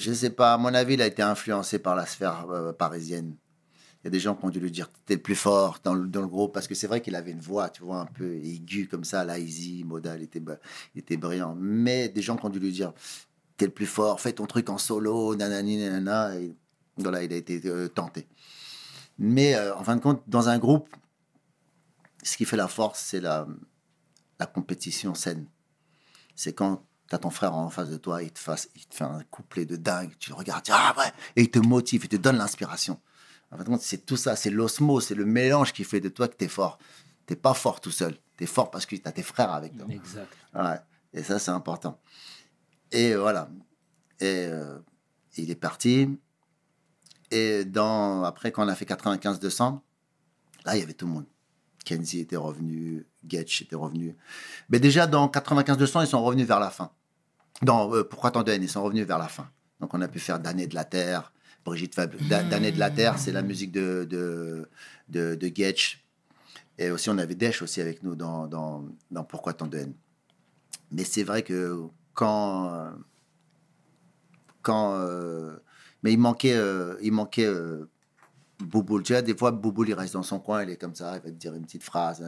Je 0.00 0.14
sais 0.14 0.30
pas, 0.30 0.54
à 0.54 0.56
mon 0.56 0.72
avis, 0.72 0.94
il 0.94 1.02
a 1.02 1.06
été 1.06 1.20
influencé 1.20 1.78
par 1.78 1.94
la 1.94 2.06
sphère 2.06 2.48
euh, 2.48 2.72
parisienne. 2.72 3.36
Il 4.02 4.06
y 4.06 4.08
a 4.08 4.10
des 4.10 4.18
gens 4.18 4.34
qui 4.34 4.46
ont 4.46 4.48
dû 4.48 4.58
lui 4.58 4.70
dire 4.70 4.90
T'es 5.04 5.16
le 5.16 5.20
plus 5.20 5.34
fort 5.34 5.78
dans 5.84 5.92
le, 5.92 6.26
groupe, 6.26 6.54
parce 6.54 6.66
que 6.66 6.74
c'est 6.74 6.86
vrai 6.86 7.02
qu'il 7.02 7.14
avait 7.14 7.32
une 7.32 7.40
voix, 7.40 7.68
tu 7.68 7.82
vois, 7.82 8.00
un 8.00 8.06
peu 8.06 8.36
aiguë 8.36 8.88
comme 8.88 9.04
ça, 9.04 9.24
là, 9.24 9.38
easy, 9.38 9.84
Moda, 9.84 10.16
il 10.16 10.22
était, 10.22 10.42
il 10.94 11.00
était 11.00 11.18
brillant. 11.18 11.54
Mais 11.58 12.08
des 12.08 12.22
gens 12.22 12.38
qui 12.38 12.46
ont 12.46 12.48
dû 12.48 12.58
lui 12.58 12.72
dire 12.72 12.94
T'es 13.58 13.66
le 13.66 13.72
plus 13.72 13.84
fort, 13.84 14.22
fais 14.22 14.32
ton 14.32 14.46
truc 14.46 14.70
en 14.70 14.78
solo, 14.78 15.36
nanani, 15.36 15.76
nanana. 15.76 16.32
Voilà, 16.96 17.22
il 17.22 17.32
a 17.34 17.36
été 17.36 17.60
euh, 17.66 17.88
tenté. 17.88 18.26
Mais 19.18 19.54
euh, 19.54 19.76
en 19.76 19.84
fin 19.84 19.96
de 19.96 20.00
compte, 20.00 20.22
dans 20.26 20.48
un 20.48 20.58
groupe, 20.58 20.88
ce 22.22 22.38
qui 22.38 22.46
fait 22.46 22.56
la 22.56 22.68
force, 22.68 23.00
c'est 23.00 23.20
la, 23.20 23.46
la 24.38 24.46
compétition 24.46 25.14
saine. 25.14 25.46
C'est 26.36 26.54
quand 26.54 26.86
tu 27.10 27.16
as 27.16 27.18
ton 27.18 27.30
frère 27.30 27.54
en 27.54 27.68
face 27.70 27.90
de 27.90 27.96
toi, 27.96 28.22
il 28.22 28.30
te, 28.30 28.38
fasse, 28.38 28.68
il 28.76 28.86
te 28.86 28.94
fait 28.94 29.04
un 29.04 29.22
couplet 29.30 29.66
de 29.66 29.76
dingue, 29.76 30.12
tu 30.18 30.30
le 30.30 30.36
regardes, 30.36 30.62
tu 30.62 30.70
dis, 30.70 30.78
ah 30.78 30.94
ouais, 30.96 31.12
et 31.36 31.42
il 31.42 31.50
te 31.50 31.58
motive, 31.58 32.04
il 32.04 32.08
te 32.08 32.16
donne 32.16 32.38
l'inspiration. 32.38 33.00
En 33.50 33.62
compte, 33.64 33.82
c'est 33.82 34.06
tout 34.06 34.16
ça, 34.16 34.36
c'est 34.36 34.50
l'osmose, 34.50 35.06
c'est 35.06 35.16
le 35.16 35.24
mélange 35.24 35.72
qui 35.72 35.82
fait 35.82 36.00
de 36.00 36.08
toi 36.08 36.28
que 36.28 36.36
tu 36.36 36.44
es 36.44 36.48
fort. 36.48 36.78
Tu 37.26 37.34
pas 37.34 37.54
fort 37.54 37.80
tout 37.80 37.90
seul, 37.90 38.16
tu 38.36 38.44
es 38.44 38.46
fort 38.46 38.70
parce 38.70 38.86
que 38.86 38.94
tu 38.94 39.02
as 39.04 39.12
tes 39.12 39.24
frères 39.24 39.52
avec 39.52 39.76
toi. 39.76 39.86
Exact. 39.90 40.32
Ouais. 40.54 40.78
Et 41.12 41.24
ça, 41.24 41.40
c'est 41.40 41.50
important. 41.50 42.00
Et 42.92 43.16
voilà. 43.16 43.50
Et 44.20 44.46
euh, 44.46 44.78
il 45.36 45.50
est 45.50 45.56
parti. 45.56 46.16
Et 47.32 47.64
dans, 47.64 48.22
après, 48.22 48.52
quand 48.52 48.64
on 48.64 48.68
a 48.68 48.74
fait 48.74 48.84
95-200, 48.84 49.80
là, 50.64 50.76
il 50.76 50.80
y 50.80 50.82
avait 50.82 50.94
tout 50.94 51.06
le 51.06 51.12
monde. 51.12 51.26
Kenzie 51.84 52.20
était 52.20 52.36
revenu, 52.36 53.06
Getch 53.26 53.62
était 53.62 53.76
revenu. 53.76 54.16
Mais 54.68 54.78
déjà, 54.78 55.06
dans 55.06 55.26
95-200, 55.26 56.04
ils 56.04 56.06
sont 56.06 56.22
revenus 56.22 56.46
vers 56.46 56.60
la 56.60 56.70
fin. 56.70 56.92
Dans 57.62 57.92
euh, 57.94 58.02
Pourquoi 58.04 58.30
tant 58.30 58.42
de 58.42 58.52
haine 58.52 58.62
Ils 58.62 58.68
sont 58.68 58.82
revenus 58.82 59.06
vers 59.06 59.18
la 59.18 59.28
fin. 59.28 59.48
Donc, 59.80 59.94
on 59.94 60.00
a 60.00 60.08
pu 60.08 60.18
faire 60.18 60.38
Damné 60.38 60.66
de 60.66 60.74
la 60.74 60.84
Terre, 60.84 61.32
Brigitte 61.64 61.94
Fab, 61.94 62.14
Da- 62.28 62.42
Danette 62.42 62.74
de 62.74 62.80
la 62.80 62.90
Terre, 62.90 63.18
c'est 63.18 63.32
la 63.32 63.42
musique 63.42 63.72
de, 63.72 64.06
de, 64.08 64.68
de, 65.08 65.34
de 65.34 65.50
Getch. 65.54 66.04
Et 66.78 66.90
aussi, 66.90 67.10
on 67.10 67.18
avait 67.18 67.34
Desch 67.34 67.62
aussi 67.62 67.80
avec 67.80 68.02
nous 68.02 68.14
dans, 68.14 68.46
dans, 68.46 68.84
dans 69.10 69.24
Pourquoi 69.24 69.52
tant 69.54 69.66
de 69.66 69.78
haine. 69.78 69.94
Mais 70.92 71.04
c'est 71.04 71.22
vrai 71.22 71.42
que 71.42 71.78
quand. 72.14 72.92
quand 74.62 74.94
euh, 74.96 75.56
mais 76.02 76.12
il 76.12 76.18
manquait. 76.18 76.54
euh, 76.56 76.96
il 77.02 77.12
manquait 77.12 77.46
Bouboule. 78.62 79.02
Tu 79.02 79.12
vois, 79.12 79.22
des 79.22 79.36
fois, 79.36 79.50
Bouboule, 79.50 79.88
il 79.88 79.94
reste 79.94 80.14
dans 80.14 80.22
son 80.22 80.38
coin, 80.40 80.62
il 80.62 80.70
est 80.70 80.76
comme 80.76 80.94
ça, 80.94 81.12
il 81.16 81.22
va 81.22 81.30
te 81.30 81.36
dire 81.36 81.54
une 81.54 81.64
petite 81.64 81.82
phrase. 81.82 82.24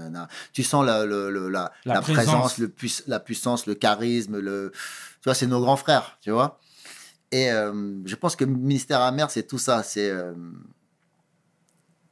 Tu 0.52 0.62
sens 0.62 0.84
la, 0.84 1.04
le- 1.04 1.30
le- 1.30 1.48
la, 1.48 1.72
La 1.84 1.94
la 1.94 2.00
présence, 2.00 2.24
présence. 2.26 2.58
le 2.58 2.68
pui- 2.68 3.02
la 3.06 3.20
puissance, 3.20 3.66
le 3.66 3.74
charisme. 3.74 4.38
Le, 4.38 4.72
tu 4.74 5.24
vois, 5.24 5.34
c'est 5.34 5.46
nos 5.46 5.60
grands 5.60 5.76
frères, 5.76 6.18
tu 6.20 6.30
vois. 6.30 6.58
Et 7.30 7.50
euh, 7.50 7.98
je 8.04 8.14
pense 8.14 8.36
que 8.36 8.44
Ministère 8.44 9.00
amer, 9.00 9.30
c'est 9.30 9.44
tout 9.44 9.58
ça. 9.58 9.82
C'est 9.82 10.10
euh, 10.10 10.34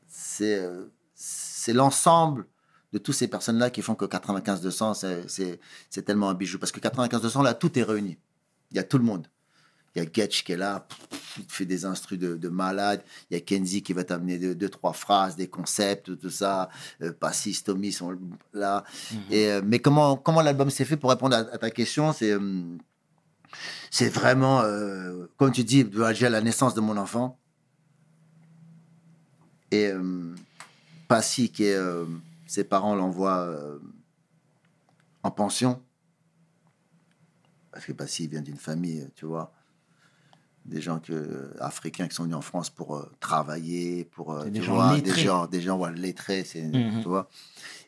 c'est 0.07 0.59
euh, 0.59 0.87
l'ensemble 1.69 2.47
de 2.93 2.99
toutes 2.99 3.15
ces 3.15 3.29
personnes-là 3.29 3.71
qui 3.71 3.83
font 3.83 3.95
que 3.95 4.05
95-200, 4.05 4.95
c'est- 4.95 5.29
c'est 5.29 5.61
c'est 5.91 6.03
tellement 6.03 6.29
un 6.31 6.35
bijou. 6.35 6.59
Parce 6.59 6.73
que 6.73 6.81
95-200, 6.81 7.43
là, 7.43 7.55
tout 7.55 7.79
est 7.79 7.83
réuni. 7.83 8.19
Il 8.71 8.77
y 8.77 8.81
a 8.81 8.85
tout 8.85 8.99
le 8.99 9.05
monde. 9.05 9.27
Il 9.95 10.03
y 10.03 10.07
a 10.07 10.09
Getch 10.13 10.45
qui 10.45 10.53
est 10.53 10.57
là, 10.57 10.87
te 11.35 11.53
fait 11.53 11.67
des 11.67 11.85
instrus 11.85 12.17
de, 12.17 12.37
de 12.37 12.49
malade. 12.49 13.03
Il 13.29 13.35
y 13.35 13.37
a 13.37 13.41
Kenzie 13.41 13.83
qui 13.83 13.93
va 13.93 14.05
t'amener 14.05 14.39
deux, 14.39 14.55
deux, 14.55 14.69
trois 14.69 14.93
phrases, 14.93 15.35
des 15.35 15.49
concepts, 15.49 16.17
tout 16.17 16.31
ça. 16.31 16.69
Euh, 17.03 17.13
Passis, 17.13 17.65
Tommy 17.65 17.91
sont 17.91 18.17
là. 18.53 18.85
Et, 19.31 19.49
euh, 19.49 19.63
mais 19.65 19.81
comment, 19.81 20.17
comment 20.17 20.43
l'album 20.43 20.71
s'est 20.71 20.85
fait 20.85 20.97
pour 20.97 21.11
répondre 21.11 21.35
à, 21.35 21.41
à 21.41 21.59
ta 21.59 21.71
question? 21.71 22.13
C'est 22.13 22.31
euh, 22.31 22.63
c'est 23.91 24.09
vraiment, 24.09 24.61
euh, 24.61 25.27
comme 25.37 25.51
tu 25.51 25.65
dis, 25.65 25.85
de 25.85 26.01
à 26.01 26.13
la 26.13 26.41
naissance 26.41 26.75
de 26.75 26.81
mon 26.81 26.97
enfant. 26.97 27.41
Et 29.73 29.89
euh, 29.89 30.35
Passy, 31.09 31.51
qui 31.51 31.65
est, 31.65 31.75
euh, 31.75 32.07
ses 32.47 32.63
parents 32.63 32.95
l'envoient 32.95 33.59
en 35.25 35.33
pension. 35.33 35.83
Parce 37.73 37.85
que 37.85 37.93
Passy 37.93 38.29
vient 38.29 38.43
d'une 38.43 38.57
famille, 38.57 39.09
tu 39.17 39.27
vois, 39.27 39.53
des 40.65 40.81
gens 40.81 40.99
que, 41.01 41.55
africains 41.61 42.07
qui 42.09 42.15
sont 42.15 42.25
venus 42.25 42.37
en 42.37 42.41
France 42.43 42.71
pour 42.71 42.97
euh, 42.97 43.11
travailler, 43.21 44.05
pour, 44.05 44.33
euh, 44.33 44.45
des 44.45 44.61
tu 44.61 44.67
gens 44.67 44.75
vois, 44.75 45.01
des 45.01 45.13
gens, 45.15 45.47
des 45.47 45.61
gens 45.61 45.79
ouais, 45.79 45.93
lettrés, 45.95 46.45
c'est, 46.45 46.63
Mhm. 46.63 47.01
tu 47.03 47.09
vois. 47.09 47.29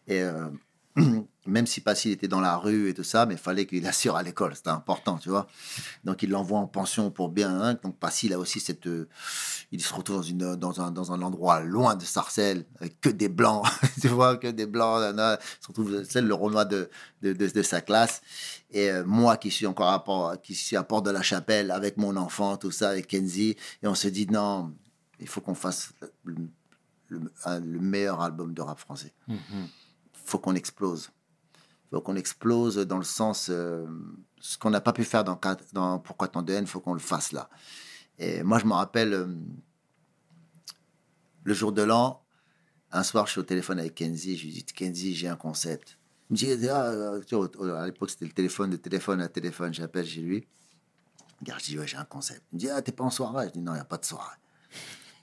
Et 0.08 0.20
euh, 0.22 0.48
même 1.46 1.66
si 1.66 1.80
Passy 1.80 2.10
était 2.10 2.28
dans 2.28 2.40
la 2.40 2.56
rue 2.56 2.90
et 2.90 2.94
tout 2.94 3.02
ça, 3.02 3.24
mais 3.26 3.34
il 3.34 3.40
fallait 3.40 3.66
qu'il 3.66 3.86
assure 3.86 4.14
à 4.16 4.22
l'école, 4.22 4.54
c'était 4.54 4.68
important, 4.70 5.18
tu 5.18 5.30
vois. 5.30 5.46
Donc 6.04 6.22
il 6.22 6.30
l'envoie 6.30 6.58
en 6.58 6.66
pension 6.66 7.10
pour 7.10 7.30
bien. 7.30 7.60
hein. 7.60 7.78
Donc 7.82 7.98
Passy, 7.98 8.26
il 8.26 8.32
a 8.32 8.38
aussi 8.38 8.60
cette. 8.60 8.86
euh, 8.86 9.08
il 9.72 9.82
se 9.82 9.92
retrouve 9.94 10.16
dans, 10.16 10.22
une, 10.22 10.56
dans, 10.56 10.80
un, 10.80 10.90
dans 10.90 11.10
un 11.12 11.22
endroit 11.22 11.60
loin 11.60 11.96
de 11.96 12.04
Sarcelles, 12.04 12.66
avec 12.78 13.00
que 13.00 13.08
des 13.08 13.28
blancs, 13.30 13.66
tu 14.02 14.08
vois, 14.08 14.36
que 14.36 14.48
des 14.48 14.66
blancs. 14.66 15.00
nana. 15.00 15.38
Il 15.40 15.62
se 15.62 15.68
retrouve, 15.68 16.04
c'est 16.04 16.20
le 16.20 16.34
Renoir 16.34 16.66
de, 16.66 16.90
de, 17.22 17.32
de, 17.32 17.62
sa 17.62 17.80
classe. 17.80 18.20
Et 18.70 18.90
euh, 18.90 19.02
moi 19.06 19.36
qui 19.38 19.50
suis 19.50 19.66
encore 19.66 19.88
à 19.90 20.04
Port, 20.04 20.40
qui 20.42 20.54
suis 20.54 20.76
à 20.76 20.82
Port 20.84 21.02
de 21.02 21.10
la 21.10 21.22
Chapelle 21.22 21.70
avec 21.70 21.96
mon 21.96 22.16
enfant, 22.16 22.56
tout 22.58 22.70
ça, 22.70 22.90
avec 22.90 23.06
Kenzie. 23.08 23.56
Et 23.82 23.86
on 23.86 23.94
se 23.94 24.08
dit, 24.08 24.26
non, 24.26 24.72
il 25.18 25.28
faut 25.28 25.40
qu'on 25.40 25.54
fasse 25.54 25.92
le, 26.24 26.36
meilleur 27.80 28.20
album 28.22 28.54
de 28.54 28.62
rap 28.62 28.78
français 28.78 29.12
Mhm. 29.28 29.68
Faut 30.32 30.38
qu'on 30.38 30.54
explose. 30.54 31.10
faut 31.90 32.00
qu'on 32.00 32.16
explose 32.16 32.76
dans 32.92 32.98
le 32.98 33.04
sens. 33.04 33.48
euh, 33.50 33.86
ce 34.40 34.58
qu'on 34.58 34.70
n'a 34.70 34.80
pas 34.80 34.92
pu 34.92 35.04
faire 35.04 35.22
dans, 35.24 35.38
dans 35.72 35.98
Pourquoi 36.00 36.26
tant 36.28 36.42
de 36.42 36.52
haine, 36.52 36.66
faut 36.66 36.80
qu'on 36.80 36.94
le 36.94 37.00
fasse 37.12 37.30
là. 37.32 37.48
Et 38.18 38.42
moi, 38.42 38.58
je 38.58 38.66
me 38.66 38.72
rappelle, 38.72 39.12
euh, 39.12 39.26
le 41.44 41.54
jour 41.54 41.72
de 41.72 41.82
l'an, 41.82 42.24
un 42.90 43.02
soir, 43.02 43.26
je 43.26 43.32
suis 43.32 43.40
au 43.40 43.44
téléphone 43.44 43.78
avec 43.78 43.94
Kenzie. 43.94 44.36
Je 44.36 44.44
lui 44.46 44.52
dis 44.52 44.64
Kenzie, 44.64 45.14
j'ai 45.14 45.28
un 45.28 45.36
concept. 45.36 45.98
Il 46.30 46.32
me 46.34 46.56
dit 46.56 46.68
ah, 46.68 47.36
au- 47.38 47.64
à 47.74 47.86
l'époque, 47.86 48.10
c'était 48.10 48.24
le 48.24 48.32
téléphone 48.32 48.70
de 48.70 48.76
téléphone 48.76 49.20
à 49.20 49.28
téléphone. 49.28 49.72
J'appelle 49.74 50.06
chez 50.06 50.20
lui. 50.22 50.46
Regarde, 51.40 51.60
je 51.60 51.66
dis 51.66 51.78
ouais, 51.78 51.86
j'ai 51.86 51.96
un 51.98 52.04
concept. 52.04 52.42
Il 52.52 52.56
me 52.56 52.60
dit 52.60 52.70
ah, 52.70 52.80
t'es 52.80 52.92
pas 52.92 53.04
en 53.04 53.10
soirée? 53.10 53.48
Je 53.48 53.52
dis 53.52 53.60
non, 53.60 53.72
il 53.72 53.76
n'y 53.76 53.80
a 53.80 53.84
pas 53.84 53.98
de 53.98 54.04
soirée. 54.04 54.36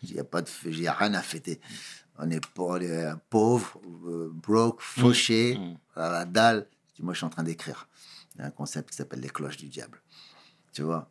Il 0.03 0.13
n'y 0.13 0.19
a 0.19 0.23
pas 0.23 0.41
de, 0.41 0.49
il 0.65 0.87
a 0.87 0.93
rien 0.93 1.13
à 1.13 1.21
fêter. 1.21 1.59
On 2.21 2.29
est, 2.29 2.45
pau- 2.53 2.71
on 2.73 2.75
est 2.81 3.05
pauvre, 3.29 3.79
euh, 4.07 4.29
broke, 4.33 4.81
fauché, 4.81 5.57
Mm. 5.57 5.77
à 5.95 6.09
la 6.11 6.25
dalle. 6.25 6.67
Moi, 6.99 7.13
je 7.13 7.19
suis 7.19 7.25
en 7.25 7.29
train 7.29 7.43
d'écrire. 7.43 7.87
Il 8.35 8.41
y 8.41 8.43
a 8.43 8.47
un 8.47 8.51
concept 8.51 8.89
qui 8.89 8.97
s'appelle 8.97 9.21
les 9.21 9.29
cloches 9.29 9.57
du 9.57 9.67
diable. 9.67 10.01
Tu 10.73 10.81
vois, 10.81 11.09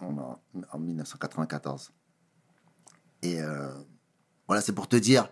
en, 0.00 0.38
en 0.72 0.78
1994. 0.78 1.92
Et 3.22 3.40
euh, 3.40 3.68
voilà, 4.46 4.60
c'est 4.62 4.72
pour 4.74 4.88
te 4.88 4.96
dire, 4.96 5.28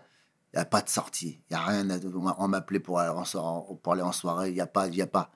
il 0.53 0.57
n'y 0.57 0.61
a 0.61 0.65
pas 0.65 0.81
de 0.81 0.89
sortie. 0.89 1.41
Il 1.49 1.55
n'y 1.55 1.61
a 1.61 1.65
rien. 1.65 1.89
À, 1.91 1.97
on 2.15 2.21
m'a- 2.21 2.35
on 2.39 2.47
m'appelait 2.47 2.79
pour, 2.79 2.99
aller 2.99 3.09
en 3.11 3.23
soirée- 3.25 3.75
pour 3.83 3.93
aller 3.93 4.01
en 4.01 4.11
soirée. 4.11 4.49
Il 4.49 4.55
n'y 4.55 4.61
a 4.61 4.67
pas. 4.67 4.87
Il 4.87 4.95
y 4.95 5.01
a 5.01 5.07
pas. 5.07 5.31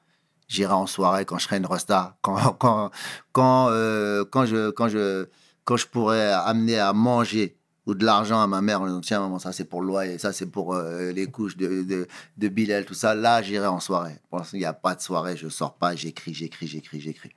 J'irai 0.48 0.74
en 0.74 0.88
soirée 0.88 1.26
quand 1.26 1.38
je 1.38 1.44
serai 1.46 1.58
une 1.58 1.66
resta. 1.66 2.18
Quand, 2.22 2.54
quand, 2.54 2.92
quand, 3.32 3.68
euh, 3.70 4.26
quand, 4.26 4.46
je, 4.46 4.72
quand, 4.72 4.88
je, 4.88 5.28
quand 5.66 5.78
je 5.78 5.88
pourrais 5.88 6.32
amener 6.32 6.80
à 6.80 6.94
manger 6.94 7.58
ou 7.86 7.94
de 7.96 8.06
l'argent 8.06 8.42
à 8.42 8.48
ma 8.48 8.62
mère 8.62 8.82
en 8.82 8.86
disant 8.88 9.02
tiens 9.02 9.20
maman 9.20 9.40
ça 9.40 9.52
c'est 9.52 9.66
pour 9.66 9.82
le 9.82 9.88
loyer 9.88 10.18
ça 10.18 10.32
c'est 10.32 10.46
pour 10.46 10.74
euh, 10.74 11.12
les 11.12 11.28
couches 11.28 11.58
de, 11.58 11.84
de, 11.84 12.08
de 12.38 12.48
Bilal 12.48 12.86
tout 12.86 12.94
ça. 12.94 13.14
Là 13.14 13.42
j'irai 13.42 13.68
en 13.68 13.80
soirée. 13.80 14.20
Pour 14.30 14.40
l'instant 14.40 14.58
il 14.58 14.62
n'y 14.62 14.66
a 14.66 14.74
pas 14.74 14.96
de 14.96 15.02
soirée 15.02 15.36
je 15.36 15.50
sors 15.50 15.76
pas 15.76 15.96
j'écris 15.96 16.34
j'écris 16.34 16.68
j'écris 16.68 17.02
j'écris. 17.02 17.32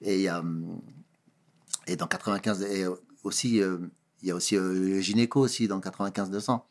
Et 0.00 0.30
hum, 0.30 0.80
et 1.86 1.96
dans 1.96 2.06
95 2.06 2.62
et 2.62 2.86
aussi 3.22 3.62
euh, 3.62 3.78
il 4.22 4.28
y 4.28 4.30
a 4.32 4.34
aussi 4.34 4.56
euh, 4.56 4.72
le 4.72 5.00
gynéco 5.00 5.40
aussi 5.40 5.68
dans 5.68 5.80
95 5.80 6.30
200 6.30 6.66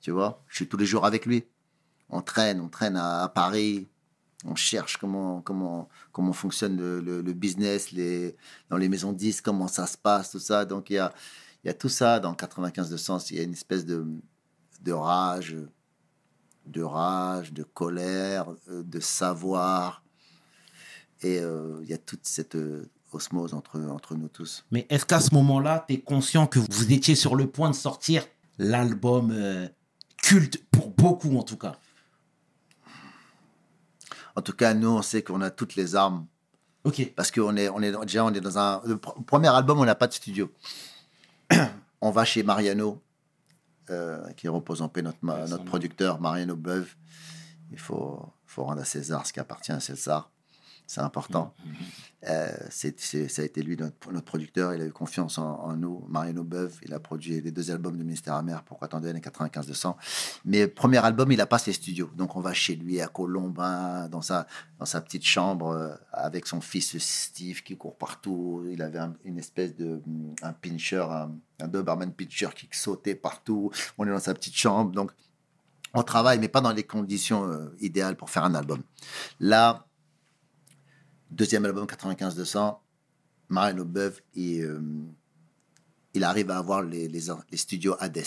tu 0.00 0.10
vois? 0.10 0.42
Je 0.48 0.56
suis 0.56 0.68
tous 0.68 0.76
les 0.76 0.84
jours 0.84 1.06
avec 1.06 1.24
lui. 1.24 1.44
On 2.10 2.20
traîne 2.20 2.60
on 2.60 2.68
traîne 2.68 2.96
à, 2.96 3.26
Paris. 3.34 3.88
On 4.44 4.54
cherche 4.54 4.98
comment 4.98 5.40
comment 5.40 5.88
comment 6.12 6.32
fonctionne 6.34 6.76
le, 6.76 7.00
le- 7.00 7.32
business 7.32 7.92
les 7.92 8.36
dans 8.68 8.76
les 8.76 8.90
maisons 8.90 9.12
de 9.12 9.16
disques 9.18 9.44
comment 9.44 9.68
ça 9.68 9.86
se 9.86 9.96
passe 9.98 10.30
tout 10.30 10.38
ça. 10.38 10.64
Donc 10.64 10.90
il 10.90 10.94
y 10.94 10.98
a 10.98 11.12
il 11.64 11.68
y 11.68 11.70
a 11.70 11.74
tout 11.74 11.88
ça 11.88 12.20
dans 12.20 12.34
95 12.34 12.90
de 12.90 12.96
sens. 12.96 13.30
Il 13.30 13.36
y 13.38 13.40
a 13.40 13.42
une 13.42 13.52
espèce 13.54 13.86
de, 13.86 14.06
de 14.82 14.92
rage, 14.92 15.56
de 16.66 16.82
rage, 16.82 17.52
de 17.52 17.62
colère, 17.62 18.46
euh, 18.68 18.82
de 18.82 19.00
savoir. 19.00 20.02
Et 21.22 21.38
euh, 21.40 21.80
il 21.82 21.88
y 21.88 21.94
a 21.94 21.98
toute 21.98 22.26
cette 22.26 22.54
euh, 22.54 22.90
osmose 23.12 23.54
entre, 23.54 23.80
entre 23.80 24.14
nous 24.14 24.28
tous. 24.28 24.64
Mais 24.70 24.86
est-ce 24.90 25.06
qu'à 25.06 25.20
ce 25.20 25.32
moment-là, 25.34 25.84
tu 25.88 25.94
es 25.94 26.00
conscient 26.00 26.46
que 26.46 26.58
vous 26.58 26.92
étiez 26.92 27.14
sur 27.14 27.34
le 27.34 27.46
point 27.50 27.70
de 27.70 27.74
sortir 27.74 28.26
l'album 28.58 29.30
euh, 29.32 29.66
culte 30.22 30.62
pour 30.70 30.90
beaucoup 30.90 31.36
en 31.38 31.42
tout 31.44 31.56
cas? 31.56 31.76
En 34.36 34.42
tout 34.42 34.52
cas, 34.52 34.74
nous, 34.74 34.88
on 34.88 35.02
sait 35.02 35.22
qu'on 35.22 35.40
a 35.40 35.50
toutes 35.50 35.76
les 35.76 35.94
armes. 35.94 36.26
Ok. 36.82 37.12
Parce 37.14 37.30
qu'on 37.30 37.56
est, 37.56 37.68
on 37.68 37.80
est, 37.80 37.92
déjà, 38.04 38.24
on 38.24 38.34
est 38.34 38.40
dans 38.40 38.58
un. 38.58 38.82
Le 38.84 38.96
pr- 38.96 39.24
premier 39.24 39.48
album, 39.48 39.78
on 39.78 39.84
n'a 39.84 39.94
pas 39.94 40.08
de 40.08 40.12
studio. 40.12 40.52
on 42.00 42.10
va 42.10 42.24
chez 42.24 42.42
Mariano, 42.42 43.02
euh, 43.90 44.26
qui 44.32 44.48
repose 44.48 44.82
en 44.82 44.88
paix, 44.88 45.02
notre, 45.02 45.64
producteur, 45.64 46.20
Mariano 46.20 46.56
Beuve. 46.56 46.94
Il 47.70 47.78
faut, 47.78 48.32
faut 48.46 48.64
rendre 48.64 48.80
à 48.80 48.84
César 48.84 49.26
ce 49.26 49.32
qui 49.32 49.40
appartient 49.40 49.72
à 49.72 49.80
César. 49.80 50.30
C'est 50.86 51.00
important. 51.00 51.54
Euh, 52.28 52.48
c'est, 52.70 53.00
c'est- 53.00 53.28
ça 53.28 53.40
a 53.42 53.44
été 53.46 53.62
lui, 53.62 53.76
notre, 53.76 54.12
notre 54.12 54.24
producteur. 54.26 54.74
Il 54.74 54.82
a 54.82 54.84
eu 54.84 54.92
confiance 54.92 55.38
en, 55.38 55.60
en 55.60 55.76
nous. 55.76 56.04
Mariano 56.08 56.44
Beuve, 56.44 56.78
il 56.82 56.92
a 56.92 57.00
produit 57.00 57.40
les 57.40 57.50
deux 57.50 57.70
albums 57.70 57.96
de 57.96 58.02
Ministère 58.02 58.34
Amer, 58.34 58.62
Pourquoi 58.64 58.88
tant 58.88 59.00
de 59.00 59.08
haine 59.08 59.16
et 59.16 59.20
95 59.22 59.66
200. 59.66 59.96
Mais 60.44 60.66
premier 60.68 60.98
album, 61.04 61.32
il 61.32 61.38
n'a 61.38 61.46
pas 61.46 61.58
ses 61.58 61.72
studios. 61.72 62.10
Donc 62.16 62.36
on 62.36 62.40
va 62.40 62.52
chez 62.52 62.76
lui 62.76 63.00
à 63.00 63.06
Colombin, 63.08 64.08
dans 64.08 64.20
sa, 64.22 64.46
dans 64.78 64.84
sa 64.84 65.00
petite 65.00 65.24
chambre, 65.24 65.68
euh, 65.68 65.94
avec 66.12 66.46
son 66.46 66.60
fils 66.60 66.98
Steve 66.98 67.62
qui 67.62 67.76
court 67.76 67.96
partout. 67.96 68.66
Il 68.70 68.82
avait 68.82 68.98
un- 68.98 69.14
une 69.24 69.38
espèce 69.38 69.74
de 69.76 70.02
un 70.42 70.52
pincher, 70.52 71.06
un, 71.10 71.32
un 71.60 71.68
Doberman 71.68 72.12
pincher 72.12 72.48
qui 72.54 72.68
sautait 72.72 73.14
partout. 73.14 73.70
On 73.96 74.06
est 74.06 74.10
dans 74.10 74.18
sa 74.18 74.34
petite 74.34 74.54
chambre. 74.56 74.92
Donc 74.92 75.12
on 75.94 76.02
travaille, 76.02 76.38
mais 76.38 76.48
pas 76.48 76.60
dans 76.60 76.72
les 76.72 76.84
conditions 76.84 77.44
euh, 77.50 77.68
idéales 77.80 78.16
pour 78.16 78.28
faire 78.28 78.44
un 78.44 78.54
album. 78.54 78.82
Là, 79.40 79.86
deuxième 81.30 81.64
album 81.64 81.86
95-200, 81.86 82.78
Mariano 83.48 83.84
Beuve, 83.84 84.20
il, 84.34 84.62
euh, 84.62 84.80
il 86.14 86.24
arrive 86.24 86.50
à 86.50 86.58
avoir 86.58 86.82
les, 86.82 87.08
les, 87.08 87.20
les 87.50 87.56
studios 87.56 87.96
Hades, 88.00 88.24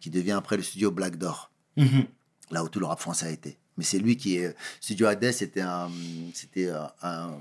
qui 0.00 0.10
devient 0.10 0.32
après 0.32 0.56
le 0.56 0.62
studio 0.62 0.90
Black 0.90 1.16
Door, 1.16 1.50
Mhm. 1.76 2.04
là 2.50 2.64
où 2.64 2.68
tout 2.68 2.80
le 2.80 2.86
rap 2.86 3.00
français 3.00 3.26
a 3.26 3.30
été. 3.30 3.58
Mais 3.76 3.84
c'est 3.84 3.98
lui 3.98 4.16
qui 4.16 4.36
est. 4.36 4.56
Studio 4.80 5.06
Hades, 5.06 5.30
c'était 5.32 5.60
un, 5.60 5.88
c'était 6.34 6.70
un- 6.70 6.90
un- 7.02 7.38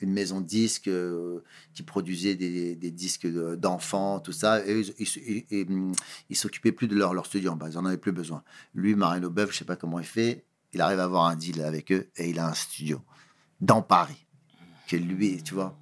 une 0.00 0.12
maison 0.12 0.42
euh, 0.88 1.40
qui 1.72 1.82
produisait 1.82 2.34
des, 2.34 2.76
des 2.76 2.90
disques 2.90 3.26
de- 3.26 3.54
d'enfants, 3.54 4.20
tout 4.20 4.32
ça. 4.32 4.62
Et 4.66 4.82
ils- 4.98 6.36
s'occupaient 6.36 6.72
plus 6.72 6.86
de 6.88 6.94
leur, 6.94 7.14
leur 7.14 7.24
studio 7.24 7.52
ils 7.66 7.74
n'en 7.74 7.86
avaient 7.86 7.96
plus 7.96 8.12
besoin. 8.12 8.42
Lui, 8.74 8.94
Mariano 8.94 9.30
Beuve, 9.30 9.52
je 9.52 9.56
sais 9.58 9.64
pas 9.64 9.76
comment 9.76 9.98
il 9.98 10.04
fait, 10.04 10.44
il 10.74 10.82
arrive 10.82 11.00
à 11.00 11.04
avoir 11.04 11.24
un 11.26 11.36
deal 11.36 11.62
avec 11.62 11.90
eux 11.92 12.10
et 12.16 12.28
il 12.28 12.38
a 12.38 12.48
un 12.48 12.52
studio 12.54 13.00
dans 13.60 13.82
Paris. 13.82 14.26
Que 14.86 14.96
lui, 14.96 15.42
tu 15.42 15.54
vois. 15.54 15.76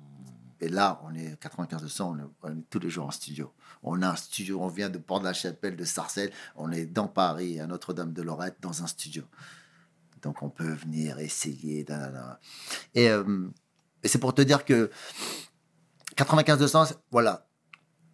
Et 0.61 0.69
là, 0.69 1.01
on 1.05 1.15
est 1.15 1.39
95 1.41 1.83
de 1.83 1.89
100, 1.89 2.11
on 2.11 2.19
est, 2.19 2.23
on 2.43 2.59
est 2.59 2.63
tous 2.71 2.79
les 2.79 2.89
jours 2.89 3.07
en 3.07 3.11
studio. 3.11 3.53
On 3.83 4.01
a 4.03 4.09
un 4.09 4.17
studio, 4.17 4.63
on 4.63 4.69
vient 4.69 4.89
de 4.89 4.99
Port-de-la-Chapelle, 4.99 5.77
de 5.77 5.85
Sarcelles, 5.85 6.33
on 6.57 6.73
est 6.73 6.87
dans 6.87 7.07
Paris, 7.09 7.61
à 7.61 7.67
Notre-Dame-de-Lorette, 7.67 8.57
dans 8.61 8.83
un 8.83 8.87
studio. 8.87 9.25
Donc 10.23 10.43
on 10.43 10.49
peut 10.49 10.73
venir 10.73 11.19
essayer. 11.19 11.85
euh, 12.97 13.49
et 14.03 14.09
c'est 14.09 14.19
pour 14.19 14.33
te 14.33 14.41
dire 14.41 14.65
que 14.65 14.91
95 16.17 16.59
de 16.59 16.67
100, 16.67 16.85
voilà. 17.11 17.47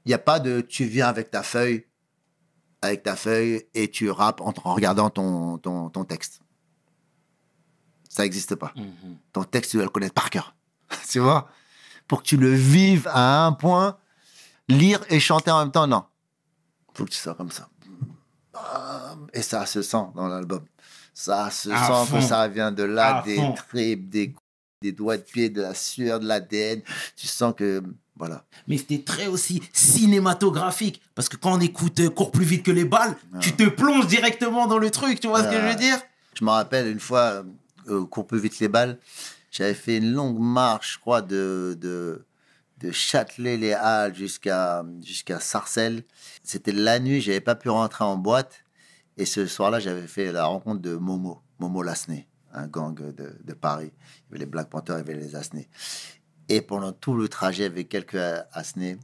Il 0.05 0.09
n'y 0.09 0.15
a 0.15 0.19
pas 0.19 0.41
de 0.41 0.61
tu 0.61 0.87
viens 0.87 1.07
avec 1.07 1.31
ta 1.31 1.43
feuille, 1.43 1.87
avec 2.83 3.03
ta 3.03 3.15
feuille 3.15 3.65
et 3.75 3.91
tu 3.91 4.11
rappes 4.11 4.41
en, 4.41 4.53
en 4.65 4.75
regardant 4.75 5.11
ton, 5.11 5.59
ton, 5.59 5.91
ton 5.91 6.05
texte. 6.05 6.41
Ça 8.11 8.25
n'existe 8.25 8.57
pas. 8.57 8.73
Mhm. 8.77 9.17
Ton 9.33 9.45
texte, 9.45 9.71
tu 9.71 9.77
dois 9.79 9.85
le 9.85 9.91
connaître 9.91 10.13
par 10.15 10.29
cœur. 10.31 10.55
tu 11.09 11.21
vois? 11.21 11.49
Pour 12.09 12.23
que 12.23 12.27
tu 12.29 12.37
le 12.37 12.53
vives 12.53 13.09
à 13.13 13.47
un 13.47 13.53
point, 13.53 13.97
lire 14.69 15.01
et 15.09 15.21
chanter 15.21 15.51
en 15.53 15.61
même 15.61 15.71
temps, 15.73 15.87
non. 15.87 16.05
faut 16.93 17.05
que 17.07 17.11
tu 17.11 17.19
sois 17.19 17.35
comme 17.35 17.51
ça. 17.53 17.69
Et 19.33 19.43
ça 19.43 19.65
se 19.65 19.81
sent 19.83 20.05
dans 20.15 20.29
l'album. 20.29 20.65
Ça 21.15 21.51
se 21.51 21.71
À 21.71 22.05
sent 22.07 22.13
que 22.17 22.21
ça 22.21 22.47
vient 22.49 22.73
de 22.73 22.83
là, 22.83 23.19
À 23.19 23.23
des 23.23 23.37
fond. 23.37 23.53
tripes, 23.55 24.09
des, 24.11 24.35
des 24.83 24.93
doigts 24.93 25.17
de 25.17 25.23
pied, 25.23 25.49
de 25.49 25.63
la 25.63 25.75
sueur, 25.75 26.19
de 26.21 26.27
l'ADN. 26.27 26.83
Tu 27.17 27.27
sens 27.27 27.55
que, 27.57 27.83
voilà. 28.17 28.45
Mais 28.67 28.77
c'était 28.77 29.03
très 29.03 29.27
aussi 29.29 29.63
cinématographique. 29.73 31.01
Parce 31.15 31.29
que 31.29 31.37
quand 31.37 31.53
on 31.53 31.61
écoute 31.61 32.01
euh, 32.01 32.11
Cours 32.11 32.33
plus 32.33 32.45
vite 32.45 32.65
que 32.65 32.71
les 32.71 32.85
balles, 32.85 33.17
tu 33.41 33.53
te 33.55 33.69
plonges 33.69 34.07
directement 34.09 34.67
dans 34.67 34.79
le 34.79 34.91
truc. 34.91 35.21
Tu 35.21 35.29
vois 35.29 35.43
ce 35.45 35.49
que 35.49 35.61
je 35.61 35.67
veux 35.67 35.75
dire? 35.77 35.99
Je 36.39 36.45
me 36.45 36.51
rappelle 36.51 36.89
une 36.89 37.01
fois, 37.01 37.43
euh, 37.91 38.07
plus 38.07 38.39
vite 38.39 38.59
les 38.61 38.69
balles, 38.69 38.99
j'avais 39.51 39.75
fait 39.75 39.97
une 39.97 40.13
longue 40.13 40.39
marche, 40.39 40.95
je 40.95 40.99
crois, 41.01 41.23
de, 41.23 41.77
de, 41.81 42.25
de 42.79 42.91
Châtelet-les-Halles 42.91 44.15
jusqu'à 44.15 44.85
Sarcelles. 45.41 46.05
C'était 46.43 46.73
la 46.73 46.99
nuit, 47.01 47.21
j'avais 47.21 47.41
pas 47.41 47.57
pu 47.57 47.69
rentrer 47.69 48.05
en 48.05 48.17
boîte. 48.17 48.65
Et 49.17 49.27
ce 49.27 49.47
soir-là, 49.47 49.81
j'avais 49.81 50.07
fait 50.07 50.33
la 50.33 50.45
rencontre 50.45 50.81
de 50.81 50.97
Momo, 50.97 51.43
Momo 51.59 51.83
Lasné, 51.83 52.29
un 52.53 52.67
gang 52.69 52.95
de, 52.95 53.37
de 53.43 53.53
Paris. 53.53 53.93
Il 53.93 53.99
y 53.99 54.29
avait 54.31 54.39
les 54.39 54.47
Black 54.47 54.71
Panthers, 54.71 54.97
il 54.97 55.07
y 55.07 55.11
avait 55.11 55.21
les 55.21 55.37
Asnés. 55.37 55.69
Et 56.49 56.63
pendant 56.63 56.93
tout 56.93 57.15
le 57.15 57.29
trajet 57.29 57.65
avec 57.65 57.89
quelques 57.89 58.17
Asnés, 58.53 58.99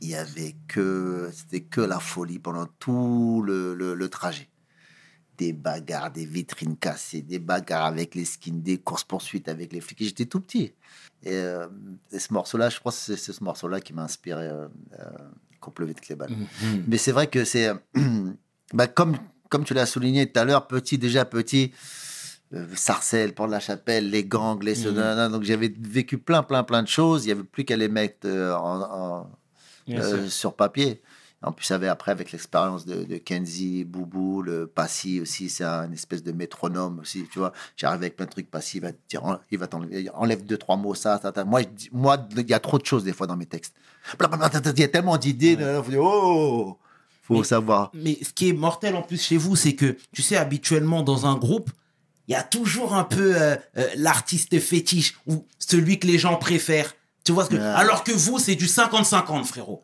il 0.00 0.10
y 0.10 0.14
avait 0.14 0.56
que, 0.68 1.30
c'était 1.32 1.62
que 1.62 1.80
la 1.80 2.00
folie 2.00 2.38
pendant 2.38 2.66
tout 2.66 3.42
le- 3.44 3.74
le 3.74 4.08
trajet 4.08 4.48
des 5.38 5.52
bagarres, 5.52 6.10
des 6.10 6.26
vitrines 6.26 6.76
cassées, 6.76 7.22
des 7.22 7.38
bagarres 7.38 7.86
avec 7.86 8.14
les 8.14 8.24
skins, 8.24 8.60
des 8.60 8.78
courses-poursuites 8.78 9.48
avec 9.48 9.72
les 9.72 9.80
flics. 9.80 10.02
J'étais 10.02 10.26
tout 10.26 10.40
petit. 10.40 10.72
Et, 11.22 11.32
euh, 11.32 11.66
et 12.12 12.18
ce 12.18 12.32
morceau-là, 12.32 12.68
je 12.68 12.78
crois 12.80 12.92
que 12.92 12.98
c'est 12.98 13.16
ce 13.16 13.42
morceau-là 13.44 13.80
qui 13.80 13.92
m'a 13.94 14.02
inspiré 14.02 14.46
euh, 14.48 14.66
euh, 14.98 15.04
qu'on 15.60 15.70
pleuvait 15.70 15.94
de 15.94 16.00
les 16.08 16.16
balles. 16.16 16.30
Mhm. 16.30 16.84
Mais 16.88 16.98
c'est 16.98 17.12
vrai 17.12 17.28
que 17.28 17.44
c'est. 17.44 17.70
bah, 18.74 18.88
comme, 18.88 19.16
comme 19.48 19.64
tu 19.64 19.74
l'as 19.74 19.86
souligné 19.86 20.30
tout 20.30 20.38
à 20.40 20.44
l'heure, 20.44 20.66
petit, 20.66 20.98
déjà 20.98 21.24
petit, 21.24 21.72
euh, 22.54 22.66
Sarcelles, 22.74 23.34
Port-de-la-Chapelle, 23.34 24.10
les 24.10 24.24
gangs, 24.24 24.62
les. 24.62 24.74
Mhm. 24.86 25.30
Donc 25.32 25.44
j'avais 25.44 25.72
vécu 25.80 26.18
plein, 26.18 26.42
plein, 26.42 26.64
plein 26.64 26.82
de 26.82 26.88
choses. 26.88 27.24
Il 27.24 27.28
n'y 27.28 27.32
avait 27.32 27.44
plus 27.44 27.64
qu'à 27.64 27.76
les 27.76 27.88
mettre 27.88 28.26
euh, 28.26 28.54
en- 28.56 28.80
en, 28.82 29.30
euh, 29.90 30.28
sur 30.28 30.54
papier. 30.54 31.00
En 31.40 31.52
plus, 31.52 31.70
avec, 31.70 31.88
après, 31.88 32.10
avec 32.10 32.32
l'expérience 32.32 32.84
de, 32.84 33.04
de 33.04 33.16
Kenzie, 33.16 33.84
Boubou, 33.84 34.42
le 34.42 34.66
Passy 34.66 35.20
aussi, 35.20 35.48
c'est 35.48 35.62
un 35.64 35.92
espèce 35.92 36.24
de 36.24 36.32
métronome 36.32 36.98
aussi, 36.98 37.26
tu 37.32 37.38
vois. 37.38 37.52
J'arrive 37.76 38.00
avec 38.02 38.16
plein 38.16 38.26
de 38.26 38.30
trucs, 38.30 38.50
Passy, 38.50 38.78
il 38.78 38.80
va 38.80 38.90
te 38.92 38.98
dire, 39.08 39.38
il 39.52 39.58
va 39.58 39.68
t'enlever, 39.68 40.10
enlève 40.14 40.44
deux, 40.44 40.58
trois 40.58 40.76
mots, 40.76 40.96
ça, 40.96 41.20
ça, 41.22 41.30
ça. 41.32 41.44
Moi, 41.44 41.62
il 41.62 42.50
y 42.50 42.54
a 42.54 42.58
trop 42.58 42.76
de 42.78 42.84
choses 42.84 43.04
des 43.04 43.12
fois 43.12 43.28
dans 43.28 43.36
mes 43.36 43.46
textes. 43.46 43.72
Il 44.20 44.80
y 44.80 44.82
a 44.82 44.88
tellement 44.88 45.16
d'idées, 45.16 45.54
Ouais. 45.54 45.78
il 45.78 45.94
faut 45.94 46.00
oh, 46.02 46.78
faut 47.22 47.34
Mais- 47.38 47.44
savoir. 47.44 47.92
Mais 47.94 48.18
ce 48.22 48.32
qui 48.32 48.48
est 48.48 48.52
mortel 48.52 48.96
en 48.96 49.02
plus 49.02 49.22
chez 49.22 49.36
vous, 49.36 49.54
c'est 49.54 49.74
que, 49.74 49.96
tu 50.12 50.22
sais, 50.22 50.36
habituellement 50.36 51.02
dans 51.02 51.26
un 51.26 51.36
groupe, 51.36 51.70
il 52.26 52.32
y 52.32 52.34
a 52.34 52.42
toujours 52.42 52.94
un 52.94 53.04
peu 53.04 53.40
euh, 53.40 53.54
euh, 53.76 53.86
l'artiste 53.96 54.58
fétiche 54.58 55.16
ou 55.28 55.46
celui 55.60 56.00
que 56.00 56.06
les 56.08 56.18
gens 56.18 56.34
préfèrent. 56.36 56.94
Tu 57.24 57.32
vois 57.32 57.44
ce 57.44 57.50
que... 57.50 57.56
Ouais. 57.56 57.60
Alors 57.62 58.02
que 58.04 58.12
vous, 58.12 58.38
c'est 58.38 58.54
du 58.56 58.66
50-50, 58.66 59.44
frérot. 59.44 59.82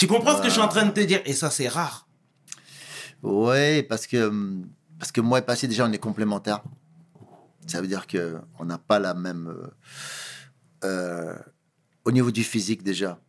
Tu 0.00 0.06
comprends 0.06 0.34
ce 0.34 0.40
que 0.40 0.48
je 0.48 0.52
suis 0.54 0.62
en 0.62 0.68
train 0.68 0.86
de 0.86 0.92
te 0.92 1.00
dire? 1.00 1.20
Et 1.26 1.34
ça, 1.34 1.50
c'est 1.50 1.68
rare. 1.68 2.08
Ouais, 3.22 3.82
parce 3.82 4.06
que, 4.06 4.32
parce 4.98 5.12
que 5.12 5.20
moi 5.20 5.40
et 5.40 5.42
Passy, 5.42 5.68
déjà, 5.68 5.84
on 5.86 5.92
est 5.92 5.98
complémentaires. 5.98 6.62
Ça 7.66 7.82
veut 7.82 7.86
dire 7.86 8.06
que 8.06 8.38
on 8.58 8.64
n'a 8.64 8.78
pas 8.78 8.98
la 8.98 9.12
même. 9.12 9.48
euh, 9.48 9.66
euh, 10.84 11.38
au 12.06 12.12
niveau 12.12 12.30
du 12.30 12.42
physique, 12.44 12.82
déjà. 12.82 13.20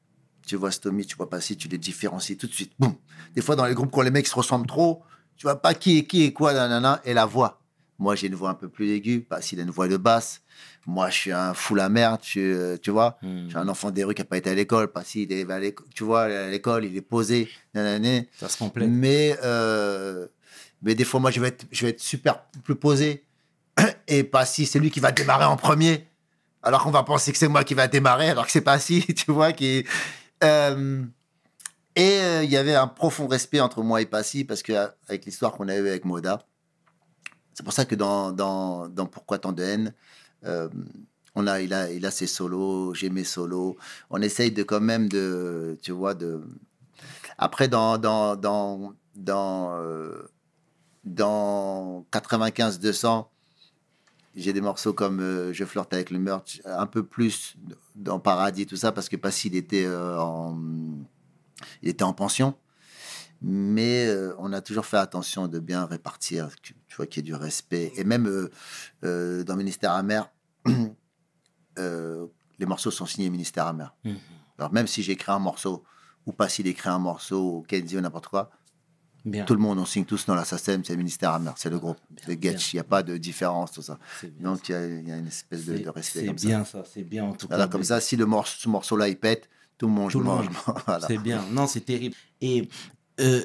Tu 0.47 0.55
vois 0.55 0.71
Stomy, 0.71 1.05
tu 1.05 1.17
vois 1.17 1.29
Passy, 1.29 1.57
tu 1.57 1.67
les 1.67 1.77
différencies 1.77 2.37
tout 2.37 2.47
de 2.47 2.53
suite. 2.53 2.71
Boum. 2.79 2.95
Des 3.35 3.41
fois, 3.41 3.57
dans 3.57 3.65
les 3.65 3.73
groupes, 3.73 3.91
quand 3.91 4.03
les 4.03 4.09
mecs 4.09 4.27
se 4.27 4.35
ressemblent 4.35 4.65
trop, 4.65 5.03
tu 5.35 5.47
vois 5.47 5.61
pas 5.61 5.73
qui 5.73 5.97
est 5.97 6.05
qui 6.05 6.23
et 6.23 6.31
quoi, 6.31 6.53
nanana, 6.53 7.01
et 7.03 7.13
la 7.13 7.25
voix. 7.25 7.59
Moi, 7.99 8.15
j'ai 8.15 8.27
une 8.27 8.35
voix 8.35 8.49
un 8.49 8.55
peu 8.55 8.69
plus 8.69 8.91
aiguë. 8.91 9.19
Passy, 9.19 9.55
il 9.55 9.59
a 9.59 9.63
une 9.63 9.71
voix 9.71 9.89
de 9.89 9.97
basse. 9.97 10.41
Moi, 10.87 11.09
je 11.09 11.15
suis 11.15 11.31
un 11.31 11.53
fou 11.53 11.75
la 11.75 11.89
merde, 11.89 12.21
tu, 12.21 12.55
tu 12.81 12.91
vois. 12.91 13.17
Je 13.21 13.49
suis 13.49 13.57
un 13.57 13.67
enfant 13.67 13.91
des 13.91 14.03
rues 14.03 14.15
qui 14.15 14.21
n'a 14.21 14.25
pas 14.25 14.37
été 14.37 14.49
à 14.49 14.55
l'école. 14.55 14.91
Passy, 14.91 15.23
il 15.23 15.31
est 15.31 15.49
à 15.49 15.59
l'école, 15.59 15.85
tu 15.93 16.03
vois, 16.03 16.23
à 16.23 16.49
l'école, 16.49 16.85
il 16.85 16.97
est 16.97 17.01
posé, 17.01 17.49
nanana. 17.73 18.23
Ça 18.39 18.49
se 18.49 18.57
complète. 18.57 18.89
Mais, 18.89 19.37
euh, 19.43 20.27
mais 20.81 20.95
des 20.95 21.03
fois, 21.03 21.19
moi, 21.19 21.29
je 21.31 21.39
vais 21.39 21.49
être, 21.49 21.65
je 21.71 21.85
vais 21.85 21.91
être 21.91 22.01
super 22.01 22.43
plus 22.63 22.75
posé. 22.75 23.23
Et 24.07 24.23
pas 24.23 24.45
si 24.45 24.65
c'est 24.65 24.79
lui 24.79 24.89
qui 24.89 24.99
va 24.99 25.11
démarrer 25.11 25.45
en 25.45 25.55
premier. 25.55 26.07
Alors 26.63 26.83
qu'on 26.83 26.91
va 26.91 27.03
penser 27.03 27.31
que 27.31 27.37
c'est 27.37 27.47
moi 27.47 27.63
qui 27.63 27.73
va 27.73 27.87
démarrer, 27.87 28.29
alors 28.29 28.45
que 28.45 28.51
c'est 28.51 28.61
pas 28.61 28.79
si, 28.79 29.05
tu 29.15 29.31
vois. 29.31 29.51
Qui, 29.53 29.85
euh, 30.43 31.03
et 31.95 32.19
euh, 32.21 32.43
il 32.43 32.49
y 32.49 32.57
avait 32.57 32.75
un 32.75 32.87
profond 32.87 33.27
respect 33.27 33.59
entre 33.59 33.83
moi 33.83 34.01
et 34.01 34.05
Passy, 34.05 34.43
parce 34.43 34.63
que 34.63 34.73
avec 35.07 35.25
l'histoire 35.25 35.53
qu'on 35.53 35.67
a 35.67 35.75
eue 35.75 35.89
avec 35.89 36.05
Moda, 36.05 36.45
c'est 37.53 37.63
pour 37.63 37.73
ça 37.73 37.85
que 37.85 37.95
dans, 37.95 38.31
dans, 38.31 38.87
dans 38.87 39.05
Pourquoi 39.05 39.39
tant 39.39 39.51
de 39.51 39.63
haine, 39.63 39.93
euh, 40.45 40.69
on 41.35 41.47
a, 41.47 41.61
il, 41.61 41.73
a, 41.73 41.91
il 41.91 42.05
a 42.05 42.11
ses 42.11 42.27
solos, 42.27 42.93
j'ai 42.93 43.09
mes 43.09 43.23
solos. 43.23 43.77
On 44.09 44.21
essaye 44.21 44.51
de 44.51 44.63
quand 44.63 44.81
même 44.81 45.07
de, 45.07 45.77
tu 45.81 45.91
vois, 45.91 46.13
de. 46.13 46.41
Après, 47.37 47.67
dans, 47.67 47.97
dans, 47.97 48.35
dans, 48.35 48.93
dans, 49.15 49.75
euh, 49.77 50.23
dans 51.03 52.05
95-200, 52.11 53.27
j'ai 54.35 54.53
des 54.53 54.61
morceaux 54.61 54.93
comme 54.93 55.19
euh, 55.19 55.53
Je 55.53 55.65
flirte 55.65 55.93
avec 55.93 56.11
le 56.11 56.19
meurtre, 56.19 56.51
un 56.65 56.85
peu 56.85 57.03
plus 57.03 57.55
dans 57.95 58.19
Paradis, 58.19 58.65
tout 58.65 58.77
ça, 58.77 58.91
parce 58.91 59.09
que 59.09 59.15
Passy, 59.15 59.47
il 59.47 59.55
était, 59.55 59.87
en, 59.89 60.57
il 61.81 61.89
était 61.89 62.03
en 62.03 62.13
pension. 62.13 62.55
Mais 63.41 64.05
euh, 64.07 64.35
on 64.37 64.53
a 64.53 64.61
toujours 64.61 64.85
fait 64.85 64.97
attention 64.97 65.47
de 65.47 65.59
bien 65.59 65.85
répartir, 65.85 66.49
tu 66.61 66.75
vois, 66.95 67.07
qu'il 67.07 67.23
y 67.25 67.29
ait 67.29 67.31
du 67.31 67.35
respect. 67.35 67.91
Et 67.95 68.03
même 68.03 68.27
euh, 68.27 68.51
euh, 69.03 69.43
dans 69.43 69.55
Ministère 69.55 69.91
Amer, 69.93 70.29
euh, 71.79 72.27
les 72.59 72.65
morceaux 72.65 72.91
sont 72.91 73.05
signés 73.05 73.29
Ministère 73.29 73.67
Amer. 73.67 73.93
Mhm. 74.03 74.17
Alors 74.57 74.71
même 74.73 74.87
si 74.87 75.01
j'écris 75.03 75.31
un 75.31 75.39
morceau, 75.39 75.83
ou 76.25 76.31
pas 76.33 76.49
s'il 76.49 76.67
écrit 76.67 76.89
un 76.89 76.99
morceau, 76.99 77.57
ou 77.57 77.61
Kenzie 77.63 77.97
ou 77.97 78.01
n'importe 78.01 78.27
quoi, 78.27 78.51
Bien. 79.25 79.45
tout 79.45 79.53
le 79.53 79.59
monde, 79.59 79.79
on 79.79 79.85
signe 79.85 80.05
tous 80.05 80.25
dans 80.25 80.35
la 80.35 80.45
SACEM, 80.45 80.83
c'est 80.83 80.95
Ministère 80.97 81.31
Amer, 81.31 81.53
c'est 81.57 81.69
le 81.69 81.79
groupe, 81.79 81.97
c'est. 82.25 82.41
Getch, 82.41 82.73
il 82.73 82.75
n'y 82.77 82.79
a 82.81 82.83
pas 82.83 83.01
de 83.03 83.17
différence, 83.17 83.71
tout 83.71 83.81
ça. 83.81 83.97
Donc 84.39 84.69
il 84.69 84.71
y, 84.73 84.75
a- 84.75 84.85
il 84.87 85.07
y 85.07 85.11
a 85.11 85.17
une 85.17 85.27
espèce 85.27 85.65
de, 85.65 85.77
de 85.77 85.89
respect 85.89 86.19
C'est 86.21 86.25
ça. 86.27 86.33
bien 86.33 86.65
ça, 86.65 86.83
c'est 86.91 87.03
bien 87.03 87.25
en 87.25 87.33
tout 87.33 87.47
Voilà, 87.47 87.65
cas. 87.65 87.71
comme 87.71 87.81
mais- 87.81 87.87
ça, 87.87 88.01
si 88.01 88.15
le 88.17 88.25
morceau, 88.25 88.55
ce 88.59 88.69
morceau-là, 88.69 89.07
il 89.09 89.17
pète, 89.17 89.49
tout 89.77 89.87
le 89.87 89.93
monde 89.93 90.11
Tout 90.11 90.19
le 90.19 90.25
mange. 90.25 90.45
monde. 90.45 90.55
voilà. 90.85 91.07
C'est 91.07 91.17
bien. 91.17 91.43
Non, 91.51 91.65
c'est 91.65 91.81
terrible. 91.81 92.15
Et 92.39 92.67
euh, 93.21 93.41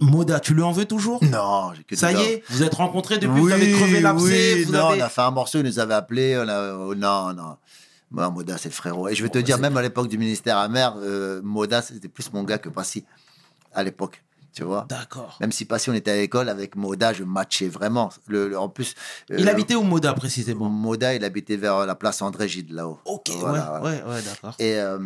Moda, 0.00 0.40
tu 0.40 0.54
lui 0.54 0.62
en 0.62 0.72
veux 0.72 0.84
toujours? 0.84 1.22
Non, 1.24 1.72
j'ai 1.74 1.84
que 1.84 1.96
Ça 1.96 2.12
y 2.12 2.16
est, 2.16 2.42
vous 2.48 2.62
êtes 2.62 2.74
rencontrés 2.74 3.18
depuis, 3.18 3.40
oui, 3.40 3.40
vous 3.40 3.52
avez 3.52 3.72
crevé 3.72 4.00
l'abcès, 4.00 4.54
oui, 4.54 4.64
vous 4.64 4.72
non, 4.72 4.88
avez... 4.88 5.02
on 5.02 5.04
a 5.04 5.08
fait 5.08 5.20
un 5.22 5.30
morceau, 5.30 5.58
il 5.58 5.64
nous 5.64 5.78
avait 5.78 5.94
appelé, 5.94 6.36
on 6.36 6.48
a, 6.48 6.74
oh, 6.74 6.94
non, 6.94 7.32
non. 7.32 7.56
Moi, 8.10 8.30
Moda, 8.30 8.58
c'est 8.58 8.68
le 8.68 8.74
frérot. 8.74 9.08
Et 9.08 9.14
je 9.14 9.22
vais 9.22 9.28
te 9.28 9.38
Bon, 9.38 9.44
dire, 9.44 9.58
même 9.58 9.76
à 9.76 9.82
l'époque 9.82 10.08
du 10.08 10.18
ministère 10.18 10.58
amer, 10.58 10.94
euh, 10.98 11.40
Moda, 11.42 11.82
c'était 11.82 12.08
plus 12.08 12.32
mon 12.32 12.44
gars 12.44 12.58
que 12.58 12.68
Passy, 12.68 13.04
à 13.72 13.82
l'époque, 13.82 14.22
tu 14.54 14.64
vois. 14.64 14.86
D'accord. 14.88 15.36
Même 15.40 15.52
si 15.52 15.64
Passy, 15.64 15.90
on 15.90 15.94
était 15.94 16.12
à 16.12 16.16
l'école, 16.16 16.48
avec 16.48 16.76
Moda, 16.76 17.12
je 17.12 17.24
matchais 17.24 17.68
vraiment. 17.68 18.10
Le, 18.28 18.48
le- 18.48 18.58
en 18.58 18.68
plus... 18.68 18.94
Il 19.28 19.46
euh, 19.48 19.50
habitait 19.50 19.74
où 19.74 19.82
Moda 19.82 20.12
précisément? 20.14 20.68
Moda, 20.70 21.14
il 21.14 21.24
habitait 21.24 21.56
vers 21.56 21.84
la 21.86 21.94
place 21.94 22.22
André 22.22 22.48
Gide, 22.48 22.70
là-haut. 22.72 22.98
Ok, 23.04 23.30
Voilà, 23.40 23.74
ouais, 23.74 23.80
voilà. 23.80 24.06
ouais, 24.08 24.14
ouais, 24.14 24.22
d'accord. 24.22 24.54
Et 24.58 24.76
euh, 24.78 24.98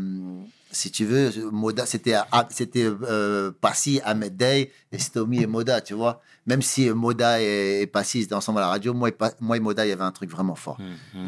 si 0.71 0.91
tu 0.91 1.05
veux, 1.07 1.31
Moda, 1.51 1.87
c'était 1.87 2.15
c'était 2.51 2.85
euh, 2.87 3.51
Passy, 3.61 4.01
Ahmed 4.05 4.37
Day, 4.37 4.71
et 4.93 4.99
Stomy 4.99 5.43
et 5.43 5.47
Moda, 5.47 5.81
tu 5.81 5.95
vois. 5.95 6.21
Même 6.47 6.63
si 6.63 6.89
Moda 6.91 7.41
et, 7.43 7.81
et 7.83 7.87
Passy 7.87 8.21
étaient 8.21 8.35
ensemble 8.35 8.59
à 8.59 8.63
la 8.63 8.69
radio, 8.69 8.93
moi 8.95 9.09
et, 9.09 9.15
moi 9.41 9.57
et 9.57 9.61
Moda, 9.61 9.85
il 9.87 9.89
y 9.89 9.93
avait 9.93 10.03
un 10.05 10.13
truc 10.13 10.31
vraiment 10.31 10.55
fort. 10.55 10.79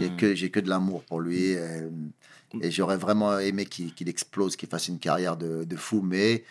Et 0.00 0.10
que 0.16 0.34
j'ai 0.34 0.50
que 0.50 0.60
de 0.60 0.68
l'amour 0.68 1.02
pour 1.04 1.20
lui. 1.20 1.56
euh, 1.56 1.88
et 2.60 2.70
j'aurais 2.72 2.96
vraiment 2.96 3.38
aimé 3.38 3.64
qu'il 3.64 3.94
qu'il 3.94 4.08
explose, 4.08 4.56
qu'il 4.56 4.68
fasse 4.68 4.88
une 4.88 4.98
carrière 4.98 5.36
de, 5.36 5.62
de 5.64 5.76
fou, 5.76 6.02
mais 6.02 6.42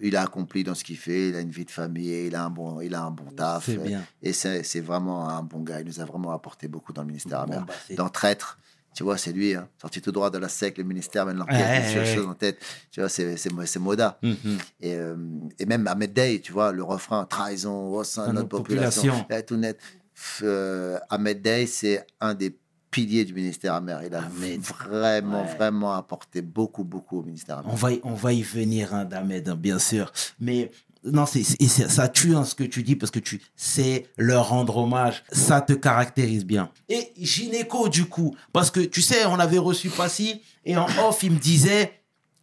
il 0.00 0.16
a 0.16 0.22
accompli 0.22 0.64
dans 0.64 0.74
ce 0.74 0.84
qu'il 0.84 0.96
fait. 0.96 1.28
Il 1.28 1.36
a 1.36 1.40
une 1.40 1.50
vie 1.50 1.64
de 1.64 1.70
famille, 1.70 2.26
il 2.26 2.34
a 2.34 2.44
un 2.44 2.50
bon, 2.50 2.80
il 2.80 2.94
a 2.94 3.02
un 3.02 3.10
bon 3.10 3.30
taf. 3.30 3.68
Bien. 3.70 4.02
Et 4.22 4.32
c'est 4.32 4.62
c'est 4.62 4.80
vraiment 4.80 5.28
un 5.28 5.42
bon 5.42 5.60
gars. 5.60 5.80
Il 5.80 5.86
nous 5.86 6.00
a 6.00 6.04
vraiment 6.04 6.32
apporté 6.32 6.68
beaucoup 6.68 6.92
dans 6.92 7.02
le 7.02 7.08
ministère 7.08 7.44
Bon, 7.46 7.60
bah, 7.60 7.74
dans 7.96 8.08
Traître, 8.08 8.58
Tu 8.94 9.02
vois, 9.04 9.16
c'est 9.16 9.32
lui, 9.32 9.54
hein, 9.54 9.68
sorti 9.80 10.00
tout 10.02 10.12
droit 10.12 10.28
de 10.30 10.36
la 10.38 10.48
SEC, 10.48 10.76
le 10.78 10.84
ministère, 10.84 11.24
mène 11.24 11.38
l'enquête, 11.38 11.56
Ouais, 11.56 11.92
il 11.92 11.98
a 11.98 12.00
ouais. 12.02 12.14
chose 12.14 12.26
en 12.26 12.34
tête. 12.34 12.58
Tu 12.90 13.00
vois, 13.00 13.08
c'est 13.08 13.36
c'est 13.38 13.50
Mo- 13.52 13.64
c'est 13.66 13.78
Moda. 13.78 14.18
Mhm. 14.22 14.58
Et, 14.80 14.94
euh, 14.96 15.16
et 15.58 15.64
même 15.66 15.86
Ahmed 15.86 16.12
Day, 16.12 16.40
tu 16.40 16.52
vois, 16.52 16.72
le 16.72 16.82
refrain 16.82 17.24
trahison 17.24 17.88
au 17.88 18.04
sein 18.04 18.28
de 18.28 18.32
notre 18.34 18.48
population. 18.48 19.02
population. 19.12 19.26
Eh, 19.38 19.42
tout 19.44 19.56
net. 19.56 19.78
Euh, 20.42 20.98
Ahmed 21.08 21.40
Day, 21.42 21.66
c'est 21.66 22.06
un 22.20 22.34
des 22.34 22.54
piliers 22.92 23.24
du 23.24 23.34
ministère 23.34 23.74
amer. 23.74 24.00
Il 24.06 24.14
a 24.14 24.22
Ahmed. 24.22 24.60
vraiment, 24.60 25.42
Ouais. 25.42 25.54
vraiment 25.56 25.94
apporté 25.94 26.42
beaucoup, 26.42 26.84
beaucoup 26.84 27.18
au 27.18 27.22
ministère 27.24 27.58
amer. 27.58 27.68
On 27.72 27.74
va, 27.74 27.90
y- 27.92 28.00
on 28.04 28.14
va 28.14 28.32
y 28.32 28.42
venir, 28.42 28.94
hein, 28.94 29.04
d'Ahmed, 29.04 29.48
hein, 29.48 29.56
bien 29.56 29.80
sûr. 29.80 30.12
Mais 30.38 30.70
non, 31.04 31.26
c'est- 31.26 31.42
ça 31.88 32.06
tue 32.08 32.36
hein, 32.36 32.44
ce 32.44 32.54
que 32.54 32.62
tu 32.62 32.84
dis 32.84 32.94
parce 32.94 33.10
que 33.10 33.18
tu 33.18 33.40
sais 33.56 34.06
leur 34.16 34.50
rendre 34.50 34.76
hommage. 34.76 35.24
Ça 35.32 35.60
te 35.60 35.72
caractérise 35.72 36.44
bien. 36.44 36.70
Et 36.88 37.12
Gynéco, 37.18 37.88
du 37.88 38.04
coup, 38.04 38.36
parce 38.52 38.70
que 38.70 38.78
tu 38.80 39.02
sais, 39.02 39.24
on 39.26 39.40
avait 39.40 39.58
reçu 39.58 39.88
Passy 39.88 40.40
et 40.64 40.76
en 40.76 40.86
off, 41.04 41.24
il 41.24 41.32
me 41.32 41.38
disait 41.40 41.92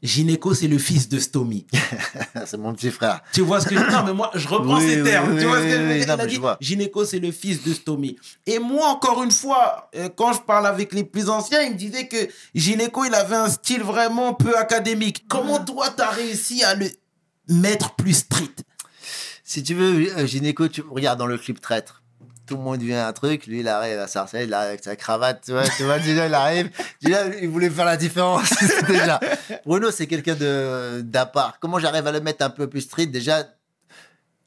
Gynéco, 0.01 0.53
c'est 0.53 0.67
le 0.67 0.77
fils 0.77 1.09
de 1.09 1.19
Stomy. 1.19 1.65
c'est 2.45 2.57
mon 2.57 2.73
petit 2.73 2.89
frère. 2.89 3.21
Tu 3.33 3.41
vois 3.41 3.59
ce 3.59 3.67
que 3.67 3.75
je 3.75 3.81
Non, 3.81 4.03
mais 4.05 4.13
moi, 4.13 4.31
je 4.33 4.47
reprends 4.47 4.77
Oui, 4.77 4.87
ces 4.89 5.01
oui, 5.01 5.09
termes. 5.09 5.33
oui, 5.33 5.39
tu 5.41 5.45
vois 5.45 5.57
ce 5.59 5.63
que 5.63 5.71
je 5.71 5.77
veux 5.77 6.27
dire? 6.39 6.57
Gynéco, 6.61 7.03
c'est 7.05 7.19
le 7.19 7.31
fils 7.31 7.63
de 7.63 7.73
Stomy. 7.73 8.15
Et 8.45 8.59
moi, 8.59 8.87
encore 8.87 9.23
une 9.23 9.31
fois, 9.31 9.89
euh, 9.95 10.07
quand 10.15 10.31
je 10.33 10.39
parle 10.39 10.67
avec 10.67 10.93
les 10.93 11.03
plus 11.03 11.29
anciens, 11.29 11.61
ils 11.63 11.71
me 11.73 11.77
disaient 11.77 12.07
que 12.07 12.29
Gynéco, 12.55 13.03
il 13.05 13.13
avait 13.13 13.35
un 13.35 13.49
style 13.49 13.83
vraiment 13.83 14.33
peu 14.33 14.55
académique. 14.57 15.25
Comment 15.27 15.59
toi, 15.63 15.89
t'as 15.89 16.11
réussi 16.11 16.63
à 16.63 16.75
le 16.75 16.89
mettre 17.49 17.95
plus 17.95 18.13
street 18.13 18.55
Si 19.43 19.63
tu 19.63 19.73
veux, 19.73 20.17
euh, 20.17 20.25
Gynéco, 20.25 20.67
tu 20.69 20.81
regardes 20.81 21.19
dans 21.19 21.27
le 21.27 21.37
clip 21.37 21.59
traître. 21.59 21.98
Tout 22.49 22.57
le 22.57 22.63
monde 22.63 22.81
vient 22.81 23.07
un 23.07 23.13
truc, 23.13 23.45
lui 23.45 23.59
il 23.59 23.67
arrive 23.67 23.99
à 23.99 24.07
Sarcelles, 24.07 24.47
il 24.47 24.53
arrive 24.55 24.69
avec 24.69 24.83
sa 24.83 24.95
cravate, 24.95 25.43
tu 25.45 25.51
vois, 25.51 25.67
tu 25.69 25.83
vois, 25.83 25.99
déjà 25.99 26.25
il 26.25 26.33
arrive, 26.33 26.71
déjà 27.01 27.27
il 27.27 27.47
voulait 27.47 27.69
faire 27.69 27.85
la 27.85 27.95
différence 27.95 28.51
déjà. 28.87 29.19
Bruno 29.67 29.91
c'est 29.91 30.07
quelqu'un 30.07 30.33
de 30.33 31.01
d'à 31.01 31.27
part. 31.27 31.59
Comment 31.59 31.77
j'arrive 31.77 32.07
à 32.07 32.11
le 32.11 32.21
mettre 32.21 32.43
un 32.43 32.49
peu 32.49 32.65
plus 32.67 32.81
street? 32.81 33.05
Déjà, 33.05 33.43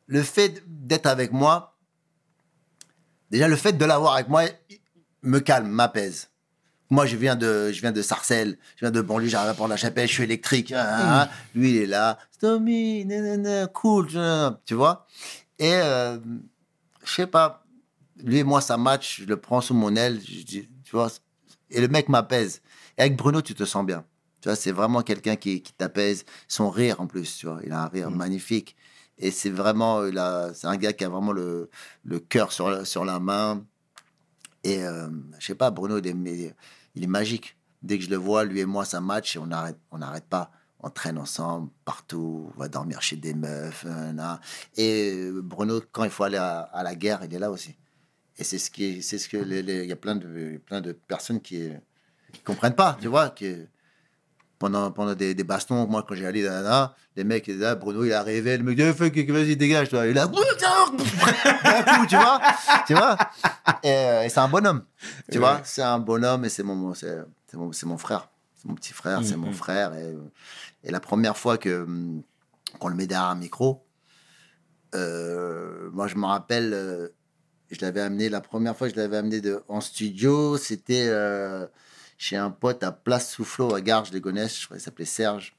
le 0.09 0.21
fait 0.25 0.65
d'être 0.67 1.07
avec 1.07 1.31
moi, 1.31 1.77
déjà 3.31 3.47
le 3.47 3.55
fait 3.55 3.73
de 3.73 3.85
l'avoir 3.85 4.15
avec 4.15 4.29
moi 4.29 4.43
me 5.23 5.39
calme, 5.39 5.69
m'apaise. 5.69 6.29
Moi, 6.91 7.07
je 7.07 7.17
viens 7.17 7.37
de, 7.37 7.71
je 7.73 7.81
viens 7.81 7.93
de 7.93 8.03
Sarcelles, 8.03 8.59
je 8.75 8.81
viens 8.85 8.91
de 8.91 9.01
banlieue, 9.01 9.29
j'arrive 9.29 9.51
à 9.51 9.55
prendre 9.55 9.71
la 9.71 9.77
chapelle, 9.77 10.09
je 10.09 10.13
suis 10.13 10.25
électrique. 10.25 10.73
hein, 10.73 10.85
hein, 10.85 11.21
hein. 11.23 11.29
Lui, 11.55 11.71
il 11.71 11.77
est 11.77 11.87
là, 11.87 12.19
Tommy, 12.41 13.05
nanana, 13.07 13.69
cool, 13.69 14.09
tu 14.67 14.75
vois. 14.75 15.07
Et 15.61 15.73
euh, 15.73 16.19
je 17.05 17.15
sais 17.15 17.27
pas, 17.27 17.62
lui 18.23 18.39
et 18.39 18.45
moi, 18.45 18.61
ça 18.61 18.77
match, 18.77 19.21
je 19.23 19.27
le 19.27 19.37
prends 19.37 19.61
sous 19.61 19.75
mon 19.75 19.95
aile, 19.97 20.21
je 20.21 20.43
dis, 20.43 20.69
tu 20.85 20.93
vois. 20.93 21.11
Et 21.71 21.81
le 21.81 21.89
mec 21.89 22.09
m'apaise. 22.09 22.63
Et 22.99 23.03
avec 23.03 23.17
Bruno, 23.17 23.43
tu 23.43 23.55
te 23.55 23.65
sens 23.65 23.85
bien. 23.85 24.05
Tu 24.41 24.49
vois, 24.49 24.57
c'est 24.57 24.73
vraiment 24.73 25.03
quelqu'un 25.03 25.37
qui, 25.37 25.63
qui 25.63 25.73
t'apaise. 25.73 26.25
Son 26.49 26.69
rire, 26.71 27.01
en 27.01 27.07
plus, 27.07 27.37
tu 27.37 27.47
vois, 27.47 27.61
il 27.65 27.73
a 27.73 27.83
un 27.85 27.89
rire 27.89 28.11
magnifique. 28.11 28.77
Et 29.19 29.31
c'est 29.31 29.51
vraiment, 29.51 30.03
c'est 30.55 30.67
un 30.67 30.77
gars 30.77 30.93
qui 30.93 31.05
a 31.05 31.09
vraiment 31.09 31.33
le, 31.33 31.71
le 32.05 32.19
cœur 32.19 32.53
sur, 32.53 32.69
la- 32.71 32.85
sur 32.85 33.05
la 33.05 33.21
main. 33.21 33.65
Et 34.65 34.85
euh, 34.85 35.09
je 35.39 35.47
sais 35.47 35.55
pas, 35.55 35.71
Bruno, 35.71 35.99
il 35.99 36.07
est, 36.07 36.55
il 36.95 37.05
est 37.05 37.07
magique. 37.07 37.57
Dès 37.83 37.99
que 37.99 38.05
je 38.05 38.11
le 38.11 38.17
vois, 38.17 38.45
lui 38.45 38.61
et 38.61 38.65
moi, 38.67 38.85
ça 38.85 39.01
match 39.01 39.37
et 39.37 39.39
on 39.39 39.47
n'arrête 39.47 39.79
on 39.91 39.99
n'arrête 39.99 40.27
pas. 40.27 40.51
On 40.81 40.91
traîne 40.91 41.19
ensemble 41.19 41.71
partout, 41.85 42.51
on 42.57 42.59
va 42.61 42.69
dormir 42.69 43.03
chez 43.03 43.17
des 43.17 43.35
meufs. 43.35 43.87
Et 44.77 45.31
Bruno, 45.33 45.81
quand 45.93 46.05
il 46.05 46.11
faut 46.11 46.25
aller 46.25 46.37
à, 46.39 46.61
à 46.61 46.83
la 46.83 46.95
guerre, 46.97 47.21
il 47.25 47.33
est 47.35 47.39
là 47.39 47.51
aussi. 47.51 47.77
Et 48.39 48.45
c'est 48.45 48.59
ce 48.59 48.71
qui, 48.71 49.03
c'est 49.03 49.19
ce 49.19 49.29
que 49.29 49.37
il 49.37 49.87
y 49.87 49.93
a 49.93 49.97
plein 49.97 50.17
de, 50.17 50.59
plein 50.65 50.81
de 50.81 50.93
personnes 50.93 51.41
qui, 51.41 51.69
qui 52.33 52.41
comprennent 52.41 52.75
pas, 52.75 52.97
tu 53.01 53.09
vois, 53.09 53.31
qui 53.31 53.55
pendant, 54.59 54.91
pendant 54.93 55.15
des, 55.15 55.35
des 55.35 55.43
bastons, 55.45 55.87
moi 55.89 56.05
quand 56.09 56.15
j'ai 56.15 56.25
allé 56.27 56.43
nanana, 56.43 56.95
les 57.17 57.25
mecs 57.25 57.47
ils 57.49 57.55
disaient, 57.55 57.67
ah, 57.67 57.75
Bruno 57.75 58.05
il 58.05 58.13
arrivé, 58.13 58.57
le 58.57 58.63
mec 58.63 58.77
dit, 58.77 59.25
vas-y 59.33 59.57
dégage, 59.57 59.89
toi. 59.91 60.07
Il 60.07 60.17
a, 60.19 60.27
d'un 60.27 60.33
coup, 61.83 62.07
tu 62.09 62.17
vois, 62.17 62.41
tu 62.87 62.95
vois. 62.95 63.19
Et, 63.83 63.89
euh, 63.91 64.23
et 64.23 64.29
c'est 64.29 64.39
un 64.41 64.49
bonhomme, 64.49 64.85
tu 65.31 65.39
vois, 65.39 65.61
c'est 65.65 65.83
un 65.83 65.99
bonhomme 65.99 66.45
et 66.45 66.49
c'est 66.49 66.63
mon, 66.63 66.95
c'est, 66.95 67.19
c'est 67.49 67.57
mon, 67.57 67.73
c'est 67.73 67.87
mon 67.87 67.99
frère, 67.99 68.29
c'est 68.57 68.67
mon 68.69 68.75
petit 68.77 68.93
frère, 68.93 69.25
c'est 69.25 69.37
mon 69.37 69.49
Mhm. 69.49 69.53
frère. 69.55 69.95
Et, 69.95 70.17
et 70.85 70.91
la 70.93 71.01
première 71.01 71.37
fois 71.37 71.59
que 71.59 71.83
hum, 71.83 72.23
qu'on 72.79 72.89
le 72.89 72.95
met 72.95 73.07
derrière 73.09 73.29
un 73.29 73.35
micro, 73.35 73.85
euh, 74.95 75.91
moi 75.93 76.07
je 76.07 76.17
me 76.17 76.27
rappelle, 76.27 76.73
euh, 76.73 77.09
je 77.73 77.81
l'avais 77.81 78.01
amené, 78.01 78.29
la 78.29 78.41
première 78.41 78.77
fois 78.77 78.89
que 78.89 78.95
je 78.95 79.01
l'avais 79.01 79.17
amené 79.17 79.41
de, 79.41 79.63
en 79.69 79.81
studio, 79.81 80.57
c'était 80.59 81.07
euh, 81.09 81.67
chez 82.19 82.37
un 82.37 82.51
pote 82.51 82.83
à 82.83 82.93
Place 82.93 83.31
Soufflot 83.33 83.75
à 83.75 83.81
Garges 83.81 84.13
les 84.13 84.21
Gonesse, 84.21 84.61
je 84.61 84.67
crois 84.67 84.77
qu'il 84.77 84.85
s'appelait 84.85 85.05
Serge. 85.05 85.57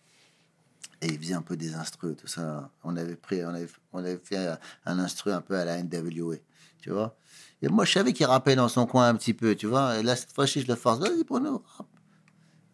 Et 1.02 1.08
il 1.08 1.20
faisait 1.20 1.34
un 1.34 1.42
peu 1.42 1.58
des 1.58 1.76
instrus, 1.76 2.16
tout 2.16 2.28
ça. 2.28 2.72
On 2.84 2.96
avait 2.96 3.18
pris, 3.18 3.44
on 3.44 3.50
avait, 3.50 4.18
fait 4.24 4.38
un 4.86 5.00
instru 5.00 5.34
un 5.34 5.42
peu 5.42 5.58
à 5.58 5.66
la 5.66 5.84
NWA, 5.84 6.38
tu 6.82 6.92
vois. 6.92 7.18
Et 7.62 7.68
moi, 7.68 7.84
je 7.84 7.92
savais 7.92 8.14
qu'il 8.14 8.26
rappait 8.26 8.56
dans 8.56 8.70
son 8.70 8.86
coin 8.86 9.10
un 9.10 9.16
petit 9.16 9.34
peu, 9.34 9.54
tu 9.56 9.68
vois. 9.68 9.98
Et 10.00 10.04
là, 10.04 10.16
cette 10.16 10.32
fois-ci, 10.32 10.62
je 10.62 10.68
le 10.68 10.76
force. 10.76 11.00
Vas-y, 11.00 11.26
Bruno. 11.26 11.62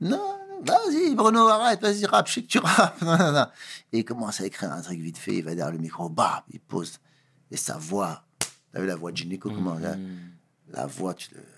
Non, 0.02 0.38
vas-y, 0.64 1.16
Bruno, 1.16 1.48
arrête, 1.48 1.82
vas-y, 1.82 2.06
rappe, 2.06 2.28
je 2.28 2.34
sais 2.34 2.42
que 2.44 2.48
tu 2.48 2.60
rappes. 2.60 3.02
Et 3.92 4.00
il 4.00 4.06
commence 4.06 4.42
à 4.42 4.46
écrire 4.46 4.72
un 4.72 4.82
truc 4.82 5.00
vite 5.00 5.18
fait. 5.18 5.38
Il 5.38 5.44
va 5.44 5.56
derrière 5.56 5.72
le 5.72 5.80
micro, 5.80 6.08
bah, 6.10 6.46
il 6.52 6.60
pose. 6.60 7.00
Et 7.50 7.58
sa 7.58 7.78
voix, 7.78 8.24
vu 8.76 8.86
la 8.86 8.96
voix 8.96 9.12
de 9.12 9.18
Gynéco, 9.18 9.50
comment 9.50 9.76
là, 9.76 9.96
La 10.72 10.86
voix, 10.86 11.16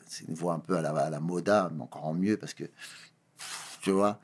c'est 0.08 0.28
une 0.28 0.36
voix 0.36 0.54
un 0.54 0.60
peu 0.60 0.78
à 0.78 0.82
la, 0.82 0.92
à 0.92 1.10
la 1.10 1.20
Moda, 1.20 1.70
mais 1.76 1.84
encore 1.84 2.14
mieux 2.14 2.38
parce 2.38 2.54
que, 2.54 2.64
tu 3.82 3.92
vois, 3.92 4.20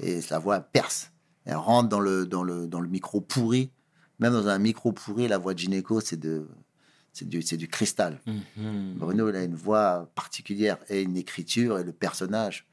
et 0.00 0.20
la 0.30 0.38
voix 0.38 0.56
elle 0.56 0.66
perce. 0.72 1.12
Elle 1.44 1.56
rentre 1.56 1.88
dans 1.88 2.00
le, 2.00 2.26
dans 2.26 2.42
le, 2.42 2.66
dans 2.66 2.80
le 2.80 2.88
micro 2.88 3.20
pourri. 3.20 3.70
Même 4.18 4.32
dans 4.32 4.48
un 4.48 4.58
micro 4.58 4.92
pourri, 4.92 5.28
la 5.28 5.38
voix 5.38 5.54
de 5.54 5.58
Gynéco, 5.58 6.00
c'est 6.00 6.16
de, 6.16 6.48
c'est 7.12 7.28
du, 7.28 7.40
du 7.40 7.68
cristal. 7.68 8.20
Bruno, 8.96 9.28
il 9.28 9.36
a 9.36 9.44
une 9.44 9.54
voix 9.54 10.10
particulière 10.14 10.78
et 10.88 11.02
une 11.02 11.16
écriture 11.16 11.78
et 11.78 11.84
le 11.84 11.92
personnage. 11.92 12.66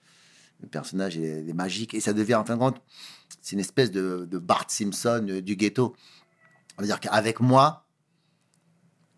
Le 0.61 0.67
personnage 0.67 1.17
est, 1.17 1.47
est 1.47 1.53
magique 1.53 1.93
et 1.93 1.99
ça 1.99 2.13
devient, 2.13 2.35
en 2.35 2.45
fin 2.45 2.55
de 2.55 2.59
compte, 2.59 2.81
c'est 3.41 3.53
une 3.55 3.59
espèce 3.59 3.91
de, 3.91 4.27
de 4.29 4.37
Bart 4.37 4.65
Simpson 4.69 5.25
euh, 5.29 5.41
du 5.41 5.55
ghetto. 5.55 5.95
Ça 6.75 6.81
veut 6.81 6.87
dire 6.87 6.99
qu'avec 6.99 7.39
moi, 7.39 7.80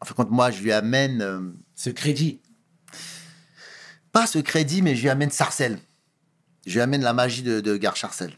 en 0.03 0.05
fin 0.05 0.11
de 0.11 0.17
compte, 0.17 0.31
moi, 0.31 0.51
je 0.51 0.61
lui 0.61 0.73
amène, 0.73 1.21
euh, 1.21 1.39
Ce 1.75 1.89
crédit. 1.89 2.41
pas 4.11 4.27
ce 4.27 4.37
crédit, 4.37 4.81
mais 4.81 4.97
je 4.97 5.03
lui 5.03 5.09
amène 5.09 5.31
Sarcelles. 5.31 5.79
Je 6.67 6.73
lui 6.73 6.81
amène 6.81 7.01
la 7.01 7.13
magie 7.13 7.41
de, 7.41 7.61
de 7.61 7.77
Gare 7.77 7.95
Sarcelles. 7.95 8.37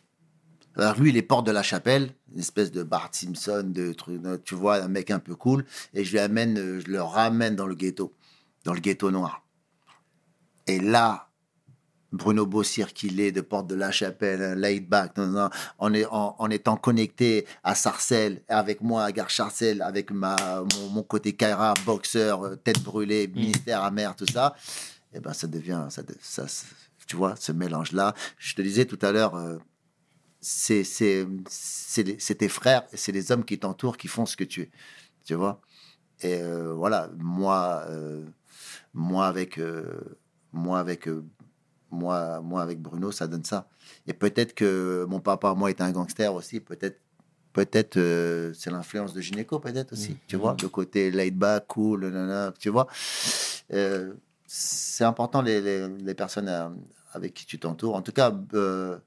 Alors 0.77 0.99
lui, 0.99 1.09
il 1.09 1.17
est 1.17 1.23
porte 1.23 1.47
de 1.47 1.51
la 1.51 1.63
chapelle, 1.63 2.11
une 2.31 2.39
espèce 2.39 2.71
de 2.71 2.83
Bart 2.83 3.09
Simpson, 3.13 3.63
de 3.65 3.93
truc, 3.93 4.21
tu 4.43 4.53
vois, 4.53 4.75
un 4.83 4.87
mec 4.87 5.09
un 5.09 5.17
peu 5.17 5.35
cool, 5.35 5.65
et 5.95 6.03
je 6.03 6.11
lui 6.11 6.19
amène, 6.19 6.59
euh, 6.59 6.81
je 6.85 6.91
le 6.91 7.01
ramène 7.01 7.55
dans 7.55 7.65
le 7.65 7.73
ghetto, 7.73 8.13
dans 8.63 8.73
le 8.73 8.79
ghetto 8.79 9.09
noir. 9.09 9.43
Et 10.67 10.79
là, 10.79 11.29
Bruno 12.15 12.45
Bossir 12.45 12.93
qu'il 12.93 13.19
est 13.19 13.31
de 13.31 13.41
porte 13.41 13.67
de 13.67 13.75
la 13.75 13.91
chapelle, 13.91 14.41
un 14.41 14.55
laid 14.55 14.81
back, 14.87 15.17
non, 15.17 15.27
non, 15.27 15.49
en, 15.77 15.93
est- 15.93 16.05
en- 16.05 16.35
en 16.39 16.49
étant 16.49 16.77
connecté 16.77 17.45
à 17.63 17.75
Sarcelles, 17.75 18.41
avec 18.47 18.81
moi 18.81 19.03
à 19.03 19.11
Gare 19.11 19.31
Sarcelles, 19.31 19.81
avec 19.81 20.11
ma, 20.11 20.35
mon, 20.75 20.89
mon 20.89 21.03
côté 21.03 21.33
Kaira, 21.33 21.73
boxeur, 21.85 22.43
euh, 22.45 22.55
tête 22.55 22.81
brûlée, 22.81 23.27
ministère 23.27 23.83
amer, 23.83 24.15
tout 24.15 24.25
ça, 24.31 24.55
et 25.13 25.19
ben 25.19 25.33
ça 25.33 25.47
devient, 25.47 25.87
ça, 25.89 26.01
ça, 26.21 26.45
tu 27.07 27.15
vois, 27.15 27.35
ce 27.35 27.51
mélange-là. 27.51 28.13
Je 28.37 28.55
te 28.55 28.61
disais 28.61 28.85
tout 28.85 28.99
à 29.01 29.11
l'heure, 29.11 29.35
euh, 29.35 29.57
c'est 30.39 30.83
tes 32.37 32.49
frères 32.49 32.83
c'est 32.93 33.11
les 33.11 33.31
hommes 33.31 33.43
qui 33.45 33.57
t'entourent 33.59 33.97
qui 33.97 34.07
font 34.07 34.25
ce 34.25 34.37
que 34.37 34.43
tu 34.43 34.61
es, 34.61 34.71
tu 35.25 35.33
vois. 35.35 35.59
Et 36.21 36.35
euh, 36.41 36.73
voilà, 36.73 37.09
moi, 37.17 37.83
euh, 37.89 38.23
moi 38.93 39.27
avec 39.27 39.59
moi 40.53 40.79
avec 40.79 41.09
moi 41.95 42.41
moi 42.41 42.61
avec 42.61 42.79
Bruno, 42.81 43.11
ça 43.11 43.27
donne 43.27 43.43
ça. 43.45 43.67
Et 44.07 44.13
peut-être 44.13 44.53
que 44.53 45.05
mon 45.09 45.19
papa 45.19 45.53
moi 45.55 45.71
était 45.71 45.83
un 45.83 45.91
gangster 45.91 46.33
aussi, 46.33 46.59
peut-être 46.59 46.99
peut-être 47.53 47.97
euh, 47.97 48.51
c'est 48.53 48.69
l'influence 48.69 49.13
de 49.13 49.21
Gynéco 49.21 49.59
peut-être 49.59 49.93
aussi, 49.93 50.17
tu 50.27 50.35
vois, 50.35 50.55
le 50.61 50.67
côté 50.69 51.09
laid 51.11 51.31
back, 51.31 51.65
cool, 51.67 52.05
nanana, 52.09 52.53
tu 52.59 52.69
vois. 52.69 52.87
Euh, 53.73 54.13
c'est 54.45 55.03
important 55.05 55.41
les, 55.41 55.61
les, 55.61 55.87
les 55.87 56.13
personnes 56.13 56.49
euh, 56.49 56.69
avec 57.13 57.33
qui 57.33 57.45
tu 57.45 57.57
t'entoures. 57.57 57.95
En 57.95 58.01
tout 58.01 58.11
cas, 58.11 58.31
euh, 58.53 58.97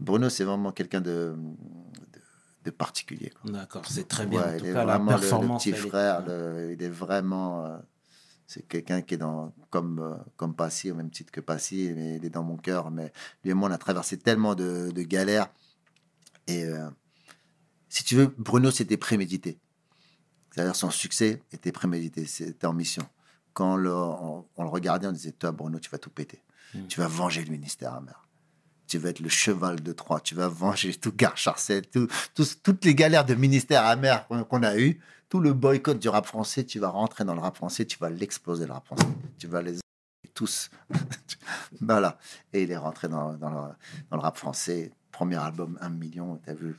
Bruno, 0.00 0.28
c'est 0.28 0.44
vraiment 0.44 0.72
quelqu'un 0.72 1.00
de, 1.00 1.34
de, 1.36 2.20
de 2.64 2.70
particulier. 2.70 3.32
D'accord, 3.44 3.82
c'est 3.88 4.08
très 4.08 4.26
bien. 4.26 4.40
Ouais, 4.42 4.48
en 4.48 4.52
il 4.54 4.58
tout 4.60 4.66
est 4.66 4.72
cas, 4.72 4.84
la 4.84 4.98
vraiment 4.98 5.12
le- 5.16 5.56
petit 5.58 5.70
est- 5.70 5.72
frère. 5.74 6.24
le- 6.26 6.72
il 6.76 6.82
est 6.82 6.88
vraiment. 6.88 7.80
C'est 8.52 8.62
quelqu'un 8.68 9.00
qui 9.02 9.14
est 9.14 9.18
dans, 9.18 9.52
comme, 9.70 9.98
euh, 10.00 10.14
comme 10.36 10.54
Passy, 10.54 10.90
au 10.90 10.94
même 10.94 11.10
titre 11.10 11.32
que 11.32 11.40
Passy, 11.40 11.90
mais 11.96 12.16
il 12.16 12.24
est 12.24 12.30
dans 12.30 12.42
mon 12.42 12.56
cœur. 12.56 12.90
Mais 12.90 13.12
lui 13.44 13.50
et 13.50 13.54
moi, 13.54 13.68
on 13.70 13.72
a 13.72 13.78
traversé 13.78 14.18
tellement 14.18 14.54
de, 14.54 14.90
de 14.90 15.02
galères. 15.02 15.48
Et 16.46 16.64
euh, 16.64 16.88
si 17.88 18.04
tu 18.04 18.14
veux, 18.14 18.34
Bruno, 18.36 18.70
c'était 18.70 18.96
prémédité. 18.96 19.58
C'est-à-dire 20.50 20.76
son 20.76 20.90
succès 20.90 21.40
était 21.52 21.72
prémédité, 21.72 22.26
c'était 22.26 22.66
en 22.66 22.74
mission. 22.74 23.06
Quand 23.54 23.76
le- 23.76 23.94
on, 23.94 24.44
on 24.56 24.62
le 24.64 24.68
regardait, 24.68 25.06
on 25.06 25.12
disait, 25.12 25.32
toi, 25.32 25.50
Bruno, 25.52 25.78
tu 25.78 25.88
vas 25.90 25.98
tout 25.98 26.10
péter. 26.10 26.42
Tu 26.88 27.00
vas 27.00 27.08
venger 27.08 27.44
le 27.44 27.50
ministère 27.50 27.94
amer. 27.94 28.26
Tu 28.86 28.98
vas 28.98 29.10
être 29.10 29.20
le 29.20 29.28
cheval 29.30 29.82
de 29.82 29.92
Troie. 29.92 30.20
Tu 30.20 30.34
vas 30.34 30.48
venger 30.48 30.94
tout 30.94 31.12
Gare 31.12 31.36
Charcel, 31.36 31.86
tout, 31.86 32.06
tous- 32.34 32.62
toutes 32.62 32.84
les 32.84 32.94
galères 32.94 33.24
de 33.24 33.34
ministère 33.34 33.84
amer 33.86 34.26
qu'on 34.26 34.44
qu'on 34.44 34.62
a 34.62 34.78
eu, 34.78 35.00
tout 35.32 35.40
le 35.40 35.54
boycott 35.54 35.98
du 35.98 36.10
rap 36.10 36.26
français. 36.26 36.62
Tu 36.62 36.78
vas 36.78 36.90
rentrer 36.90 37.24
dans 37.24 37.34
le 37.34 37.40
rap 37.40 37.56
français, 37.56 37.86
tu 37.86 37.96
vas 37.98 38.10
l'exploser 38.10 38.66
le 38.66 38.72
rap 38.74 38.84
français. 38.84 39.06
Tu 39.38 39.46
vas 39.46 39.62
les 39.62 39.78
tous. 40.34 40.68
voilà. 41.80 42.18
Et 42.52 42.64
il 42.64 42.70
est 42.70 42.76
rentré 42.76 43.08
dans, 43.08 43.32
dans 43.32 43.48
le, 43.48 43.72
dans 44.10 44.16
le 44.18 44.20
rap 44.20 44.36
français. 44.36 44.92
Premier 45.10 45.36
album, 45.36 45.78
1 45.80 45.88
million. 45.88 46.38
Tu 46.44 46.50
as 46.50 46.54
vu 46.54 46.76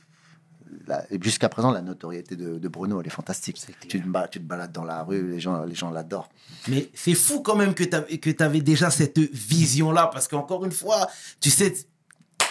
Jusqu'à 1.20 1.48
présent, 1.48 1.72
la 1.72 1.82
notoriété 1.82 2.36
de, 2.36 2.60
de 2.60 2.68
Bruno, 2.68 3.00
elle 3.00 3.08
est 3.08 3.10
fantastique. 3.10 3.56
Te, 3.56 3.86
tu 3.88 4.00
te 4.00 4.38
balades 4.38 4.70
dans 4.70 4.84
la 4.84 5.02
rue, 5.02 5.32
les 5.32 5.40
gens 5.40 5.64
les 5.64 5.74
gens 5.74 5.90
l'adorent. 5.90 6.28
Mais 6.68 6.90
c'est 6.94 7.14
fou 7.14 7.42
quand 7.42 7.56
même 7.56 7.74
que 7.74 7.82
tu 7.82 8.42
avais 8.42 8.60
déjà 8.60 8.88
cette 8.90 9.18
vision-là, 9.18 10.10
parce 10.12 10.28
qu'encore 10.28 10.64
une 10.64 10.72
fois, 10.72 11.08
tu 11.40 11.50
sais, 11.50 11.74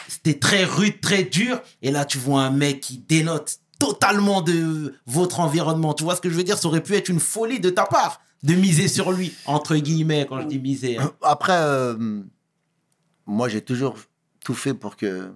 c'était 0.07 0.37
très 0.37 0.65
rude, 0.65 0.99
très 1.01 1.23
dur, 1.23 1.61
et 1.81 1.91
là 1.91 2.05
tu 2.05 2.17
vois 2.17 2.43
un 2.43 2.51
mec 2.51 2.81
qui 2.81 2.97
dénote 2.97 3.59
totalement 3.87 4.41
de 4.41 4.93
votre 5.05 5.39
environnement. 5.39 5.93
Tu 5.93 6.03
vois 6.03 6.15
ce 6.15 6.21
que 6.21 6.29
je 6.29 6.35
veux 6.35 6.43
dire? 6.43 6.57
Ça 6.57 6.67
aurait 6.67 6.83
pu 6.83 6.93
être 6.95 7.09
une 7.09 7.19
folie 7.19 7.59
de 7.59 7.69
ta 7.69 7.85
part 7.85 8.21
de 8.43 8.53
miser 8.55 8.87
sur 8.87 9.11
lui, 9.11 9.33
entre 9.45 9.75
guillemets, 9.77 10.25
quand 10.27 10.41
je 10.41 10.47
dis 10.47 10.59
miser. 10.59 10.97
hein. 10.97 11.11
Après, 11.21 11.55
euh, 11.57 12.21
moi, 13.25 13.47
j'ai 13.49 13.61
toujours 13.61 13.97
tout 14.43 14.53
fait 14.53 14.73
pour 14.73 14.95
que. 14.97 15.29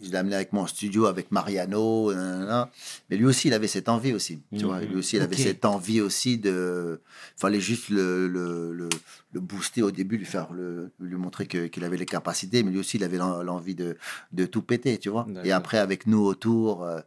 Je 0.00 0.10
l'ai 0.10 0.16
amené 0.16 0.36
avec 0.36 0.52
moi 0.52 0.62
en 0.62 0.66
studio, 0.68 1.06
avec 1.06 1.32
Mariano. 1.32 2.14
nanana. 2.14 2.70
Mais 3.10 3.16
lui 3.16 3.24
aussi, 3.26 3.48
il 3.48 3.52
avait 3.54 3.66
cette 3.66 3.88
envie 3.88 4.12
aussi. 4.12 4.38
Tu 4.56 4.64
vois, 4.64 4.78
Mhm. 4.80 4.86
lui 4.90 4.96
aussi, 4.96 5.16
il 5.16 5.22
avait 5.22 5.36
cette 5.36 5.64
envie 5.64 6.00
aussi 6.00 6.38
de. 6.38 7.00
Il 7.36 7.40
fallait 7.40 7.60
juste 7.60 7.88
le, 7.88 8.28
le, 8.28 8.72
le, 8.72 8.88
le 9.32 9.40
booster 9.40 9.82
au 9.82 9.90
début, 9.90 10.16
lui 10.16 10.24
faire 10.24 10.52
le, 10.52 10.92
lui 11.00 11.16
montrer 11.16 11.48
qu'il 11.48 11.82
avait 11.82 11.96
les 11.96 12.06
capacités. 12.06 12.62
Mais 12.62 12.70
lui 12.70 12.78
aussi, 12.78 12.96
il 12.96 13.02
avait 13.02 13.18
l'en- 13.18 13.42
l'envie 13.42 13.74
de, 13.74 13.96
de 14.32 14.46
tout 14.46 14.62
péter, 14.62 14.98
tu 14.98 15.08
vois. 15.08 15.26
Et 15.42 15.50
après, 15.50 15.78
avec 15.78 16.06
nous 16.06 16.20
autour. 16.24 16.84
euh, 16.84 17.00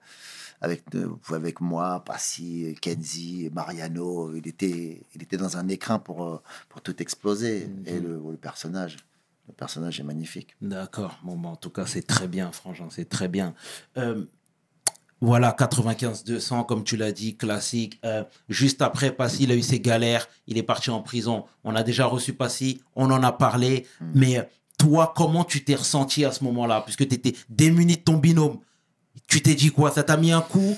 avec, 0.62 0.84
euh, 0.96 1.10
avec 1.32 1.60
moi, 1.60 2.04
Passy, 2.06 2.76
Kenzie, 2.82 3.50
Mariano, 3.54 4.36
il 4.36 4.48
était, 4.48 5.02
il 5.16 5.24
était 5.24 5.38
dans 5.38 5.58
un 5.58 5.68
écrin 5.68 6.00
pour, 6.00 6.24
euh, 6.24 6.42
pour 6.70 6.82
tout 6.82 7.02
exploser. 7.02 7.68
Mhm. 7.68 7.84
Et 7.88 8.00
le, 8.00 8.22
le 8.30 8.38
personnage, 8.38 8.98
le 9.48 9.54
personnage 9.54 10.00
est 10.00 10.04
magnifique. 10.04 10.56
D'accord. 10.62 11.20
Bon, 11.24 11.36
bah, 11.36 11.50
en 11.50 11.56
tout 11.56 11.72
cas, 11.72 11.86
c'est 11.86 12.06
très 12.06 12.28
bien, 12.28 12.52
Frangin, 12.52 12.88
c'est 12.90 13.10
très 13.10 13.28
bien. 13.28 13.54
Euh, 13.98 14.26
voilà, 15.20 15.52
95-200, 15.52 16.66
comme 16.66 16.84
tu 16.84 16.98
l'as 16.98 17.12
dit, 17.12 17.38
classique. 17.38 18.00
Euh, 18.06 18.24
juste 18.50 18.82
après, 18.82 19.12
Passy, 19.12 19.44
il 19.44 19.52
a 19.52 19.56
eu 19.56 19.62
ses 19.62 19.80
galères. 19.80 20.28
Il 20.48 20.58
est 20.58 20.64
parti 20.64 20.90
en 20.90 21.02
prison. 21.02 21.46
On 21.64 21.76
a 21.76 21.84
déjà 21.84 22.06
reçu 22.06 22.34
Passy. 22.34 22.82
On 22.96 23.12
en 23.12 23.22
a 23.22 23.32
parlé. 23.32 23.86
Mais 24.16 24.40
euh, 24.40 24.44
toi, 24.80 25.14
comment 25.16 25.44
tu 25.44 25.64
t'es 25.64 25.76
ressenti 25.76 26.26
à 26.26 26.32
ce 26.32 26.44
moment-là? 26.44 26.82
Puisque 26.82 27.08
tu 27.08 27.14
étais 27.14 27.36
démuni 27.50 27.98
de 27.98 28.02
ton 28.02 28.18
binôme. 28.18 28.58
Tu 29.32 29.42
t'es 29.42 29.56
dit 29.56 29.72
quoi? 29.72 29.92
Ça 29.92 30.04
t'a 30.04 30.18
mis 30.18 30.34
un 30.34 30.42
coup? 30.42 30.78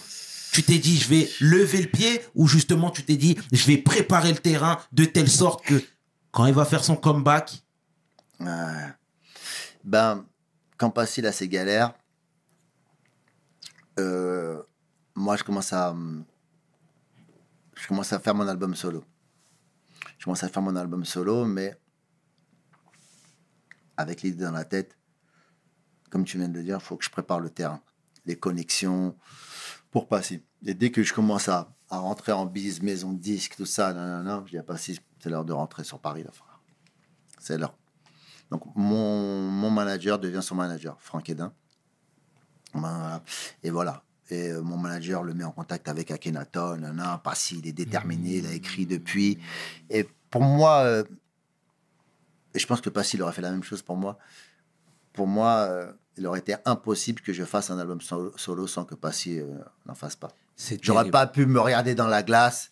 Tu 0.51 0.62
t'es 0.62 0.78
dit, 0.78 0.97
je 0.97 1.10
vais 1.10 1.28
lever 1.39 1.82
le 1.82 1.88
pied? 1.88 2.22
Ou 2.36 2.47
justement, 2.47 2.91
tu 2.91 3.04
t'es 3.04 3.18
dit, 3.18 3.36
je 3.51 3.66
vais 3.66 3.78
préparer 3.78 4.32
le 4.32 4.38
terrain 4.38 4.80
de 4.91 5.06
telle 5.06 5.28
sorte 5.28 5.66
que 5.66 5.84
quand 6.30 6.45
il 6.45 6.54
va 6.54 6.64
faire 6.64 6.84
son 6.84 6.95
comeback? 6.95 7.64
Ben, 9.84 10.24
quand 10.78 10.91
Passy 10.91 11.22
il 11.22 11.26
a 11.26 11.32
ses 11.32 11.47
galères, 11.47 11.95
euh, 13.99 14.62
moi 15.16 15.36
je 15.36 15.43
commence 15.43 15.74
à 15.74 15.95
je 17.76 17.88
commence 17.88 18.14
à 18.14 18.20
faire 18.20 18.36
mon 18.36 18.47
album 18.47 18.76
solo. 18.76 19.04
Je 20.20 20.26
commence 20.26 20.43
à 20.43 20.49
faire 20.49 20.62
mon 20.62 20.76
album 20.76 21.06
solo, 21.06 21.45
mais 21.45 21.76
avec 23.97 24.22
l'idée 24.22 24.43
dans 24.43 24.51
la 24.51 24.64
tête, 24.64 24.95
comme 26.12 26.24
tu 26.24 26.38
viens 26.38 26.49
de 26.49 26.54
le 26.54 26.64
dire, 26.64 26.80
faut 26.84 26.97
que 26.97 27.04
je 27.04 27.10
prépare 27.10 27.39
le 27.39 27.49
terrain, 27.49 27.82
les 28.26 28.38
connexions 28.38 29.16
pour 29.92 30.08
Passy. 30.08 30.44
Et 30.66 30.74
dès 30.74 30.92
que 30.92 31.04
je 31.04 31.14
commence 31.14 31.50
à, 31.50 31.74
à 31.90 32.00
rentrer 32.00 32.32
en 32.32 32.46
bise, 32.46 32.82
maison 32.82 33.12
de 33.14 33.20
disque, 33.20 33.56
tout 33.56 33.66
ça, 33.66 33.94
non, 33.94 34.06
non, 34.06 34.24
non, 34.24 34.46
je 34.46 34.52
dis 34.52 34.58
à 34.58 34.64
Passy, 34.64 35.00
c'est 35.20 35.30
l'heure 35.30 35.46
de 35.46 35.54
rentrer 35.54 35.84
sur 35.84 36.00
Paris, 36.00 36.24
là, 36.24 36.32
frère. 36.32 36.60
C'est 37.40 37.58
l'heure. 37.58 37.76
Donc, 38.50 38.64
mon, 38.76 39.50
mon 39.50 39.70
manager 39.70 40.20
devient 40.20 40.42
son 40.42 40.56
manager, 40.56 40.98
Franck 41.00 41.30
Edin. 41.30 41.54
Et 43.64 43.70
voilà. 43.70 44.04
Et 44.30 44.50
euh, 44.50 44.62
mon 44.62 44.78
manager 44.78 45.24
le 45.24 45.34
met 45.34 45.44
en 45.44 45.52
contact 45.52 45.88
avec 45.88 46.10
Akhenaton. 46.12 46.78
Non, 46.78 47.18
Passy, 47.24 47.60
il 47.60 47.68
est 47.68 47.74
déterminé, 47.74 48.38
il 48.38 48.48
a 48.48 48.54
écrit 48.54 48.86
depuis. 48.86 49.38
Et 49.90 50.08
pour 50.30 50.42
moi, 50.42 50.80
euh, 50.84 51.04
et 52.54 52.60
je 52.60 52.66
pense 52.66 52.82
que 52.82 52.90
Passy 52.90 53.18
il 53.18 53.22
aurait 53.22 53.34
fait 53.34 53.42
la 53.42 53.52
même 53.52 53.64
chose 53.64 53.82
pour 53.82 53.98
moi. 53.98 54.18
Pour 55.12 55.28
moi, 55.28 55.68
euh, 55.70 55.92
il 56.18 56.28
aurait 56.28 56.39
été 56.39 56.55
impossible 56.66 57.22
que 57.22 57.34
je 57.34 57.43
fasse 57.43 57.70
un 57.72 57.80
album 57.80 58.01
solo, 58.01 58.32
solo 58.38 58.68
sans 58.68 58.86
que 58.86 58.95
Passy 58.95 59.39
euh, 59.39 59.47
n'en 59.86 59.95
fasse 59.95 60.16
pas. 60.16 60.32
J'aurais 60.82 61.09
pas 61.09 61.26
pu 61.28 61.45
me 61.45 61.59
regarder 61.59 61.95
dans 61.95 62.07
la 62.07 62.22
glace, 62.24 62.72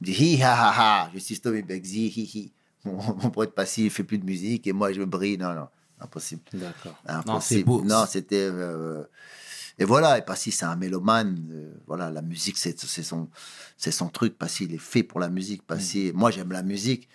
me 0.00 0.06
dire 0.06 0.20
hi 0.20 0.42
ha 0.42 0.52
ha 0.54 0.74
ha, 1.04 1.10
je 1.14 1.18
suis 1.20 1.36
Stomy 1.36 1.62
Begzi, 1.62 2.06
hi 2.08 2.24
hi. 2.34 2.52
Mon, 2.84 2.96
mon 3.14 3.30
pote 3.30 3.54
Passy, 3.54 3.84
il 3.84 3.90
fait 3.90 4.04
plus 4.04 4.18
de 4.18 4.24
musique 4.24 4.66
et 4.66 4.72
moi 4.72 4.92
je 4.92 5.02
brille. 5.02 5.38
Non, 5.38 5.54
non, 5.54 5.68
impossible. 6.00 6.42
D'accord. 6.52 6.96
Impossible. 7.06 7.70
Non, 7.84 8.06
c'était. 8.06 8.48
euh, 8.50 9.04
et 9.78 9.84
voilà, 9.84 10.18
et 10.18 10.22
Passy, 10.22 10.50
c'est 10.50 10.64
un 10.66 10.76
mélomane. 10.76 11.38
euh, 11.52 11.72
voilà, 11.86 12.10
la 12.10 12.22
musique, 12.22 12.58
c'est 12.58 12.78
son, 12.78 13.28
son 13.78 14.08
truc. 14.08 14.36
Passy, 14.36 14.64
il 14.64 14.74
est 14.74 14.78
fait 14.78 15.02
pour 15.02 15.20
la 15.20 15.28
musique. 15.28 15.66
Passy, 15.66 16.10
moi, 16.14 16.30
j'aime 16.30 16.52
la 16.52 16.62
musique. 16.62 17.08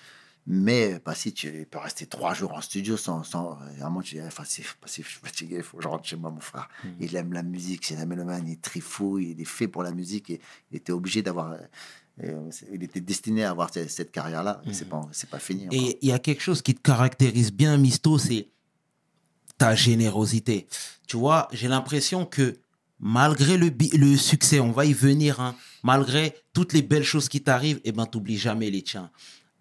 Mais 0.47 0.99
Passy, 0.99 1.33
tu 1.33 1.67
peux 1.71 1.79
rester 1.79 2.05
trois 2.05 2.33
jours 2.35 2.53
en 2.53 2.61
studio 2.61 2.97
sans. 2.97 3.23
sans 3.23 3.53
à 3.53 3.63
un 3.81 3.83
moment, 3.85 4.01
tu 4.01 4.15
dis, 4.15 4.21
ah, 4.21 4.29
Passy, 4.35 4.61
Passy, 4.79 5.01
je 5.03 5.09
suis 5.09 5.19
fatigué, 5.19 5.55
il 5.57 5.63
faut 5.63 5.77
que 5.77 5.83
je 5.83 5.87
rentre 5.87 6.05
chez 6.07 6.15
moi, 6.17 6.29
mon 6.29 6.39
frère. 6.39 6.69
Il 6.99 7.15
aime 7.15 7.33
la 7.33 7.41
musique, 7.41 7.83
c'est 7.85 7.97
un 7.97 8.05
mélomane, 8.05 8.47
il 8.47 8.53
est 8.53 8.61
très 8.61 8.79
fou, 8.79 9.17
il 9.17 9.41
est 9.41 9.45
fait 9.45 9.67
pour 9.67 9.81
la 9.81 9.91
musique. 9.91 10.29
Et 10.29 10.39
il 10.71 10.77
était 10.77 10.91
obligé 10.91 11.21
d'avoir. 11.23 11.53
euh, 11.53 11.57
euh, 12.23 12.49
il 12.71 12.83
était 12.83 13.01
destiné 13.01 13.43
à 13.43 13.49
avoir 13.49 13.71
cette, 13.73 14.11
carrière-là. 14.11 14.61
et 14.67 14.73
C'est 14.73 14.85
pas, 14.87 15.01
c'est 15.11 15.29
pas 15.29 15.39
fini. 15.39 15.65
encore. 15.67 15.79
Et 15.79 15.97
il 16.01 16.09
y 16.09 16.11
a 16.13 16.19
quelque 16.19 16.41
chose 16.41 16.61
qui 16.61 16.75
te 16.75 16.81
caractérise 16.81 17.51
bien, 17.51 17.75
Misto, 17.77 18.17
c'est 18.19 18.47
ta 19.57 19.73
générosité. 19.73 20.67
Tu 21.07 21.17
vois, 21.17 21.47
j'ai 21.51 21.67
l'impression 21.67 22.25
que 22.25 22.55
malgré 22.99 23.57
le, 23.57 23.71
le 23.97 24.15
succès, 24.15 24.59
on 24.59 24.71
va 24.71 24.85
y 24.85 24.93
venir, 24.93 25.39
hein, 25.41 25.55
malgré 25.83 26.35
toutes 26.53 26.71
les 26.73 26.81
belles 26.81 27.03
choses 27.03 27.29
qui 27.29 27.41
t'arrivent, 27.41 27.81
eh 27.83 27.91
ben, 27.91 28.05
t'oublies 28.05 28.37
jamais 28.37 28.69
les 28.69 28.81
tiens. 28.83 29.09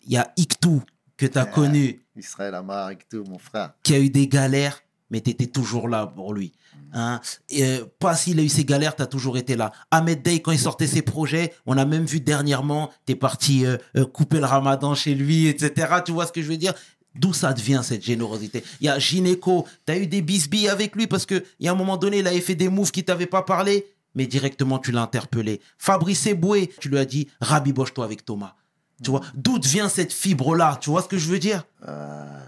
Il 0.07 0.13
y 0.13 0.17
a 0.17 0.33
Iktou 0.37 0.83
que 1.17 1.27
tu 1.27 1.39
as 1.39 1.45
Ouais. 1.45 1.51
connu, 1.53 2.01
Israël 2.17 2.55
Amar 2.55 2.91
et 2.91 2.99
tout, 3.11 3.25
mon 3.29 3.39
frère. 3.39 3.73
qui 3.83 3.95
a 3.95 3.99
eu 3.99 4.11
des 4.11 4.29
galères, 4.29 4.83
mais 5.11 5.21
tu 5.21 5.31
étais 5.31 5.47
toujours 5.47 5.89
là 5.89 6.07
pour 6.07 6.35
lui. 6.35 6.53
Hein. 6.93 7.21
Et, 7.49 7.65
euh, 7.65 7.85
pas 7.99 8.15
s'il 8.15 8.39
a 8.39 8.43
eu 8.43 8.49
ses 8.49 8.65
galères, 8.65 8.95
tu 8.95 9.03
as 9.03 9.07
toujours 9.07 9.37
été 9.37 9.57
là. 9.57 9.73
Ahmed 9.91 10.23
Day, 10.23 10.41
quand 10.41 10.53
il 10.53 10.59
sortait 10.59 10.87
ses 10.87 11.03
projets, 11.03 11.53
on 11.67 11.77
a 11.77 11.85
même 11.85 12.05
vu 12.05 12.21
dernièrement, 12.21 12.93
tu 13.07 13.13
es 13.13 13.17
parti 13.17 13.67
euh, 13.67 13.77
euh, 13.97 14.05
couper 14.07 14.39
le 14.39 14.47
ramadan 14.47 14.95
chez 14.95 15.15
lui, 15.15 15.47
etc. 15.49 15.89
Tu 16.05 16.13
vois 16.13 16.27
ce 16.27 16.33
que 16.33 16.41
je 16.43 16.49
veux 16.49 16.57
dire? 16.57 16.75
D'où 17.17 17.33
ça 17.33 17.53
devient 17.53 17.81
cette 17.85 18.05
générosité? 18.05 18.63
Il 18.81 18.87
y 18.87 18.89
a 18.89 18.99
Gineco, 18.99 19.67
tu 19.87 19.93
as 19.93 19.99
eu 19.99 20.07
des 20.09 20.21
bisbilles 20.23 20.69
avec 20.69 20.95
lui 20.97 21.07
parce 21.07 21.27
qu'il 21.27 21.45
y 21.61 21.69
a 21.69 21.73
un 21.73 21.77
moment 21.77 21.97
donné, 21.97 22.19
il 22.19 22.27
avait 22.27 22.41
fait 22.41 22.57
des 22.57 22.69
moves 22.69 22.91
qui 22.91 23.05
t'avaient 23.05 23.27
pas 23.27 23.43
parlé, 23.43 23.87
mais 24.17 24.27
directement 24.27 24.79
tu 24.81 24.91
l'as 24.93 25.03
interpellé. 25.03 25.61
Fabrice 25.79 26.27
Eboué, 26.27 26.71
tu 26.81 26.89
lui 26.89 26.99
as 26.99 27.05
dit, 27.05 27.29
rabiboche-toi 27.41 28.05
avec 28.05 28.25
Thomas. 28.25 28.55
Tu 29.03 29.11
vois, 29.11 29.23
d'où 29.35 29.59
vient 29.61 29.89
cette 29.89 30.13
fibre-là 30.13 30.79
Tu 30.81 30.91
vois 30.91 31.03
ce 31.03 31.09
que 31.09 31.19
je 31.19 31.29
veux 31.29 31.39
dire? 31.39 31.65
Euh, 31.87 32.41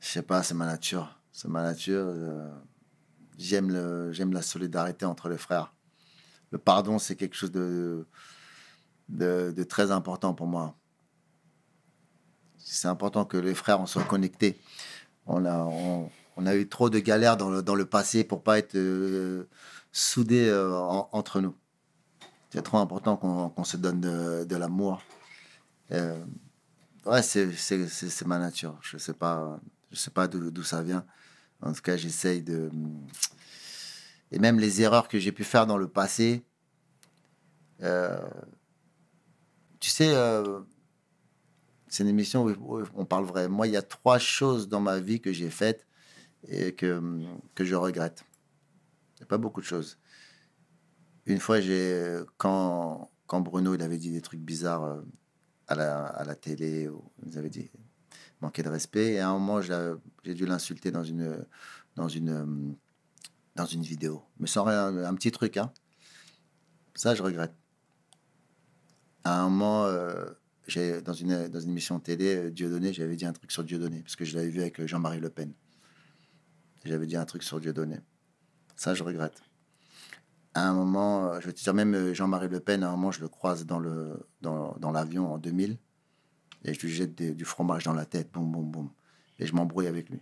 je 0.00 0.08
sais 0.08 0.22
pas, 0.22 0.42
c'est 0.42 0.54
ma 0.54 0.66
nature. 0.66 1.18
C'est 1.30 1.48
ma 1.48 1.62
nature. 1.62 2.04
euh, 2.06 2.50
j'aime 3.38 3.70
la 4.32 4.42
solidarité 4.42 5.04
entre 5.04 5.28
les 5.28 5.38
frères. 5.38 5.72
Le 6.50 6.58
pardon, 6.58 6.98
c'est 6.98 7.16
quelque 7.16 7.34
chose 7.34 7.50
de, 7.52 8.06
de, 9.08 9.64
très 9.64 9.90
important 9.90 10.34
pour 10.34 10.46
moi. 10.46 10.74
C'est 12.58 12.88
important 12.88 13.24
que 13.24 13.36
les 13.36 13.54
frères 13.54 13.80
on 13.80 13.86
soit 13.86 14.04
connectés. 14.04 14.60
On 15.26 15.44
a, 15.46 15.64
on, 15.64 16.46
a 16.46 16.54
eu 16.56 16.68
trop 16.68 16.90
de 16.90 16.98
galères 16.98 17.36
dans 17.36 17.48
le, 17.50 17.62
dans 17.62 17.74
le 17.74 17.86
passé 17.86 18.24
pour 18.24 18.42
pas 18.42 18.58
être 18.58 18.74
euh, 18.74 19.48
soudés 19.92 20.48
euh, 20.48 20.76
en- 20.76 21.08
entre 21.12 21.40
nous. 21.40 21.54
C'est 22.50 22.62
trop 22.62 22.78
important 22.78 23.16
qu'on 23.16 23.48
qu'on 23.48 23.64
se 23.64 23.76
donne 23.76 24.00
de, 24.00 24.44
de 24.44 24.56
l'amour. 24.56 25.02
Euh, 25.92 26.24
Ouais, 27.04 27.22
c'est 27.22 28.26
ma 28.26 28.38
nature. 28.38 28.78
Je 28.80 28.96
sais 28.96 29.12
pas, 29.14 29.60
je 29.90 29.96
sais 29.96 30.10
pas 30.10 30.28
d'où 30.28 30.62
ça 30.62 30.82
vient. 30.82 31.04
En 31.60 31.72
tout 31.72 31.82
cas, 31.82 31.96
j'essaye 31.96 32.42
de. 32.42 32.70
Et 34.30 34.38
même 34.38 34.58
les 34.60 34.82
erreurs 34.82 35.08
que 35.08 35.18
j'ai 35.18 35.32
pu 35.32 35.44
faire 35.44 35.66
dans 35.66 35.78
le 35.78 35.88
passé. 35.88 36.44
euh, 37.82 38.28
tu 39.80 39.90
sais, 39.90 40.14
euh, 40.14 40.60
c'est 41.88 42.04
une 42.04 42.08
émission 42.08 42.46
où, 42.46 42.82
on 42.94 43.04
parle 43.04 43.24
vrai. 43.24 43.48
Moi, 43.48 43.66
il 43.66 43.72
y 43.72 43.76
a 43.76 43.82
trois 43.82 44.18
choses 44.18 44.68
dans 44.68 44.80
ma 44.80 45.00
vie 45.00 45.20
que 45.20 45.32
j'ai 45.32 45.50
faites 45.50 45.86
et 46.48 46.74
que, 46.74 47.02
que 47.54 47.64
je 47.64 47.74
regrette. 47.74 48.24
Il 49.18 49.24
a 49.24 49.26
pas 49.26 49.38
beaucoup 49.38 49.60
de 49.60 49.66
choses. 49.66 49.98
Une 51.26 51.40
fois, 51.40 51.60
j'ai 51.60 52.20
quand, 52.38 53.10
quand 53.26 53.40
Bruno 53.40 53.74
il 53.74 53.82
avait 53.82 53.98
dit 53.98 54.10
des 54.12 54.22
trucs 54.22 54.40
bizarres. 54.40 55.02
À 55.80 56.24
la, 56.24 56.34
télé. 56.34 56.88
ou- 56.88 57.02
Vous 57.22 57.36
avez 57.38 57.50
dit 57.50 57.70
manqué 58.40 58.62
de 58.62 58.68
respect. 58.68 59.12
Et 59.14 59.18
à 59.20 59.28
un 59.28 59.38
moment, 59.38 59.60
j'ai 59.60 60.34
dû 60.34 60.46
l'insulter 60.46 60.90
dans 60.90 61.04
une, 61.04 61.44
dans, 61.96 62.08
une, 62.08 62.28
euh, 62.30 62.74
dans 63.54 63.66
une 63.66 63.82
vidéo. 63.82 64.22
Mais 64.38 64.46
sans 64.48 64.64
rien, 64.64 64.96
un 65.04 65.14
petit 65.14 65.30
truc, 65.30 65.56
hein. 65.56 65.72
Ça, 66.94 67.14
je 67.14 67.22
regrette. 67.22 67.54
À 69.24 69.40
un 69.40 69.48
moment, 69.48 69.86
euh, 69.86 70.24
dans, 71.04 71.12
une, 71.14 71.48
dans 71.48 71.60
une 71.60 71.70
émission 71.70 71.98
de 71.98 72.02
télé, 72.02 72.36
euh, 72.36 72.50
Dieudonné, 72.50 72.92
j'avais 72.92 73.16
dit 73.16 73.24
un 73.24 73.32
truc 73.32 73.52
sur 73.52 73.62
Dieudonné, 73.64 74.00
parce 74.02 74.16
que 74.16 74.24
je 74.24 74.36
l'avais 74.36 74.48
vu 74.48 74.60
avec 74.60 74.80
euh, 74.80 74.86
Jean-Marie 74.86 75.20
Le 75.20 75.30
Pen. 75.30 75.52
J'avais 76.84 77.06
dit 77.06 77.16
un 77.16 77.24
truc 77.24 77.42
sur 77.44 77.60
Dieudonné. 77.60 78.00
Ça, 78.74 78.94
je 78.94 79.04
regrette. 79.04 79.40
À 80.54 80.68
un 80.68 80.74
moment, 80.74 81.32
euh, 81.32 81.40
je 81.40 81.50
te 81.50 81.62
dire, 81.62 81.72
même 81.72 81.94
euh, 81.94 82.14
Jean-Marie 82.14 82.48
Le 82.48 82.60
Pen, 82.60 82.82
à 82.82 82.88
un 82.88 82.90
moment, 82.92 83.10
je 83.10 83.20
le 83.20 83.28
croise 83.28 83.64
dans, 83.64 83.78
le, 83.78 84.26
dans, 84.42 84.76
dans 84.78 84.90
l'avion 84.90 85.32
en 85.32 85.38
2000, 85.38 85.78
et 86.64 86.74
je 86.74 86.80
lui 86.80 86.92
jette 86.92 87.14
du 87.14 87.44
fromage 87.44 87.84
dans 87.84 87.94
la 87.94 88.04
tête, 88.04 88.30
boum, 88.30 88.50
boum, 88.52 88.70
boum. 88.70 88.90
Et 89.38 89.46
je 89.46 89.54
m'embrouille 89.54 89.86
avec 89.86 90.10
lui. 90.10 90.20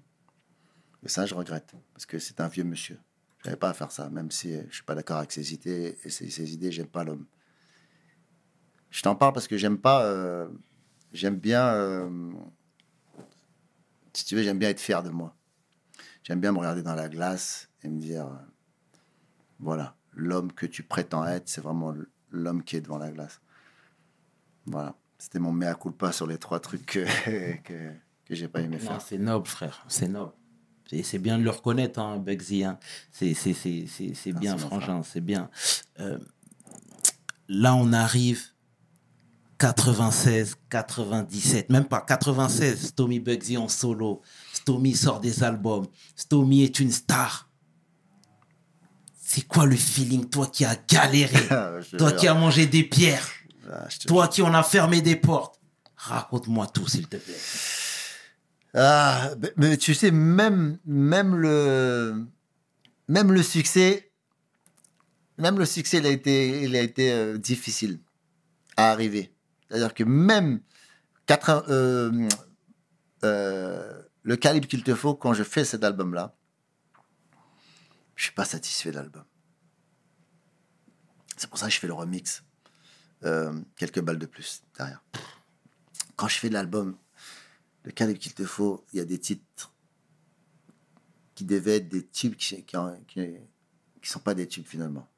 Et 1.02 1.08
ça, 1.08 1.26
je 1.26 1.34
regrette, 1.34 1.74
parce 1.92 2.06
que 2.06 2.18
c'est 2.18 2.40
un 2.40 2.48
vieux 2.48 2.64
monsieur. 2.64 2.98
Je 3.38 3.48
n'avais 3.48 3.58
pas 3.58 3.70
à 3.70 3.74
faire 3.74 3.90
ça, 3.90 4.08
même 4.10 4.30
si 4.30 4.54
euh, 4.54 4.62
je 4.68 4.76
suis 4.76 4.84
pas 4.84 4.94
d'accord 4.94 5.16
avec 5.16 5.32
ses 5.32 5.52
idées. 5.52 5.98
Et 6.04 6.10
ses, 6.10 6.54
idées, 6.54 6.70
j'aime 6.70 6.86
pas 6.86 7.02
l'homme. 7.02 7.26
Je 8.90 9.02
t'en 9.02 9.16
parle 9.16 9.32
parce 9.32 9.48
que 9.48 9.56
j'aime 9.56 9.78
pas. 9.78 10.48
j'aime 11.12 11.36
bien. 11.36 12.10
si 14.12 14.24
tu 14.24 14.34
veux, 14.34 14.42
j'aime 14.42 14.58
bien 14.58 14.68
être 14.68 14.80
fier 14.80 15.00
de 15.04 15.10
moi. 15.10 15.36
J'aime 16.24 16.40
bien 16.40 16.50
me 16.50 16.58
regarder 16.58 16.82
dans 16.82 16.96
la 16.96 17.08
glace 17.08 17.70
et 17.84 17.88
me 17.88 18.00
dire 18.00 18.28
voilà, 19.60 19.94
l'homme 20.12 20.52
que 20.52 20.66
tu 20.66 20.82
prétends 20.82 21.26
être, 21.26 21.48
c'est 21.48 21.60
vraiment 21.60 21.94
l'homme 22.30 22.62
qui 22.62 22.76
est 22.76 22.80
devant 22.80 22.98
la 22.98 23.10
glace. 23.10 23.40
Voilà. 24.66 24.94
C'était 25.18 25.38
mon 25.38 25.52
mea 25.52 25.74
culpa 25.74 26.12
sur 26.12 26.26
les 26.26 26.38
trois 26.38 26.60
trucs 26.60 26.86
que, 26.86 27.04
que, 27.64 27.92
que 28.24 28.34
j'ai 28.34 28.48
pas 28.48 28.60
aimé 28.60 28.78
Non, 28.80 28.86
faire. 28.90 29.00
c'est 29.02 29.18
noble, 29.18 29.46
frère. 29.46 29.84
C'est 29.88 30.08
noble. 30.08 30.32
Et 30.92 31.02
c'est 31.04 31.18
bien 31.18 31.38
de 31.38 31.44
le 31.44 31.50
reconnaître, 31.50 32.00
hein, 32.00 32.18
Bugsy. 32.18 32.64
hein. 32.64 32.78
C'est, 33.12 33.34
c'est, 33.34 33.52
c'est, 33.54 33.86
c'est, 33.86 34.12
c'est 34.14 34.32
bien, 34.32 34.56
frangin, 34.58 35.02
c'est 35.04 35.20
bien. 35.20 35.48
Euh, 36.00 36.18
là, 37.48 37.76
on 37.76 37.92
arrive 37.92 38.42
96, 39.58 40.56
97, 40.70 41.70
même 41.70 41.84
pas 41.84 42.00
96. 42.00 42.88
Stomy 42.88 43.20
Bugsy 43.20 43.56
en 43.58 43.68
solo. 43.68 44.22
Stomy 44.52 44.94
sort 44.96 45.20
des 45.20 45.44
albums. 45.44 45.86
Stomy 46.16 46.62
est 46.62 46.80
une 46.80 46.90
star. 46.90 47.49
C'est 49.32 49.46
quoi 49.46 49.64
le 49.64 49.76
feeling, 49.76 50.28
toi 50.28 50.48
qui 50.48 50.64
as 50.64 50.74
galéré, 50.88 51.38
toi 51.98 52.10
qui 52.10 52.26
as 52.26 52.34
mangé 52.34 52.66
des 52.66 52.82
pierres, 52.82 53.28
Ah, 53.70 53.86
toi 54.08 54.26
qui 54.26 54.42
en 54.42 54.52
as 54.54 54.64
fermé 54.64 55.02
des 55.02 55.14
portes 55.14 55.60
Raconte-moi 55.94 56.66
tout, 56.66 56.88
s'il 56.88 57.06
te 57.06 57.16
plaît. 57.16 57.38
Ah, 58.74 59.30
mais- 59.40 59.52
mais 59.56 59.76
tu 59.76 59.94
sais, 59.94 60.10
même, 60.10 60.78
même, 60.84 61.36
le, 61.36 62.26
même 63.06 63.30
le 63.30 63.44
succès, 63.44 64.10
même 65.38 65.60
le 65.60 65.64
succès, 65.64 65.98
il 65.98 66.06
a 66.06 66.10
été, 66.10 66.62
il 66.64 66.74
a 66.74 66.80
été 66.80 67.12
euh, 67.12 67.38
difficile 67.38 68.00
à 68.76 68.90
arriver. 68.90 69.32
C'est-à-dire 69.68 69.94
que 69.94 70.02
même 70.02 70.58
80, 71.26 71.62
euh, 71.68 72.28
euh, 73.22 74.02
le 74.24 74.34
calibre 74.36 74.66
qu'il 74.66 74.82
te 74.82 74.96
faut, 74.96 75.14
quand 75.14 75.34
je 75.34 75.44
fais 75.44 75.64
cet 75.64 75.84
album-là, 75.84 76.34
je 78.20 78.26
suis 78.26 78.34
pas 78.34 78.44
satisfait 78.44 78.90
de 78.90 78.96
l'album. 78.96 79.24
C'est 81.38 81.48
pour 81.48 81.58
ça 81.58 81.68
que 81.68 81.72
je 81.72 81.78
fais 81.78 81.86
le 81.86 81.94
remix. 81.94 82.42
Euh, 83.24 83.58
quelques 83.76 84.02
balles 84.02 84.18
de 84.18 84.26
plus 84.26 84.62
derrière. 84.76 85.02
Quand 86.16 86.28
je 86.28 86.36
fais 86.36 86.50
l'album, 86.50 86.98
le 87.84 87.92
calibre 87.92 88.20
qu'il 88.20 88.34
te 88.34 88.44
faut, 88.44 88.84
il 88.92 88.98
y 88.98 89.00
a 89.00 89.06
des 89.06 89.18
titres 89.18 89.72
qui 91.34 91.46
devaient 91.46 91.76
être 91.76 91.88
des 91.88 92.06
tubes 92.06 92.36
qui, 92.36 92.62
qui 92.62 93.16
sont 94.02 94.20
pas 94.20 94.34
des 94.34 94.46
tubes 94.46 94.66
finalement, 94.66 95.08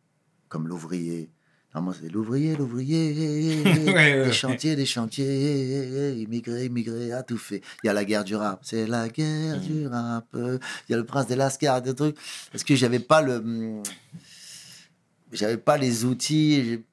comme 0.49 0.69
l'ouvrier. 0.69 1.29
Normalement, 1.75 1.99
c'est 1.99 2.09
l'ouvrier, 2.11 2.55
l'ouvrier, 2.55 3.62
ouais. 3.87 4.27
les 4.27 4.33
chantiers, 4.33 4.77
les 4.77 4.85
chantiers, 4.85 6.12
immigré, 6.20 6.66
immigré, 6.66 7.12
a 7.12 7.23
tout 7.23 7.39
fait. 7.39 7.62
Il 7.83 7.87
y 7.87 7.91
a 7.91 7.95
la 7.95 8.05
guerre 8.05 8.25
du 8.25 8.37
rap, 8.37 8.61
c'est 8.62 8.87
la 8.87 9.09
guerre 9.09 9.59
du 9.59 9.87
rap. 9.87 10.27
Il 10.35 10.59
y 10.91 10.95
a 10.95 10.99
le 10.99 11.07
prince 11.07 11.29
de 11.29 11.35
Lascar, 11.35 11.81
des 11.81 11.95
trucs. 11.95 12.16
Parce 12.51 12.62
que 12.62 12.77
j'avais 12.77 12.99
pas 12.99 13.23
le, 13.23 13.37
hum, 13.37 13.83
j'avais 15.33 15.57
pas 15.57 15.79
les 15.79 16.05
outils, 16.05 16.85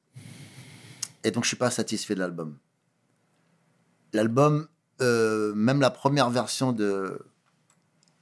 et 1.23 1.31
donc 1.31 1.43
je 1.43 1.49
suis 1.49 1.57
pas 1.57 1.71
satisfait 1.71 2.15
de 2.15 2.19
l'album. 2.19 2.57
L'album, 4.13 4.67
euh, 5.01 5.53
même 5.53 5.81
la 5.81 5.91
première 5.91 6.29
version 6.29 6.71
de 6.71 7.19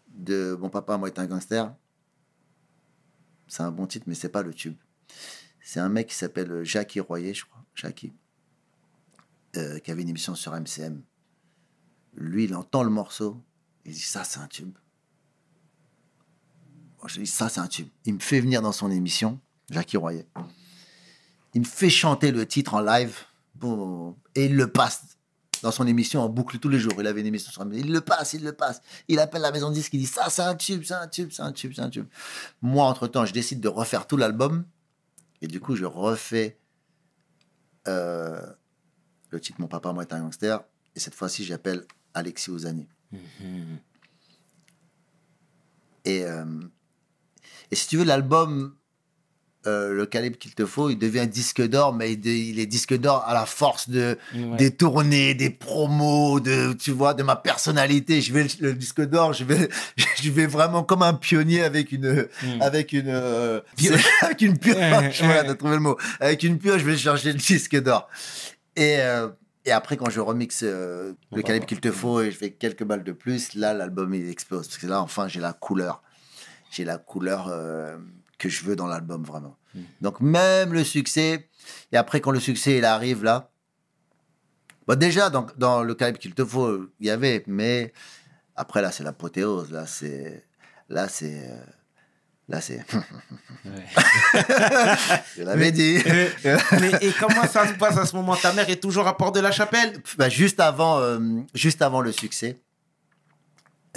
de 0.09 0.57
Mon 0.59 0.69
papa 0.69 0.97
moi 0.97 1.07
est 1.07 1.19
un 1.19 1.27
gangster, 1.27 1.71
c'est 3.47 3.61
un 3.61 3.71
bon 3.71 3.85
titre, 3.85 4.05
mais 4.07 4.15
c'est 4.15 4.29
pas 4.29 4.41
le 4.41 4.51
tube. 4.53 4.75
C'est 5.67 5.81
un 5.81 5.89
mec 5.89 6.07
qui 6.07 6.15
s'appelle 6.15 6.63
Jackie 6.63 7.01
Royer, 7.01 7.33
je 7.33 7.43
crois, 7.43 7.61
Jackie, 7.75 8.13
euh, 9.57 9.79
qui 9.79 9.91
avait 9.91 10.01
une 10.01 10.07
émission 10.07 10.33
sur 10.33 10.53
MCM. 10.53 11.01
Lui, 12.15 12.45
il 12.45 12.55
entend 12.55 12.83
le 12.83 12.89
morceau, 12.89 13.43
il 13.83 13.91
dit 13.91 13.99
ça, 13.99 14.23
c'est 14.23 14.39
un 14.39 14.47
tube. 14.47 14.77
Moi, 16.99 17.09
je 17.09 17.19
dis 17.19 17.27
ça, 17.27 17.49
c'est 17.49 17.59
un 17.59 17.67
tube. 17.67 17.89
Il 18.05 18.13
me 18.13 18.19
fait 18.19 18.39
venir 18.39 18.61
dans 18.61 18.71
son 18.71 18.89
émission, 18.89 19.41
Jackie 19.69 19.97
Royer. 19.97 20.25
Il 21.53 21.59
me 21.59 21.65
fait 21.65 21.89
chanter 21.89 22.31
le 22.31 22.47
titre 22.47 22.73
en 22.73 22.79
live, 22.79 23.17
et 24.35 24.45
il 24.45 24.55
le 24.55 24.71
passe 24.71 25.17
dans 25.63 25.71
son 25.71 25.85
émission 25.85 26.21
en 26.21 26.29
boucle 26.29 26.59
tous 26.59 26.69
les 26.69 26.79
jours. 26.79 26.93
Il 26.97 27.07
avait 27.07 27.19
une 27.19 27.27
émission 27.27 27.51
sur 27.51 27.65
MCM. 27.65 27.79
Il 27.79 27.91
le 27.91 27.99
passe, 27.99 28.31
il 28.31 28.43
le 28.45 28.53
passe. 28.53 28.81
Il 29.09 29.19
appelle 29.19 29.41
la 29.41 29.51
maison 29.51 29.67
de 29.67 29.73
disque, 29.73 29.93
il 29.95 29.99
dit 29.99 30.05
ça, 30.05 30.29
c'est 30.29 30.43
un 30.43 30.55
tube, 30.55 30.83
c'est 30.85 30.93
un 30.93 31.09
tube, 31.09 31.29
c'est 31.33 31.41
un 31.41 31.51
tube, 31.51 31.73
c'est 31.75 31.81
un 31.81 31.89
tube. 31.89 32.07
Moi, 32.61 32.85
entre-temps, 32.85 33.25
je 33.25 33.33
décide 33.33 33.59
de 33.59 33.67
refaire 33.67 34.07
tout 34.07 34.15
l'album. 34.15 34.63
Et 35.41 35.47
du 35.47 35.59
coup, 35.59 35.75
je 35.75 35.85
refais 35.85 36.57
euh, 37.87 38.41
le 39.29 39.39
titre 39.39 39.61
Mon 39.61 39.67
papa, 39.67 39.93
moi, 39.93 40.03
est 40.03 40.13
un 40.13 40.21
gangster. 40.21 40.63
Et 40.95 40.99
cette 40.99 41.15
fois-ci, 41.15 41.43
j'appelle 41.43 41.85
Alexis 42.13 42.49
Ozani. 42.51 42.87
Et, 46.05 46.25
euh, 46.25 46.61
et 47.69 47.75
si 47.75 47.87
tu 47.87 47.97
veux, 47.97 48.03
l'album, 48.05 48.75
euh, 49.67 49.91
le 49.93 50.05
calibre 50.05 50.37
qu'il 50.37 50.55
te 50.55 50.65
faut, 50.65 50.89
il 50.89 50.97
devient 50.97 51.27
disque 51.27 51.61
d'or, 51.61 51.93
mais 51.93 52.13
il, 52.13 52.25
il 52.25 52.59
est 52.59 52.65
disque 52.65 52.95
d'or 52.97 53.23
à 53.27 53.33
la 53.33 53.45
force 53.45 53.89
de, 53.89 54.17
Ouais. 54.33 54.57
des 54.57 54.71
tournées, 54.71 55.33
des 55.33 55.49
promos, 55.49 56.39
de, 56.39 56.73
tu 56.73 56.91
vois, 56.91 57.13
de 57.13 57.21
ma 57.23 57.35
personnalité. 57.35 58.21
Je 58.21 58.31
vais 58.33 58.43
le, 58.43 58.49
le 58.61 58.73
disque 58.73 59.01
d'or, 59.01 59.33
je 59.33 59.43
vais, 59.43 59.69
je 60.21 60.31
vais 60.31 60.47
vraiment 60.47 60.83
comme 60.83 61.01
un 61.03 61.13
pionnier 61.13 61.63
avec 61.63 61.91
une, 61.91 62.27
Mm. 62.43 62.61
avec 62.61 62.93
une, 62.93 63.09
euh, 63.09 63.59
avec 64.21 64.41
une 64.41 64.57
pioche. 64.57 64.77
Voilà, 65.21 65.41
ouais. 65.41 65.47
t'as 65.47 65.55
trouvé 65.55 65.73
le 65.75 65.79
mot. 65.81 65.97
Avec 66.19 66.43
une 66.43 66.57
pioche, 66.57 66.81
je 66.81 66.85
vais 66.85 66.97
chercher 66.97 67.33
le 67.33 67.37
disque 67.37 67.75
d'or. 67.81 68.07
Et, 68.75 68.95
euh, 68.99 69.27
et 69.65 69.71
après, 69.71 69.97
quand 69.97 70.09
je 70.09 70.19
remixe 70.21 70.63
le 70.63 71.15
calibre 71.43 71.65
qu'il 71.65 71.81
te 71.81 71.91
faut 71.91 72.21
et 72.21 72.31
je 72.31 72.37
fais 72.37 72.51
quelques 72.51 72.83
balles 72.85 73.03
de 73.03 73.11
plus, 73.11 73.53
là, 73.55 73.73
l'album, 73.73 74.13
il 74.13 74.29
explose. 74.29 74.67
Parce 74.67 74.77
que 74.79 74.87
là, 74.87 75.01
enfin, 75.01 75.27
j'ai 75.27 75.39
la 75.41 75.51
couleur. 75.53 76.01
J'ai 76.71 76.85
la 76.85 76.97
couleur 76.97 77.49
que 78.37 78.49
je 78.49 78.63
veux 78.63 78.75
dans 78.75 78.87
l'album, 78.87 79.23
vraiment. 79.23 79.57
Mm. 79.73 79.81
Donc, 80.01 80.21
même 80.21 80.73
le 80.73 80.83
succès, 80.83 81.49
et 81.91 81.97
après, 81.97 82.21
quand 82.21 82.31
le 82.31 82.39
succès, 82.39 82.77
il 82.77 82.85
arrive, 82.85 83.23
là, 83.23 83.51
Bon, 84.87 84.97
déjà, 84.97 85.29
dans, 85.29 85.45
dans 85.57 85.83
le 85.83 85.93
calibre 85.95 86.17
qu'il 86.17 86.33
te 86.33 86.45
faut, 86.45 86.87
il 87.01 87.07
y 87.07 87.09
avait, 87.09 87.43
mais 87.45 87.91
après, 88.55 88.81
là, 88.81 88.89
c'est 88.91 89.03
l'apothéose. 89.03 89.69
Là, 89.69 89.85
c'est. 89.85 90.45
Là, 90.87 91.09
c'est. 91.09 91.41
euh, 91.43 91.59
Là, 92.49 92.61
c'est. 92.61 92.79
Je 95.35 95.43
l'avais 95.43 95.73
dit. 95.73 95.97
Mais 96.79 96.91
et 97.01 97.11
comment 97.19 97.45
ça 97.45 97.67
se 97.67 97.73
passe 97.73 97.97
à 97.97 98.05
ce 98.05 98.15
moment? 98.15 98.37
Ta 98.37 98.53
mère 98.53 98.69
est 98.69 98.81
toujours 98.81 99.05
à 99.05 99.17
Port 99.17 99.33
de 99.33 99.41
la 99.41 99.51
Chapelle? 99.51 100.01
Bah, 100.17 100.29
juste, 100.29 100.61
avant, 100.61 100.99
euh, 100.99 101.19
juste 101.53 101.81
avant 101.81 101.99
le 101.99 102.13
succès, 102.13 102.61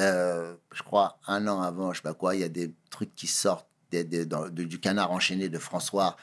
euh, 0.00 0.56
je 0.72 0.82
crois 0.82 1.20
un 1.28 1.46
an 1.46 1.62
avant, 1.62 1.92
je 1.92 1.98
sais 1.98 2.02
pas 2.02 2.14
quoi, 2.14 2.34
il 2.34 2.40
y 2.40 2.44
a 2.44 2.48
des 2.48 2.74
trucs 2.90 3.14
qui 3.14 3.28
sortent 3.28 3.69
des- 3.90 4.04
des- 4.04 4.26
dans- 4.26 4.48
de- 4.48 4.64
du 4.64 4.78
canard 4.80 5.10
enchaîné 5.10 5.48
de 5.48 5.58
François, 5.58 6.16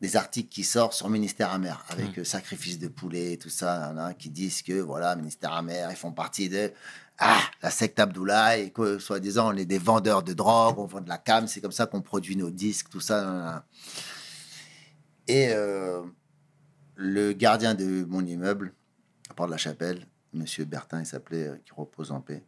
des 0.00 0.16
articles 0.16 0.48
qui 0.48 0.62
sortent 0.62 0.92
sur 0.92 1.08
Ministère 1.08 1.50
amer, 1.50 1.84
avec 1.88 2.18
euh, 2.18 2.24
sacrifice 2.24 2.78
de 2.78 2.86
poulet 2.88 3.32
et 3.32 3.38
tout 3.38 3.48
ça, 3.50 3.94
qui 4.18 4.30
disent 4.30 4.62
que 4.62 4.80
voilà, 4.80 5.16
Ministère 5.16 5.52
amer, 5.52 5.90
ils 5.90 5.96
font 5.96 6.12
partie 6.12 6.48
de 6.48 6.72
ah, 7.18 7.40
la 7.62 7.70
secte 7.70 7.98
Abdoulaye, 7.98 8.66
et 8.66 8.70
que 8.70 9.00
soi-disant 9.00 9.52
on 9.52 9.56
est 9.56 9.64
des 9.64 9.78
vendeurs 9.78 10.22
de 10.22 10.32
drogue, 10.34 10.78
on 10.78 10.86
vend 10.86 11.00
de 11.00 11.08
la 11.08 11.18
cam, 11.18 11.48
c'est 11.48 11.60
comme 11.60 11.72
ça 11.72 11.86
qu'on 11.86 12.00
produit 12.00 12.36
nos 12.36 12.50
disques, 12.50 12.90
tout 12.90 13.00
ça. 13.00 13.24
nan, 13.24 13.44
nan. 13.44 13.62
Et 15.26 15.48
euh, 15.50 16.00
le 16.94 17.32
gardien 17.32 17.74
de 17.74 18.04
mon 18.08 18.24
immeuble, 18.24 18.72
à 19.30 19.34
Port 19.34 19.46
de 19.46 19.50
la 19.52 19.58
Chapelle, 19.58 20.06
Monsieur 20.32 20.64
Bertin, 20.64 21.00
il 21.00 21.06
s'appelait, 21.06 21.48
euh, 21.48 21.56
qui 21.64 21.72
repose 21.74 22.12
en 22.12 22.20
paix. 22.20 22.44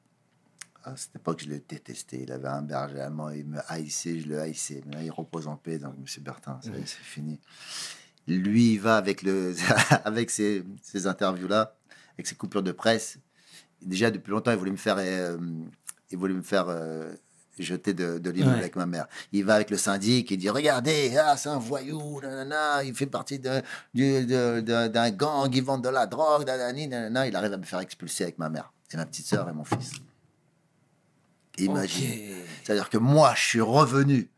À 0.84 0.96
cette 0.96 1.16
époque, 1.16 1.42
je 1.44 1.48
le 1.50 1.58
détestais. 1.68 2.22
Il 2.22 2.32
avait 2.32 2.48
un 2.48 2.62
berger 2.62 3.00
allemand, 3.00 3.30
il 3.30 3.44
me 3.46 3.58
haïssait, 3.68 4.18
je 4.20 4.28
le 4.28 4.40
haïssais. 4.40 4.82
Mais 4.86 4.96
là, 4.96 5.02
il 5.02 5.10
repose 5.10 5.46
en 5.46 5.56
paix, 5.56 5.78
donc 5.78 5.94
Monsieur 5.98 6.22
Bertin, 6.22 6.58
c'est 6.62 6.72
fini. 6.86 7.38
Lui, 8.26 8.74
il 8.74 8.78
va 8.80 8.96
avec, 8.96 9.22
le, 9.22 9.54
avec 10.04 10.30
ces, 10.30 10.64
ces 10.82 11.06
interviews-là, 11.06 11.74
avec 12.14 12.26
ses 12.26 12.34
coupures 12.34 12.62
de 12.62 12.72
presse. 12.72 13.18
déjà 13.82 14.10
depuis 14.10 14.30
longtemps, 14.30 14.52
il 14.52 14.56
voulait 14.58 14.70
me 14.70 14.76
faire, 14.76 14.96
euh, 14.98 15.36
il 16.10 16.16
voulait 16.18 16.34
me 16.34 16.42
faire 16.42 16.66
euh, 16.68 17.12
jeter 17.58 17.92
de, 17.92 18.18
de 18.18 18.30
l'immeuble 18.30 18.52
Ouais. 18.54 18.60
avec 18.60 18.76
ma 18.76 18.86
mère. 18.86 19.06
Il 19.32 19.44
va 19.44 19.54
avec 19.56 19.70
le 19.70 19.76
syndic, 19.76 20.30
il 20.30 20.38
dit 20.38 20.48
Regardez, 20.48 21.16
ah, 21.18 21.36
c'est 21.36 21.48
un 21.48 21.58
voyou, 21.58 22.20
nanana, 22.20 22.84
il 22.84 22.94
fait 22.94 23.06
partie 23.06 23.38
de- 23.38 23.62
du- 23.94 24.24
de- 24.26 24.60
de- 24.60 24.88
d'un 24.88 25.10
gang, 25.10 25.50
il 25.52 25.62
vend 25.62 25.78
de 25.78 25.88
la 25.88 26.06
drogue, 26.06 26.46
nanana. 26.46 27.26
Il 27.26 27.34
arrive 27.36 27.52
à 27.52 27.58
me 27.58 27.64
faire 27.64 27.80
expulser 27.80 28.24
avec 28.24 28.38
ma 28.38 28.48
mère, 28.48 28.72
et 28.92 28.96
ma 28.96 29.06
petite 29.06 29.26
sœur 29.26 29.48
et 29.48 29.52
mon 29.52 29.64
fils. 29.64 29.92
Imagine. 31.64 32.34
C'est-à-dire 32.64 32.88
que 32.90 32.98
moi, 32.98 33.34
je 33.36 33.42
suis 33.46 33.60
revenu. 33.60 34.30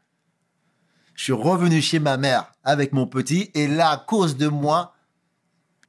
Je 1.14 1.24
suis 1.24 1.32
revenu 1.32 1.80
chez 1.82 1.98
ma 1.98 2.16
mère 2.16 2.52
avec 2.64 2.92
mon 2.92 3.06
petit, 3.06 3.50
et 3.54 3.66
là, 3.68 3.90
à 3.90 3.96
cause 3.98 4.36
de 4.36 4.48
moi, 4.48 4.94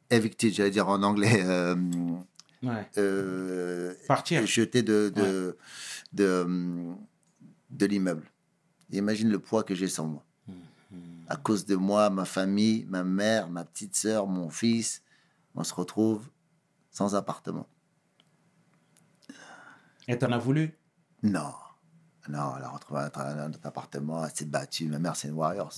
evicted, 0.09 0.53
j'allais 0.53 0.71
dire 0.71 0.88
en 0.89 1.01
anglais, 1.03 1.41
euh, 1.45 1.75
Ouais. 2.61 2.89
euh, 2.97 3.93
Partir. 4.07 4.45
jeté 4.45 4.84
de, 4.84 5.11
de, 5.13 5.57
de, 6.13 6.47
de 7.71 7.86
l'immeuble. 7.86 8.23
Imagine 8.91 9.29
le 9.29 9.39
poids 9.39 9.63
que 9.63 9.75
j'ai 9.75 9.88
sur 9.88 10.05
moi. 10.05 10.23
À 11.27 11.36
cause 11.38 11.65
de 11.65 11.75
moi, 11.75 12.09
ma 12.09 12.25
famille, 12.25 12.86
ma 12.89 13.03
mère, 13.03 13.49
ma 13.49 13.63
petite 13.63 13.95
sœur, 13.95 14.27
mon 14.27 14.49
fils, 14.49 15.01
on 15.55 15.63
se 15.63 15.73
retrouve 15.73 16.29
sans 16.91 17.15
appartement. 17.15 17.67
Et 20.07 20.17
t'en 20.17 20.31
as 20.31 20.38
voulu? 20.38 20.73
Non, 21.24 21.53
non, 22.30 22.53
elle 22.57 22.63
a 22.63 22.69
retrouvé 22.69 23.01
un, 23.01 23.51
appartement, 23.63 24.26
elle 24.26 24.32
s'est 24.34 24.45
battue. 24.45 24.88
Ma 24.88 24.99
mère, 24.99 25.15
c'est 25.15 25.30
une 25.30 25.34
Warriors. 25.34 25.74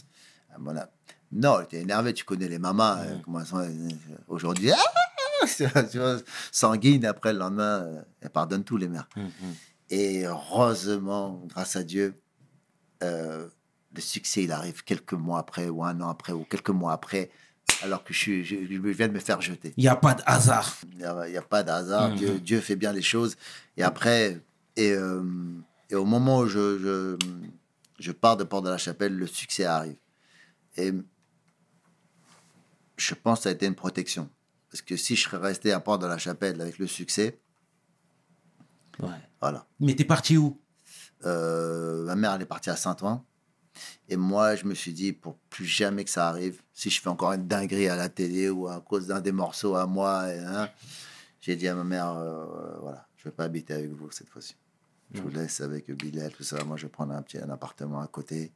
Ah, 0.51 0.57
voilà. 0.59 0.91
Non, 1.31 1.59
elle 1.59 1.65
était 1.65 1.81
énervée, 1.81 2.13
tu 2.13 2.23
connais 2.23 2.47
les 2.47 2.59
mamans. 2.59 2.97
euh, 2.97 3.17
comment 3.23 3.41
euh, 3.53 3.89
Aujourd'hui, 4.27 4.71
ah, 4.71 5.45
tu 5.91 5.97
vois, 5.97 6.17
sanguine, 6.51 7.05
après 7.05 7.33
le 7.33 7.39
lendemain, 7.39 8.03
elle 8.21 8.29
pardonne 8.29 8.63
tous 8.63 8.77
les 8.77 8.87
mères. 8.87 9.07
Et 9.89 10.25
heureusement, 10.25 11.43
grâce 11.47 11.75
à 11.75 11.83
Dieu, 11.83 12.19
euh, 13.03 13.47
le 13.93 14.01
succès, 14.01 14.43
il 14.43 14.51
arrive 14.51 14.83
quelques 14.83 15.13
mois 15.13 15.39
après, 15.39 15.69
ou 15.69 15.83
un 15.83 15.99
an 16.01 16.09
après, 16.09 16.33
ou 16.33 16.43
quelques 16.43 16.69
mois 16.69 16.93
après, 16.93 17.31
alors 17.81 18.03
que 18.03 18.13
je, 18.13 18.19
suis, 18.19 18.45
je, 18.45 18.55
je 18.55 18.77
viens 18.77 19.07
de 19.07 19.13
me 19.13 19.19
faire 19.19 19.41
jeter. 19.41 19.73
Il 19.77 19.81
n'y 19.81 19.87
a 19.87 19.95
pas 19.95 20.13
de 20.13 20.21
hasard. 20.25 20.75
Il 20.91 20.97
n'y 20.97 21.37
a, 21.37 21.41
pas 21.41 21.63
d'hasard. 21.63 22.11
Mhm. 22.11 22.15
Dieu, 22.15 22.39
Dieu 22.39 22.59
fait 22.61 22.75
bien 22.75 22.93
les 22.93 23.01
choses. 23.01 23.35
Et 23.77 23.83
après, 23.83 24.39
et, 24.76 24.91
euh, 24.91 25.23
et 25.89 25.95
au 25.95 26.05
moment 26.05 26.39
où 26.39 26.47
je, 26.47 26.78
je, 26.80 27.17
je 27.99 28.11
pars 28.11 28.38
de 28.38 28.43
Port 28.43 28.61
de 28.61 28.69
la 28.69 28.78
Chapelle, 28.78 29.15
le 29.15 29.28
succès 29.28 29.65
arrive. 29.65 29.97
Et 30.78 30.91
je 32.97 33.13
pense 33.13 33.39
que 33.39 33.43
ça 33.43 33.49
a 33.49 33.51
été 33.53 33.65
une 33.65 33.76
protection. 33.76 34.30
Parce 34.69 34.82
que 34.82 34.97
si 34.97 35.15
je 35.15 35.23
serais 35.23 35.38
resté 35.38 35.71
à 35.71 35.80
Port 35.80 35.99
de 35.99 36.05
la 36.07 36.17
Chapelle 36.17 36.59
avec 36.61 36.78
le 36.80 36.88
succès, 36.88 37.39
Ouais. 38.99 39.09
voilà. 39.41 39.67
Mais 39.82 39.93
t'es 39.93 40.05
parti 40.05 40.38
où? 40.38 40.57
Euh, 41.26 42.05
ma 42.05 42.15
mère, 42.15 42.34
elle 42.34 42.43
est 42.43 42.45
partie 42.45 42.69
à 42.69 42.78
Saint-Ouen. 42.78 43.26
Et 44.07 44.15
moi, 44.15 44.55
je 44.55 44.63
me 44.65 44.73
suis 44.73 44.93
dit, 44.93 45.11
pour 45.11 45.38
plus 45.49 45.65
jamais 45.65 46.05
que 46.05 46.09
ça 46.09 46.30
arrive, 46.30 46.61
si 46.71 46.89
je 46.89 47.01
fais 47.01 47.09
encore 47.09 47.34
une 47.34 47.45
dinguerie 47.45 47.89
à 47.89 47.97
la 47.97 48.07
télé 48.07 48.49
ou 48.49 48.69
à 48.69 48.80
cause 48.80 49.07
d'un 49.07 49.19
des 49.19 49.34
morceaux 49.34 49.76
à 49.76 49.86
moi, 49.86 50.23
hein, 50.30 50.69
j'ai 51.41 51.57
dit 51.57 51.67
à 51.67 51.76
ma 51.76 51.84
mère, 51.84 52.09
euh, 52.11 52.78
voilà, 52.80 53.05
je 53.17 53.28
ne 53.28 53.32
vais 53.32 53.36
pas 53.36 53.43
habiter 53.43 53.73
avec 53.73 53.91
vous 53.91 54.09
cette 54.11 54.30
fois-ci. 54.30 54.55
Je 55.13 55.21
vous 55.21 55.29
laisse 55.29 55.61
avec 55.61 55.89
Bilal, 55.91 56.31
tout 56.33 56.43
ça. 56.43 56.63
Moi, 56.65 56.77
je 56.77 56.83
vais 56.87 56.91
prendre 56.91 57.13
un 57.13 57.21
petit 57.21 57.37
un 57.37 57.49
appartement 57.49 58.01
à 58.01 58.07
côté. 58.07 58.51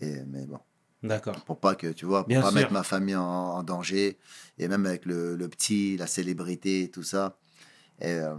Et, 0.00 0.22
mais 0.26 0.46
bon, 0.46 0.60
D'accord. 1.02 1.42
pour 1.44 1.58
pas 1.58 1.74
que, 1.74 1.88
tu 1.88 2.06
vois, 2.06 2.20
pour 2.20 2.28
Bien 2.28 2.40
pas 2.40 2.50
sûr. 2.50 2.56
mettre 2.60 2.72
ma 2.72 2.82
famille 2.84 3.16
en, 3.16 3.22
en 3.24 3.62
danger. 3.62 4.18
Et 4.58 4.68
même 4.68 4.86
avec 4.86 5.06
le, 5.06 5.34
le 5.34 5.48
petit, 5.48 5.96
la 5.96 6.06
célébrité 6.06 6.90
tout 6.92 7.02
ça. 7.02 7.36
Et, 8.00 8.12
euh, 8.12 8.36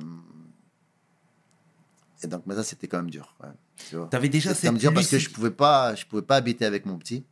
et 2.23 2.27
donc, 2.27 2.43
mais 2.45 2.55
ça, 2.55 2.63
c'était 2.63 2.87
quand 2.87 2.97
même 2.97 3.09
dur. 3.09 3.35
ouais, 3.41 3.49
tu 3.89 3.95
vois. 3.97 4.07
T'avais 4.07 4.29
déjà 4.29 4.53
cette 4.53 4.73
dur 4.75 4.93
parce 4.93 5.09
que 5.09 5.19
je 5.19 5.29
pouvais 5.29 5.51
pas, 5.51 5.95
je 5.95 6.05
pouvais 6.05 6.21
pas 6.21 6.35
habiter 6.37 6.65
avec 6.65 6.85
mon 6.85 6.97
petit. 6.97 7.25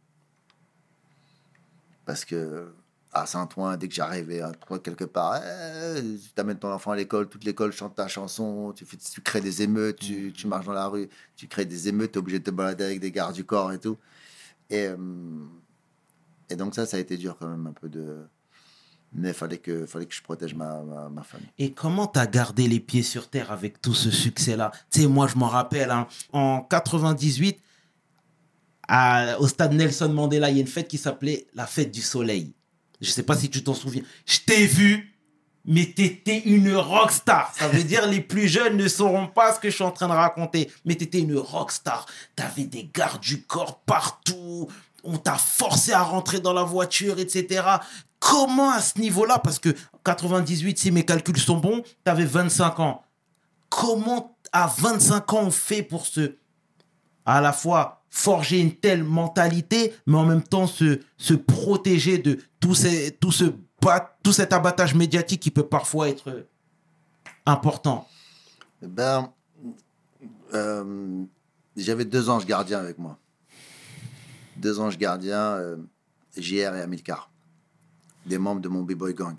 Parce 2.05 2.23
que 2.25 2.73
à 3.13 3.25
Saint-Ouen, 3.25 3.77
dès 3.77 3.87
que 3.87 3.93
j'arrivais 3.95 4.41
à 4.41 4.51
trouver 4.51 4.79
quelque 4.81 5.05
part, 5.05 5.41
eh, 5.41 6.01
tu 6.01 6.41
amènes 6.41 6.59
ton 6.59 6.71
enfant 6.71 6.91
à 6.91 6.95
l'école, 6.95 7.27
toute 7.29 7.43
l'école 7.45 7.71
chante 7.71 7.95
ta 7.95 8.07
chanson, 8.07 8.73
tu, 8.75 8.85
fais, 8.85 8.97
tu 8.97 9.21
crées 9.21 9.41
des 9.41 9.61
émeutes, 9.61 9.99
tu, 9.99 10.31
tu 10.33 10.45
marches 10.47 10.65
dans 10.65 10.73
la 10.73 10.87
rue, 10.87 11.09
tu 11.35 11.47
crées 11.47 11.65
des 11.65 11.87
émeutes, 11.87 12.11
tu 12.11 12.17
es 12.17 12.19
obligé 12.19 12.39
de 12.39 12.43
te 12.43 12.51
balader 12.51 12.83
avec 12.83 12.99
des 12.99 13.11
gardes 13.11 13.33
du 13.33 13.43
corps 13.45 13.71
et 13.71 13.79
tout. 13.79 13.97
Et, 14.69 14.87
euh, 14.87 14.97
et 16.49 16.55
donc 16.55 16.75
ça, 16.75 16.85
ça 16.85 16.97
a 16.97 16.99
été 16.99 17.17
dur 17.17 17.37
quand 17.39 17.47
même 17.47 17.67
un 17.67 17.73
peu 17.73 17.89
de... 17.89 18.17
Mais 19.13 19.29
il 19.29 19.33
fallait 19.33 19.57
que, 19.57 19.85
fallait 19.85 20.05
que 20.05 20.13
je 20.13 20.21
protège 20.21 20.53
ma, 20.53 20.81
ma, 20.83 21.07
ma 21.07 21.23
famille. 21.23 21.47
Et 21.57 21.71
comment 21.71 22.07
t'as 22.07 22.27
gardé 22.27 22.67
les 22.67 22.81
pieds 22.81 23.03
sur 23.03 23.29
terre 23.29 23.51
avec 23.53 23.81
tout 23.81 23.93
ce 23.93 24.11
succès-là? 24.11 24.71
Tu 24.91 25.01
sais, 25.01 25.07
moi, 25.07 25.27
je 25.27 25.37
m'en 25.37 25.47
rappelle, 25.47 25.91
hein, 25.91 26.07
en 26.33 26.61
98, 26.61 27.57
à- 28.89 29.39
au 29.39 29.47
stade 29.47 29.73
Nelson 29.73 30.09
Mandela, 30.09 30.49
il 30.49 30.57
y 30.57 30.59
a 30.59 30.61
une 30.61 30.67
fête 30.67 30.87
qui 30.89 30.97
s'appelait 30.97 31.47
la 31.53 31.65
fête 31.65 31.91
du 31.91 32.01
soleil. 32.01 32.53
Je 33.01 33.11
sais 33.11 33.23
pas 33.23 33.35
si 33.35 33.49
tu 33.49 33.63
t'en 33.63 33.73
souviens. 33.73 34.03
Je 34.25 34.39
t'ai 34.39 34.65
vu, 34.65 35.15
mais 35.65 35.85
t'étais 35.85 36.39
une 36.39 36.75
rockstar. 36.75 37.53
Ça 37.53 37.67
veut 37.67 37.83
dire 37.83 38.07
les 38.07 38.21
plus 38.21 38.47
jeunes 38.47 38.77
ne 38.77 38.87
sauront 38.87 39.27
pas 39.27 39.53
ce 39.53 39.59
que 39.59 39.69
je 39.69 39.75
suis 39.75 39.83
en 39.83 39.91
train 39.91 40.07
de 40.07 40.13
raconter. 40.13 40.71
Mais 40.85 40.95
t'étais 40.95 41.19
une 41.19 41.37
rockstar. 41.37 42.05
T'avais 42.35 42.63
des 42.63 42.89
gardes 42.93 43.21
du 43.21 43.43
corps 43.43 43.81
partout. 43.81 44.67
On 45.03 45.17
t'a 45.17 45.35
forcé 45.35 45.93
à 45.93 46.01
rentrer 46.01 46.39
dans 46.39 46.53
la 46.53 46.63
voiture, 46.63 47.19
etc. 47.19 47.63
Comment 48.19 48.71
à 48.71 48.81
ce 48.81 48.99
niveau-là 48.99 49.39
Parce 49.39 49.59
que 49.59 49.75
98, 50.03 50.79
si 50.79 50.91
mes 50.91 51.05
calculs 51.05 51.37
sont 51.37 51.57
bons, 51.57 51.83
t'avais 52.03 52.25
25 52.25 52.79
ans. 52.79 53.03
Comment 53.69 54.37
à 54.51 54.67
25 54.67 55.33
ans 55.33 55.43
on 55.43 55.51
fait 55.51 55.83
pour 55.83 56.05
se 56.05 56.37
à 57.25 57.41
la 57.41 57.51
fois 57.51 57.96
forger 58.09 58.59
une 58.59 58.73
telle 58.73 59.03
mentalité, 59.03 59.93
mais 60.05 60.17
en 60.17 60.25
même 60.25 60.43
temps 60.43 60.67
se, 60.67 60.99
se 61.17 61.33
protéger 61.33 62.17
de 62.17 62.39
tout, 62.59 62.75
ces, 62.75 63.11
tout, 63.11 63.31
ce 63.31 63.45
tout 64.23 64.33
cet 64.33 64.53
abattage 64.53 64.95
médiatique 64.95 65.41
qui 65.41 65.51
peut 65.51 65.67
parfois 65.67 66.09
être 66.09 66.45
important. 67.45 68.07
Eh 68.83 68.87
Ben, 68.87 69.31
euh, 70.53 71.23
j'avais 71.75 72.05
deux 72.05 72.29
anges 72.29 72.45
gardiens 72.45 72.79
avec 72.79 72.97
moi. 72.97 73.17
Deux 74.57 74.79
anges 74.79 74.97
gardiens, 74.97 75.55
euh, 75.55 75.77
JR 76.35 76.75
et 76.75 76.81
Amilcar, 76.81 77.29
des 78.25 78.37
membres 78.37 78.61
de 78.61 78.67
mon 78.67 78.83
B-Boy 78.83 79.13
Gang. 79.13 79.37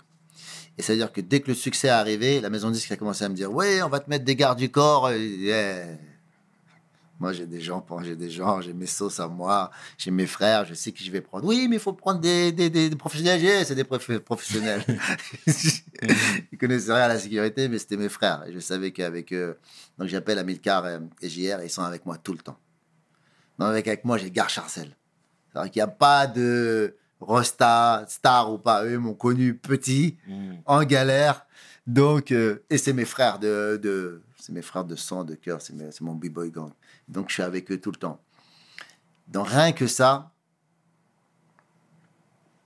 Et 0.77 0.83
c'est-à-dire 0.83 1.13
que 1.13 1.21
dès 1.21 1.41
que 1.41 1.49
le 1.49 1.55
succès 1.55 1.89
est 1.89 1.91
arrivé, 1.91 2.41
la 2.41 2.51
maison 2.51 2.71
disque 2.71 2.93
a 2.93 2.97
commencé 2.97 3.25
à 3.25 3.29
me 3.29 3.35
dire 3.35 3.53
Ouais, 3.53 3.83
on 3.83 3.89
va 3.89 3.99
te 3.99 4.09
mettre 4.09 4.25
des 4.25 4.37
gardes 4.37 4.59
du 4.59 4.71
corps. 4.71 5.11
Moi, 7.21 7.33
j'ai 7.33 7.47
des 7.47 7.61
gens, 7.61 7.85
j'ai 8.05 8.15
des 8.15 8.31
gens, 8.31 8.61
j'ai 8.61 8.73
mes 8.73 8.87
sauces 8.87 9.19
à 9.19 9.27
moi, 9.27 9.71
j'ai 9.97 10.13
mes 10.13 10.27
frères, 10.27 10.65
je 10.65 10.75
sais 10.75 10.93
qui 10.93 11.05
je 11.05 11.11
vais 11.11 11.21
prendre. 11.21 11.45
Oui, 11.47 11.67
mais 11.69 11.77
il 11.77 11.81
faut 11.81 11.93
prendre 11.93 12.21
des, 12.21 12.53
des, 12.53 12.71
des- 12.71 12.89
des 12.91 12.97
professionnels. 12.97 13.41
J'ai, 13.41 13.65
C'est 13.65 13.75
des 13.75 13.83
prof- 13.85 14.19
professionnels. 14.21 14.85
Ils 16.53 16.59
connaissaient 16.59 16.93
rien 16.93 17.05
à 17.05 17.09
la 17.09 17.19
sécurité, 17.19 17.69
mais 17.69 17.79
c'était 17.79 17.97
mes 17.97 18.09
frères. 18.09 18.45
Et 18.47 18.53
je 18.53 18.59
savais 18.61 18.93
qu'avec 18.93 19.33
eux, 19.33 19.59
donc 19.99 20.09
j'appelle 20.09 20.39
Amilcar 20.39 20.87
et, 20.89 20.99
et 21.23 21.29
JR, 21.29 21.61
et 21.61 21.67
ils 21.67 21.71
sont 21.71 21.83
avec 21.83 22.07
moi 22.07 22.17
tout 22.19 22.33
le 22.33 22.39
temps. 22.39 22.59
Non, 23.59 23.67
avec, 23.67 23.89
avec 23.89 24.05
moi, 24.05 24.19
j'ai 24.19 24.31
Gare 24.31 24.49
Charcel. 24.51 24.95
C'est-à-dire 25.53 25.73
qu'il 25.73 25.81
n'y 25.81 25.85
a 25.85 25.89
pas 25.89 26.27
de 26.29 26.95
Rosta, 27.21 28.05
star 28.09 28.53
ou 28.53 28.59
pas. 28.59 28.85
Eux 28.85 28.93
ils 28.93 28.99
m'ont 28.99 29.15
connu 29.15 29.55
petit, 29.55 30.17
en 30.67 30.85
galère. 30.85 31.47
Donc, 31.87 32.31
euh, 32.33 32.63
et 32.71 32.79
c'est 32.79 32.93
mes 32.93 33.07
frères 33.07 33.39
de, 33.39 33.79
de 33.83 34.23
c'est 34.39 34.53
mes 34.53 34.63
frères 34.63 34.85
de 34.85 34.95
sang, 34.95 35.25
de 35.25 35.35
cœur, 35.35 35.61
c'est 35.61 36.01
mon 36.01 36.15
b-boy 36.15 36.51
gang. 36.51 36.71
Donc, 37.09 37.29
je 37.29 37.35
suis 37.35 37.43
avec 37.43 37.71
eux 37.71 37.81
tout 37.81 37.91
le 37.91 37.97
temps. 37.97 38.21
Donc, 39.29 39.49
rien 39.49 39.73
que 39.73 39.87
ça, 39.87 40.33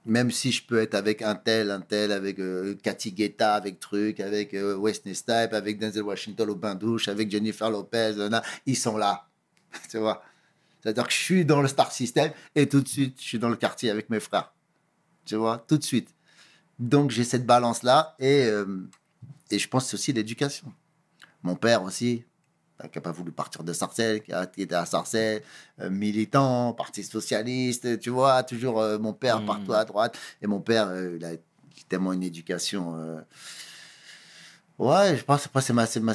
même 0.05 0.31
si 0.31 0.51
je 0.51 0.65
peux 0.65 0.81
être 0.81 0.95
avec 0.95 1.23
un 1.23 1.35
tel, 1.35 1.71
un 1.71 1.81
tel, 1.81 2.13
avec 2.13 2.39
euh, 2.39 2.75
Cathy 2.83 3.13
Guetta, 3.13 3.55
avec 3.55 3.79
truc, 3.79 4.21
avec 4.21 4.55
euh, 4.55 4.77
Wesley 4.77 5.15
avec 5.53 5.79
Denzel 5.79 6.03
Washington 6.03 6.51
au 6.51 6.57
bain 6.57 6.75
douche, 6.75 7.09
avec 7.09 7.31
Jennifer 7.31 7.71
Lopez, 7.71 8.15
ils 8.67 8.77
sont 8.77 8.97
là. 8.97 9.29
tu 9.91 9.99
vois? 9.99 10.23
C'est-à-dire 10.81 11.07
que 11.07 11.13
je 11.13 11.19
suis 11.19 11.45
dans 11.45 11.63
le 11.63 11.69
star 11.69 11.93
system 11.93 12.33
et 12.57 12.69
tout 12.69 12.81
de 12.81 12.89
suite, 12.89 13.21
je 13.21 13.25
suis 13.25 13.39
dans 13.39 13.49
le 13.49 13.57
quartier 13.57 13.91
avec 13.91 14.11
mes 14.11 14.19
frères. 14.19 14.53
Tu 15.25 15.37
vois? 15.37 15.65
Tout 15.69 15.79
de 15.79 15.85
suite. 15.85 16.09
Donc, 16.81 17.11
j'ai 17.11 17.23
cette 17.23 17.47
balance-là 17.47 18.17
et, 18.19 18.47
euh, 18.47 18.89
et 19.51 19.59
je 19.61 19.69
pense 19.69 19.95
aussi 19.95 20.13
l'éducation. 20.13 20.73
Mon 21.45 21.55
père 21.55 21.85
aussi, 21.85 22.25
qui 22.89 22.99
n'a 22.99 23.03
pas 23.03 23.13
voulu 23.13 23.33
partir 23.33 23.65
de 23.65 23.73
Sarcelles, 23.73 24.23
qui 24.23 24.33
a 24.33 24.45
été 24.57 24.75
à 24.75 24.85
Sarcelles, 24.85 25.43
euh, 25.81 25.91
militant, 25.91 26.73
parti 26.73 27.05
socialiste, 27.05 27.99
tu 28.01 28.11
vois, 28.11 28.43
toujours 28.43 28.81
euh, 28.81 28.99
mon 28.99 29.13
père 29.13 29.41
Mhm. 29.41 29.47
partout 29.47 29.73
à 29.73 29.85
droite. 29.85 30.19
Et 30.41 30.47
mon 30.47 30.61
père, 30.61 30.89
euh, 30.89 31.17
il 31.19 31.25
a 31.25 31.33
tellement 31.89 32.13
une 32.13 32.23
éducation. 32.23 32.95
Ouais, 34.79 35.17
je 35.17 35.25
pense 35.25 35.47
après, 35.47 35.61
c'est 35.61 35.73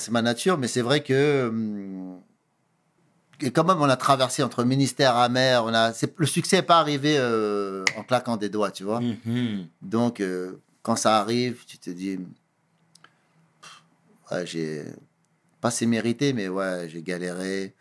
ma, 0.10 0.22
nature, 0.22 0.58
mais 0.58 0.68
c'est 0.68 0.82
vrai 0.82 1.04
que. 1.04 1.48
hum, 1.48 2.22
et 3.40 3.52
quand 3.52 3.64
même, 3.64 3.80
on 3.80 3.90
a 3.90 3.98
traversé 3.98 4.42
entre 4.42 4.64
ministère 4.64 5.16
amer, 5.16 5.64
on 5.64 5.72
a, 5.72 5.94
le 6.18 6.26
succès 6.26 6.56
n'est 6.58 6.64
pas 6.64 6.80
arrivé 6.80 7.20
en 7.96 8.02
claquant 8.04 8.36
des 8.36 8.50
doigts, 8.50 8.72
tu 8.72 8.84
vois. 8.84 9.00
Mhm. 9.00 9.68
Donc, 9.84 10.24
quand 10.82 10.96
ça 10.96 11.20
arrive, 11.20 11.64
tu 11.68 11.78
te 11.78 11.92
dis, 11.92 12.18
ouais, 14.32 14.46
j'ai 14.46 14.86
c'est 15.72 15.86
mérité, 15.86 16.34
mais 16.34 16.48
ouais, 16.50 16.88
j'ai 16.90 17.02
galéré. 17.02 17.74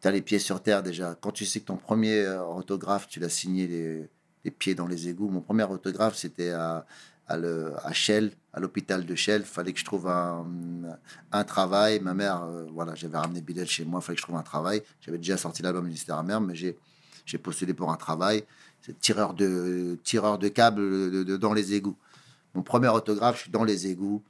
T'as 0.00 0.10
les 0.10 0.22
pieds 0.22 0.38
sur 0.38 0.62
terre 0.62 0.82
déjà. 0.82 1.14
Quand 1.20 1.30
tu 1.32 1.44
sais 1.44 1.60
que 1.60 1.66
ton 1.66 1.76
premier 1.76 2.20
euh, 2.24 2.42
autographe, 2.44 3.06
tu 3.08 3.20
l'as 3.20 3.28
signé 3.28 3.66
les, 4.44 4.50
pieds 4.50 4.74
dans 4.74 4.86
les 4.86 5.08
égouts. 5.08 5.28
Mon 5.28 5.40
premier 5.42 5.64
autographe, 5.64 6.16
c'était 6.16 6.50
à, 6.50 6.86
à, 7.28 7.34
à 7.36 8.60
l'hôpital 8.60 9.04
de 9.04 9.14
Shell. 9.14 9.44
Fallait 9.44 9.72
que 9.74 9.78
je 9.78 9.84
trouve 9.84 10.08
un, 10.08 10.46
un 11.32 11.44
travail. 11.44 12.00
Ma 12.00 12.14
mère, 12.14 12.44
euh, 12.44 12.66
voilà, 12.72 12.94
j'avais 12.94 13.18
ramené 13.18 13.42
Bilal 13.42 13.66
chez 13.66 13.84
moi. 13.84 14.00
Fallait 14.00 14.16
que 14.16 14.20
je 14.20 14.26
trouve 14.26 14.36
un 14.38 14.42
travail. 14.42 14.82
J'avais 15.02 15.18
déjà 15.18 15.36
sorti 15.36 15.62
l'album 15.62 15.84
Ministère 15.84 16.16
à 16.16 16.22
mère, 16.22 16.40
mais 16.40 16.54
j'ai 16.54 16.76
j'ai 17.26 17.38
postulé 17.38 17.74
pour 17.74 17.92
un 17.92 17.96
travail. 17.96 18.44
Tireur 19.00 19.34
de 19.34 19.98
tireur 20.02 20.38
de 20.38 20.48
câbles 20.48 20.80
de- 21.12 21.22
de- 21.22 21.36
dans 21.36 21.52
les 21.52 21.74
égouts. 21.74 21.96
Mon 22.54 22.62
premier 22.62 22.88
autographe, 22.88 23.36
je 23.36 23.42
suis 23.42 23.50
dans 23.50 23.62
les 23.64 23.86
égouts. 23.86 24.22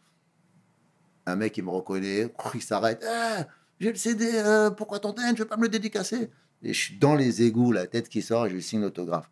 Un 1.27 1.37
mec, 1.37 1.57
il 1.57 1.65
me 1.65 1.71
reconnaît, 1.71 2.33
il 2.55 2.63
s'arrête. 2.63 3.05
Ah, 3.09 3.47
j'ai 3.79 3.91
le 3.91 3.97
CD, 3.97 4.31
euh, 4.35 4.71
pourquoi 4.71 4.99
t'entends 4.99 5.23
Je 5.35 5.43
veux 5.43 5.49
pas 5.49 5.57
me 5.57 5.63
le 5.63 5.69
dédicacer. 5.69 6.31
Et 6.63 6.75
je 6.75 6.79
suis 6.79 6.99
dans 6.99 7.15
les 7.15 7.43
égouts, 7.43 7.73
la 7.73 7.87
tête 7.87 8.09
qui 8.09 8.21
sort, 8.21 8.47
et 8.47 8.51
je 8.51 8.55
lui 8.55 8.63
signe 8.63 8.83
l'autographe. 8.83 9.31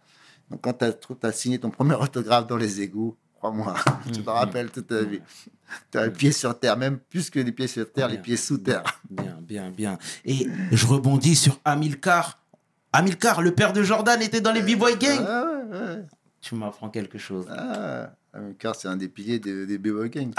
Donc, 0.51 0.63
quand 0.63 0.73
tu 0.73 1.27
as, 1.27 1.33
signé 1.33 1.59
ton 1.59 1.71
premier 1.71 1.95
autographe 2.01 2.47
dans 2.47 2.57
les 2.57 2.81
égouts, 2.81 3.17
crois-moi, 3.35 3.75
tu 4.13 4.23
t'en 4.23 4.35
rappelles 4.35 4.71
toute 4.71 4.87
ta 4.87 5.03
vie. 5.03 5.21
Tu 5.91 5.99
as 5.99 6.07
les 6.07 6.13
pieds 6.13 6.33
sur 6.33 6.59
terre, 6.59 6.79
même 6.79 6.99
plus 6.99 7.29
que 7.29 7.39
les 7.41 7.53
pieds 7.53 7.67
sur 7.67 7.91
terre, 7.93 8.09
les 8.09 8.15
Bien. 8.15 8.23
pieds 8.23 8.37
sous 8.39 8.57
terre. 8.59 8.83
Bien, 9.11 9.39
bien, 9.43 9.71
bien. 9.71 9.99
Et 10.25 10.47
je 10.73 10.87
rebondis 10.87 11.37
sur 11.37 11.61
Amilcar. 11.67 12.43
Amilcar, 12.95 13.43
le 13.43 13.55
père 13.55 13.75
de 13.75 13.83
Jordan, 13.83 14.21
était 14.23 14.41
dans 14.41 14.53
les 14.53 14.63
B-Boy 14.63 14.97
Gang. 14.97 15.21
Ah, 15.27 15.45
ouais, 15.45 15.79
ouais. 15.79 16.05
Tu 16.41 16.55
m'apprends 16.55 16.89
quelque 16.89 17.19
chose. 17.19 17.47
Ah, 17.51 18.15
Amilcar, 18.33 18.75
c'est 18.75 18.89
un 18.89 18.97
des 18.97 19.09
piliers 19.09 19.39
des, 19.39 19.67
des 19.67 19.77
B-Boy 19.77 20.09
Gang. 20.09 20.33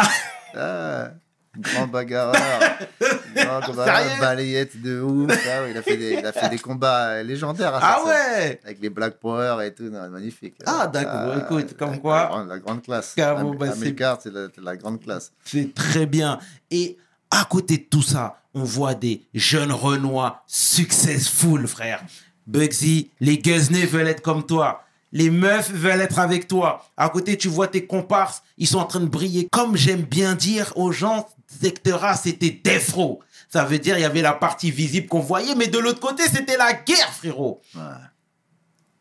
Ah, 0.56 1.12
grand 1.60 1.88
bagarreur. 1.88 2.60
grand 3.36 3.62
combat, 3.62 3.86
balayette 4.20 4.82
de 4.82 5.02
ouf. 5.02 5.32
Ah 5.32 5.68
il, 5.70 5.78
a 5.78 5.82
fait 5.82 5.98
des, 5.98 6.12
il 6.14 6.26
a 6.26 6.32
fait 6.32 6.50
des 6.50 6.60
combats 6.60 7.22
légendaires. 7.24 7.76
à 7.76 7.80
Ah 7.82 8.06
ouais 8.06 8.60
Avec 8.64 8.80
les 8.82 8.90
Black 8.90 9.16
Power 9.20 9.66
et 9.66 9.74
tout, 9.74 9.84
non, 9.90 10.10
magnifique. 10.10 10.56
Ah, 10.66 10.88
d'accord, 10.88 11.38
écoute, 11.38 11.76
comme 11.78 12.00
quoi- 12.00 12.22
La, 12.24 12.28
grande- 12.28 12.48
la 12.50 12.60
grande 12.60 12.82
classe. 12.84 13.16
Am- 13.20 13.56
bah, 13.58 13.68
c'est- 13.78 14.60
la, 14.62 14.76
grande 14.78 15.02
classe. 15.02 15.32
C'est 15.46 15.74
très 15.74 16.06
bien. 16.06 16.40
Et 16.72 16.98
à 17.32 17.46
côté 17.46 17.78
de 17.78 17.84
tout 17.84 18.02
ça, 18.02 18.42
on 18.54 18.64
voit 18.64 18.96
des 18.96 19.22
jeunes 19.34 19.72
Renois 19.72 20.44
successful, 20.48 21.68
frère. 21.68 22.02
Bugsy, 22.48 23.12
les 23.20 23.38
Guzney 23.38 23.86
veulent 23.86 24.08
être 24.08 24.22
comme 24.22 24.44
toi. 24.46 24.84
Les 25.12 25.30
meufs 25.30 25.72
veulent 25.72 26.02
être 26.02 26.20
avec 26.20 26.48
toi. 26.48 26.84
À 26.98 27.10
côté, 27.10 27.38
tu 27.38 27.48
vois 27.48 27.68
tes 27.68 27.86
comparses, 27.86 28.44
ils 28.58 28.68
sont 28.68 28.78
en 28.80 28.86
train 28.86 29.00
de 29.00 29.06
briller. 29.08 29.48
Comme 29.52 29.76
j'aime 29.76 30.02
bien 30.02 30.36
dire 30.36 30.72
aux 30.76 30.92
gens, 30.92 31.28
secteur 31.62 32.04
A, 32.06 32.16
c'était 32.16 32.52
Defro. 32.64 33.22
Ça 33.50 33.66
veut 33.66 33.80
dire 33.80 33.98
il 33.98 34.02
y 34.02 34.06
avait 34.06 34.22
la 34.22 34.34
partie 34.34 34.70
visible 34.72 35.08
qu'on 35.08 35.20
voyait, 35.22 35.56
mais 35.56 35.68
de 35.68 35.80
l'autre 35.80 36.00
côté, 36.00 36.24
c'était 36.24 36.58
la 36.58 36.74
guerre, 36.74 37.14
frérot. 37.14 37.62
Ouais. 37.76 37.82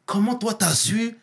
Comment 0.06 0.36
toi, 0.36 0.54
t'as 0.54 0.72
su 0.74 1.16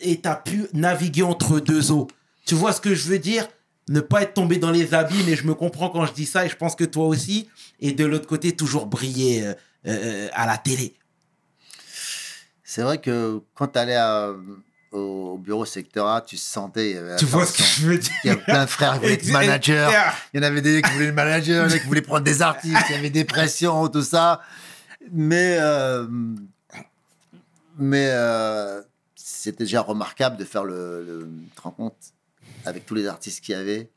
et 0.00 0.20
t'as 0.20 0.36
pu 0.36 0.66
naviguer 0.72 1.22
entre 1.22 1.58
deux 1.60 1.90
eaux? 1.90 2.06
Tu 2.46 2.54
vois 2.54 2.72
ce 2.72 2.80
que 2.80 2.94
je 2.94 3.08
veux 3.08 3.18
dire? 3.18 3.48
Ne 3.88 4.00
pas 4.00 4.22
être 4.22 4.34
tombé 4.34 4.58
dans 4.58 4.70
les 4.70 4.94
habits, 4.94 5.22
mais 5.26 5.34
je 5.34 5.44
me 5.46 5.54
comprends 5.54 5.90
quand 5.90 6.06
je 6.06 6.12
dis 6.12 6.26
ça, 6.26 6.46
et 6.46 6.48
je 6.48 6.54
pense 6.56 6.76
que 6.76 6.84
toi 6.84 7.06
aussi. 7.06 7.48
Et 7.80 7.90
de 7.92 8.04
l'autre 8.04 8.28
côté, 8.28 8.54
toujours 8.54 8.86
briller 8.86 9.44
euh, 9.46 9.54
euh, 9.86 10.28
à 10.32 10.46
la 10.46 10.58
télé. 10.58 10.94
C'est 12.62 12.82
vrai 12.82 13.00
que 13.00 13.40
quand 13.54 13.68
tu 13.68 13.78
allais 13.80 13.96
à- 13.96 14.32
au 14.92 15.38
bureau 15.38 15.64
secteur 15.64 16.06
A, 16.08 16.20
tu 16.20 16.36
sentais. 16.36 16.96
avait 16.96 17.16
Tu 17.16 17.24
vois 17.24 17.46
ce 17.46 17.56
que 17.58 17.62
je 17.62 17.86
veux 17.86 17.98
dire 17.98 18.10
Il 18.24 18.28
y 18.28 18.30
a 18.30 18.36
plein 18.36 18.64
de 18.64 18.70
frères 18.70 18.94
qui 18.94 18.98
voulaient 19.00 19.12
être 19.14 19.28
managers. 19.30 19.88
Il 20.34 20.40
y 20.40 20.40
en 20.40 20.46
avait 20.46 20.60
des 20.62 20.82
qui 20.82 20.90
voulaient 20.92 21.06
le 21.06 21.12
manager, 21.12 21.68
des 21.68 21.80
qui 21.80 21.86
voulaient 21.86 22.02
prendre 22.02 22.24
des 22.24 22.42
artistes, 22.42 22.76
il 22.88 22.94
y 22.96 22.98
avait 22.98 23.10
des 23.10 23.24
pressions, 23.24 23.88
tout 23.88 24.02
ça. 24.02 24.40
Mais, 25.12 25.56
euh, 25.60 26.06
mais 27.78 28.08
euh, 28.10 28.82
c'était 29.14 29.64
déjà 29.64 29.80
remarquable 29.80 30.36
de 30.36 30.44
faire 30.44 30.64
le, 30.64 31.04
le 31.04 31.28
te 31.54 31.62
rends 31.62 31.70
compte, 31.70 31.96
avec 32.66 32.84
tous 32.86 32.94
les 32.94 33.06
artistes 33.06 33.42
qu'il 33.44 33.54
y 33.54 33.58
avait, 33.58 33.90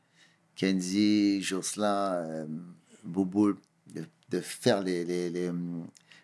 Kenzie, 0.56 1.42
Jocelyn, 1.42 2.12
euh, 2.14 2.46
Bouboul, 3.04 3.56
de, 3.94 4.04
de 4.30 4.40
faire 4.40 4.80
les, 4.80 5.04
les, 5.04 5.28
les, 5.28 5.50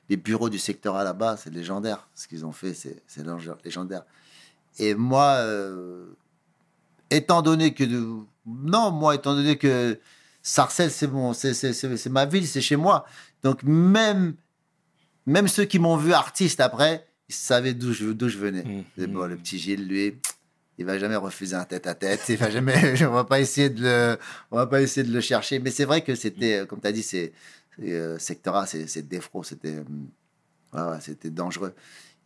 les 0.08 0.16
bureaux 0.16 0.48
du 0.48 0.58
secteur 0.58 0.96
A 0.96 1.04
là-bas, 1.04 1.36
c'est 1.36 1.52
légendaire. 1.52 2.08
Ce 2.14 2.26
qu'ils 2.26 2.46
ont 2.46 2.52
fait, 2.52 2.72
c'est 2.72 3.02
c'est 3.06 3.22
lég- 3.26 3.56
légendaire. 3.64 4.04
Et 4.78 4.94
moi, 4.94 5.34
euh, 5.38 6.16
étant 7.10 7.42
donné 7.42 7.74
que 7.74 7.84
non 8.46 8.90
moi 8.90 9.14
étant 9.14 9.34
donné 9.34 9.56
que 9.58 9.98
Sarcelles 10.42 10.90
c'est 10.90 11.06
bon 11.06 11.32
c'est 11.32 12.06
ma 12.08 12.24
ville 12.24 12.46
c'est 12.46 12.60
chez 12.60 12.76
moi. 12.76 13.04
Donc 13.42 13.62
même 13.62 14.34
même 15.26 15.48
ceux 15.48 15.64
qui 15.64 15.78
m'ont 15.78 15.96
vu 15.96 16.12
artiste 16.12 16.60
après 16.60 17.06
ils 17.28 17.34
savaient 17.34 17.74
d'où 17.74 17.92
je 17.92 18.14
je 18.18 18.38
venais. 18.38 18.84
Et 18.96 19.06
bon 19.06 19.26
le 19.26 19.36
petit 19.36 19.58
Gilles 19.58 19.86
lui 19.86 20.16
il 20.78 20.86
va 20.86 20.98
jamais 20.98 21.16
refuser 21.16 21.56
un 21.56 21.64
tête 21.64 21.86
à 21.86 21.94
tête 21.94 22.22
il 22.28 22.36
va 22.36 22.50
jamais 22.50 23.02
on 23.04 23.10
va 23.10 23.24
pas 23.24 23.40
essayer 23.40 23.68
de 23.68 23.82
le 23.82 24.18
on 24.50 24.56
va 24.56 24.66
pas 24.66 24.80
essayer 24.80 25.06
de 25.06 25.12
le 25.12 25.20
chercher. 25.20 25.58
Mais 25.58 25.70
c'est 25.70 25.84
vrai 25.84 26.02
que 26.02 26.14
c'était 26.14 26.60
euh, 26.60 26.66
comme 26.66 26.80
tu 26.80 26.86
as 26.86 26.92
dit 26.92 27.02
c'est 27.02 27.32
euh, 27.82 28.18
secteur 28.18 28.56
A 28.56 28.66
c'est 28.66 29.02
défro 29.08 29.42
c'était 29.42 29.76
euh, 30.74 30.90
ouais, 30.90 31.00
c'était 31.00 31.30
dangereux. 31.30 31.74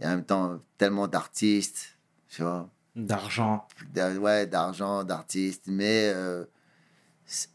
Et 0.01 0.07
en 0.07 0.11
même 0.11 0.24
temps 0.24 0.61
tellement 0.78 1.09
d'artistes 1.09 1.93
tu 2.35 2.43
vois 2.43 2.68
D'argent. 2.97 3.66
d'a- 3.93 4.12
ouais, 4.14 4.47
d'argent, 4.47 5.03
d'artistes, 5.05 5.64
mais 5.66 6.12
euh, 6.14 6.45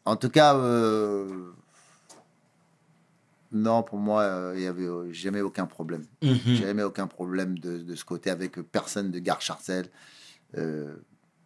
en 0.05 0.15
tout 0.17 0.29
cas, 0.29 0.55
euh, 0.55 1.51
non, 3.51 3.81
pour 3.83 3.97
moi, 3.97 4.21
euh, 4.23 4.53
il 4.55 4.61
y 4.63 4.67
avait 4.67 4.83
euh, 4.85 5.11
jamais 5.11 5.41
aucun 5.41 5.65
problème. 5.65 6.05
Mhm. 6.21 6.55
Jamais 6.55 6.83
aucun 6.83 7.07
problème 7.07 7.57
de, 7.57 7.79
de 7.79 7.95
ce 7.95 8.05
côté 8.05 8.29
avec 8.29 8.61
personne 8.61 9.09
de 9.11 9.19
Gare 9.19 9.41
Charcel 9.41 9.87
euh, 10.57 10.95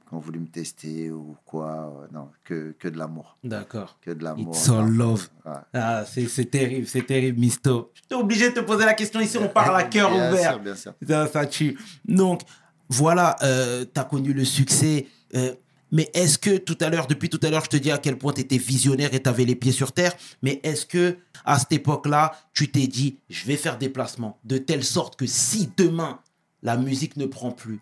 qui 0.08 0.14
ont 0.14 0.20
voulu 0.20 0.40
me 0.40 0.48
tester 0.48 1.12
ou 1.12 1.38
quoi. 1.46 2.04
euh, 2.04 2.08
non, 2.12 2.30
que, 2.44 2.72
que 2.78 2.90
de 2.90 2.98
l'amour. 2.98 3.38
D'accord. 3.44 3.98
Que 4.02 4.12
de 4.12 4.24
l'amour. 4.24 4.54
It's 4.56 4.68
all 4.70 4.90
love. 4.90 5.30
ouais. 5.46 5.52
Ah, 5.74 6.04
c'est 6.06 6.28
c'est 6.28 6.46
terrible, 6.46 6.88
c'est 6.88 7.06
terrible, 7.06 7.40
Misto. 7.40 7.92
J'étais 7.94 8.16
obligé 8.16 8.50
de 8.50 8.56
te 8.56 8.60
poser 8.60 8.86
la 8.86 8.96
question 8.96 9.22
ici, 9.22 9.38
on 9.38 9.48
parle 9.48 9.76
à 9.78 9.84
cœur 9.84 10.10
Bien 10.12 10.30
ouvert. 10.32 10.52
sûr, 10.52 10.60
bien 10.60 10.76
sûr. 10.76 10.94
Ça, 11.08 11.28
ça 11.28 11.46
tue. 11.46 11.78
Donc, 12.06 12.42
voilà, 12.90 13.36
tu 13.42 14.00
as 14.00 14.04
connu 14.04 14.34
le 14.34 14.46
succès. 14.46 15.08
euh, 15.36 15.54
mais 15.94 16.10
est-ce 16.16 16.40
que 16.40 16.58
tout 16.58 16.78
à 16.82 16.90
l'heure, 16.90 17.06
depuis 17.06 17.30
tout 17.30 17.40
à 17.44 17.52
l'heure, 17.52 17.64
je 17.66 17.70
te 17.70 17.78
dis 17.78 17.92
à 17.92 18.00
quel 18.00 18.18
point 18.18 18.34
tu 18.34 18.42
étais 18.42 18.58
visionnaire 18.58 19.14
et 19.14 19.22
tu 19.22 19.30
avais 19.30 19.46
les 19.46 19.56
pieds 19.56 19.72
sur 19.72 19.92
terre. 19.92 20.16
Mais 20.42 20.60
est-ce 20.64 20.88
que 20.88 21.20
à 21.46 21.60
cette 21.60 21.72
époque-là, 21.72 22.34
tu 22.52 22.72
t'es 22.72 22.88
dit, 22.88 23.20
je 23.30 23.46
vais 23.46 23.58
faire 23.58 23.78
des 23.78 23.90
placements 23.90 24.40
de 24.44 24.58
telle 24.58 24.84
sorte 24.84 25.16
que 25.16 25.28
si 25.28 25.70
demain 25.78 26.20
la 26.64 26.78
musique 26.78 27.16
ne 27.16 27.28
prend 27.28 27.52
plus, 27.52 27.80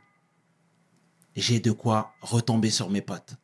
j'ai 1.38 1.62
de 1.62 1.72
quoi 1.72 2.14
retomber 2.20 2.70
sur 2.70 2.90
mes 2.90 3.02
pattes? 3.02 3.38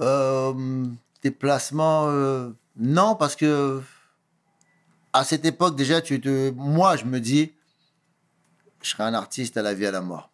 Euh, 0.00 0.84
déplacement, 1.22 2.08
euh, 2.08 2.50
non, 2.74 3.14
parce 3.14 3.36
que 3.36 3.80
à 5.12 5.22
cette 5.22 5.44
époque, 5.44 5.76
déjà, 5.76 6.00
tu 6.00 6.20
moi, 6.56 6.96
je 6.96 7.04
me 7.04 7.20
dis, 7.20 7.52
je 8.82 8.90
serai 8.90 9.04
un 9.04 9.14
artiste 9.14 9.56
à 9.56 9.62
la 9.62 9.74
vie, 9.74 9.86
à 9.86 9.90
la 9.90 10.00
mort. 10.00 10.30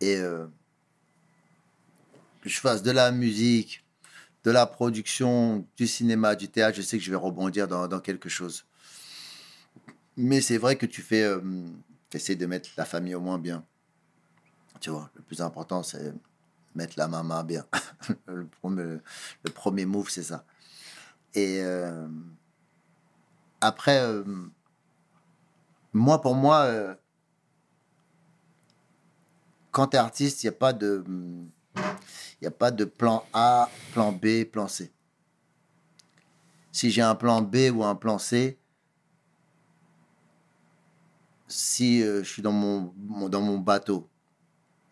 Et 0.00 0.16
euh, 0.16 0.46
que 2.42 2.48
je 2.48 2.60
fasse 2.60 2.82
de 2.82 2.90
la 2.90 3.12
musique, 3.12 3.84
de 4.44 4.50
la 4.50 4.66
production, 4.66 5.66
du 5.76 5.86
cinéma, 5.86 6.34
du 6.34 6.48
théâtre, 6.48 6.76
je 6.76 6.82
sais 6.82 6.98
que 6.98 7.04
je 7.04 7.10
vais 7.10 7.16
rebondir 7.16 7.68
dans, 7.68 7.86
dans 7.88 8.00
quelque 8.00 8.28
chose. 8.28 8.64
Mais 10.16 10.40
c'est 10.40 10.58
vrai 10.58 10.76
que 10.76 10.86
tu 10.86 11.02
fais, 11.02 11.22
euh, 11.22 11.40
essaies 12.12 12.36
de 12.36 12.46
mettre 12.46 12.70
la 12.76 12.84
famille 12.84 13.14
au 13.14 13.20
moins 13.20 13.38
bien. 13.38 13.64
Tu 14.80 14.90
vois, 14.90 15.10
le 15.14 15.22
plus 15.22 15.40
important, 15.40 15.82
c'est 15.82 16.12
mettre 16.74 16.94
la 16.96 17.08
maman 17.08 17.44
bien. 17.44 17.64
le, 18.26 18.46
premier, 18.46 18.98
le 19.44 19.50
premier 19.50 19.86
move, 19.86 20.10
c'est 20.10 20.24
ça. 20.24 20.44
Et 21.34 21.60
euh, 21.62 22.08
après, 23.60 24.00
euh, 24.00 24.24
moi, 25.92 26.20
pour 26.20 26.34
moi, 26.34 26.62
euh, 26.64 26.94
quand 29.70 29.88
tu 29.88 29.96
es 29.96 30.00
artiste, 30.00 30.42
il 30.42 30.46
n'y 30.46 30.54
a 30.54 30.58
pas 30.58 30.72
de. 30.72 31.04
A 32.44 32.50
pas 32.50 32.72
de 32.72 32.84
plan 32.84 33.24
A, 33.32 33.70
plan 33.92 34.12
B, 34.12 34.44
plan 34.44 34.66
C. 34.66 34.92
Si 36.72 36.90
j'ai 36.90 37.02
un 37.02 37.14
plan 37.14 37.40
B 37.40 37.70
ou 37.72 37.84
un 37.84 37.94
plan 37.94 38.18
C, 38.18 38.58
si 41.46 42.02
euh, 42.02 42.24
je 42.24 42.28
suis 42.28 42.42
dans 42.42 42.50
mon, 42.50 43.58
bateau, 43.58 44.10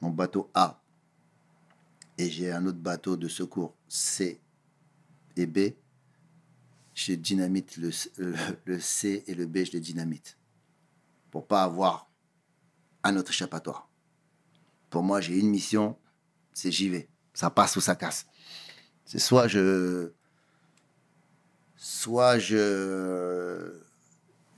mon 0.01 0.11
bateau 0.11 0.49
A, 0.55 0.81
et 2.19 2.31
j'ai 2.31 2.53
un 2.53 2.65
autre 2.67 2.79
bateau 2.79 3.17
de 3.17 3.27
secours 3.27 3.75
C 3.89 4.41
et 5.37 5.47
B, 5.47 5.73
je 6.95 7.15
dynamite 7.15 7.79
le, 7.79 7.91
C- 7.91 8.13
le, 8.19 8.35
le 8.65 8.79
C 8.79 9.25
et 9.27 9.35
le 9.35 9.47
B, 9.47 9.65
je 9.65 9.73
les 9.73 9.81
dynamite. 9.81 10.37
Pour 11.31 11.47
pas 11.47 11.63
avoir 11.63 12.11
un 13.03 13.17
autre 13.17 13.31
échappatoire. 13.31 13.89
Pour 14.91 15.03
moi, 15.03 15.21
j'ai 15.21 15.39
une 15.39 15.49
mission, 15.49 15.97
c'est 16.53 16.73
j'y 16.73 16.89
vais. 16.89 17.09
Ça 17.33 17.51
passe 17.51 17.77
ou 17.77 17.81
ça 17.81 17.95
casse. 17.95 18.27
C'est 19.05 19.19
soit 19.19 19.49
je. 19.49 20.13
Soit 21.77 22.39
je. 22.39 23.81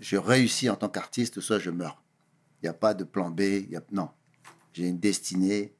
Je 0.01 0.17
réussis 0.17 0.69
en 0.69 0.77
tant 0.77 0.89
qu'artiste, 0.89 1.41
soit 1.41 1.59
je 1.59 1.71
meurs. 1.71 2.03
Il 2.61 2.67
n'y 2.67 2.71
a 2.71 2.75
pas 2.75 2.95
de 2.95 3.05
plan 3.05 3.31
B. 3.31 3.43
non. 3.93 4.11
J'ai 4.73 4.89
une 4.89 4.99
destinée. 4.99 5.77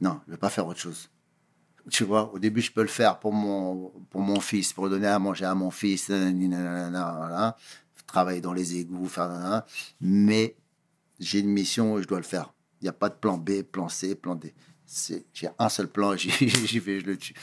Non, 0.00 0.20
je 0.24 0.30
ne 0.30 0.36
vais 0.36 0.38
pas 0.38 0.50
faire 0.50 0.66
autre 0.66 0.80
chose. 0.80 1.10
Tu 1.90 2.04
vois, 2.04 2.32
au 2.32 2.38
début, 2.38 2.60
je 2.60 2.72
peux 2.72 2.82
le 2.82 2.88
faire 2.88 3.18
pour 3.18 3.32
mon, 3.32 3.90
pour 4.10 4.20
mon 4.20 4.40
fils, 4.40 4.72
pour 4.72 4.90
donner 4.90 5.06
à 5.06 5.18
manger 5.18 5.44
à 5.44 5.54
mon 5.54 5.70
fils. 5.70 6.10
Travailler 8.08 8.40
dans 8.40 8.52
les 8.52 8.76
égouts, 8.76 9.06
faire 9.06 9.28
nanana. 9.28 9.64
mais 10.00 10.56
j'ai 11.20 11.38
une 11.40 11.50
mission 11.50 11.98
et 11.98 12.02
je 12.02 12.08
dois 12.08 12.18
le 12.18 12.24
faire. 12.24 12.52
Il 12.80 12.84
n'y 12.84 12.88
a 12.88 12.92
pas 12.92 13.08
de 13.08 13.14
plan 13.14 13.38
B, 13.38 13.62
plan 13.62 13.88
C, 13.88 14.14
plan 14.16 14.34
D. 14.34 14.52
J'ai 15.34 15.48
un 15.58 15.68
seul 15.68 15.88
plan, 15.88 16.16
j'y 16.16 16.30
j'y 16.48 16.78
vais, 16.80 16.98
je 17.00 17.06
le 17.06 17.16
tue. 17.16 17.34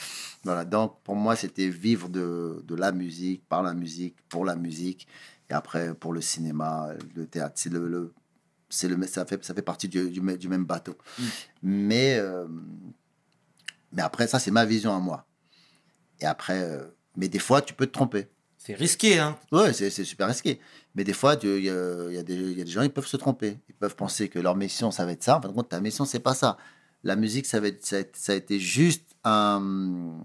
Voilà, 0.44 0.66
donc 0.66 1.02
pour 1.04 1.16
moi, 1.16 1.36
c'était 1.36 1.70
vivre 1.70 2.10
de, 2.10 2.62
de 2.66 2.76
la 2.76 2.92
musique, 2.92 3.48
par 3.48 3.62
la 3.64 3.74
musique, 3.74 4.16
pour 4.30 4.44
la 4.46 4.56
musique, 4.56 5.08
et 5.50 5.54
après 5.54 5.94
pour 5.94 6.12
le 6.14 6.22
cinéma, 6.22 6.90
le 7.16 7.28
théâtre. 7.28 7.54
C'est 7.58 7.70
le, 7.72 7.88
le- 7.88 8.14
c'est 8.70 8.88
le, 8.88 9.02
ça, 9.08 9.26
fait, 9.26 9.44
ça 9.46 9.54
fait 9.54 9.62
partie 9.62 9.88
du, 9.88 10.10
du, 10.10 10.22
même- 10.22 10.38
du 10.38 10.48
même 10.50 10.66
bateau. 10.66 10.98
Mais, 11.62 12.18
euh, 12.18 12.48
mais 13.92 14.02
après, 14.02 14.28
ça, 14.28 14.40
c'est 14.40 14.52
ma 14.52 14.66
vision 14.66 14.96
à 14.96 15.00
moi. 15.00 15.26
Et 16.20 16.26
après, 16.26 16.62
euh, 16.64 16.86
mais 17.16 17.28
des 17.30 17.40
fois, 17.40 17.62
tu 17.62 17.74
peux 17.74 17.86
te 17.86 17.92
tromper. 17.92 18.28
C'est 18.66 18.74
risqué, 18.74 19.20
hein. 19.20 19.38
Ouais, 19.52 19.74
c'est 19.74 19.92
super 19.92 20.28
risqué. 20.28 20.60
Mais 20.96 21.04
des 21.04 21.14
fois, 21.14 21.38
il 21.44 21.60
y, 21.60 21.66
y 21.66 21.70
a 21.70 22.24
des 22.24 22.66
gens, 22.66 22.82
ils 22.82 22.90
peuvent 22.90 23.06
se 23.06 23.16
tromper. 23.16 23.60
Ils 23.70 23.76
peuvent 23.76 23.96
penser 23.96 24.28
que 24.28 24.40
leur 24.40 24.56
mission, 24.56 24.90
ça 24.90 25.06
va 25.06 25.12
être 25.12 25.22
ça. 25.22 25.38
En 25.38 25.42
fin 25.42 25.50
de 25.50 25.62
ta 25.62 25.80
mission, 25.80 26.04
c'est 26.04 26.20
pas 26.20 26.34
ça. 26.34 26.58
La 27.04 27.16
musique, 27.16 27.46
ça, 27.46 27.60
va 27.60 27.68
être, 27.68 27.86
ça, 27.86 27.98
ça 28.14 28.32
a 28.32 28.36
été 28.36 28.60
juste 28.60 29.04
un, 29.24 30.18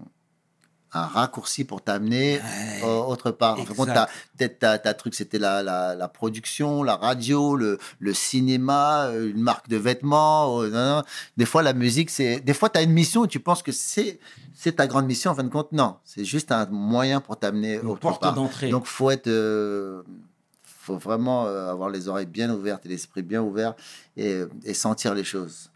un 0.93 1.05
raccourci 1.05 1.63
pour 1.63 1.81
t'amener 1.81 2.39
Ouais. 2.39 2.81
euh, 2.83 2.99
autre 2.99 3.31
part. 3.31 3.59
En 3.59 3.63
peut-être 3.65 4.59
ta, 4.59 4.77
ta 4.77 4.93
truc, 4.93 5.15
c'était 5.15 5.39
la, 5.39 5.63
la, 5.63 5.95
la 5.95 6.07
production, 6.07 6.83
la 6.83 6.95
radio, 6.95 7.55
le, 7.55 7.77
le 7.99 8.13
cinéma, 8.13 9.05
euh, 9.05 9.29
une 9.29 9.41
marque 9.41 9.69
de 9.69 9.77
vêtements. 9.77 10.61
euh. 10.61 11.01
Des 11.37 11.45
fois, 11.45 11.61
la 11.63 11.73
musique, 11.73 12.09
c'est. 12.09 12.39
Des 12.41 12.53
fois, 12.53 12.69
tu 12.69 12.77
as 12.79 12.81
une 12.81 12.91
mission 12.91 13.25
et 13.25 13.27
tu 13.27 13.39
penses 13.39 13.63
que 13.63 13.71
c'est 13.71 14.19
c'est 14.53 14.73
ta 14.75 14.87
grande 14.87 15.05
mission. 15.05 15.31
En 15.31 15.35
fin 15.35 15.43
de 15.43 15.49
compte, 15.49 15.71
non. 15.71 15.95
C'est 16.03 16.25
juste 16.25 16.51
un 16.51 16.65
moyen 16.67 17.21
pour 17.21 17.37
t'amener 17.37 17.79
autre 17.79 17.99
porte 17.99 18.21
part. 18.21 18.33
d'entrée. 18.33 18.69
Donc, 18.69 18.85
faut 18.85 19.09
être, 19.11 19.27
euh, 19.27 20.03
faut 20.63 20.97
vraiment 20.97 21.45
euh, 21.45 21.69
avoir 21.71 21.89
les 21.89 22.07
oreilles 22.07 22.25
bien 22.25 22.51
ouvertes 22.51 22.85
et 22.85 22.89
l'esprit 22.89 23.21
bien 23.21 23.41
ouvert 23.41 23.75
et, 24.17 24.41
et 24.65 24.73
sentir 24.73 25.13
les 25.15 25.23
choses. 25.23 25.69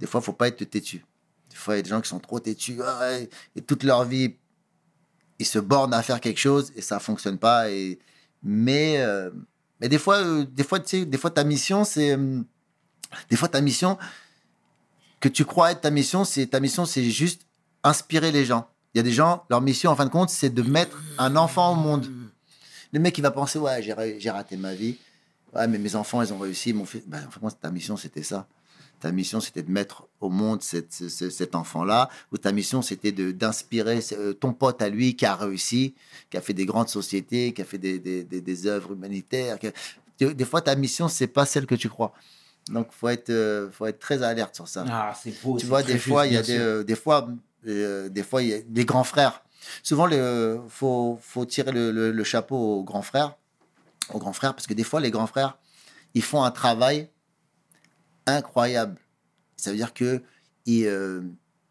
Des 0.00 0.06
fois, 0.06 0.20
faut 0.20 0.32
pas 0.32 0.48
être 0.48 0.64
têtu. 0.64 1.04
Des 1.50 1.56
fois, 1.56 1.74
il 1.74 1.78
y 1.78 1.80
a 1.80 1.82
des 1.82 1.90
gens 1.90 2.00
qui 2.00 2.08
sont 2.08 2.18
trop 2.18 2.40
têtus 2.40 2.78
ah 2.82 3.10
et 3.54 3.60
toute 3.60 3.82
leur 3.84 4.04
vie, 4.04 4.34
se 5.44 5.58
bornent 5.58 5.94
à 5.94 6.02
faire 6.02 6.20
quelque 6.20 6.40
chose 6.40 6.72
et 6.76 6.82
ça 6.82 6.98
fonctionne 6.98 7.38
pas. 7.38 7.70
Et 7.70 7.98
mais 8.42 8.98
euh, 8.98 9.30
mais 9.80 9.88
des 9.88 9.98
fois, 9.98 10.18
euh, 10.18 10.44
des 10.44 10.62
fois, 10.62 10.80
tu 10.80 11.00
sais, 11.00 11.04
des 11.04 11.18
fois 11.18 11.30
ta 11.30 11.44
mission, 11.44 11.84
c'est 11.84 12.16
euh, 12.16 12.40
des 13.30 13.36
fois 13.36 13.48
ta 13.48 13.60
mission 13.60 13.98
que 15.20 15.28
tu 15.28 15.44
crois 15.44 15.72
être 15.72 15.80
ta 15.80 15.90
mission, 15.90 16.24
c'est 16.24 16.46
ta 16.46 16.60
mission, 16.60 16.84
c'est 16.84 17.04
juste 17.10 17.42
inspirer 17.84 18.32
les 18.32 18.44
gens. 18.44 18.68
Il 18.94 18.98
y 18.98 19.00
a 19.00 19.02
des 19.02 19.12
gens, 19.12 19.44
leur 19.50 19.60
mission, 19.60 19.90
en 19.90 19.96
fin 19.96 20.04
de 20.04 20.10
compte, 20.10 20.30
c'est 20.30 20.50
de 20.50 20.62
mettre 20.62 21.00
un 21.18 21.36
enfant 21.36 21.72
au 21.72 21.74
monde. 21.74 22.06
Le 22.92 23.00
mec, 23.00 23.16
il 23.18 23.22
va 23.22 23.30
penser, 23.30 23.58
ouais, 23.58 23.82
j'ai 23.82 24.30
raté 24.30 24.56
ma 24.56 24.74
vie. 24.74 24.98
Ouais, 25.54 25.66
mais 25.66 25.78
mes 25.78 25.94
enfants, 25.96 26.22
ils 26.22 26.32
ont 26.32 26.38
réussi. 26.38 26.72
Mon 26.72 26.84
fils, 26.84 27.02
ben, 27.06 27.18
en 27.26 27.30
fin 27.30 27.40
de 27.40 27.44
compte, 27.44 27.60
ta 27.60 27.70
mission, 27.70 27.96
c'était 27.96 28.22
ça. 28.22 28.46
Ta 29.02 29.10
mission, 29.10 29.40
c'était 29.40 29.64
de 29.64 29.70
mettre 29.70 30.06
au 30.20 30.28
monde 30.30 30.62
cette- 30.62 30.92
ce- 30.92 31.08
ce- 31.08 31.28
cet 31.28 31.54
enfant-là. 31.56 32.08
Ou 32.30 32.38
ta 32.38 32.52
mission, 32.52 32.82
c'était 32.82 33.10
d'inspirer 33.12 33.98
euh, 34.12 34.32
ton 34.32 34.52
pote 34.52 34.80
à 34.80 34.88
lui 34.88 35.16
qui 35.16 35.26
a 35.26 35.34
réussi, 35.34 35.94
qui 36.30 36.36
a 36.36 36.40
fait 36.40 36.54
des 36.54 36.66
grandes 36.66 36.88
sociétés, 36.88 37.52
qui 37.52 37.62
a 37.62 37.64
fait 37.64 37.78
des, 37.78 37.98
des, 37.98 38.22
des- 38.22 38.40
des 38.40 38.66
œuvres 38.68 38.92
humanitaires. 38.92 39.58
Des, 40.18 40.32
des 40.34 40.44
fois, 40.44 40.60
ta 40.62 40.76
mission, 40.76 41.08
c'est 41.08 41.26
pas 41.26 41.44
celle 41.46 41.66
que 41.66 41.74
tu 41.74 41.88
crois. 41.88 42.12
Donc, 42.70 42.92
faut 42.92 43.08
être, 43.08 43.30
euh, 43.30 43.70
faut 43.72 43.86
être 43.86 43.98
très 43.98 44.22
alerte 44.22 44.54
sur 44.54 44.68
ça. 44.68 44.84
Ah, 44.88 45.14
c'est 45.20 45.34
beau. 45.42 45.58
Tu 45.58 45.66
vois, 45.66 45.82
des 45.82 45.98
fois, 45.98 46.26
il 46.28 46.34
y 46.34 46.36
a 46.36 46.42
des, 46.42 46.58
euh, 46.58 46.84
des 46.84 46.94
fois, 46.94 47.28
euh, 47.66 48.08
des 48.08 48.22
fois, 48.22 48.40
il 48.44 48.48
y 48.50 48.54
a 48.54 48.60
des 48.62 48.84
grands 48.84 49.02
frères. 49.04 49.42
Souvent, 49.82 50.06
il 50.08 50.60
faut, 50.68 51.18
faut 51.20 51.44
tirer 51.44 51.72
le, 51.72 51.90
le- 51.90 52.12
le 52.12 52.24
chapeau 52.24 52.56
aux 52.56 52.84
grands 52.84 53.02
frères, 53.02 53.34
aux 54.14 54.18
grands 54.20 54.32
frères, 54.32 54.54
parce 54.54 54.68
que 54.68 54.74
des 54.74 54.84
fois, 54.84 55.00
les 55.00 55.10
grands 55.10 55.26
frères, 55.26 55.58
ils 56.14 56.22
font 56.22 56.44
un 56.44 56.50
travail 56.52 57.08
incroyable. 58.26 58.98
Ça 59.56 59.70
veut 59.70 59.76
dire 59.76 59.94
que 59.94 60.22
ils, 60.66 60.86
euh, 60.86 61.22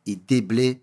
ils 0.05 0.21
déblaient 0.25 0.81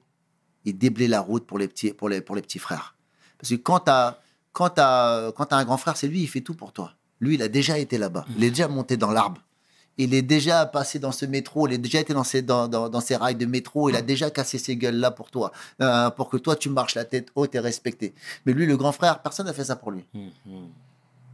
la 1.08 1.20
route 1.20 1.46
pour 1.46 1.58
les 1.58 1.68
petits, 1.68 1.92
pour 1.92 2.08
les, 2.08 2.20
pour 2.20 2.36
les 2.36 2.42
petits 2.42 2.58
frères. 2.58 2.94
Parce 3.38 3.50
que 3.50 3.56
quand 3.56 3.80
tu 3.80 3.90
as, 3.90 4.20
quand 4.52 4.74
quand 4.76 5.52
un 5.52 5.64
grand 5.64 5.76
frère, 5.76 5.96
c'est 5.96 6.08
lui, 6.08 6.22
il 6.22 6.28
fait 6.28 6.40
tout 6.40 6.54
pour 6.54 6.72
toi. 6.72 6.94
Lui, 7.20 7.34
il 7.34 7.42
a 7.42 7.48
déjà 7.48 7.78
été 7.78 7.98
là-bas. 7.98 8.26
Il 8.36 8.44
est 8.44 8.50
déjà 8.50 8.68
monté 8.68 8.96
dans 8.96 9.10
l'arbre. 9.10 9.40
Il 10.00 10.14
est 10.14 10.22
déjà 10.22 10.64
passé 10.64 11.00
dans 11.00 11.10
ce 11.10 11.26
métro, 11.26 11.66
il 11.66 11.74
a 11.74 11.76
déjà 11.76 11.98
été 11.98 12.14
dans 12.14 12.22
ces, 12.22 12.40
dans, 12.40 12.68
dans, 12.68 12.88
dans 12.88 13.00
ces 13.00 13.16
rails 13.16 13.34
de 13.34 13.46
métro, 13.46 13.88
il 13.90 13.96
a 13.96 14.02
déjà 14.02 14.30
cassé 14.30 14.56
ces 14.56 14.76
gueules-là 14.76 15.10
pour 15.10 15.28
toi, 15.28 15.50
euh, 15.82 16.08
pour 16.10 16.28
que 16.28 16.36
toi, 16.36 16.54
tu 16.54 16.70
marches 16.70 16.94
la 16.94 17.04
tête 17.04 17.30
haute 17.34 17.56
et 17.56 17.58
respecté. 17.58 18.14
Mais 18.46 18.52
lui, 18.52 18.64
le 18.66 18.76
grand 18.76 18.92
frère, 18.92 19.20
personne 19.20 19.46
n'a 19.46 19.52
fait 19.52 19.64
ça 19.64 19.74
pour 19.74 19.90
lui. 19.90 20.04
Mhm. 20.14 20.68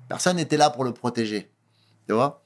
Personne 0.08 0.36
n'était 0.36 0.56
là 0.56 0.70
pour 0.70 0.84
le 0.84 0.92
protéger. 0.92 1.50
Tu 2.08 2.14
vois? 2.14 2.42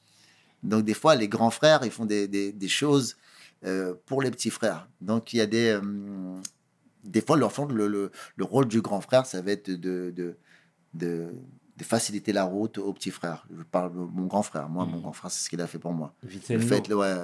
Donc, 0.62 0.84
des 0.84 0.94
fois, 0.94 1.14
les 1.14 1.28
grands 1.28 1.50
frères, 1.50 1.80
ils 1.84 1.90
font 1.90 2.04
des, 2.04 2.26
des, 2.28 2.52
des 2.52 2.68
choses 2.68 3.16
euh, 3.64 3.94
pour 4.06 4.22
les 4.22 4.30
petits 4.30 4.50
frères. 4.50 4.88
Donc, 5.00 5.32
il 5.32 5.36
y 5.38 5.40
a 5.40 5.46
des. 5.46 5.68
euh, 5.80 6.40
des 7.04 7.20
fois, 7.20 7.36
leur 7.36 7.52
fond, 7.52 7.66
le, 7.66 7.86
le, 7.88 8.10
le 8.36 8.44
rôle 8.44 8.66
du 8.66 8.80
grand 8.80 9.00
frère, 9.00 9.24
ça 9.24 9.40
va 9.40 9.52
être 9.52 9.70
de, 9.70 10.10
de, 10.10 10.36
de, 10.94 11.28
de 11.76 11.84
faciliter 11.84 12.32
la 12.32 12.44
route 12.44 12.78
aux 12.78 12.92
petits 12.92 13.10
frères. 13.12 13.46
Je 13.56 13.62
parle 13.62 13.92
de 13.92 13.98
mon 13.98 14.26
grand 14.26 14.42
frère. 14.42 14.68
Moi, 14.68 14.84
mon 14.84 14.98
grand 15.00 15.12
frère, 15.12 15.30
c'est 15.30 15.44
ce 15.44 15.48
qu'il 15.48 15.60
a 15.60 15.66
fait 15.66 15.78
pour 15.78 15.92
moi. 15.92 16.12
Le 16.22 16.28
Vincenzo. 16.30 16.66
fait, 16.66 16.92
ouais, 16.92 17.14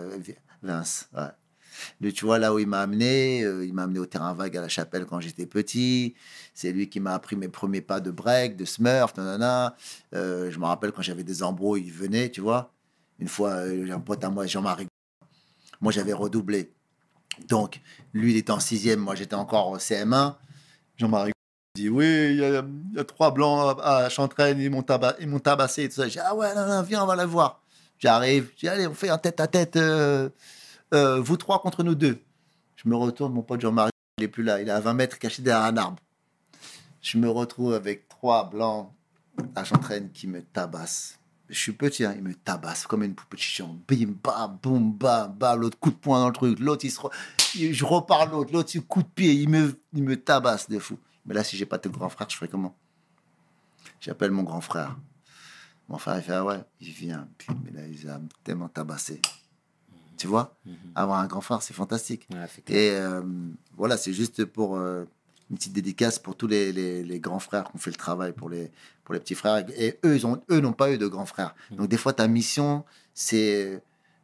Vince, 0.63 1.09
ouais. 1.15 2.13
Tu 2.13 2.25
vois, 2.25 2.39
là 2.39 2.55
où 2.55 2.61
il 2.61 2.69
m'a 2.69 2.81
amené, 2.83 3.43
euh, 3.43 3.67
il 3.67 3.75
m'a 3.75 3.83
amené 3.83 3.99
au 3.99 4.07
terrain 4.07 4.33
vague 4.33 4.57
à 4.57 4.61
la 4.61 4.69
chapelle 4.69 5.07
quand 5.07 5.19
j'étais 5.19 5.45
petit. 5.45 6.15
C'est 6.55 6.71
lui 6.71 6.89
qui 6.89 7.01
m'a 7.01 7.15
appris 7.15 7.35
mes 7.35 7.49
premiers 7.49 7.81
pas 7.81 7.99
de 7.99 8.13
break, 8.13 8.57
de 8.57 8.65
smurf, 8.65 9.17
nanana. 9.17 9.75
Euh, 10.15 10.53
je 10.53 10.59
me 10.61 10.67
rappelle 10.67 10.93
quand 10.93 11.03
j'avais 11.03 11.25
des 11.25 11.43
embrouilles, 11.43 11.83
il 11.87 11.93
venait, 11.93 12.31
tu 12.31 12.41
vois. 12.41 12.73
Une 13.19 13.29
fois, 13.29 13.51
euh, 13.51 13.87
j'ai 13.87 13.93
un 13.93 14.01
pote 14.01 14.23
à 14.25 14.31
moi, 14.31 14.47
Jean-Marie. 14.47 14.87
Moi, 15.81 15.93
j'avais 15.93 16.13
redoublé. 16.13 16.73
Donc, 17.49 17.81
lui, 18.13 18.33
il 18.33 18.37
était 18.37 18.51
en 18.53 18.61
sixième, 18.61 19.01
moi, 19.01 19.15
j'étais 19.15 19.35
encore 19.35 19.69
au 19.71 19.79
CM1. 19.79 20.37
Jean-Marie 20.97 21.33
dit 21.77 21.89
Oui, 21.89 22.05
il 22.07 22.37
y, 22.37 22.45
a- 22.99 23.05
trois 23.05 23.33
blancs 23.33 23.79
à, 23.83 24.09
Chantraine, 24.09 24.61
ils 24.61 24.71
m'ont 24.71 24.83
taba- 24.83 25.17
tabassé 25.41 25.85
et 25.85 25.89
tout 25.89 25.97
ça. 25.97 26.07
Ah 26.25 26.35
ouais, 26.35 26.49
viens, 26.87 27.03
on 27.03 27.07
va 27.07 27.17
la 27.17 27.27
voir. 27.27 27.61
J'arrive, 27.99 28.51
j'ai 28.57 28.69
Allez, 28.69 28.87
on 28.87 28.95
fait 28.95 29.09
un 29.09 29.19
tête 29.19 29.41
à 29.41 29.47
tête, 29.47 29.79
vous 30.93 31.37
trois 31.37 31.61
contre 31.61 31.83
nous 31.83 31.95
deux. 31.95 32.19
Je 32.77 32.89
me 32.89 32.97
retourne, 32.97 33.33
mon 33.33 33.43
pote 33.43 33.61
Jean-Marie, 33.61 33.91
il 34.19 34.25
est 34.25 34.29
plus 34.29 34.43
là, 34.43 34.61
il 34.61 34.69
est 34.69 34.73
à 34.73 34.81
20 34.81 34.95
mètres 34.95 35.19
caché 35.19 35.43
derrière 35.43 35.65
un 35.65 35.77
arbre. 35.77 35.99
Je 37.01 37.19
me 37.19 37.29
retrouve 37.29 37.75
avec 37.75 38.09
trois 38.09 38.49
blancs 38.49 38.93
à 39.55 39.65
Chantraine 39.65 40.11
qui 40.13 40.27
me 40.27 40.43
tabassent. 40.43 41.19
Je 41.55 41.61
suis 41.61 41.73
petit, 41.73 42.05
hein, 42.05 42.15
il 42.17 42.23
me 42.23 42.35
tabasse 42.35 42.87
comme 42.87 43.05
une 43.05 43.15
poupée 43.15 43.37
chichon. 43.37 43.81
Bim, 43.87 44.15
bam, 44.23 44.59
boum, 44.61 44.93
bam, 44.93 45.33
bam, 45.33 45.61
l'autre 45.61 45.79
coup 45.79 45.91
de 45.91 45.97
poing 45.97 46.19
dans 46.19 46.27
le 46.27 46.33
truc. 46.35 46.59
L'autre, 46.59 46.85
il 46.85 46.91
se 46.91 46.99
re- 46.99 47.13
je 47.73 47.85
repars 47.85 48.29
l'autre, 48.31 48.53
l'autre, 48.53 48.71
il 48.75 48.83
coup 48.83 49.03
de 49.03 49.09
pied, 49.09 49.33
il 49.33 49.49
me, 49.49 49.81
il 49.93 50.03
me 50.03 50.21
tabasse 50.21 50.69
de 50.69 50.79
fou. 50.81 50.99
Mais 51.25 51.33
là, 51.33 51.45
si 51.45 51.57
j'ai 51.57 51.65
pas 51.65 51.79
de 51.79 51.89
grand 51.89 52.09
frère, 52.09 52.29
je 52.29 52.37
ferais 52.37 52.49
comment? 52.49 52.77
J'appelle 54.01 54.33
mon 54.33 54.43
grand 54.43 54.61
frère. 54.61 54.97
Mon 55.89 55.99
frère, 55.99 56.17
il 56.17 56.23
fait, 56.23 56.33
ah 56.33 56.45
ouais, 56.45 56.61
il 56.81 56.91
vient. 56.91 57.29
Puis, 57.39 57.49
mais 57.65 57.71
là, 57.71 57.87
il 57.87 58.09
a 58.09 58.21
tellement 58.43 58.69
tabassé. 58.69 59.23
Tu 60.17 60.27
vois? 60.27 60.57
Avoir 60.95 61.21
un 61.21 61.27
grand 61.27 61.41
frère, 61.41 61.63
c'est 61.63 61.75
fantastique. 61.75 62.27
Ouais. 62.33 62.47
Et 62.75 62.91
euh, 62.91 63.23
voilà, 63.77 63.97
c'est 63.97 64.13
juste 64.13 64.45
pour 64.45 64.77
euh, 64.77 65.05
une 65.55 65.59
petite 65.59 65.73
dédicace 65.73 66.19
pour 66.19 66.35
tous 66.37 66.47
les, 66.55 66.73
les- 66.73 67.03
les 67.03 67.21
grands 67.21 67.39
frères 67.49 67.65
qui 67.65 67.77
ont 67.77 67.79
fait 67.79 67.91
le 67.91 67.97
travail 67.97 68.33
pour 68.33 68.49
les, 68.51 68.71
pour 69.05 69.15
les 69.15 69.21
petits 69.21 69.35
frères. 69.37 69.65
Et 69.79 69.99
eux, 70.05 70.15
ils 70.17 70.27
ont, 70.27 70.41
eux 70.51 70.61
n'ont 70.61 70.73
pas 70.73 70.91
eu 70.93 70.99
de 70.99 71.07
grands 71.07 71.27
frères. 71.35 71.55
Mm. 71.71 71.77
Donc, 71.77 71.89
des 71.89 71.97
fois, 71.97 72.13
ta 72.13 72.27
mission, 72.29 72.85
c'est 73.15 73.81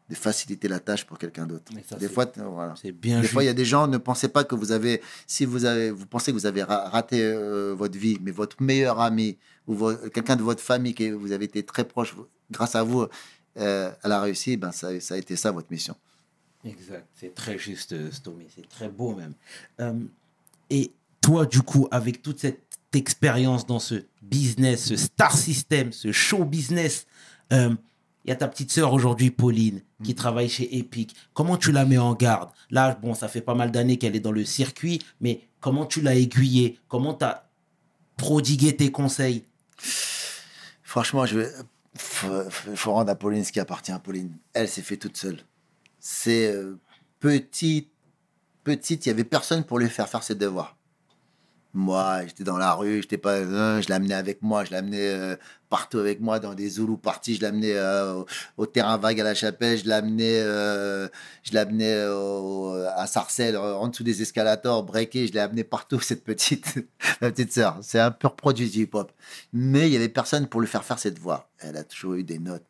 de 0.08 0.14
faciliter 0.16 0.66
la 0.66 0.80
tâche 0.80 1.04
pour 1.06 1.18
quelqu'un 1.18 1.46
d'autre. 1.46 1.72
Des 1.98 2.08
fois, 2.08 2.26
voilà. 2.36 2.74
C'est 2.82 2.90
bien 2.90 3.20
Des 3.20 3.28
fois, 3.28 3.44
il 3.44 3.46
y 3.46 3.48
a 3.48 3.54
des 3.54 3.64
gens, 3.64 3.86
ne 3.86 3.96
pensez 3.98 4.28
pas 4.28 4.42
que 4.42 4.56
vous 4.56 4.72
avez, 4.72 5.00
si 5.28 5.44
vous 5.44 5.64
avez, 5.66 5.92
vous 5.92 6.06
pensez 6.06 6.32
que 6.32 6.36
vous 6.36 6.46
avez 6.46 6.64
ra- 6.64 6.88
raté 6.88 7.22
euh, 7.22 7.74
votre 7.78 7.96
vie, 7.96 8.18
mais 8.20 8.32
votre 8.32 8.60
meilleur 8.60 8.98
ami 9.00 9.38
ou 9.68 9.76
quelqu'un 10.12 10.34
de 10.34 10.42
votre 10.42 10.60
famille 10.62 10.94
que 10.94 11.12
vous 11.12 11.30
avez 11.30 11.44
été 11.44 11.62
très 11.62 11.84
proche, 11.84 12.16
grâce 12.50 12.74
à 12.74 12.82
vous, 12.82 13.06
euh, 13.56 13.92
elle 14.02 14.10
a 14.12 14.20
réussi, 14.20 14.56
ben 14.56 14.72
ça, 14.72 14.98
ça 15.00 15.14
a 15.14 15.16
été 15.18 15.36
ça 15.36 15.52
votre 15.52 15.70
mission. 15.70 15.94
Exact, 16.64 17.06
c'est 17.14 17.32
très 17.34 17.56
juste, 17.56 17.92
euh, 17.92 18.10
Stomy, 18.10 18.46
c'est 18.54 18.68
très 18.68 18.88
beau 18.88 19.14
même. 19.14 19.34
Euh, 19.80 19.94
et 20.70 20.90
toi, 21.20 21.46
du 21.46 21.62
coup, 21.62 21.88
avec 21.90 22.22
toute 22.22 22.40
cette 22.40 22.66
expérience 22.92 23.66
dans 23.66 23.78
ce 23.78 24.06
business, 24.22 24.86
ce 24.86 24.96
star 24.96 25.36
system, 25.36 25.92
ce 25.92 26.12
show 26.12 26.44
business, 26.44 27.06
euh, 27.52 27.74
il 28.24 28.28
y 28.28 28.32
a 28.32 28.36
ta 28.36 28.48
petite 28.48 28.70
sœur 28.70 28.92
aujourd'hui, 28.92 29.30
Pauline, 29.30 29.82
qui 30.04 30.14
travaille 30.14 30.48
chez 30.48 30.76
Epic. 30.76 31.16
Comment 31.32 31.56
tu 31.56 31.72
la 31.72 31.84
mets 31.84 31.98
en 31.98 32.14
garde? 32.14 32.50
Là, 32.70 32.98
bon, 33.00 33.14
ça 33.14 33.28
fait 33.28 33.40
pas 33.40 33.54
mal 33.54 33.70
d'années 33.70 33.96
qu'elle 33.96 34.14
est 34.14 34.20
dans 34.20 34.32
le 34.32 34.44
circuit, 34.44 35.00
mais 35.20 35.48
comment 35.60 35.86
tu 35.86 36.00
l'as 36.00 36.16
aiguillée? 36.16 36.78
Comment 36.88 37.14
tu 37.14 37.24
as 37.24 37.48
prodigué 38.16 38.76
tes 38.76 38.90
conseils? 38.90 39.44
Franchement, 40.82 41.24
je 41.24 41.40
vais. 41.40 41.48
Faut, 41.96 42.28
faut 42.50 42.92
rendre 42.92 43.10
à 43.10 43.14
Pauline 43.14 43.44
ce 43.44 43.52
qui 43.52 43.60
appartient 43.60 43.92
à 43.92 43.98
Pauline. 43.98 44.36
Elle 44.52 44.68
s'est 44.68 44.82
fait 44.82 44.96
toute 44.96 45.16
seule. 45.16 45.38
C'est 45.98 46.52
euh, 46.52 46.78
petite, 47.20 47.90
petite, 48.64 49.06
il 49.06 49.08
y 49.08 49.12
avait 49.12 49.24
personne 49.24 49.64
pour 49.64 49.78
lui 49.78 49.88
faire 49.88 50.08
faire 50.08 50.22
ses 50.22 50.34
devoirs. 50.34 50.76
Moi, 51.72 52.26
j'étais 52.26 52.42
dans 52.42 52.58
la 52.58 52.72
rue, 52.72 53.00
j'étais 53.02 53.16
pas, 53.16 53.34
euh, 53.34 53.80
je 53.80 53.88
l'amenais 53.90 54.14
avec 54.14 54.42
moi, 54.42 54.64
je 54.64 54.72
l'amenais 54.72 55.08
euh, 55.08 55.36
partout 55.68 55.98
avec 55.98 56.20
moi 56.20 56.40
dans 56.40 56.52
des 56.54 56.68
Zoulous 56.68 56.96
parties, 56.96 57.36
je 57.36 57.42
l'amenais 57.42 57.74
euh, 57.74 58.24
au, 58.56 58.66
terrain 58.66 58.96
vague 58.96 59.20
à 59.20 59.24
la 59.24 59.34
chapelle, 59.34 59.78
je 59.78 59.88
l'amenais, 59.88 60.40
je 60.40 61.54
l'amenais 61.54 61.94
à 62.96 63.06
Sarcelles, 63.06 63.56
en 63.56 63.86
dessous 63.86 64.02
des 64.02 64.20
escalators, 64.20 64.82
breaké, 64.82 65.28
je 65.28 65.32
l'ai 65.32 65.38
amené 65.38 65.62
partout 65.62 66.00
cette 66.00 66.24
petite, 66.24 66.74
ma 67.20 67.30
petite 67.30 67.52
sœur. 67.52 67.78
C'est 67.82 68.00
un 68.00 68.10
pur 68.10 68.34
produit 68.34 68.68
du 68.68 68.80
hip-hop. 68.80 69.12
Mais 69.52 69.88
il 69.88 69.92
y 69.92 69.96
avait 69.96 70.08
personne 70.08 70.48
pour 70.48 70.60
lui 70.60 70.68
faire 70.68 70.84
faire 70.84 70.98
ses 70.98 71.12
devoirs. 71.12 71.48
Elle 71.60 71.76
a 71.76 71.84
toujours 71.84 72.14
eu 72.14 72.24
des 72.24 72.40
notes. 72.40 72.64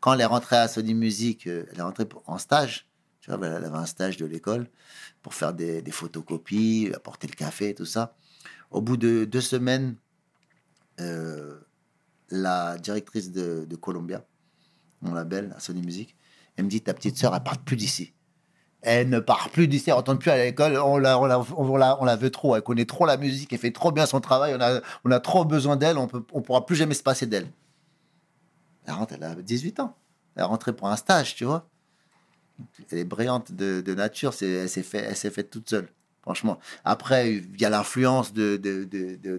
Quand 0.00 0.12
elle 0.12 0.20
est 0.20 0.26
rentrée 0.26 0.56
à 0.56 0.68
Sony 0.68 0.92
Music, 0.92 1.46
elle 1.46 1.78
est 1.78 1.82
rentrée 1.82 2.06
en 2.26 2.36
stage. 2.36 2.86
Tu 3.26 3.32
vois, 3.32 3.44
elle 3.44 3.64
avait 3.64 3.76
un 3.76 3.86
stage 3.86 4.16
de 4.18 4.24
l'école 4.24 4.68
pour 5.20 5.34
faire 5.34 5.52
des, 5.52 5.82
photocopies, 5.90 6.92
apporter 6.94 7.26
le 7.26 7.34
café, 7.34 7.74
tout 7.74 7.84
ça. 7.84 8.14
Au 8.70 8.80
bout 8.80 8.96
de 8.96 9.24
deux 9.24 9.40
semaines, 9.40 9.96
euh, 11.00 11.58
la 12.30 12.78
directrice 12.78 13.32
de, 13.32 13.66
Columbia, 13.80 14.24
mon 15.02 15.12
label, 15.12 15.56
Sony 15.58 15.82
Music, 15.82 16.14
elle 16.56 16.66
me 16.66 16.70
dit 16.70 16.80
Ta 16.80 16.94
petite 16.94 17.18
sœur, 17.18 17.34
elle 17.34 17.42
part 17.42 17.58
plus 17.58 17.74
d'ici. 17.74 18.14
Elle 18.80 19.08
ne 19.08 19.18
part 19.18 19.50
plus 19.50 19.66
d'ici, 19.66 19.90
elle 19.90 19.94
ne 19.94 19.98
retourne 19.98 20.18
plus 20.20 20.30
à 20.30 20.36
l'école. 20.36 20.76
On 20.78 20.96
la, 20.96 21.18
on, 21.18 21.24
la, 21.24 21.40
on, 21.56 21.76
la, 21.76 22.00
on 22.00 22.04
la 22.04 22.14
veut 22.14 22.30
trop. 22.30 22.54
Elle 22.54 22.62
connaît 22.62 22.84
trop 22.84 23.06
la 23.06 23.16
musique, 23.16 23.52
elle 23.52 23.58
fait 23.58 23.72
trop 23.72 23.90
bien 23.90 24.06
son 24.06 24.20
travail. 24.20 24.54
On 24.54 24.60
a, 24.60 24.80
on 25.04 25.10
a 25.10 25.18
trop 25.18 25.44
besoin 25.44 25.74
d'elle, 25.74 25.98
on 25.98 26.06
ne 26.06 26.20
on 26.32 26.42
pourra 26.42 26.64
plus 26.64 26.76
jamais 26.76 26.94
se 26.94 27.02
passer 27.02 27.26
d'elle. 27.26 27.50
Elle 28.84 28.94
rentre, 28.94 29.14
elle 29.14 29.24
a 29.24 29.34
18 29.34 29.80
ans. 29.80 29.96
Elle 30.36 30.42
est 30.42 30.46
rentrée 30.46 30.76
pour 30.76 30.88
un 30.88 30.96
stage, 30.96 31.34
tu 31.34 31.44
vois. 31.44 31.68
Elle 32.90 32.98
est 32.98 33.04
brillante 33.04 33.52
de, 33.52 33.80
de 33.80 33.94
nature, 33.94 34.32
c'est- 34.34 34.48
elle 34.50 34.68
s'est 34.68 34.82
fait, 34.82 35.14
faite 35.14 35.50
toute 35.50 35.68
seule. 35.68 35.88
Franchement. 36.22 36.58
Après, 36.84 37.34
il 37.34 37.60
y 37.60 37.64
a 37.64 37.70
l'influence 37.70 38.32
de, 38.32 38.60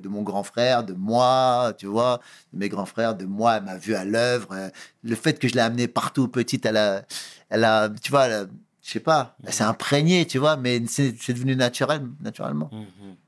mon 0.08 0.22
grand 0.22 0.44
frère, 0.44 0.86
de 0.86 0.94
moi, 0.94 1.74
tu 1.78 1.86
vois, 1.86 2.22
de 2.54 2.60
mes 2.60 2.70
grands 2.70 2.86
frères, 2.86 3.14
de 3.16 3.26
moi. 3.26 3.58
Elle 3.58 3.64
m'a 3.64 3.78
vu 3.78 3.94
à 3.94 4.06
l'œuvre. 4.06 4.50
Euh, 4.54 4.70
Le 5.04 5.16
fait 5.16 5.38
que 5.38 5.50
je 5.50 5.54
l'ai 5.56 5.60
amenée 5.62 5.88
partout 5.90 6.30
petite, 6.30 6.66
elle 6.66 6.78
a, 6.78 7.04
elle 7.50 7.66
a 7.66 7.90
tu 7.90 8.10
vois, 8.12 8.28
elle 8.28 8.34
a- 8.34 8.46
je 8.82 8.90
sais 8.92 9.02
pas, 9.02 9.36
elle 9.46 9.52
s'est 9.52 9.66
imprégnée, 9.66 10.26
tu 10.26 10.38
vois, 10.38 10.56
mais 10.56 10.82
c'est 10.88 11.14
c'est 11.20 11.34
devenu 11.34 11.58
naturel, 11.58 12.08
naturellement. 12.22 12.70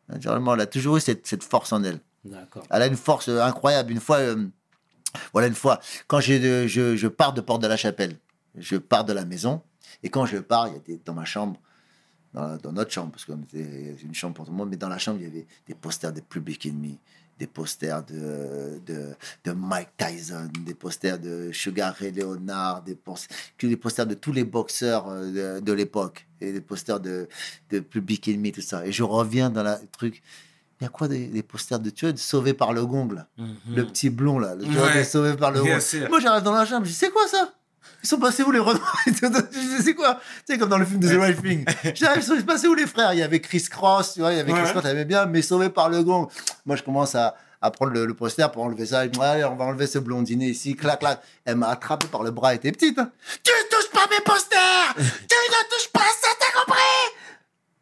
Naturellement, 0.07 0.53
elle 0.53 0.61
a 0.61 0.65
toujours 0.65 0.95
eu 0.95 1.01
cette, 1.01 1.27
cette 1.27 1.43
force 1.43 1.73
en 1.73 1.83
elle. 1.83 1.99
D'accord. 2.23 2.63
Elle 2.69 2.81
a 2.81 2.87
une 2.87 2.95
force 2.95 3.27
euh, 3.27 3.41
incroyable. 3.41 3.91
Une 3.91 3.99
fois, 3.99 4.19
euh, 4.19 4.47
voilà, 5.33 5.47
une 5.49 5.55
fois, 5.55 5.81
quand 6.07 6.21
je 6.21 7.07
pars 7.07 7.33
de 7.33 7.41
Porte 7.41 7.61
de 7.61 7.67
la 7.67 7.75
Chapelle, 7.77 8.15
je 8.57 8.77
pars 8.77 9.03
de 9.03 9.11
la 9.13 9.25
maison, 9.25 9.61
et 10.03 10.09
quand 10.09 10.25
je 10.25 10.37
pars, 10.37 10.67
il 10.67 10.73
y 10.73 10.77
a 10.77 10.79
des, 10.79 10.99
dans 11.05 11.13
ma 11.13 11.25
chambre, 11.25 11.59
dans, 12.33 12.57
dans 12.57 12.71
notre 12.71 12.91
chambre, 12.91 13.11
parce 13.11 13.25
qu'on 13.25 13.41
était 13.41 13.95
une 14.03 14.13
chambre 14.13 14.35
pour 14.35 14.45
tout 14.45 14.51
le 14.51 14.57
monde, 14.57 14.69
mais 14.69 14.77
dans 14.77 14.89
la 14.89 14.97
chambre, 14.99 15.19
il 15.19 15.27
y 15.27 15.29
avait 15.29 15.47
des 15.67 15.73
posters 15.75 16.13
de 16.13 16.21
Public 16.21 16.65
Enemy, 16.67 16.97
des 17.39 17.47
posters 17.47 18.03
de, 18.03 18.79
de, 18.85 19.15
de 19.45 19.51
Mike 19.53 19.89
Tyson, 19.97 20.49
des 20.65 20.73
posters 20.73 21.17
de 21.17 21.51
Sugar 21.53 21.95
Ray 21.95 22.11
Leonard, 22.11 22.83
des, 22.83 22.97
des 23.63 23.77
posters 23.77 24.05
de 24.05 24.13
tous 24.13 24.33
les 24.33 24.43
boxeurs 24.43 25.07
euh, 25.09 25.57
de, 25.59 25.59
de 25.61 25.73
l'époque, 25.73 26.27
et 26.41 26.51
des 26.51 26.61
posters 26.61 26.99
de, 26.99 27.27
de 27.71 27.79
Public 27.79 28.27
Enemy, 28.27 28.51
tout 28.51 28.61
ça. 28.61 28.85
Et 28.85 28.91
je 28.91 29.03
reviens 29.03 29.49
dans 29.49 29.63
la- 29.63 29.79
le 29.79 29.87
truc. 29.87 30.21
Il 30.81 30.85
y 30.85 30.87
a 30.87 30.89
quoi 30.89 31.07
des, 31.09 31.27
des 31.27 31.43
posters 31.43 31.79
de 31.79 31.89
tu 31.89 32.05
vois, 32.05 32.13
de 32.13 32.17
Sauvé 32.17 32.53
par 32.53 32.71
le 32.73 32.85
gong, 32.85 33.11
là? 33.11 33.27
Le 33.75 33.85
petit 33.85 34.09
blond, 34.09 34.39
là. 34.39 34.55
Le. 34.55 34.63
Ouais. 34.65 34.99
de 34.99 35.03
Sauvé 35.03 35.35
par 35.35 35.51
le 35.51 35.61
Bien 35.61 35.77
gong. 35.77 36.07
Moi, 36.09 36.19
j'arrive 36.21 36.43
dans 36.43 36.53
la 36.53 36.65
chambre, 36.65 36.85
je 36.85 36.91
dis, 36.91 36.95
c'est 36.95 37.09
quoi 37.09 37.27
ça? 37.27 37.53
Ils 38.03 38.07
sont 38.07 38.17
passés 38.17 38.43
où 38.43 38.51
les 38.51 38.59
dis, 38.59 39.13
C'est 39.83 39.93
quoi 39.93 40.15
Tu 40.47 40.53
sais, 40.53 40.57
comme 40.57 40.69
dans 40.69 40.77
le 40.77 40.85
film 40.85 40.99
de 40.99 41.09
The 41.09 41.19
Right 41.19 41.41
Thing. 41.41 41.65
Ils 42.15 42.23
sont 42.23 42.41
passés 42.43 42.67
où 42.67 42.73
les 42.73 42.87
frères? 42.87 43.13
Il 43.13 43.19
y 43.19 43.23
avait 43.23 43.41
Chris 43.41 43.65
Cross, 43.69 44.13
tu 44.13 44.19
vois, 44.21 44.31
il 44.33 44.37
y 44.37 44.39
avait 44.39 44.53
Chris. 44.53 44.71
Cross, 44.71 44.83
t'aimais 44.83 45.05
bien, 45.05 45.25
mais 45.25 45.41
sauvé 45.41 45.69
par 45.69 45.89
le 45.89 46.03
gong. 46.03 46.27
Moi, 46.65 46.75
je 46.77 46.83
commence 46.83 47.15
à, 47.15 47.35
à 47.61 47.71
prendre 47.71 47.91
le, 47.91 48.05
le 48.05 48.13
poster 48.13 48.49
pour 48.51 48.63
enlever 48.63 48.85
ça. 48.85 48.99
Allez, 49.01 49.43
on 49.43 49.55
va 49.55 49.65
enlever 49.65 49.85
ce 49.87 49.99
blondinet 49.99 50.45
ici, 50.47 50.75
clac, 50.75 50.99
clac. 50.99 51.19
Elle 51.43 51.55
m'a 51.57 51.67
attrapé 51.69 52.07
par 52.07 52.23
le 52.23 52.31
bras, 52.31 52.51
elle 52.51 52.57
était 52.57 52.71
petite. 52.71 52.97
hein. 52.99 53.11
Tu 53.43 53.51
ne 53.51 53.69
touches 53.69 53.91
pas 53.91 54.07
mes 54.09 54.23
posters 54.23 54.93
Tu 54.95 55.01
ne 55.03 55.69
touches 55.69 55.91
pas 55.91 56.05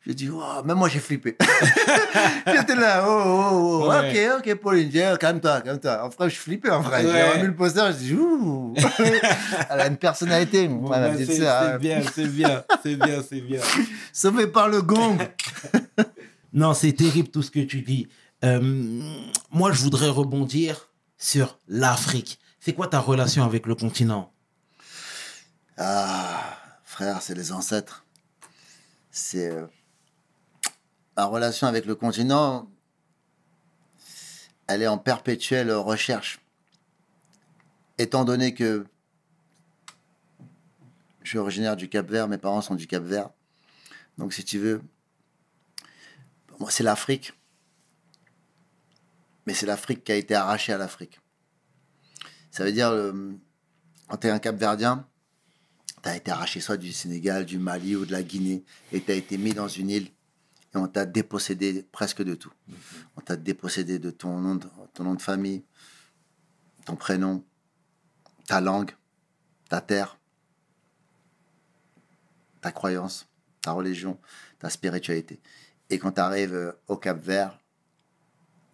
J'ai 0.08 0.14
dit, 0.14 0.30
Wow, 0.30 0.64
même 0.64 0.78
moi, 0.78 0.88
j'ai 0.88 1.00
flippé. 1.00 1.36
J'étais 2.48 2.76
là, 2.76 3.04
oh, 3.06 3.22
oh, 3.26 3.82
oh, 3.84 3.90
Ouais. 3.90 4.32
ok, 4.32 4.40
ok, 4.48 4.56
Pauline, 4.56 4.90
calme-toi, 5.20 5.60
calme-toi. 5.60 6.06
En 6.06 6.08
vrai, 6.08 6.30
je 6.30 6.36
flippais, 6.38 6.70
en 6.70 6.80
vrai. 6.80 7.02
J'ai 7.02 7.24
remis 7.24 7.48
le 7.48 7.56
poster, 7.56 7.92
je 7.92 7.98
dis, 7.98 8.14
ouh 8.14 8.74
Elle 9.70 9.82
a 9.82 9.88
une 9.88 9.98
personnalité, 9.98 10.70
Bon, 10.70 10.88
ben, 10.90 11.12
petite 11.14 11.34
c'est 11.34 11.46
hein. 11.46 11.78
bien, 11.78 12.02
c'est 12.16 12.28
bien, 12.28 12.64
c'est 12.82 12.96
bien, 12.96 13.22
c'est 13.28 13.42
bien. 13.42 13.60
Sauvé 14.14 14.48
par 14.48 14.70
le 14.70 14.82
gong. 14.82 15.18
Non, 16.54 16.74
c'est 16.74 16.94
terrible 16.94 17.28
tout 17.28 17.44
ce 17.44 17.52
que 17.52 17.60
tu 17.60 17.82
dis. 17.82 18.08
Euh, 18.46 18.62
moi, 19.52 19.74
je 19.74 19.82
voudrais 19.82 20.08
rebondir 20.08 20.88
sur 21.18 21.60
l'Afrique. 21.68 22.40
C'est 22.62 22.72
quoi 22.72 22.88
ta 22.88 23.00
relation 23.00 23.44
avec 23.44 23.66
le 23.66 23.76
continent? 23.76 24.32
Ah, 25.78 26.58
frère, 26.86 27.22
c'est 27.22 27.36
les 27.36 27.52
ancêtres. 27.52 28.06
C'est. 29.12 29.50
euh, 29.52 29.66
Ma 31.18 31.26
relation 31.26 31.66
avec 31.66 31.86
le 31.86 31.96
continent, 31.96 32.70
elle 34.68 34.84
est 34.84 34.88
en 34.88 35.00
perpétuelle 35.00 35.72
recherche. 35.72 36.40
Étant 37.98 38.24
donné 38.24 38.54
que 38.54 38.86
je 41.24 41.30
suis 41.30 41.40
originaire 41.40 41.76
du 41.76 41.90
Cap 41.90 42.08
Vert, 42.08 42.28
mes 42.28 42.38
parents 42.38 42.62
sont 42.62 42.76
du 42.76 42.86
Cap 42.86 43.02
Vert. 43.04 43.32
Donc, 44.20 44.32
si 44.32 44.46
tu 44.46 44.60
veux, 44.60 44.84
c'est 46.70 46.84
l'Afrique. 46.84 47.34
Mais 49.48 49.56
c'est 49.56 49.66
l'Afrique 49.66 50.04
qui 50.04 50.12
a 50.12 50.16
été 50.16 50.36
arrachée 50.36 50.72
à 50.72 50.78
l'Afrique. 50.78 51.20
Ça 52.52 52.64
veut 52.64 52.72
dire, 52.72 52.90
euh, 52.90 53.34
quand 54.08 54.18
tu 54.18 54.28
es 54.28 54.30
un 54.30 54.40
Cap-Verdien, 54.40 55.08
tu 56.04 56.10
as 56.10 56.16
été 56.16 56.30
arraché 56.30 56.60
soit 56.60 56.78
du 56.78 56.94
Sénégal, 56.94 57.46
du 57.46 57.58
Mali 57.58 57.96
ou 57.96 58.06
de 58.06 58.12
la 58.12 58.22
Guinée, 58.22 58.64
et 58.92 59.02
tu 59.02 59.12
as 59.12 59.16
été 59.16 59.38
mis 59.38 59.54
dans 59.54 59.68
une 59.68 59.90
île, 59.90 60.12
et 60.74 60.78
on 60.78 60.88
t'a 60.88 61.06
dépossédé 61.06 61.84
presque 61.92 62.22
de 62.24 62.36
tout. 62.36 62.52
On 63.16 63.22
t'a 63.22 63.36
dépossédé 63.36 64.00
de 64.00 64.12
ton 64.12 64.38
nom 64.40 64.56
de, 64.56 64.68
ton 64.94 65.04
nom 65.04 65.16
de 65.16 65.22
famille, 65.22 65.64
ton 66.86 66.96
prénom, 66.96 67.44
ta 68.48 68.62
langue, 68.62 68.92
ta 69.70 69.82
terre, 69.82 70.18
ta 72.62 72.72
croyance, 72.72 73.28
ta 73.62 73.72
religion, 73.72 74.20
ta 74.60 74.70
spiritualité. 74.70 75.40
Et 75.90 76.00
quand 76.00 76.14
tu 76.14 76.22
arrives 76.22 76.76
au 76.88 76.98
Cap 76.98 77.20
Vert, 77.22 77.58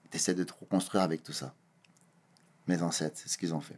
tu 0.10 0.18
essaies 0.18 0.34
de 0.36 0.44
te 0.44 0.54
reconstruire 0.60 1.04
avec 1.04 1.24
tout 1.24 1.34
ça. 1.34 1.54
Mes 2.68 2.82
ancêtres, 2.82 3.20
c'est 3.22 3.30
ce 3.30 3.38
qu'ils 3.38 3.54
ont 3.54 3.62
fait. 3.62 3.78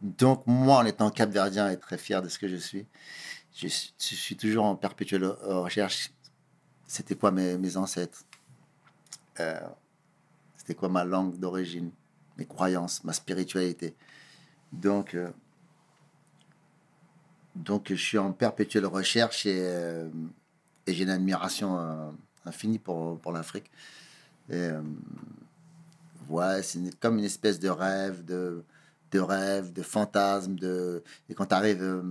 Donc, 0.00 0.46
moi, 0.46 0.78
en 0.78 0.84
étant 0.84 1.10
capverdien 1.10 1.70
et 1.70 1.78
très 1.78 1.98
fier 1.98 2.20
de 2.20 2.28
ce 2.28 2.38
que 2.38 2.48
je 2.48 2.56
suis, 2.56 2.86
je, 3.54 3.68
suis- 3.68 4.36
toujours 4.36 4.64
en 4.64 4.76
perpétuelle 4.76 5.24
euh, 5.24 5.60
recherche. 5.60 6.10
C'était 6.86 7.14
quoi 7.14 7.30
mes, 7.30 7.76
ancêtres? 7.76 8.24
Euh, 9.40 9.60
C'était 10.56 10.74
quoi 10.74 10.88
ma 10.88 11.04
langue 11.04 11.38
d'origine? 11.38 11.90
Mes 12.36 12.46
croyances, 12.46 13.04
ma 13.04 13.12
spiritualité? 13.12 13.94
Donc, 14.72 15.14
euh, 15.14 15.30
donc 17.54 17.86
je 17.88 17.94
suis 17.94 18.18
en 18.18 18.32
perpétuelle 18.32 18.86
recherche 18.86 19.46
et, 19.46 19.60
euh, 19.60 20.08
j'ai 20.86 21.04
une 21.04 21.10
admiration 21.10 22.14
infinie 22.44 22.78
pour, 22.78 23.18
pour 23.20 23.32
l'Afrique. 23.32 23.70
Ouais, 26.28 26.62
c'est 26.62 26.98
comme 27.00 27.18
une 27.18 27.24
espèce 27.24 27.58
de 27.58 27.68
rêve, 27.70 28.24
de, 28.24 28.62
de 29.10 29.20
rêve, 29.20 29.72
de 29.72 29.82
fantasme. 29.82 30.54
De... 30.56 31.02
Et 31.30 31.34
quand 31.34 31.46
tu 31.46 31.54
arrives, 31.54 32.02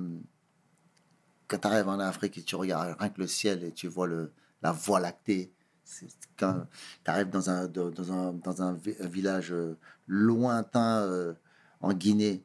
quand 1.48 1.60
tu 1.60 1.68
arrives 1.68 1.88
en 1.88 2.00
Afrique 2.00 2.38
et 2.40 2.42
tu 2.42 2.56
regardes 2.56 2.96
rien 3.00 3.10
que 3.10 3.22
le 3.22 3.28
ciel 3.28 3.64
et 3.64 3.72
tu 3.72 3.88
vois 3.88 4.08
le, 4.08 4.32
la 4.64 4.72
voie 4.72 5.00
lactée, 5.00 5.52
c'est 5.84 6.08
quand 6.40 6.66
tu 7.04 7.12
arrives 7.12 7.30
dans 7.30 7.50
un, 7.50 7.68
dans 7.68 8.12
un, 8.12 8.34
dans 8.34 8.62
un, 8.62 8.74
vi- 8.74 8.96
un 9.02 9.08
village 9.08 9.52
euh, 9.52 9.78
lointain 10.08 11.02
euh, 11.04 11.34
en 11.82 11.94
Guinée, 11.94 12.44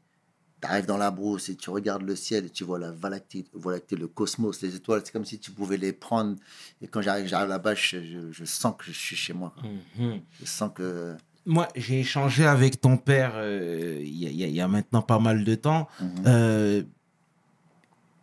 tu 0.60 0.68
arrives 0.68 0.86
dans 0.86 0.96
la 0.98 1.10
brousse 1.12 1.48
et 1.48 1.54
tu 1.56 1.70
regardes 1.70 2.02
le 2.02 2.16
ciel 2.16 2.46
et 2.46 2.50
tu 2.50 2.64
vois 2.64 2.78
la 2.80 2.90
voie 2.90 3.10
lactée, 3.10 3.44
voie 3.52 3.72
lactée, 3.72 3.94
le 3.96 4.08
cosmos, 4.08 4.60
les 4.62 4.74
étoiles, 4.74 5.02
c'est 5.04 5.12
comme 5.12 5.24
si 5.24 5.38
tu 5.38 5.52
pouvais 5.52 5.76
les 5.76 5.92
prendre. 5.92 6.36
Et 6.82 6.88
quand 6.88 7.00
j'arrive 7.00 7.26
j'arrive 7.28 7.48
là-bas, 7.50 7.74
je, 7.76 8.02
je- 8.04 8.32
je 8.32 8.44
sens 8.44 8.74
que 8.76 8.84
je 8.86 8.92
suis 8.92 9.16
chez 9.16 9.32
moi. 9.32 9.54
Mhm. 9.96 10.20
Je 10.40 10.44
sens 10.46 10.70
que 10.74 11.14
Moi, 11.46 11.68
j'ai 11.76 12.00
échangé 12.00 12.44
avec 12.44 12.80
ton 12.80 12.96
père 12.98 13.32
euh, 13.36 14.00
il 14.02 14.16
y, 14.16 14.26
a- 14.44 14.46
y 14.48 14.56
y 14.58 14.68
maintenant 14.68 15.00
pas 15.02 15.20
mal 15.20 15.44
de 15.44 15.54
temps. 15.54 15.86
Mhm. 16.00 16.08
Euh, 16.26 16.82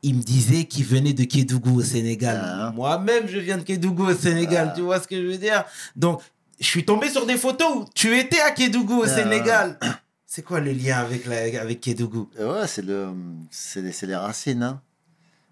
il 0.05 0.15
me 0.15 0.21
disait 0.21 0.65
qu'il 0.65 0.85
venait 0.85 1.13
de 1.13 1.23
Kédougou 1.23 1.79
au 1.79 1.83
Sénégal. 1.83 2.39
Ah. 2.43 2.71
Moi-même, 2.75 3.27
je 3.27 3.39
viens 3.39 3.57
de 3.57 3.63
Kédougou 3.63 4.05
au 4.05 4.13
Sénégal. 4.13 4.69
Ah. 4.71 4.75
Tu 4.75 4.81
vois 4.81 4.99
ce 4.99 5.07
que 5.07 5.15
je 5.19 5.25
veux 5.27 5.37
dire? 5.37 5.65
Donc, 5.95 6.21
je 6.59 6.65
suis 6.65 6.85
tombé 6.85 7.09
sur 7.09 7.25
des 7.25 7.37
photos 7.37 7.75
où 7.75 7.85
tu 7.95 8.15
étais 8.17 8.39
à 8.39 8.51
Kédougou 8.51 8.99
au 8.99 9.05
Ah. 9.05 9.07
Sénégal. 9.09 9.79
C'est 10.27 10.43
quoi 10.43 10.59
le 10.59 10.71
lien 10.73 10.97
avec, 10.99 11.25
la, 11.25 11.59
avec 11.61 11.81
Kédougou? 11.81 12.29
Et 12.39 12.43
Ouais, 12.43 12.67
c'est 12.67 12.83
le, 12.83 13.09
c'est 13.49 13.81
les, 13.81 13.91
c'est 13.91 14.05
les 14.05 14.15
racines, 14.15 14.61
hein. 14.61 14.79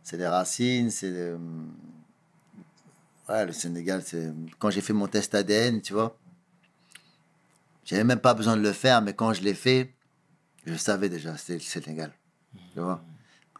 C'est 0.03 0.17
les 0.17 0.27
racines, 0.27 0.91
c'est 0.91 1.09
le, 1.09 1.39
ouais, 3.29 3.45
le 3.47 3.53
Sénégal. 3.53 4.03
C'est 4.05 4.31
quand 4.59 4.69
j'ai 4.69 4.81
fait 4.81 4.93
mon 4.93 5.07
test 5.07 5.33
ADN, 5.33 5.81
tu 5.81 5.93
vois. 5.93 6.15
J'avais 7.85 8.03
même 8.03 8.19
pas 8.19 8.33
besoin 8.35 8.55
de 8.55 8.61
le 8.61 8.71
faire, 8.73 9.01
mais 9.01 9.13
quand 9.13 9.33
je 9.33 9.41
l'ai 9.41 9.53
fait, 9.55 9.91
je 10.65 10.75
savais 10.75 11.09
déjà 11.09 11.35
c'était 11.37 11.53
le 11.55 11.59
Sénégal, 11.59 12.11
tu 12.73 12.79
vois. 12.81 13.03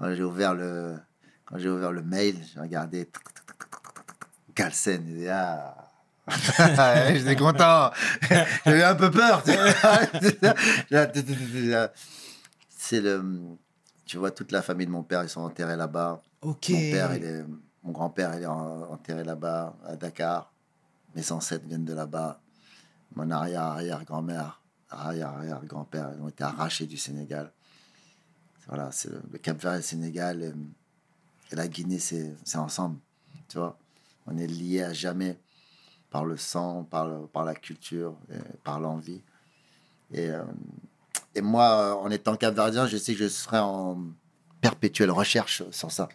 Quand 0.04 0.14
j'ai 0.14 0.24
ouvert 0.24 0.54
le, 0.54 0.98
quand 1.46 1.58
j'ai 1.58 1.70
ouvert 1.70 1.94
le 1.94 2.04
mail, 2.04 2.36
j'ai 2.54 2.60
regardé 2.60 3.10
Galsen, 4.54 5.08
et 5.18 5.30
ah. 5.30 5.78
J'étais 7.14 7.38
content. 7.38 7.90
J'avais 8.66 8.84
un 8.84 8.96
peu 8.96 9.10
peur. 9.10 9.42
tu 9.44 9.54
vois. 9.54 11.88
C'est 12.70 13.00
le. 13.00 13.24
Tu 14.06 14.18
vois, 14.18 14.32
toute 14.32 14.52
la 14.52 14.62
famille 14.62 14.88
de 14.88 14.92
mon 14.92 15.04
père, 15.04 15.24
ils 15.24 15.30
sont 15.30 15.40
enterrés 15.40 15.78
là-bas. 15.78 16.22
Ok. 16.42 16.70
Mon 16.72 16.92
père, 16.92 17.16
il 17.16 17.24
est, 17.24 17.46
mon 17.84 17.94
grand-père, 17.94 18.36
il 18.36 18.44
est 18.44 18.46
en- 18.46 18.92
enterré 18.92 19.24
là-bas, 19.24 19.74
à 19.88 19.96
Dakar. 19.96 20.52
Mes 21.16 21.32
ancêtres 21.32 21.66
viennent 21.66 21.86
de 21.86 21.94
là-bas. 21.94 22.42
Mon 23.16 23.32
arrière-arrière-grand-mère, 23.32 24.60
arrière-arrière-grand-père, 24.90 26.10
ils 26.18 26.22
ont 26.22 26.28
été 26.28 26.44
arrachés 26.44 26.88
du 26.88 26.98
Sénégal. 26.98 27.54
Voilà, 28.68 28.92
c'est 28.92 29.10
le, 29.10 29.22
le 29.32 29.38
Cap-Vert 29.38 29.74
et 29.74 29.78
le 29.78 29.82
Sénégal 29.82 30.42
et, 30.44 30.54
et 31.52 31.56
la 31.56 31.68
Guinée, 31.68 32.00
c'est 32.00 32.34
c'est 32.44 32.58
ensemble. 32.58 32.98
Tu 33.50 33.58
vois, 33.58 33.78
on 34.28 34.38
est 34.38 34.48
liés 34.48 34.84
à 34.84 34.94
jamais 34.94 35.38
par 36.10 36.26
le 36.26 36.38
sang, 36.38 36.84
par, 36.84 37.08
le- 37.08 37.28
par 37.28 37.44
la 37.44 37.56
culture, 37.56 38.16
et 38.32 38.38
par 38.64 38.80
l'envie. 38.80 39.22
Et, 40.14 40.30
euh, 40.30 40.44
et 41.36 41.42
moi, 41.42 41.98
en 42.00 42.10
étant 42.12 42.36
capverdien, 42.38 42.88
je 42.88 42.98
sais 42.98 43.14
que 43.14 43.20
je 43.20 43.28
serai 43.28 43.60
en 43.60 43.98
perpétuelle 44.62 45.12
recherche 45.12 45.64
sur 45.72 45.92
ça. 45.92 46.08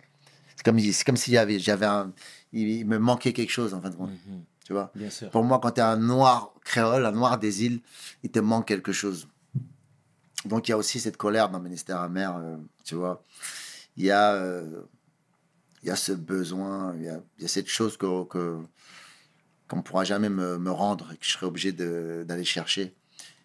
C'est 0.57 0.65
comme, 0.65 0.79
c'est 0.79 1.05
comme 1.05 1.17
s'il 1.17 1.35
y 1.35 1.39
avait, 1.39 1.59
j'avais 1.59 1.87
un, 1.87 2.13
il, 2.53 2.69
il 2.69 2.87
me 2.87 2.99
manquait 2.99 3.33
quelque 3.33 3.51
chose 3.51 3.75
en 3.75 3.81
fin 3.81 3.91
de 3.91 3.97
compte. 3.97 4.11
Mhm. 4.11 4.43
Tu 4.65 4.73
vois. 4.73 4.91
Bien 4.95 5.11
sûr. 5.11 5.31
Pour 5.31 5.45
moi, 5.45 5.59
quand 5.63 5.73
tu 5.73 5.81
es 5.81 5.85
un 5.85 5.97
noir 5.97 6.53
créole, 6.65 7.05
un 7.07 7.13
noir 7.13 7.39
des 7.39 7.65
îles, 7.65 7.81
il 8.23 8.31
te 8.31 8.39
manque 8.39 8.67
quelque 8.69 8.93
chose. 8.93 9.27
Donc 10.45 10.69
il 10.69 10.71
y 10.71 10.75
a 10.75 10.79
aussi 10.79 11.01
cette 11.01 11.17
colère 11.17 11.49
dans 11.51 11.61
Ministère 11.61 12.01
amer, 12.01 12.37
euh, 12.37 12.57
tu 12.85 12.95
vois. 12.95 13.25
Il 13.97 14.05
y 14.05 14.11
a, 14.11 14.35
euh, 14.35 14.83
il 15.83 15.89
y 15.89 15.91
a 15.91 15.97
ce 15.97 16.13
besoin, 16.13 16.95
il 16.97 17.03
y 17.05 17.09
a, 17.09 17.21
il 17.39 17.43
y 17.43 17.45
a 17.45 17.49
cette 17.49 17.69
chose 17.69 17.97
que 17.97 18.25
que- 18.25 18.63
qu'on 19.69 19.77
ne 19.79 19.83
pourra 19.83 20.05
jamais 20.05 20.29
me, 20.31 20.57
me 20.59 20.71
rendre 20.71 21.13
et 21.13 21.17
que 21.17 21.25
je 21.25 21.33
serai 21.33 21.47
obligé 21.47 21.73
de- 21.73 22.25
d'aller 22.27 22.45
chercher 22.45 22.97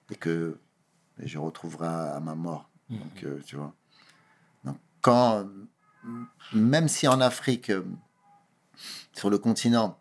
et 0.10 0.16
que 0.16 0.58
je 1.20 1.38
retrouverai 1.38 1.88
à, 1.88 2.16
à 2.16 2.20
ma 2.20 2.36
mort. 2.36 2.70
Donc, 2.90 3.24
euh, 3.24 3.40
tu 3.46 3.56
vois. 3.58 3.74
Donc, 4.64 4.78
quand, 5.02 5.48
même 6.54 6.88
si 6.88 7.08
en 7.08 7.20
Afrique, 7.22 7.72
euh, 7.72 7.84
sur 9.14 9.30
le 9.30 9.38
continent, 9.38 10.00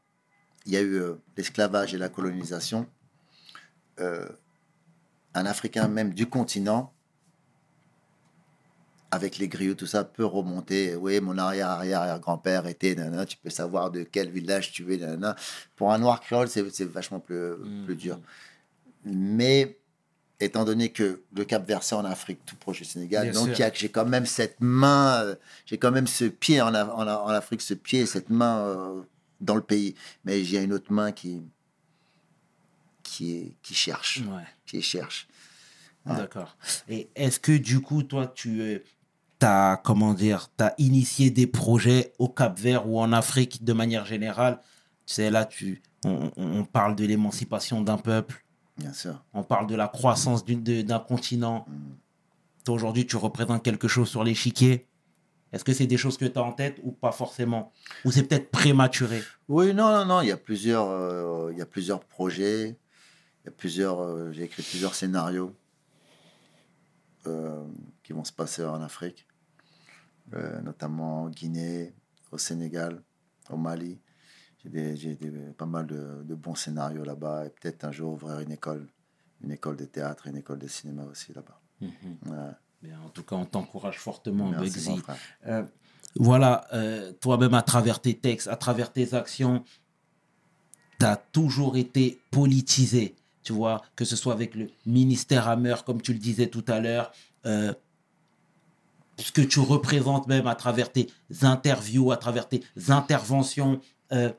il 0.66 0.72
y 0.72 0.76
a 0.76 0.82
eu 0.82 1.00
l'esclavage 1.36 1.92
et 1.94 1.98
la 1.98 2.08
colonisation, 2.08 2.86
un 5.34 5.46
Africain 5.46 5.88
même 5.88 6.12
du 6.14 6.26
continent, 6.26 6.92
avec 9.10 9.36
les 9.36 9.46
griots, 9.48 9.74
tout 9.74 9.86
ça, 9.86 10.04
peut 10.04 10.24
remonter. 10.24 10.96
Oui, 10.96 11.20
mon 11.20 11.36
arrière-arrière-grand-père 11.36 12.66
était, 12.66 12.94
nanana, 12.94 13.26
tu 13.26 13.36
peux 13.36 13.50
savoir 13.50 13.90
de 13.90 14.04
quel 14.04 14.30
village 14.30 14.72
tu 14.72 14.92
es. 14.94 14.96
nanana. 14.96 15.36
Pour 15.76 15.92
un 15.92 15.98
noir 15.98 16.20
créole, 16.20 16.48
c'est 16.48 16.62
vachement 16.84 17.20
plus, 17.20 17.52
plus 17.84 17.94
dur. 17.94 18.18
Mais 19.04 19.78
étant 20.40 20.64
donné 20.64 20.90
que 20.90 21.22
le 21.36 21.44
Cap 21.44 21.66
Vert, 21.66 21.82
c'est 21.82 21.94
en 21.94 22.04
Afrique, 22.06 22.40
tout 22.46 22.56
proche 22.56 22.78
du 22.78 22.84
Sénégal, 22.84 23.30
Bien 23.30 23.32
donc 23.32 23.54
j'ai 23.74 23.90
quand 23.90 24.06
même 24.06 24.26
cette 24.26 24.56
main, 24.60 25.22
euh, 25.22 25.34
j'ai 25.66 25.76
quand 25.78 25.90
même 25.92 26.06
ce 26.06 26.24
pied 26.24 26.60
en, 26.62 26.72
Af- 26.72 26.90
en, 26.90 27.06
en 27.06 27.28
Afrique, 27.28 27.60
ce 27.60 27.74
pied, 27.74 28.06
cette 28.06 28.30
main 28.30 28.58
euh, 28.66 29.02
dans 29.40 29.54
le 29.56 29.60
pays. 29.62 29.94
Mais 30.24 30.42
j'ai 30.42 30.62
une 30.62 30.72
autre 30.72 30.90
main 30.92 31.12
qui, 31.12 31.42
qui, 33.22 33.36
est, 33.36 33.56
qui 33.62 33.74
cherche, 33.74 34.20
Ouais. 34.20 34.42
qui 34.66 34.82
cherche. 34.82 35.28
Ouais. 36.04 36.16
D'accord. 36.16 36.56
Et 36.88 37.08
est-ce 37.14 37.38
que 37.38 37.56
du 37.56 37.80
coup, 37.80 38.02
toi, 38.02 38.26
tu 38.26 38.80
as, 39.40 39.80
comment 39.84 40.14
dire, 40.14 40.50
t'as 40.56 40.72
initié 40.78 41.30
des 41.30 41.46
projets 41.46 42.12
au 42.18 42.28
Cap 42.28 42.58
Vert 42.58 42.88
ou 42.88 42.98
en 42.98 43.12
Afrique 43.12 43.62
de 43.62 43.72
manière 43.72 44.06
générale? 44.06 44.60
Tu 45.06 45.14
sais, 45.14 45.30
là, 45.30 45.44
tu, 45.44 45.82
on, 46.04 46.64
parle 46.64 46.96
de 46.96 47.04
l'émancipation 47.04 47.80
d'un 47.80 47.98
peuple, 47.98 48.44
Bien 48.76 48.92
sûr. 48.92 49.22
on 49.34 49.44
parle 49.44 49.68
de 49.68 49.76
la 49.76 49.86
croissance 49.86 50.44
d'un 50.44 50.98
continent. 50.98 51.64
Mm. 51.68 51.74
Toi, 52.64 52.74
aujourd'hui, 52.74 53.06
tu 53.06 53.16
représentes 53.16 53.62
quelque 53.62 53.86
chose 53.88 54.08
sur 54.08 54.24
l'échiquier. 54.24 54.88
Est-ce 55.52 55.64
que 55.64 55.74
c'est 55.74 55.86
des 55.86 55.98
choses 55.98 56.16
que 56.16 56.24
tu 56.24 56.38
as 56.38 56.42
en 56.42 56.52
tête 56.52 56.80
ou 56.82 56.92
pas 56.92 57.12
forcément? 57.12 57.72
Ou 58.04 58.10
c'est 58.10 58.22
peut-être 58.24 58.50
prématuré? 58.50 59.22
Oui, 59.48 59.74
non, 59.74 59.90
non, 59.92 60.04
non. 60.06 60.20
Il 60.22 60.28
y 60.28 60.32
a 60.32 60.36
plusieurs, 60.36 60.88
euh, 60.88 61.50
il 61.52 61.58
y 61.58 61.62
a 61.62 61.66
plusieurs 61.66 62.00
projets. 62.00 62.78
Il 63.42 63.46
y 63.46 63.48
a 63.48 63.52
plusieurs. 63.52 64.00
euh, 64.00 64.32
j'ai 64.32 64.44
écrit 64.44 64.62
plusieurs 64.62 64.94
scénarios 64.94 65.54
euh, 67.26 67.64
qui 68.02 68.12
vont 68.12 68.24
se 68.24 68.32
passer 68.32 68.64
en 68.64 68.80
Afrique, 68.82 69.26
euh, 70.34 70.60
notamment 70.62 71.22
en 71.24 71.28
Guinée, 71.30 71.94
au 72.30 72.38
Sénégal, 72.38 73.02
au 73.50 73.56
Mali. 73.56 74.00
J'ai 74.64 75.18
pas 75.58 75.66
mal 75.66 75.86
de, 75.86 76.22
de 76.24 76.34
bons 76.36 76.54
scénarios 76.54 77.04
là-bas 77.04 77.46
et 77.46 77.50
peut-être 77.50 77.84
un 77.84 77.90
jour 77.90 78.12
ouvrir 78.12 78.38
une 78.38 78.52
école, 78.52 78.86
une 79.42 79.50
école 79.50 79.76
de 79.76 79.84
théâtre, 79.86 80.28
une 80.28 80.36
école 80.36 80.60
de 80.60 80.68
cinéma 80.68 81.04
aussi 81.04 81.32
là-bas. 81.32 81.60
Ouais. 81.80 82.52
Bien, 82.80 83.00
En 83.04 83.08
tout 83.10 83.22
cas, 83.22 83.36
on 83.36 83.44
t'encourage 83.44 83.98
fortement, 83.98 84.50
Merci, 84.50 84.96
frère. 84.98 85.16
Euh, 85.46 85.62
voilà, 86.16 86.66
euh, 86.72 87.12
toi-même, 87.12 87.54
à 87.54 87.62
travers 87.62 88.00
tes 88.00 88.14
textes, 88.18 88.48
à 88.48 88.56
travers 88.56 88.92
tes 88.92 89.14
actions, 89.14 89.64
tu 90.98 91.06
as 91.06 91.16
toujours 91.16 91.76
été 91.76 92.20
politisé. 92.30 93.14
Tu 93.42 93.52
vois, 93.52 93.82
que 93.96 94.04
ce 94.04 94.16
soit 94.16 94.32
avec 94.32 94.54
le 94.54 94.70
ministère 94.86 95.48
Hammer, 95.48 95.74
comme 95.84 96.00
tu 96.00 96.12
le 96.12 96.18
disais 96.18 96.46
tout 96.46 96.64
à 96.68 96.78
l'heure, 96.80 97.12
euh, 97.46 97.72
ce 99.18 99.32
que 99.32 99.42
tu 99.42 99.60
représentes 99.60 100.26
même 100.28 100.46
à 100.46 100.54
travers 100.54 100.90
tes 100.92 101.08
interviews, 101.42 102.12
à 102.12 102.16
travers 102.16 102.48
tes 102.48 102.62
interventions. 102.88 103.80
Euh, 104.12 104.32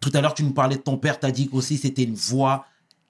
tout 0.00 0.10
à 0.14 0.20
l'heure, 0.20 0.34
tu 0.34 0.42
nous 0.44 0.52
parlais 0.52 0.76
de 0.76 0.82
ton 0.82 0.96
père, 0.96 1.20
tu 1.20 1.26
as 1.26 1.30
dit 1.30 1.48
qu'aussi 1.48 1.76
c'était 1.78 2.04
une 2.04 2.14
voix, 2.14 2.66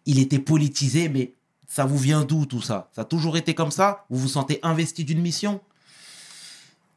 il 0.06 0.18
était 0.18 0.38
politisé, 0.38 1.08
mais 1.08 1.34
ça 1.68 1.84
vous 1.84 1.96
vient 1.98 2.24
d'où 2.24 2.44
tout 2.44 2.60
ça? 2.60 2.90
Ça 2.94 3.02
a 3.02 3.04
toujours 3.04 3.36
été 3.36 3.54
comme 3.54 3.70
ça? 3.70 4.04
Vous 4.10 4.18
vous 4.18 4.28
sentez 4.28 4.58
investi 4.62 5.04
d'une 5.04 5.20
mission? 5.22 5.60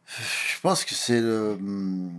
Je 0.08 0.60
pense 0.62 0.84
que 0.84 0.94
c'est 0.94 1.22
le. 1.22 1.52
hum, 1.60 2.12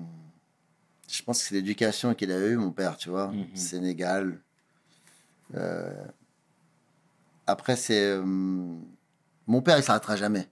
Je 1.09 1.23
pense 1.23 1.41
que 1.41 1.49
c'est 1.49 1.55
l'éducation 1.55 2.15
qu'il 2.15 2.33
a 2.33 2.39
eue, 2.47 2.57
mon 2.57 2.71
père, 2.71 2.97
tu 2.97 3.11
vois. 3.11 3.29
Mhm. 3.29 3.47
Sénégal. 3.55 4.41
Euh, 5.55 6.05
Après, 7.47 7.77
c'est. 7.77 8.15
hum, 8.15 8.85
Mon 9.47 9.63
père, 9.63 9.79
il 9.79 9.83
s'arrêtera 9.83 10.17
jamais. 10.17 10.49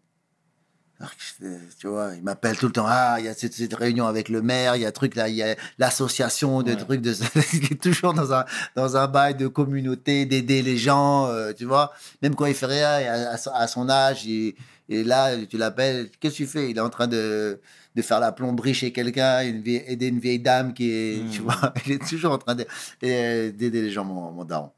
Tu 1.78 1.86
vois, 1.88 2.14
il 2.14 2.22
m'appelle 2.22 2.56
tout 2.56 2.66
le 2.66 2.72
temps. 2.72 2.86
Ah, 2.86 3.16
il 3.18 3.24
y 3.24 3.28
a 3.28 3.34
cette, 3.34 3.52
cette 3.52 3.74
réunion 3.74 4.06
avec 4.06 4.28
le 4.28 4.40
maire, 4.42 4.76
il 4.76 4.82
y 4.82 4.86
a 4.86 4.92
truc 4.92 5.16
là, 5.16 5.28
il 5.28 5.34
y 5.34 5.42
a 5.42 5.56
l'association 5.78 6.62
de 6.62 6.70
Ouais. 6.70 6.76
trucs 6.76 7.00
de. 7.00 7.12
il 7.52 7.64
est 7.72 7.82
toujours 7.82 8.14
dans 8.14 8.32
un, 8.32 8.44
dans 8.76 8.96
un 8.96 9.06
bail 9.08 9.34
de 9.34 9.46
communauté, 9.48 10.24
d'aider 10.26 10.62
les 10.62 10.76
gens, 10.78 11.26
euh, 11.26 11.52
tu 11.52 11.64
vois. 11.64 11.92
Même 12.22 12.34
quand 12.34 12.46
il 12.46 12.54
fait 12.54 12.66
rien, 12.66 12.88
à, 12.88 13.30
à 13.32 13.36
son- 13.36 13.50
à 13.52 13.66
son 13.66 13.88
âge, 13.90 14.24
il- 14.24 14.54
et 14.88 15.02
là, 15.02 15.34
tu 15.46 15.56
l'appelles, 15.56 16.10
qu'est-ce 16.20 16.34
que 16.34 16.44
tu 16.44 16.46
fais? 16.46 16.70
Il 16.70 16.76
est 16.76 16.80
en 16.80 16.90
train 16.90 17.06
de, 17.06 17.58
de 17.94 18.02
faire 18.02 18.20
la 18.20 18.32
plomberie 18.32 18.74
chez 18.74 18.92
quelqu'un, 18.92 19.40
aider 19.40 20.06
une 20.08 20.18
vieille 20.20 20.38
dame 20.40 20.74
qui 20.74 20.90
est, 20.90 21.22
Mm. 21.24 21.30
tu 21.30 21.40
vois, 21.40 21.72
il 21.86 21.92
est 21.92 22.06
toujours 22.08 22.32
en 22.32 22.38
train 22.38 22.54
d'aider 22.54 23.52
les 23.70 23.90
gens, 23.90 24.04
mon, 24.04 24.30
mon 24.30 24.44
daron. 24.44 24.70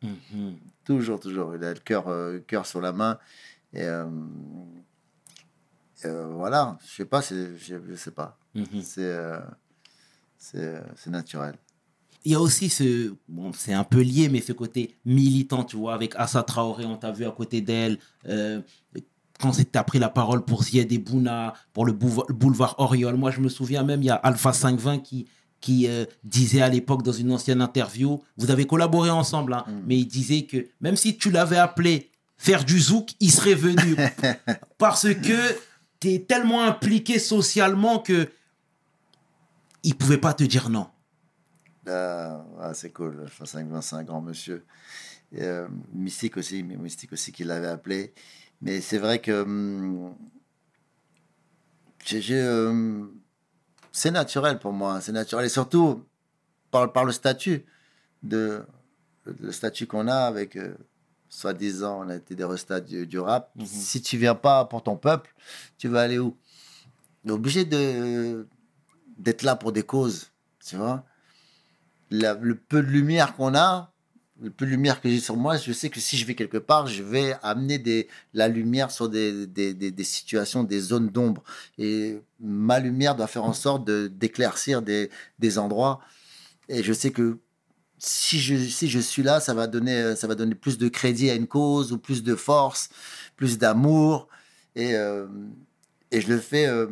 Toujours, 0.84 1.18
toujours. 1.20 1.55
Il 1.56 1.64
a 1.64 1.72
le 1.74 1.80
cœur, 1.80 2.05
euh, 2.09 2.38
cœur 2.47 2.64
sur 2.66 2.80
la 2.80 2.93
main. 2.93 3.18
Et 3.74 3.82
euh, 3.82 4.05
euh, 6.06 6.26
voilà, 6.34 6.78
je 6.88 6.94
sais 6.96 7.04
pas, 7.04 7.20
je, 7.20 7.94
sais 7.96 8.10
pas. 8.10 8.38
Mhm. 8.54 8.82
C'est 8.82 9.00
euh, 9.02 9.38
c'est 10.38 10.80
c'est 10.96 11.10
naturel. 11.10 11.54
Il 12.24 12.32
y 12.32 12.34
a 12.34 12.40
aussi 12.40 12.68
ce, 12.68 13.14
bon, 13.28 13.52
c'est 13.52 13.72
un 13.72 13.84
peu 13.84 14.00
lié, 14.00 14.28
mais 14.28 14.40
ce 14.40 14.52
côté 14.52 14.96
militant, 15.04 15.62
tu 15.62 15.76
vois, 15.76 15.94
avec 15.94 16.14
Assa 16.16 16.42
Traoré, 16.42 16.84
on 16.84 16.96
t'a 16.96 17.12
vu 17.12 17.24
à 17.24 17.30
côté 17.30 17.60
d'elle. 17.60 17.98
euh, 18.28 18.60
quand 19.38 19.52
tu 19.52 19.64
as 19.74 19.84
pris 19.84 19.98
la 19.98 20.08
parole 20.08 20.44
pour 20.44 20.62
Zied 20.64 20.90
et 20.90 20.98
Bouna, 20.98 21.52
pour 21.74 21.84
le 21.84 21.92
boulevard, 21.92 22.24
le 22.28 22.34
boulevard 22.34 22.74
Oriol. 22.78 23.16
Moi, 23.16 23.30
je 23.30 23.40
me 23.40 23.48
souviens 23.50 23.82
même, 23.84 24.02
il 24.02 24.06
y 24.06 24.10
a 24.10 24.14
Alpha 24.14 24.52
520 24.54 25.00
qui, 25.00 25.26
qui 25.60 25.86
euh, 25.88 26.04
disait 26.24 26.62
à 26.62 26.68
l'époque 26.70 27.02
dans 27.02 27.12
une 27.12 27.30
ancienne 27.30 27.60
interview, 27.60 28.22
vous 28.38 28.50
avez 28.50 28.66
collaboré 28.66 29.10
ensemble, 29.10 29.52
hein, 29.52 29.64
Mm. 29.68 29.72
mais 29.86 29.98
il 29.98 30.06
disait 30.06 30.42
que 30.46 30.66
même 30.80 30.96
si 30.96 31.16
tu 31.18 31.30
l'avais 31.30 31.58
appelé 31.58 32.10
faire 32.38 32.64
du 32.64 32.80
zouk, 32.80 33.10
il 33.20 33.30
serait 33.30 33.54
venu. 33.54 33.94
parce 34.78 35.12
que 35.12 35.54
tu 36.01 36.12
es 36.12 36.20
tellement 36.20 36.62
impliqué 36.64 37.18
socialement 37.18 37.98
que 37.98 38.28
il 39.82 39.97
pouvait 39.97 40.18
pas 40.18 40.35
te 40.35 40.44
dire 40.44 40.68
non. 40.68 40.89
Ah, 41.86 42.44
ah, 42.60 42.74
c'est 42.74 42.90
cool. 42.90 43.27
Que 43.39 43.47
c'est 43.47 43.94
un 43.94 44.02
grand 44.02 44.20
monsieur. 44.20 44.64
Euh, 45.39 45.68
Mystique 45.93 46.36
aussi, 46.36 46.62
mais 46.62 46.77
Mystique 46.77 47.12
aussi 47.12 47.32
qui 47.32 47.44
l'avait 47.44 47.68
appelé. 47.68 48.12
Mais 48.60 48.81
c'est 48.81 48.98
vrai 48.98 49.20
que 49.20 49.43
hum, 49.43 50.14
euh, 52.12 53.06
c'est 53.93 54.10
naturel 54.10 54.59
pour 54.59 54.73
moi. 54.73 55.01
C'est 55.01 55.12
naturel. 55.12 55.47
Et 55.47 55.51
surtout 55.51 56.05
par, 56.70 56.93
par 56.93 57.05
le 57.05 57.12
statut 57.12 57.64
de 58.23 58.64
le 59.24 59.52
statut 59.52 59.86
qu'on 59.86 60.09
a 60.09 60.18
avec 60.18 60.56
euh, 60.56 60.74
soi-disant 61.36 62.04
on 62.04 62.08
a 62.08 62.16
été 62.16 62.34
des 62.34 62.44
restats 62.44 62.80
du, 62.80 63.06
du 63.06 63.18
rap. 63.18 63.50
Mhm. 63.56 63.66
Si 63.66 64.00
tu 64.02 64.16
viens 64.16 64.34
pas 64.34 64.64
pour 64.64 64.82
ton 64.82 64.96
peuple, 64.96 65.34
tu 65.78 65.88
vas 65.88 66.00
aller 66.02 66.18
où? 66.18 66.36
Tu 67.24 67.28
es 67.28 67.32
obligé 67.32 67.64
de 67.64 68.46
d'être 69.18 69.42
là 69.42 69.56
pour 69.56 69.72
des 69.72 69.82
causes, 69.82 70.30
tu 70.64 70.76
vois 70.76 71.04
la- 72.10 72.34
le 72.34 72.54
peu 72.54 72.82
de 72.82 72.86
lumière 72.88 73.34
qu'on 73.34 73.54
a, 73.54 73.92
le 74.40 74.50
peu 74.50 74.64
de 74.66 74.70
lumière 74.70 75.00
que 75.00 75.08
j'ai 75.08 75.18
sur 75.20 75.36
moi, 75.36 75.56
je 75.56 75.72
sais 75.72 75.88
que 75.90 75.98
si 75.98 76.16
je 76.16 76.26
vais 76.26 76.34
quelque 76.34 76.58
part, 76.58 76.86
je 76.86 77.02
vais 77.02 77.34
amener 77.42 77.78
des, 77.78 78.06
la 78.34 78.48
lumière 78.48 78.90
sur 78.90 79.08
des, 79.08 79.46
des, 79.46 79.74
des- 79.74 79.90
des 79.90 80.04
situations, 80.04 80.62
des 80.62 80.78
zones 80.80 81.08
d'ombre. 81.08 81.42
Et 81.78 82.20
ma 82.38 82.78
lumière 82.78 83.16
doit 83.16 83.26
faire 83.26 83.44
en 83.44 83.54
sorte 83.54 83.84
de- 83.86 84.08
d'éclaircir 84.08 84.82
des, 84.82 85.10
des 85.38 85.58
endroits. 85.58 86.00
Et 86.68 86.82
je 86.82 86.92
sais 86.92 87.10
que 87.10 87.38
si 87.98 88.39
je, 88.39 88.56
si 88.56 88.89
je 88.89 88.98
suis 88.98 89.23
là, 89.23 89.40
ça 89.40 89.55
va, 89.55 89.66
donner, 89.66 90.16
ça 90.16 90.27
va 90.27 90.35
donner 90.35 90.55
plus 90.55 90.78
de 90.78 90.89
crédit 90.89 91.31
à 91.31 91.35
une 91.35 91.47
cause, 91.47 91.93
ou 91.93 91.98
plus 91.98 92.23
de 92.23 92.35
force, 92.35 92.89
plus 93.36 93.59
d'amour. 93.59 94.28
Et, 94.74 94.94
euh, 94.94 95.27
et 96.10 96.20
je 96.20 96.28
le 96.28 96.39
fais... 96.39 96.66
euh, 96.66 96.86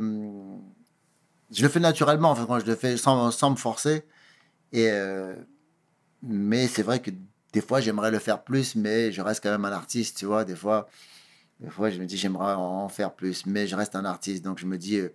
je 1.50 1.62
le 1.62 1.68
fais 1.68 1.80
naturellement, 1.80 2.30
enfin, 2.30 2.46
quand 2.46 2.58
je 2.58 2.66
le 2.66 2.74
fais 2.74 2.96
sans, 2.96 3.30
sans 3.30 3.50
me 3.50 3.56
forcer. 3.56 4.04
Et 4.72 4.90
euh, 4.90 5.36
mais 6.22 6.66
c'est 6.66 6.82
vrai 6.82 7.00
que 7.00 7.10
des 7.52 7.60
fois, 7.60 7.80
j'aimerais 7.80 8.10
le 8.10 8.18
faire 8.18 8.42
plus, 8.42 8.74
mais 8.74 9.12
je 9.12 9.22
reste 9.22 9.42
quand 9.42 9.50
même 9.50 9.64
un 9.64 9.72
artiste, 9.72 10.18
tu 10.18 10.26
vois. 10.26 10.44
Des 10.44 10.56
fois, 10.56 10.88
des 11.60 11.70
fois 11.70 11.90
je 11.90 12.00
me 12.00 12.06
dis, 12.06 12.16
j'aimerais 12.16 12.54
en 12.54 12.88
faire 12.88 13.14
plus, 13.14 13.46
mais 13.46 13.68
je 13.68 13.76
reste 13.76 13.94
un 13.94 14.04
artiste. 14.04 14.44
Donc, 14.44 14.58
je 14.58 14.66
me 14.66 14.78
dis, 14.78 14.96
euh, 14.96 15.12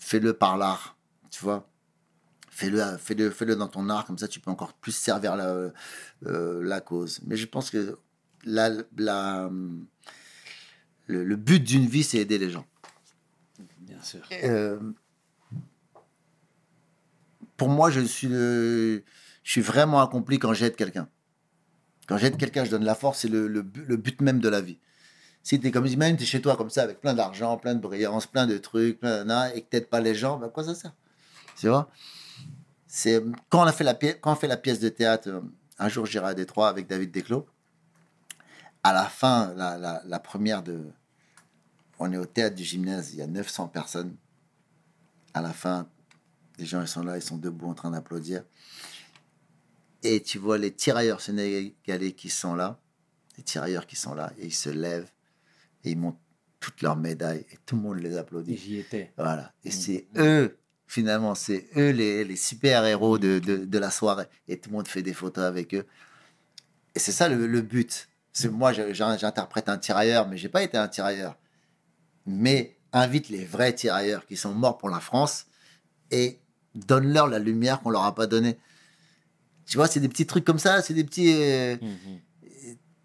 fais-le 0.00 0.32
par 0.32 0.56
l'art, 0.56 0.96
tu 1.30 1.44
vois. 1.44 1.68
Fais-le, 2.58 2.96
fais-le, 2.96 3.30
fais-le 3.30 3.54
dans 3.54 3.68
ton 3.68 3.88
art, 3.88 4.04
comme 4.04 4.18
ça, 4.18 4.26
tu 4.26 4.40
peux 4.40 4.50
encore 4.50 4.72
plus 4.72 4.90
servir 4.90 5.36
la, 5.36 5.70
euh, 6.26 6.60
la 6.64 6.80
cause. 6.80 7.20
Mais 7.24 7.36
je 7.36 7.46
pense 7.46 7.70
que 7.70 7.96
la, 8.42 8.70
la, 8.96 9.48
le, 11.06 11.22
le 11.22 11.36
but 11.36 11.60
d'une 11.62 11.86
vie, 11.86 12.02
c'est 12.02 12.18
aider 12.18 12.36
les 12.36 12.50
gens. 12.50 12.66
Bien 13.78 14.02
sûr. 14.02 14.28
Euh, 14.42 14.80
pour 17.56 17.68
moi, 17.68 17.92
je 17.92 18.00
suis, 18.00 18.26
le- 18.26 19.04
je 19.44 19.50
suis 19.52 19.60
vraiment 19.60 20.00
accompli 20.02 20.40
quand 20.40 20.52
j'aide 20.52 20.74
quelqu'un. 20.74 21.08
Quand 22.08 22.18
j'aide 22.18 22.36
quelqu'un, 22.38 22.64
je 22.64 22.72
donne 22.72 22.84
la 22.84 22.96
force, 22.96 23.20
c'est 23.20 23.28
le, 23.28 23.46
le, 23.46 23.62
bu- 23.62 23.84
le 23.84 23.96
but 23.96 24.20
même 24.20 24.40
de 24.40 24.48
la 24.48 24.60
vie. 24.60 24.80
Si 25.44 25.60
tu 25.60 25.68
es 25.68 25.70
comme 25.70 25.88
même 25.94 26.16
tu 26.16 26.24
es 26.24 26.26
chez 26.26 26.42
toi 26.42 26.56
comme 26.56 26.70
ça, 26.70 26.82
avec 26.82 27.00
plein 27.00 27.14
d'argent, 27.14 27.56
plein 27.56 27.76
de 27.76 27.80
brillance, 27.80 28.26
plein 28.26 28.48
de 28.48 28.58
trucs, 28.58 28.98
plein 28.98 29.24
de 29.24 29.56
et 29.56 29.62
que 29.62 29.78
tu 29.78 29.86
pas 29.86 30.00
les 30.00 30.16
gens, 30.16 30.38
ben, 30.38 30.48
quoi 30.48 30.64
ça 30.64 30.74
sert? 30.74 30.92
Tu 31.56 31.68
vois? 31.68 31.88
C'est 32.88 33.22
quand 33.50 33.62
on 33.62 33.66
a 33.66 33.72
fait 33.72 33.84
la 33.84 33.94
pièce, 33.94 34.16
quand 34.20 34.32
on 34.32 34.36
fait 34.36 34.48
la 34.48 34.56
pièce 34.56 34.80
de 34.80 34.88
théâtre, 34.88 35.28
euh, 35.28 35.40
un 35.78 35.88
jour 35.88 36.06
j'irai 36.06 36.28
à 36.28 36.34
Détroit 36.34 36.68
avec 36.68 36.86
David 36.88 37.12
Desclos. 37.12 37.46
À 38.82 38.92
la 38.92 39.04
fin, 39.04 39.52
la, 39.54 39.76
la, 39.76 40.02
la 40.06 40.18
première 40.18 40.62
de, 40.62 40.86
on 41.98 42.12
est 42.12 42.16
au 42.16 42.24
théâtre 42.26 42.56
du 42.56 42.64
gymnase, 42.64 43.12
il 43.12 43.18
y 43.18 43.22
a 43.22 43.26
900 43.26 43.68
personnes. 43.68 44.16
À 45.34 45.42
la 45.42 45.52
fin, 45.52 45.88
les 46.58 46.64
gens 46.64 46.80
ils 46.80 46.88
sont 46.88 47.02
là, 47.02 47.16
ils 47.16 47.22
sont 47.22 47.36
debout 47.36 47.68
en 47.68 47.74
train 47.74 47.90
d'applaudir. 47.90 48.42
Et 50.02 50.22
tu 50.22 50.38
vois 50.38 50.58
les 50.58 50.72
tirailleurs 50.72 51.20
sénégalais 51.20 52.12
qui 52.12 52.30
sont 52.30 52.54
là, 52.54 52.80
les 53.36 53.42
tirailleurs 53.42 53.86
qui 53.86 53.96
sont 53.96 54.14
là, 54.14 54.32
et 54.38 54.46
ils 54.46 54.54
se 54.54 54.70
lèvent 54.70 55.10
et 55.84 55.90
ils 55.90 55.98
montent 55.98 56.18
toutes 56.60 56.82
leurs 56.82 56.96
médailles 56.96 57.44
et 57.52 57.58
tout 57.66 57.76
le 57.76 57.82
monde 57.82 57.98
les 57.98 58.16
applaudit. 58.16 58.56
J'y 58.56 58.78
étais. 58.78 59.12
Voilà. 59.16 59.52
Et 59.64 59.70
c'est 59.70 60.08
eux, 60.16 60.57
finalement, 60.88 61.36
c'est 61.36 61.68
eux 61.76 61.90
les, 61.90 62.24
les 62.24 62.34
super-héros 62.36 63.18
de, 63.18 63.38
de, 63.38 63.58
de 63.58 63.78
la 63.78 63.90
soirée. 63.92 64.26
Et 64.48 64.58
tout 64.58 64.70
le 64.70 64.76
monde 64.76 64.88
fait 64.88 65.02
des 65.02 65.12
photos 65.12 65.44
avec 65.44 65.74
eux. 65.74 65.86
Et 66.96 66.98
c'est 66.98 67.12
ça 67.12 67.28
le, 67.28 67.46
le 67.46 67.60
but. 67.62 68.08
C'est 68.32 68.48
moi, 68.48 68.72
j'interprète 68.72 69.68
un 69.68 69.78
tirailleur, 69.78 70.26
mais 70.26 70.36
j'ai 70.36 70.48
pas 70.48 70.62
été 70.62 70.76
un 70.76 70.88
tirailleur. 70.88 71.36
Mais 72.26 72.76
invite 72.92 73.28
les 73.28 73.44
vrais 73.44 73.72
tirailleurs 73.74 74.26
qui 74.26 74.36
sont 74.36 74.54
morts 74.54 74.78
pour 74.78 74.90
la 74.90 75.00
France 75.00 75.46
et 76.10 76.38
donne-leur 76.74 77.28
la 77.28 77.38
lumière 77.38 77.80
qu'on 77.80 77.90
leur 77.90 78.04
a 78.04 78.14
pas 78.14 78.26
donnée. 78.26 78.58
Tu 79.66 79.76
vois, 79.76 79.86
c'est 79.86 80.00
des 80.00 80.08
petits 80.08 80.26
trucs 80.26 80.44
comme 80.44 80.58
ça, 80.58 80.80
c'est 80.82 80.94
des 80.94 81.04
petits, 81.04 81.34
euh, 81.34 81.76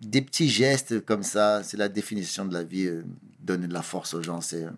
des 0.02 0.22
petits 0.22 0.48
gestes 0.50 1.04
comme 1.06 1.24
ça. 1.24 1.62
C'est 1.64 1.78
la 1.78 1.90
définition 1.90 2.46
de 2.46 2.54
la 2.54 2.64
vie. 2.64 2.86
euh, 2.86 3.04
donner 3.44 3.68
de 3.68 3.74
la 3.74 3.82
force 3.82 4.14
aux 4.14 4.22
gens, 4.24 4.42
c'est 4.42 4.64
euh, 4.64 4.72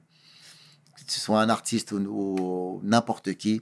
que 1.06 1.12
tu 1.12 1.20
sois 1.20 1.42
un 1.42 1.50
artiste 1.50 1.92
ou, 1.92 1.98
ou 1.98 2.82
n'importe 2.84 3.34
qui, 3.36 3.62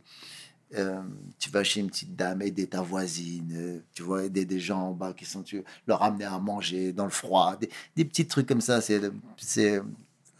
euh, 0.75 1.01
tu 1.37 1.49
vas 1.51 1.63
chez 1.63 1.81
une 1.81 1.87
petite 1.87 2.15
dame, 2.15 2.41
aider 2.41 2.65
ta 2.67 2.81
voisine, 2.81 3.81
tu 3.93 4.01
vois, 4.01 4.23
aider 4.25 4.45
des 4.45 4.59
gens 4.59 4.89
en 4.89 4.91
bas 4.91 5.13
qui 5.13 5.25
sont, 5.25 5.43
tu 5.43 5.63
leur 5.85 6.01
amener 6.01 6.25
à 6.25 6.39
manger 6.39 6.93
dans 6.93 7.05
le 7.05 7.11
froid, 7.11 7.55
des, 7.57 7.69
des 7.95 8.05
petits 8.05 8.25
trucs 8.25 8.47
comme 8.47 8.61
ça. 8.61 8.81
C'est, 8.81 8.99
c'est, 9.37 9.81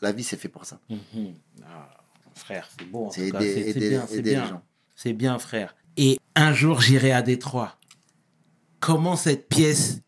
la 0.02 0.12
vie, 0.12 0.24
c'est 0.24 0.38
fait 0.38 0.50
pour 0.50 0.66
ça. 0.66 0.80
Mhm. 0.90 1.34
Ah, 1.66 1.90
frère, 2.34 2.68
c'est 2.78 2.86
bon. 2.90 3.08
en 3.08 3.12
C'est 3.12 3.28
aider, 3.28 3.70
aider, 3.70 3.90
bien, 3.90 4.06
c'est 4.08 4.14
aider 4.18 4.30
les 4.32 4.36
bien. 4.38 4.48
gens. 4.48 4.62
C'est 4.96 5.14
bien, 5.14 5.38
frère. 5.40 5.76
Et 5.98 6.18
un 6.36 6.54
jour, 6.54 6.82
j'irai 6.82 7.12
à 7.12 7.22
Détroit. 7.22 7.78
Comment 8.80 9.16
cette 9.16 9.48
pièce 9.48 10.00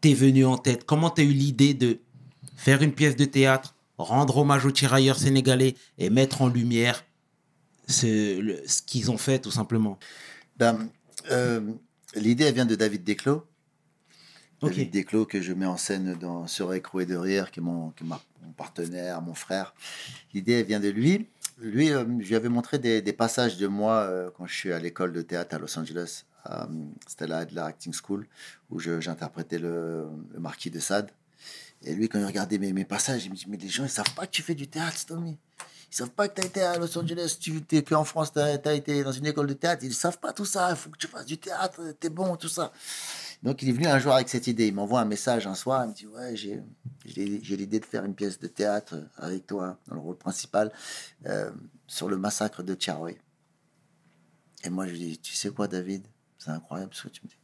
t'est 0.00 0.14
venue 0.14 0.44
en 0.44 0.58
tête? 0.58 0.84
Comment 0.84 1.10
t'as 1.10 1.22
eu 1.22 1.32
l'idée 1.32 1.74
de 1.74 1.98
faire 2.56 2.82
une 2.82 2.92
pièce 2.92 3.16
de 3.16 3.24
théâtre, 3.24 3.74
rendre 4.02 4.36
hommage 4.38 4.64
aux 4.66 4.70
tirailleurs 4.70 5.18
sénégalais 5.18 5.74
et 5.98 6.10
mettre 6.10 6.42
en 6.42 6.48
lumière 6.48 7.04
ce, 7.88 8.40
le- 8.40 8.62
ce 8.66 8.82
qu'ils 8.82 9.10
ont 9.10 9.18
fait, 9.18 9.38
tout 9.40 9.50
simplement 9.50 9.98
Ben, 10.56 10.88
euh, 11.30 11.60
l'idée, 12.14 12.50
vient 12.52 12.66
de 12.66 12.74
David 12.74 13.04
Desclos. 13.04 13.44
David 14.62 14.90
Desclos, 14.90 15.26
que 15.26 15.40
je 15.42 15.52
mets 15.52 15.66
en 15.66 15.76
scène 15.76 16.14
dans, 16.20 16.46
sur 16.46 16.72
Écroué 16.72 17.04
de 17.04 17.16
rire, 17.16 17.50
qui 17.50 17.58
est, 17.58 17.62
mon, 17.62 17.90
qui 17.90 18.04
est 18.04 18.06
ma- 18.06 18.22
mon 18.44 18.52
partenaire, 18.52 19.20
mon 19.20 19.34
frère. 19.34 19.74
L'idée, 20.32 20.62
vient 20.62 20.78
de 20.78 20.88
lui. 20.88 21.26
Lui, 21.58 21.90
euh, 21.90 22.04
je 22.20 22.28
lui 22.28 22.36
avais 22.36 22.48
montré 22.48 22.78
des, 22.78 23.02
des 23.02 23.12
passages 23.12 23.56
de 23.56 23.66
moi 23.66 23.94
euh, 24.02 24.30
quand 24.36 24.46
je 24.46 24.54
suis 24.54 24.72
à 24.72 24.78
l'école 24.78 25.12
de 25.12 25.22
théâtre 25.22 25.56
à 25.56 25.58
Los 25.58 25.76
Angeles. 25.78 26.24
Euh, 26.48 26.64
C'était 27.08 27.26
la 27.26 27.38
Adler 27.38 27.60
Acting 27.60 27.92
School, 27.92 28.26
où 28.70 28.78
j'interprétais 28.78 29.58
le, 29.58 30.06
le 30.32 30.38
marquis 30.40 30.70
de 30.70 30.78
Sade. 30.78 31.10
Et 31.84 31.94
lui, 31.94 32.08
quand 32.08 32.18
il 32.18 32.24
regardait 32.24 32.58
mes, 32.58 32.72
mes 32.72 32.84
passages, 32.84 33.24
il 33.24 33.30
me 33.30 33.36
dit 33.36 33.44
Mais 33.48 33.56
les 33.56 33.68
gens, 33.68 33.84
ils 33.84 33.90
savent 33.90 34.14
pas 34.14 34.26
que 34.26 34.30
tu 34.32 34.42
fais 34.42 34.54
du 34.54 34.68
théâtre, 34.68 35.04
Tommy. 35.06 35.38
Ils 35.90 35.96
savent 35.96 36.10
pas 36.10 36.26
que 36.26 36.40
tu 36.40 36.40
as 36.40 36.46
été 36.46 36.62
à 36.62 36.78
Los 36.78 36.96
Angeles, 36.96 37.36
tu 37.38 37.62
es 37.70 37.82
qu'en 37.82 38.04
France, 38.04 38.32
tu 38.32 38.38
as, 38.38 38.74
été 38.74 39.04
dans 39.04 39.12
une 39.12 39.26
école 39.26 39.46
de 39.46 39.52
théâtre. 39.52 39.84
Ils 39.84 39.92
savent 39.92 40.18
pas 40.18 40.32
tout 40.32 40.46
ça. 40.46 40.70
Il 40.70 40.76
faut 40.76 40.88
que 40.88 40.96
tu 40.96 41.06
fasses 41.06 41.26
du 41.26 41.36
théâtre, 41.36 41.82
tu 42.00 42.06
es 42.06 42.10
bon, 42.10 42.36
tout 42.36 42.48
ça. 42.48 42.72
Donc, 43.42 43.62
il 43.62 43.68
est 43.68 43.72
venu 43.72 43.86
un 43.86 43.98
jour 43.98 44.14
avec 44.14 44.30
cette 44.30 44.46
idée. 44.46 44.68
Il 44.68 44.74
m'envoie 44.74 45.00
un 45.00 45.04
message 45.04 45.46
un 45.46 45.54
soir. 45.54 45.84
Il 45.84 45.88
me 45.88 45.94
dit 45.94 46.06
Ouais, 46.06 46.34
j'ai 46.34 47.56
l'idée 47.56 47.78
de 47.78 47.84
faire 47.84 48.06
une 48.06 48.14
pièce 48.14 48.38
de 48.38 48.46
théâtre 48.46 48.94
avec 49.18 49.46
toi 49.46 49.78
dans 49.86 49.96
le 49.96 50.00
rôle 50.00 50.16
principal 50.16 50.72
euh, 51.26 51.50
sur 51.86 52.08
le 52.08 52.16
massacre 52.16 52.62
de 52.62 52.74
Tcharoy. 52.74 53.12
Et 54.64 54.70
moi, 54.70 54.86
je 54.86 54.92
lui 54.92 54.98
dis 54.98 55.18
Tu 55.18 55.34
sais 55.34 55.50
quoi, 55.50 55.68
David? 55.68 56.06
C'est 56.38 56.50
incroyable 56.50 56.94
ce 56.94 57.02
que 57.02 57.08
tu 57.08 57.20
me 57.24 57.28
dis. 57.28 57.38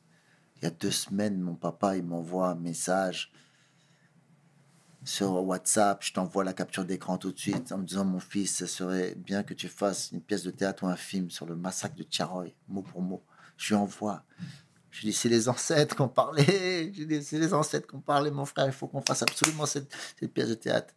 Il 0.57 0.65
y 0.65 0.67
a 0.67 0.71
deux 0.71 0.91
semaines, 0.91 1.39
mon 1.39 1.55
papa, 1.55 1.97
il 1.97 2.03
m'envoie 2.03 2.49
un 2.49 2.55
message 2.55 3.31
sur 5.09 5.43
WhatsApp, 5.43 6.05
je 6.05 6.13
t'envoie 6.13 6.45
la 6.45 6.53
capture 6.53 6.85
d'écran 6.85 7.17
tout 7.17 7.33
de 7.33 7.39
suite 7.39 7.73
en 7.73 7.79
me 7.79 7.85
disant 7.85 8.05
mon 8.05 8.21
fils, 8.21 8.59
ce 8.59 8.67
serait 8.67 9.15
bien 9.17 9.43
que 9.43 9.55
tu 9.55 9.67
fasses 9.67 10.11
une 10.13 10.21
pièce 10.21 10.43
de 10.43 10.51
théâtre 10.51 10.85
ou 10.85 10.87
un 10.87 10.97
film 10.97 11.31
sur 11.31 11.47
le 11.47 11.57
massacre 11.57 11.97
de 11.97 12.03
Tcharoy, 12.03 12.49
mot 12.69 12.83
pour 12.83 13.01
mot. 13.01 13.23
Je 13.57 13.69
lui 13.69 13.81
envoie. 13.81 14.23
Je 14.91 15.01
lui 15.01 15.09
dis, 15.09 15.15
c'est 15.15 15.31
les 15.31 15.49
ancêtres 15.49 15.97
qu'on 15.97 16.09
parlait. 16.09 16.93
Je 16.93 16.99
lui 16.99 17.07
dis, 17.07 17.25
c'est 17.25 17.39
les 17.39 17.55
ancêtres 17.55 17.87
qu'on 17.87 18.01
parlait, 18.01 18.31
mon 18.31 18.45
frère. 18.45 18.67
Il 18.67 18.73
faut 18.73 18.87
qu'on 18.87 19.01
fasse 19.01 19.23
absolument 19.23 19.65
cette, 19.65 19.91
cette 20.21 20.33
pièce 20.33 20.51
de 20.51 20.55
théâtre. 20.55 20.93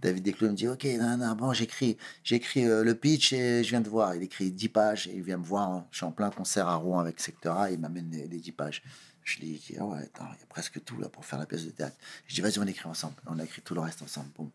David 0.00 0.22
Desclos 0.22 0.50
me 0.50 0.54
dit, 0.54 0.68
ok, 0.68 0.84
non, 1.00 1.16
non, 1.16 1.34
bon, 1.34 1.54
j'écris, 1.54 1.96
j'écris 2.24 2.66
euh, 2.66 2.84
le 2.84 2.94
pitch 2.94 3.32
et 3.32 3.64
je 3.64 3.70
viens 3.70 3.80
de 3.80 3.88
voir. 3.88 4.14
Il 4.14 4.22
écrit 4.22 4.52
10 4.52 4.68
pages 4.68 5.06
et 5.06 5.14
il 5.14 5.22
vient 5.22 5.38
me 5.38 5.44
voir. 5.44 5.86
Je 5.90 5.96
suis 5.96 6.06
en 6.06 6.12
plein 6.12 6.28
concert 6.28 6.68
à 6.68 6.74
Rouen 6.76 6.98
avec 6.98 7.18
Secteur 7.20 7.58
A. 7.58 7.70
Il 7.70 7.80
m'amène 7.80 8.10
les, 8.10 8.28
les 8.28 8.38
10 8.38 8.52
pages. 8.52 8.82
Je 9.24 9.40
lui 9.40 9.58
dis, 9.58 9.74
ah 9.78 9.84
ouais, 9.86 9.98
attends, 10.00 10.28
il 10.34 10.40
y 10.40 10.42
a 10.42 10.46
presque 10.46 10.84
tout 10.84 10.98
là 10.98 11.08
pour 11.08 11.24
faire 11.24 11.38
la 11.38 11.46
pièce 11.46 11.64
de 11.64 11.70
théâtre. 11.70 11.96
Je 12.26 12.34
dis, 12.34 12.40
vas-y, 12.42 12.58
on 12.58 12.66
écrit 12.66 12.88
ensemble. 12.88 13.16
On 13.26 13.38
a 13.38 13.44
écrit 13.44 13.62
tout 13.62 13.74
le 13.74 13.80
reste 13.80 14.02
ensemble. 14.02 14.30
Boum. 14.36 14.50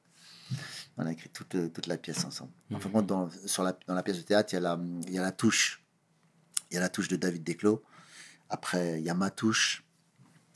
On 0.98 1.06
a 1.06 1.12
écrit 1.12 1.30
toute, 1.30 1.74
toute 1.74 1.88
la 1.88 1.98
pièce 1.98 2.24
ensemble. 2.24 2.52
En 2.72 2.80
fin 2.80 2.90
de 2.90 2.94
compte, 2.94 3.08
dans, 3.08 3.30
sur 3.46 3.64
la, 3.64 3.78
dans 3.88 3.96
la 3.96 4.04
pièce 4.04 4.18
de 4.18 4.22
théâtre, 4.22 4.54
il 4.54 4.56
y 4.56 4.58
a 4.58 4.62
la, 4.62 4.80
il 5.08 5.14
y 5.14 5.18
a 5.18 5.22
la 5.22 5.32
touche. 5.32 5.84
Il 6.70 6.76
y 6.76 6.78
a 6.78 6.82
la 6.82 6.90
touche 6.90 7.08
de 7.08 7.16
David 7.16 7.44
Desclos. 7.44 7.84
Après, 8.50 9.00
il 9.00 9.06
y 9.06 9.10
a 9.10 9.16
ma 9.16 9.32
touche. 9.32 9.84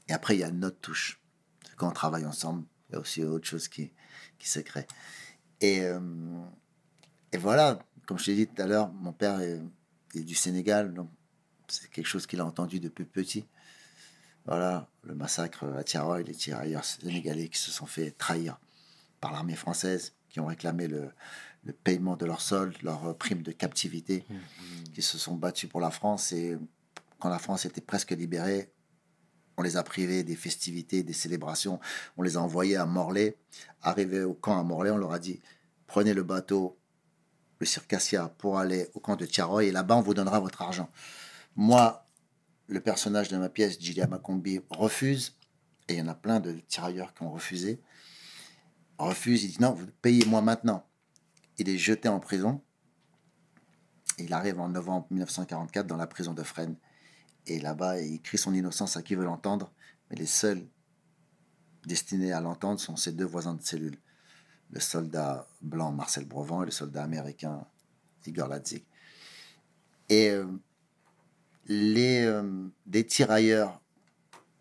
Et 0.07 0.13
après, 0.13 0.35
il 0.35 0.39
y 0.39 0.43
a 0.43 0.51
notre 0.51 0.79
touche. 0.79 1.19
Quand 1.75 1.87
on 1.87 1.91
travaille 1.91 2.25
ensemble, 2.25 2.65
il 2.89 2.93
y 2.93 2.95
a 2.97 2.99
aussi 2.99 3.23
autre 3.23 3.47
chose 3.47 3.67
qui, 3.67 3.91
qui 4.37 4.47
se 4.47 4.59
crée. 4.59 4.85
Et, 5.59 5.81
euh, 5.81 5.99
et 7.31 7.37
voilà, 7.37 7.79
comme 8.05 8.19
je 8.19 8.25
t'ai 8.25 8.35
dit 8.35 8.47
tout 8.47 8.61
à 8.61 8.67
l'heure, 8.67 8.91
mon 8.93 9.13
père 9.13 9.39
est, 9.39 9.59
est 10.13 10.23
du 10.23 10.35
Sénégal, 10.35 10.93
donc 10.93 11.09
c'est 11.67 11.89
quelque 11.89 12.05
chose 12.05 12.27
qu'il 12.27 12.41
a 12.41 12.45
entendu 12.45 12.79
depuis 12.79 13.05
petit. 13.05 13.45
Voilà, 14.45 14.89
le 15.03 15.15
massacre 15.15 15.65
à 15.77 15.83
Tiaroy, 15.83 16.23
les 16.23 16.35
tirailleurs 16.35 16.83
sénégalais 16.83 17.47
qui 17.47 17.57
se 17.57 17.71
sont 17.71 17.85
fait 17.85 18.11
trahir 18.11 18.59
par 19.21 19.31
l'armée 19.31 19.55
française, 19.55 20.13
qui 20.29 20.39
ont 20.39 20.47
réclamé 20.47 20.87
le, 20.87 21.11
le 21.63 21.73
paiement 21.73 22.17
de 22.17 22.25
leur 22.25 22.41
solde, 22.41 22.75
leur 22.83 23.17
prime 23.17 23.41
de 23.41 23.51
captivité, 23.51 24.25
qui 24.93 25.01
se 25.01 25.17
sont 25.17 25.35
battus 25.35 25.69
pour 25.69 25.79
la 25.79 25.91
France. 25.91 26.33
Et 26.33 26.57
quand 27.19 27.29
la 27.29 27.39
France 27.39 27.65
était 27.65 27.81
presque 27.81 28.11
libérée, 28.11 28.69
on 29.55 29.61
les 29.61 29.77
a 29.77 29.83
privés 29.83 30.23
des 30.23 30.35
festivités, 30.35 31.03
des 31.03 31.13
célébrations. 31.13 31.79
On 32.17 32.21
les 32.21 32.37
a 32.37 32.41
envoyés 32.41 32.75
à 32.75 32.85
Morlaix. 32.85 33.37
Arrivés 33.81 34.23
au 34.23 34.33
camp 34.33 34.59
à 34.59 34.63
Morlaix, 34.63 34.91
on 34.91 34.97
leur 34.97 35.13
a 35.13 35.19
dit 35.19 35.39
prenez 35.87 36.13
le 36.13 36.23
bateau, 36.23 36.77
le 37.59 37.65
Circassia, 37.65 38.29
pour 38.39 38.57
aller 38.57 38.89
au 38.93 38.99
camp 38.99 39.15
de 39.15 39.25
Tiaroy, 39.25 39.65
et 39.65 39.71
là-bas, 39.71 39.95
on 39.95 40.01
vous 40.01 40.15
donnera 40.15 40.39
votre 40.39 40.61
argent. 40.63 40.89
Moi, 41.55 42.05
le 42.67 42.79
personnage 42.79 43.29
de 43.29 43.37
ma 43.37 43.49
pièce, 43.49 43.79
Gilia 43.79 44.07
Macombi, 44.07 44.61
refuse, 44.69 45.37
et 45.87 45.93
il 45.93 45.99
y 45.99 46.01
en 46.01 46.07
a 46.07 46.15
plein 46.15 46.39
de 46.39 46.53
tirailleurs 46.67 47.13
qui 47.13 47.23
ont 47.23 47.31
refusé. 47.31 47.81
Refuse, 48.97 49.43
il 49.43 49.51
dit 49.51 49.61
non, 49.61 49.73
vous 49.73 49.87
payez-moi 50.01 50.41
maintenant. 50.41 50.87
Il 51.57 51.69
est 51.69 51.77
jeté 51.77 52.07
en 52.07 52.19
prison. 52.19 52.61
Il 54.17 54.33
arrive 54.33 54.59
en 54.59 54.69
novembre 54.69 55.07
1944 55.11 55.87
dans 55.87 55.97
la 55.97 56.07
prison 56.07 56.33
de 56.33 56.43
Fresnes. 56.43 56.77
Et 57.47 57.59
là-bas, 57.59 57.99
il 57.99 58.21
crie 58.21 58.37
son 58.37 58.53
innocence 58.53 58.95
à 58.95 59.01
qui 59.01 59.15
veut 59.15 59.25
l'entendre. 59.25 59.73
Mais 60.09 60.15
les 60.15 60.25
seuls 60.25 60.65
destinés 61.85 62.31
à 62.31 62.39
l'entendre 62.39 62.79
sont 62.79 62.95
ses 62.95 63.11
deux 63.11 63.25
voisins 63.25 63.55
de 63.55 63.61
cellule. 63.61 63.97
Le 64.69 64.79
soldat 64.79 65.47
blanc 65.61 65.91
Marcel 65.91 66.25
Brevant 66.25 66.63
et 66.63 66.65
le 66.65 66.71
soldat 66.71 67.03
américain 67.03 67.65
Igor 68.25 68.49
euh, 70.11 70.45
les 71.67 72.23
euh, 72.25 72.67
des 72.85 73.05
tirailleurs 73.05 73.81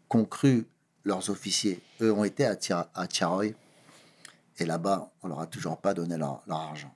qu'ont 0.09 0.25
cru 0.25 0.67
leurs 1.05 1.31
officiers, 1.31 1.81
eux 2.01 2.13
ont 2.13 2.25
été 2.25 2.45
à, 2.45 2.57
Tiaroy. 2.57 3.55
Et 4.59 4.65
là-bas, 4.65 5.13
on 5.23 5.29
leur 5.29 5.41
a 5.41 5.47
toujours 5.47 5.81
pas 5.81 5.95
donné 5.95 6.17
leur, 6.17 6.43
argent, 6.49 6.95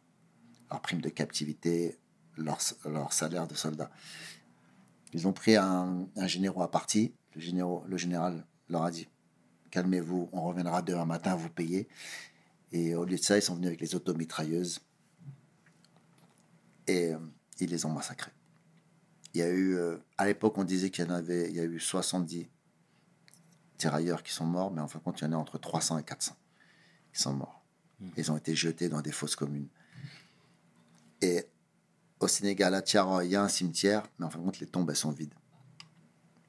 leur 0.71 0.81
prime 0.81 1.01
de 1.01 1.09
captivité, 1.09 1.99
leur, 2.37 2.61
salaire 3.13 3.49
de 3.49 3.55
soldat. 3.55 3.91
Ils 5.13 5.27
ont 5.27 5.33
pris 5.33 5.57
un, 5.57 6.07
un 6.17 6.27
général 6.27 6.63
à 6.63 6.69
partie. 6.69 7.15
Le, 7.35 7.41
général, 7.41 7.81
le 7.87 7.97
général 7.97 8.47
leur 8.69 8.83
a 8.83 8.91
dit 8.91 9.09
Calmez-vous, 9.71 10.29
on 10.33 10.43
reviendra 10.43 10.83
demain 10.83 11.05
matin, 11.05 11.35
vous 11.35 11.51
payez. 11.51 11.89
Et 12.73 12.95
au 12.95 13.05
lieu 13.05 13.17
de 13.17 13.23
ça, 13.23 13.37
ils 13.37 13.43
sont 13.43 13.55
venus 13.55 13.69
avec 13.69 13.81
les 13.81 13.95
automitrailleuses 13.95 14.81
et 16.87 17.13
euh, 17.13 17.19
ils 17.59 17.71
les 17.71 17.85
ont 17.85 17.91
massacrés. 17.91 18.33
Il 19.37 19.41
y 19.41 19.43
a 19.43 19.51
eu, 19.51 19.77
euh, 19.77 19.99
à 20.17 20.25
l'époque, 20.25 20.57
on 20.57 20.65
disait 20.65 20.89
qu'il 20.89 21.05
y 21.05 21.09
en 21.09 21.11
avait, 21.11 21.51
il 21.51 21.55
y 21.55 21.61
a 21.61 21.65
eu 21.65 21.79
70 21.79 22.49
tirailleurs 23.77 24.23
qui 24.23 24.33
sont 24.33 24.47
morts, 24.47 24.71
mais 24.73 24.81
en 24.81 24.89
fin 24.89 24.99
de 24.99 25.05
compte, 25.05 25.21
il 25.21 25.25
y 25.25 25.27
en 25.27 25.33
a 25.33 25.37
entre 25.37 25.59
300 25.59 25.99
et 25.99 26.05
400 26.05 26.35
qui 27.13 27.21
sont 27.21 27.35
morts. 27.35 27.63
Ils 28.17 28.33
ont 28.33 28.39
été 28.39 28.55
jetés 28.55 28.89
dans 28.89 29.03
des 29.03 29.13
fosses 29.13 29.37
communes. 29.37 29.69
Et 31.21 31.45
au 32.19 32.29
Sénégal, 32.29 32.75
à 32.75 32.81
Tiara, 32.81 33.27
il 33.27 33.31
y 33.31 33.37
a 33.37 33.43
un 33.43 33.49
cimetière, 33.49 34.05
mais 34.19 34.25
en 34.25 34.31
fin 34.31 34.39
de 34.39 34.45
compte, 34.45 34.59
les 34.59 34.69
tombes, 34.69 34.89
elles 34.89 34.97
sont 34.97 35.11
vides. 35.11 35.35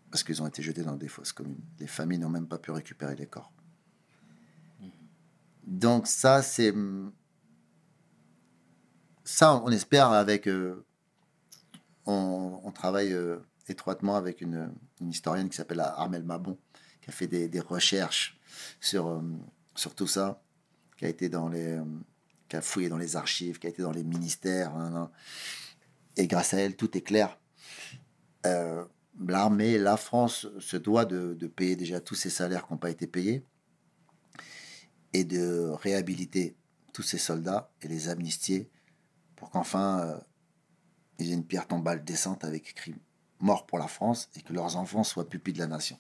Parce 0.09 0.23
qu'ils 0.23 0.41
ont 0.41 0.47
été 0.47 0.63
jetés 0.63 0.83
dans 0.83 0.95
des 0.95 1.09
fosses 1.09 1.33
communes. 1.33 1.59
Les 1.79 1.87
familles 1.87 2.19
n'ont 2.19 2.29
même 2.29 2.47
pas 2.47 2.57
pu 2.57 2.71
récupérer 2.71 3.17
les 3.17 3.27
corps. 3.27 3.51
Donc 5.65 6.07
ça, 6.07 6.41
c'est... 6.41 6.73
Ça, 9.25 9.61
on 9.65 9.71
espère 9.71 10.13
avec... 10.13 10.47
euh, 10.47 10.86
on, 12.07 12.71
travaille 12.71 13.13
euh, 13.13 13.37
étroitement 13.67 14.15
avec 14.15 14.41
une, 14.41 14.71
historienne 15.01 15.49
qui 15.49 15.57
s'appelle 15.57 15.79
Armelle 15.81 16.23
Mabon, 16.23 16.57
qui 17.01 17.09
a 17.09 17.13
fait 17.13 17.27
des, 17.27 17.59
recherches 17.59 18.39
sur, 18.79 19.07
euh, 19.07 19.21
sur 19.75 19.93
tout 19.93 20.07
ça, 20.07 20.41
qui 20.97 21.05
a 21.05 21.09
été 21.09 21.29
dans 21.29 21.49
les... 21.49 21.73
euh, 21.73 21.83
qui 22.49 22.55
a 22.55 22.61
fouillé 22.61 22.87
dans 22.87 22.97
les 22.97 23.17
archives, 23.17 23.59
qui 23.59 23.67
a 23.67 23.69
été 23.69 23.81
dans 23.81 23.91
les 23.91 24.05
ministères. 24.05 24.71
Et 26.15 26.27
grâce 26.27 26.53
à 26.53 26.59
elle, 26.59 26.77
tout 26.77 26.97
est 26.97 27.01
clair. 27.01 27.37
L'armée, 29.19 29.77
la 29.77 29.97
France 29.97 30.47
se 30.57 30.77
doit 30.77 31.03
de, 31.03 31.33
payer 31.47 31.75
déjà 31.75 31.99
tous 31.99 32.15
ces 32.15 32.29
salaires 32.29 32.65
qui 32.65 32.71
n'ont 32.71 32.79
pas 32.79 32.89
été 32.89 33.05
payés 33.05 33.43
et 35.11 35.25
de 35.25 35.71
réhabiliter 35.73 36.55
tous 36.93 37.03
ces 37.03 37.17
soldats 37.17 37.69
et 37.81 37.89
les 37.89 38.07
amnistier 38.07 38.69
pour 39.35 39.49
qu'enfin 39.49 40.21
ils 41.19 41.31
aient 41.31 41.33
une 41.33 41.45
pierre 41.45 41.67
tombale 41.67 42.03
décente 42.03 42.43
avec 42.43 42.69
écrit 42.69 42.95
mort 43.39 43.65
pour 43.65 43.77
la 43.79 43.87
France 43.87 44.29
et 44.35 44.41
que 44.41 44.53
leurs 44.53 44.75
enfants 44.77 45.03
soient 45.03 45.29
pupilles 45.29 45.53
de 45.53 45.59
la 45.59 45.67
nation. 45.67 45.99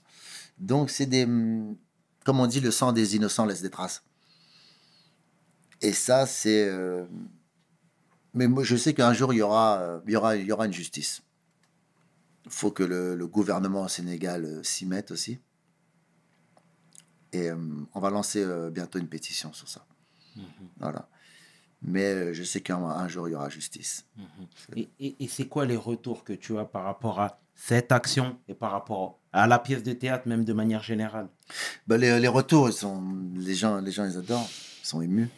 Donc 0.57 0.89
c'est 0.89 1.05
des, 1.05 1.23
hum, 1.25 1.75
comme 2.25 2.39
on 2.39 2.47
dit, 2.47 2.59
le 2.59 2.71
sang 2.71 2.91
des 2.93 3.15
innocents 3.15 3.45
laisse 3.45 3.61
des 3.61 3.69
traces. 3.69 4.03
Et 5.81 5.93
ça, 5.93 6.25
c'est. 6.25 6.67
euh, 6.67 7.05
Mais 8.33 8.47
moi, 8.47 8.63
je 8.63 8.75
sais 8.75 8.93
qu'un 8.93 9.13
jour, 9.13 9.33
il 9.33 9.37
y 9.37 9.41
aura, 9.41 10.01
il 10.07 10.11
y 10.11 10.15
aura, 10.15 10.35
il 10.35 10.45
y 10.45 10.51
aura 10.51 10.65
une 10.65 10.73
justice. 10.73 11.21
Il 12.45 12.51
faut 12.51 12.71
que 12.71 12.83
le, 12.83 13.15
le 13.15 13.27
gouvernement 13.27 13.83
au 13.83 13.87
Sénégal 13.87 14.45
euh, 14.45 14.63
s'y 14.63 14.85
mette 14.85 15.11
aussi. 15.11 15.39
Et 17.33 17.49
euh, 17.51 17.57
on 17.93 17.99
va 17.99 18.09
lancer 18.09 18.41
euh, 18.43 18.69
bientôt 18.71 18.99
une 18.99 19.09
pétition 19.09 19.53
sur 19.53 19.67
ça. 19.67 19.85
Voilà. 20.79 21.09
Mais 21.81 22.03
euh, 22.05 22.33
je 22.33 22.43
sais 22.43 22.61
qu'un 22.61 22.77
un 22.83 23.07
jour, 23.07 23.27
il 23.27 23.31
y 23.31 23.35
aura 23.35 23.49
justice. 23.49 24.05
Et, 24.75 24.89
et- 24.99 25.15
et 25.23 25.27
c'est 25.27 25.47
quoi 25.47 25.65
les 25.65 25.75
retours 25.75 26.23
que 26.23 26.33
tu 26.33 26.57
as 26.57 26.65
par 26.65 26.83
rapport 26.83 27.19
à 27.19 27.39
cette 27.55 27.91
action 27.91 28.37
et 28.47 28.53
par 28.53 28.71
rapport 28.71 29.19
à 29.33 29.47
la 29.47 29.59
pièce 29.59 29.83
de 29.83 29.93
théâtre, 29.93 30.27
même 30.27 30.43
de 30.43 30.53
manière 30.53 30.81
générale? 30.83 31.27
Bah, 31.87 31.97
les, 31.97 32.19
les 32.19 32.27
retours, 32.27 32.69
ils 32.69 32.73
sont, 32.73 33.03
les, 33.35 33.55
gens, 33.55 33.77
les 33.79 33.91
gens, 33.91 34.05
ils 34.05 34.17
adorent. 34.17 34.49
Ils 34.83 34.87
sont 34.87 35.01
émus. 35.01 35.29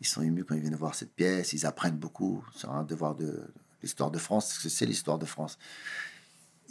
Ils 0.00 0.06
sont 0.06 0.22
émus 0.22 0.44
quand 0.44 0.54
ils 0.54 0.60
viennent 0.62 0.74
voir 0.76 0.94
cette 0.94 1.14
pièce. 1.14 1.52
Ils 1.52 1.66
apprennent 1.66 1.96
beaucoup 1.98 2.42
sur 2.56 2.70
un 2.72 2.82
devoir 2.84 3.14
de 3.14 3.42
l'histoire 3.82 4.10
de 4.10 4.18
France, 4.18 4.48
parce 4.48 4.62
que 4.62 4.68
c'est 4.68 4.86
l'histoire 4.86 5.18
de 5.18 5.26
France. 5.26 5.58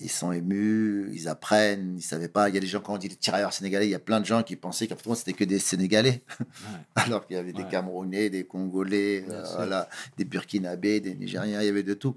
Ils 0.02 0.10
sont 0.10 0.32
émus, 0.32 1.10
ils 1.14 1.28
apprennent, 1.28 1.96
ils 1.98 2.02
savaient 2.02 2.28
pas. 2.28 2.50
Il 2.50 2.56
y 2.56 2.58
a 2.58 2.62
des 2.62 2.68
gens, 2.68 2.82
quand 2.82 2.94
on 2.96 2.98
dit 2.98 3.08
les 3.08 3.16
tirailleurs 3.16 3.54
sénégalais, 3.54 3.86
il 3.88 3.92
y 3.92 3.96
a 3.96 4.00
plein 4.00 4.20
de 4.20 4.26
gens 4.26 4.42
qui 4.44 4.56
pensaient 4.56 4.88
qu'en 4.88 4.96
fait, 4.96 5.16
c'était 5.16 5.34
que 5.34 5.44
des 5.44 5.60
Sénégalais. 5.60 6.24
Alors 6.96 7.26
qu'il 7.28 7.36
y 7.36 7.40
avait 7.40 7.54
des. 7.54 7.64
Camerounais, 7.70 8.30
des 8.30 8.46
Congolais, 8.46 9.26
euh, 9.30 9.44
voilà, 9.56 9.88
des 10.18 10.26
Burkinabés, 10.26 11.00
des 11.00 11.16
Nigériens, 11.16 11.62
il 11.62 11.66
y 11.66 11.70
avait 11.70 11.84
de 11.84 11.94
tout. 11.94 12.16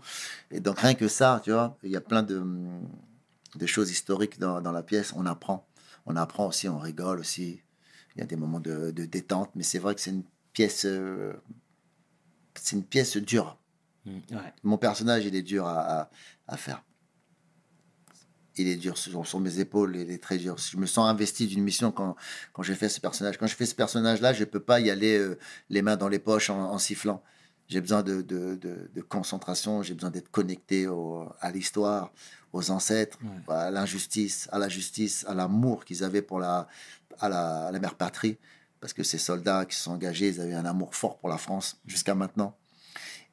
Et 0.51 0.61
donc, 0.61 0.78
rien 0.81 0.94
que 0.94 1.09
ça, 1.09 1.40
tu 1.44 1.52
vois, 1.52 1.77
il 1.82 1.90
y 1.90 1.97
a 1.97 2.01
plein 2.01 2.23
de, 2.23 2.43
de 3.56 3.66
choses 3.66 3.90
historiques 3.90 4.39
dans, 4.39 4.61
dans 4.61 4.73
la 4.73 4.82
pièce. 4.82 5.12
On 5.16 5.27
apprend. 5.27 5.66
On 6.06 6.16
apprend 6.16 6.47
aussi, 6.48 6.69
on 6.69 6.78
rigole 6.78 7.20
aussi. 7.20 7.61
Il 8.16 8.20
y 8.20 8.23
a 8.23 8.27
des 8.27 8.36
moments 8.36 8.61
de, 8.61 8.90
de 8.90 9.05
détente, 9.05 9.51
mais 9.55 9.62
c'est 9.62 9.78
vrai 9.78 9.94
que 9.94 10.01
c'est 10.01 10.11
une 10.11 10.24
pièce. 10.52 10.85
euh, 10.86 11.32
c'est 12.55 12.77
une 12.77 12.85
pièce 12.85 13.16
dure. 13.16 13.59
Mm, 14.06 14.11
ouais. 14.32 14.52
Mon 14.62 14.78
personnage, 14.78 15.24
il 15.24 15.35
est 15.35 15.43
dur 15.43 15.66
à, 15.66 16.02
à- 16.02 16.11
à 16.47 16.56
faire. 16.56 16.82
Il 18.56 18.68
est 18.68 18.76
dur 18.76 18.97
sur, 18.97 19.26
sur 19.26 19.40
mes 19.40 19.59
épaules, 19.59 19.97
il 19.97 20.10
est 20.12 20.22
très 20.22 20.39
dur. 20.39 20.56
Je 20.59 20.76
me 20.76 20.86
sens 20.86 21.09
investi 21.09 21.47
d'une 21.48 21.62
mission 21.64 21.90
quand, 21.90 22.14
quand 22.52 22.62
j'ai 22.62 22.76
fait 22.76 22.89
ce 22.89 23.01
personnage. 23.01 23.36
Quand 23.36 23.48
je 23.48 23.56
fais 23.56 23.66
ce 23.66 23.74
personnage-là, 23.74 24.32
je 24.32 24.40
ne 24.40 24.44
peux 24.44 24.60
pas 24.60 24.78
y 24.81 24.90
aller 24.90 25.18
euh, 25.18 25.36
les 25.70 25.82
mains 25.82 25.97
dans 25.97 26.09
les 26.09 26.20
poches 26.20 26.51
en, 26.51 26.70
en 26.70 26.78
sifflant. 26.78 27.22
J'ai 27.66 27.81
besoin 27.81 28.02
de, 28.05 28.22
de- 28.22 28.55
de- 28.55 28.90
de 28.94 29.01
concentration, 29.01 29.82
j'ai 29.82 29.94
besoin 29.94 30.10
d'être 30.10 30.31
connecté 30.31 30.86
au- 30.86 31.26
à 31.40 31.51
l'histoire, 31.51 32.12
aux 32.52 32.70
ancêtres, 32.70 33.18
Ouais. 33.48 33.55
à 33.55 33.70
l'injustice, 33.72 34.48
à 34.52 34.59
la 34.60 34.68
justice, 34.68 35.24
à 35.26 35.35
l'amour 35.35 35.85
qu'ils 35.85 36.05
avaient 36.05 36.22
pour 36.22 36.39
la, 36.39 36.68
à 37.18 37.28
la, 37.28 37.66
à 37.66 37.72
la 37.72 37.78
mère 37.81 37.97
patrie. 37.97 38.39
Parce 38.81 38.93
que 38.93 39.02
ces 39.02 39.18
soldats 39.18 39.64
qui 39.64 39.74
se 39.76 39.82
sont 39.82 39.93
engagés, 39.93 40.28
ils 40.28 40.40
avaient 40.40 40.55
un 40.55 40.66
amour 40.66 40.94
fort 40.94 41.18
pour 41.18 41.28
la 41.31 41.39
France 41.39 41.81
jusqu'à 41.86 42.14
maintenant. 42.14 42.55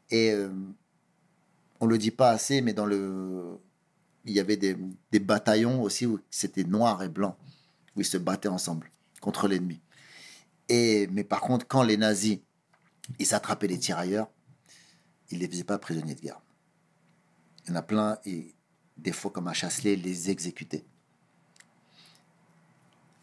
Et 0.09 0.31
euh, 0.31 0.49
on 1.79 1.85
le 1.85 1.97
dit 1.99 2.11
pas 2.11 2.31
assez, 2.31 2.61
mais 2.61 2.73
dans 2.73 2.85
le, 2.85 3.57
il 4.25 4.33
y 4.33 4.39
avait 4.39 4.57
des, 4.57 4.75
bataillons 5.19 5.81
aussi 5.81 6.05
où 6.05 6.19
c'était 6.29 6.63
noir 6.63 7.01
et 7.03 7.09
blanc, 7.09 7.37
où 7.95 8.01
ils 8.01 8.05
se 8.05 8.17
battaient 8.17 8.49
ensemble 8.49 8.91
contre 9.19 9.47
l'ennemi. 9.47 9.81
Et 10.69 11.07
mais 11.11 11.23
par 11.23 11.41
contre, 11.41 11.67
quand 11.67 11.83
les 11.83 11.97
nazis 11.97 12.39
ils 13.19 13.33
attrapaient 13.33 13.67
les 13.67 13.79
tirailleurs, 13.79 14.29
ils 15.31 15.39
les 15.39 15.47
faisaient 15.47 15.63
pas 15.63 15.77
prisonniers 15.77 16.15
de 16.15 16.21
guerre. 16.21 16.41
Il 17.63 17.69
y 17.69 17.73
en 17.73 17.75
a 17.75 17.81
plein 17.81 18.17
et 18.25 18.55
des 18.97 19.11
fois 19.11 19.31
comme 19.31 19.47
à 19.47 19.53
Chasselet, 19.53 19.93
ils 19.93 20.01
les 20.01 20.29
exécutaient. 20.29 20.85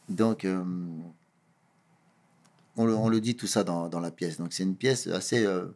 Donc 0.08 0.44
euh, 0.44 0.64
on, 2.76 2.84
le, 2.84 2.94
on 2.94 3.08
le 3.08 3.20
dit 3.20 3.36
tout 3.36 3.46
ça 3.46 3.64
dans, 3.64 3.88
dans 3.88 4.00
la 4.00 4.10
pièce. 4.10 4.38
Donc 4.38 4.52
c'est 4.52 4.62
une 4.62 4.76
pièce 4.76 5.06
assez 5.06 5.44
euh, 5.44 5.68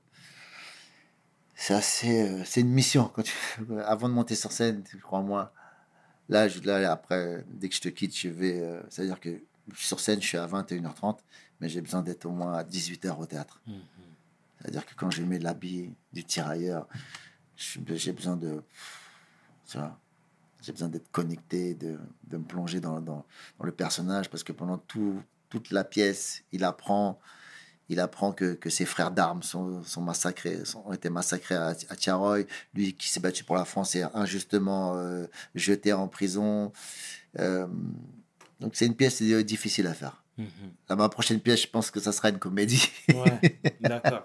c'est 1.63 1.75
assez. 1.75 2.23
euh, 2.29 2.43
c'est 2.45 2.61
une 2.63 2.71
mission. 2.71 3.09
Quand 3.15 3.23
tu- 3.23 3.35
avant 3.85 4.09
de 4.09 4.15
monter 4.15 4.35
sur 4.35 4.51
scène, 4.53 4.83
crois-moi. 5.03 5.53
Là, 6.29 6.49
je- 6.49 6.61
là, 6.61 6.91
après, 6.91 7.45
dès 7.49 7.69
que 7.69 7.75
je 7.75 7.81
te 7.81 7.89
quitte, 7.89 8.17
je 8.17 8.29
vais. 8.29 8.61
euh, 8.61 8.83
C'est-à-dire 8.91 9.21
que 9.21 9.43
sur 9.75 10.01
scène, 10.01 10.21
je 10.21 10.27
suis 10.27 10.39
à 10.39 10.47
21h30, 10.47 11.19
mais 11.61 11.69
j'ai 11.69 11.81
besoin 11.81 12.03
d'être 12.03 12.27
au 12.27 12.31
moins 12.31 12.55
à 12.55 12.65
18h 12.65 13.19
au 13.19 13.27
théâtre. 13.27 13.61
C'est-à-dire 14.61 14.85
que 14.87 14.95
quand 14.95 15.11
je 15.11 15.23
mets 15.23 15.39
l'habit 15.39 15.93
du 16.13 16.25
tirailleur, 16.25 16.87
j'ai 17.57 18.13
besoin 18.13 18.37
de. 18.37 18.63
Tu 19.69 19.79
vois, 19.79 19.99
j'ai 20.63 20.73
besoin 20.73 20.89
d'être 20.89 21.11
connecté, 21.11 21.75
de, 21.75 21.99
de 22.25 22.37
me 22.37 22.45
plonger 22.45 22.81
dans, 22.81 23.01
dans, 23.01 23.25
dans 23.59 23.65
le 23.65 23.73
personnage, 23.73 24.29
parce 24.31 24.43
que 24.45 24.53
pendant 24.53 24.79
tout, 24.79 25.21
toute 25.49 25.71
la 25.71 25.83
pièce, 25.85 26.45
il 26.53 26.63
apprend, 26.65 27.19
il 27.89 28.01
apprend 28.01 28.33
que, 28.33 28.55
que 28.55 28.71
ses 28.71 28.85
frères 28.85 29.11
d'armes 29.11 29.43
sont, 29.43 29.83
sont 29.85 30.01
massacrés, 30.03 30.65
sont- 30.65 30.83
ont 30.87 30.93
été 30.93 31.11
massacrés 31.11 31.55
à, 31.57 31.69
à 31.89 31.97
Tiaroy. 31.97 32.45
Lui 32.75 32.95
qui 32.95 33.09
s'est 33.09 33.21
battu 33.21 33.45
pour 33.45 33.57
la 33.57 33.65
France 33.65 33.95
est 33.97 34.05
injustement 34.15 34.97
euh, 34.97 35.27
jeté 35.55 35.93
en 35.93 36.09
prison. 36.09 36.73
Euh, 37.39 37.67
donc 38.61 38.77
c'est 38.77 38.87
une 38.87 38.95
pièce 38.95 39.21
euh, 39.23 39.43
difficile 39.45 39.87
à 39.87 39.95
faire. 39.95 40.23
Mhm. 40.39 40.47
Ma 40.97 41.09
prochaine 41.09 41.41
pièce, 41.41 41.63
je 41.63 41.69
pense 41.69 41.91
que 41.91 42.01
ça 42.01 42.13
sera 42.13 42.31
une 42.31 42.39
comédie. 42.39 42.89
Ouais, 43.13 43.41
d'accord. 43.81 44.25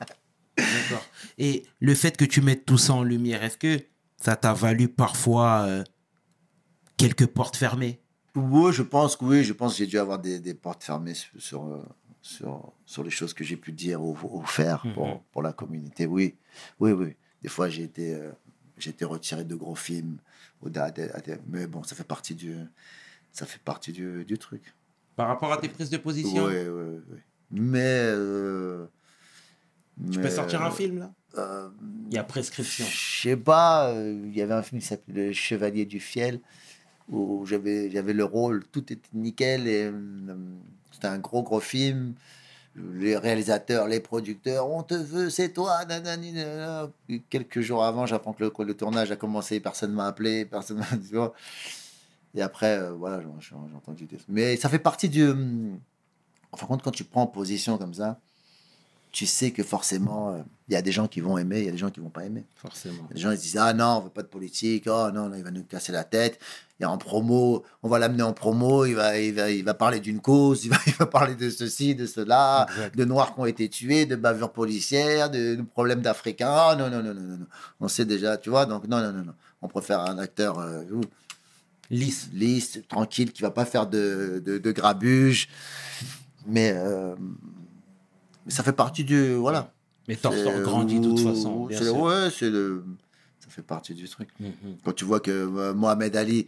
D'accord. 0.57 1.03
Et 1.37 1.65
le 1.79 1.93
fait 1.95 2.15
que 2.17 2.25
tu 2.25 2.41
mettes 2.41 2.65
tout 2.65 2.77
ça 2.77 2.93
en 2.93 3.03
lumière, 3.03 3.43
est-ce 3.43 3.57
que 3.57 3.79
ça 4.17 4.35
t'a 4.35 4.53
valu 4.53 4.87
parfois 4.87 5.65
euh, 5.67 5.83
quelques 6.97 7.27
portes 7.27 7.55
fermées? 7.57 7.99
Oui, 8.35 8.71
je 8.71 8.83
pense 8.83 9.15
que 9.15 9.25
oui, 9.25 9.43
je 9.43 9.53
pense 9.53 9.73
que 9.73 9.79
j'ai 9.79 9.87
dû 9.87 9.99
avoir 9.99 10.19
des, 10.19 10.39
des 10.39 10.53
portes 10.53 10.83
fermées 10.83 11.13
sur, 11.37 11.63
sur, 12.21 12.73
sur, 12.85 13.03
les 13.03 13.09
choses 13.09 13.33
que 13.33 13.43
j'ai 13.43 13.57
pu 13.57 13.71
dire 13.71 14.01
ou, 14.03 14.17
ou 14.23 14.41
faire 14.45 14.85
Mhm. 14.85 14.93
pour, 14.93 15.23
pour 15.31 15.41
la 15.41 15.53
communauté. 15.53 16.05
Oui, 16.05 16.35
oui, 16.79 16.91
oui. 16.91 17.15
Des 17.41 17.49
fois, 17.49 17.69
j'ai 17.69 17.83
été, 17.83 18.15
euh, 18.15 18.31
j'ai 18.77 18.89
été 18.89 19.05
retiré 19.05 19.43
de 19.43 19.55
gros 19.55 19.75
films. 19.75 20.17
Ou 20.61 20.69
mais 21.47 21.67
bon, 21.67 21.83
ça 21.83 21.95
fait 21.95 22.03
partie 22.03 22.33
du, 22.35 22.55
ça 23.31 23.45
fait 23.45 23.61
partie 23.61 23.91
du, 23.91 24.25
du 24.25 24.37
truc. 24.37 24.73
Par 25.15 25.27
rapport 25.27 25.51
à 25.51 25.57
tes 25.57 25.69
prises 25.69 25.89
de 25.89 25.97
Oui, 25.97 26.03
position 26.03 26.45
oui, 26.45 26.55
oui. 27.11 27.17
Mais. 27.51 28.01
euh, 28.05 28.87
Tu 30.11 30.19
peux 30.19 30.29
sortir 30.29 30.61
un 30.63 30.67
euh, 30.67 30.71
film 30.71 30.99
là? 30.99 31.11
euh, 31.37 31.69
Il 32.07 32.13
y 32.13 32.17
a 32.17 32.23
prescription. 32.23 32.85
je 32.85 33.21
sais 33.21 33.37
pas, 33.37 33.93
il 33.95 34.35
y 34.35 34.41
avait 34.41 34.53
un 34.53 34.63
film 34.63 34.81
qui 34.81 34.87
s'appelait 34.87 35.27
Le 35.27 35.33
Chevalier 35.33 35.85
du 35.85 35.99
Fiel, 35.99 36.39
où 37.09 37.45
j'avais, 37.45 37.89
j'avais 37.89 38.13
le 38.13 38.23
rôle, 38.23 38.65
tout 38.71 38.91
était 38.91 39.09
nickel, 39.13 39.67
et 39.67 39.83
euh, 39.85 40.35
c'était 40.91 41.07
un 41.07 41.19
gros, 41.19 41.43
gros 41.43 41.59
film. 41.59 42.13
Les 42.93 43.17
réalisateurs, 43.17 43.87
les 43.87 43.99
producteurs, 43.99 44.69
on 44.69 44.83
te 44.83 44.93
veut, 44.93 45.31
c'est 45.31 45.49
toi. 45.49 45.79
Quelques 47.29 47.61
jours 47.61 47.83
avant, 47.83 48.05
j'apprends 48.05 48.33
que 48.33 48.43
le, 48.63 48.73
tournage 48.75 49.09
a 49.09 49.15
commencé, 49.15 49.59
personne 49.59 49.93
m'a 49.93 50.05
appelé, 50.05 50.45
personne 50.51 50.77
m'a 50.77 50.85
vois. 51.11 51.33
Et 52.35 52.41
après, 52.41 52.77
euh, 52.77 52.91
voilà, 52.91 53.21
j'ai, 53.39 53.55
entendu 53.75 54.05
des... 54.05 54.17
Mais 54.27 54.57
ça 54.57 54.69
fait 54.69 54.79
partie 54.79 55.09
du... 55.09 55.27
hum, 55.27 55.79
En 56.51 56.57
fin 56.57 56.65
de 56.65 56.69
compte, 56.69 56.83
quand 56.83 56.91
tu 56.91 57.03
prends 57.03 57.25
position 57.25 57.79
comme 57.79 57.95
ça, 57.95 58.19
tu 59.17 59.25
sais 59.25 59.49
que 59.49 59.63
forcément, 59.63 60.29
euh, 60.29 60.43
il 60.67 60.73
y 60.75 60.75
a 60.75 60.83
des 60.83 60.91
gens 60.91 61.07
qui 61.07 61.21
vont 61.21 61.39
aimer, 61.39 61.57
il 61.61 61.65
y 61.65 61.69
a 61.69 61.71
des 61.71 61.77
gens 61.79 61.89
qui 61.89 61.99
vont 61.99 62.11
pas 62.11 62.23
aimer. 62.23 62.45
Forcément. 62.53 63.01
Les 63.11 63.19
gens 63.19 63.31
ils 63.31 63.37
se 63.37 63.41
disent 63.41 63.57
Ah 63.57 63.73
non, 63.73 63.97
on 63.97 64.01
veut 64.01 64.09
pas 64.11 64.21
de 64.21 64.27
politique, 64.27 64.83
oh 64.85 65.09
non, 65.11 65.27
non, 65.27 65.35
il 65.35 65.43
va 65.43 65.49
nous 65.49 65.63
casser 65.63 65.91
la 65.91 66.03
tête. 66.03 66.37
Et 66.79 66.85
en 66.85 66.99
promo, 66.99 67.63
on 67.81 67.89
va 67.89 67.97
l'amener 67.97 68.21
en 68.21 68.33
promo, 68.33 68.85
il 68.85 68.93
va, 68.93 69.17
il 69.17 69.33
va, 69.33 69.49
il 69.49 69.63
va 69.63 69.73
parler 69.73 69.99
d'une 70.01 70.19
cause, 70.21 70.65
il 70.65 70.69
va, 70.69 70.77
il 70.85 70.93
va 70.93 71.07
parler 71.07 71.33
de 71.33 71.49
ceci, 71.49 71.95
de 71.95 72.05
cela, 72.05 72.67
Exact. 72.69 72.95
de 72.95 73.05
noirs 73.05 73.33
qui 73.33 73.39
ont 73.39 73.47
été 73.47 73.67
tués, 73.69 74.05
de 74.05 74.15
bavures 74.15 74.53
policières, 74.53 75.31
de, 75.31 75.55
de 75.55 75.61
problèmes 75.63 76.01
d'Africains. 76.01 76.51
Ah 76.51 76.75
non, 76.77 76.91
non, 76.91 77.01
non, 77.01 77.15
non, 77.15 77.21
non, 77.23 77.37
non. 77.37 77.47
On 77.79 77.87
sait 77.87 78.05
déjà, 78.05 78.37
tu 78.37 78.51
vois, 78.51 78.67
donc 78.67 78.87
non, 78.87 79.01
non, 79.01 79.11
non, 79.13 79.23
non. 79.23 79.33
On 79.63 79.67
préfère 79.67 80.01
un 80.01 80.19
acteur 80.19 80.59
euh, 80.59 80.83
Lisse. 81.89 82.29
lisse, 82.33 82.81
tranquille, 82.87 83.31
qui 83.31 83.41
va 83.41 83.49
pas 83.49 83.65
faire 83.65 83.87
de, 83.87 84.43
de, 84.45 84.59
de 84.59 84.71
grabuge. 84.71 85.49
Mais, 86.45 86.71
euh, 86.75 87.15
mais 88.47 88.51
ça 88.51 88.63
fait 88.63 88.73
partie 88.73 89.03
du. 89.03 89.35
Voilà. 89.35 89.71
Mais 90.07 90.15
t'en 90.15 90.31
C'est- 90.31 90.43
ressors 90.43 90.61
grandi 90.61 90.99
de 90.99 91.09
toute 91.09 91.19
façon. 91.19 91.65
bien 91.67 91.77
c'est- 91.77 91.83
sûr. 91.85 91.97
Ouais, 91.99 92.29
c'est 92.35 92.49
le. 92.49 92.83
Ça 93.39 93.49
fait 93.49 93.61
partie 93.61 93.93
du 93.93 94.07
truc. 94.09 94.29
Mhm. 94.39 94.51
Quand 94.83 94.93
tu 94.93 95.05
vois 95.05 95.19
que 95.19 95.29
euh, 95.31 95.73
Mohamed 95.73 96.15
Ali, 96.15 96.47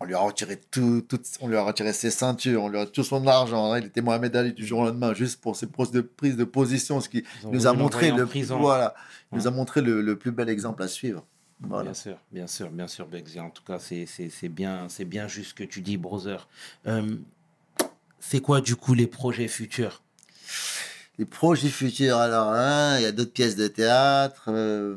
on 0.00 0.04
lui 0.06 0.14
a 0.14 0.18
retiré 0.18 0.60
tout, 0.70 1.02
tout- 1.08 1.20
on 1.40 1.48
lui 1.48 1.56
a 1.56 1.62
retiré 1.62 1.92
ses 1.92 2.10
ceintures, 2.10 2.62
on 2.64 2.68
lui 2.68 2.78
a 2.78 2.86
tout 2.86 3.04
son 3.04 3.26
argent. 3.26 3.72
hein. 3.72 3.78
Il 3.78 3.86
était 3.86 4.00
Mohamed 4.02 4.34
Ali 4.36 4.52
du 4.52 4.66
jour 4.66 4.80
au 4.80 4.84
lendemain, 4.84 5.14
juste 5.14 5.40
pour 5.40 5.56
ses 5.56 5.66
prises 5.66 5.90
de 5.92 6.00
prise 6.00 6.36
de 6.36 6.44
position, 6.44 7.00
ce 7.00 7.08
qui 7.08 7.22
ont 7.44 7.52
nous 7.52 7.66
a 7.66 7.72
montré 7.72 8.10
le 8.10 8.24
voilà, 8.58 8.94
il 9.32 9.38
nous 9.38 9.46
a 9.46 9.50
montré 9.50 9.80
le, 9.80 10.00
le 10.00 10.16
plus 10.16 10.32
bel 10.32 10.48
exemple 10.48 10.82
à 10.82 10.88
suivre. 10.88 11.24
Voilà. 11.60 11.84
Bien 11.84 11.94
sûr, 11.94 12.16
bien 12.32 12.46
sûr, 12.46 12.70
bien 12.70 12.88
sûr, 12.88 13.06
Bexy. 13.06 13.40
En 13.40 13.50
tout 13.50 13.62
cas, 13.64 13.78
c'est 13.78 14.06
bien, 14.48 14.88
bien 15.06 15.28
juste 15.28 15.50
ce 15.50 15.54
que 15.54 15.64
tu 15.64 15.80
dis, 15.80 15.96
brother. 15.96 16.48
Euh, 16.86 17.16
c'est 18.28 18.40
quoi, 18.40 18.60
du 18.60 18.76
coup, 18.76 18.94
les 18.94 19.06
projets 19.06 19.48
futurs? 19.48 20.02
Les 21.18 21.24
projets 21.24 21.68
futurs, 21.68 22.16
alors, 22.18 22.52
hein, 22.52 22.96
il 22.98 23.02
y 23.02 23.06
a 23.06 23.12
d'autres 23.12 23.32
pièces 23.32 23.56
de 23.56 23.68
théâtre. 23.68 24.44
euh, 24.48 24.96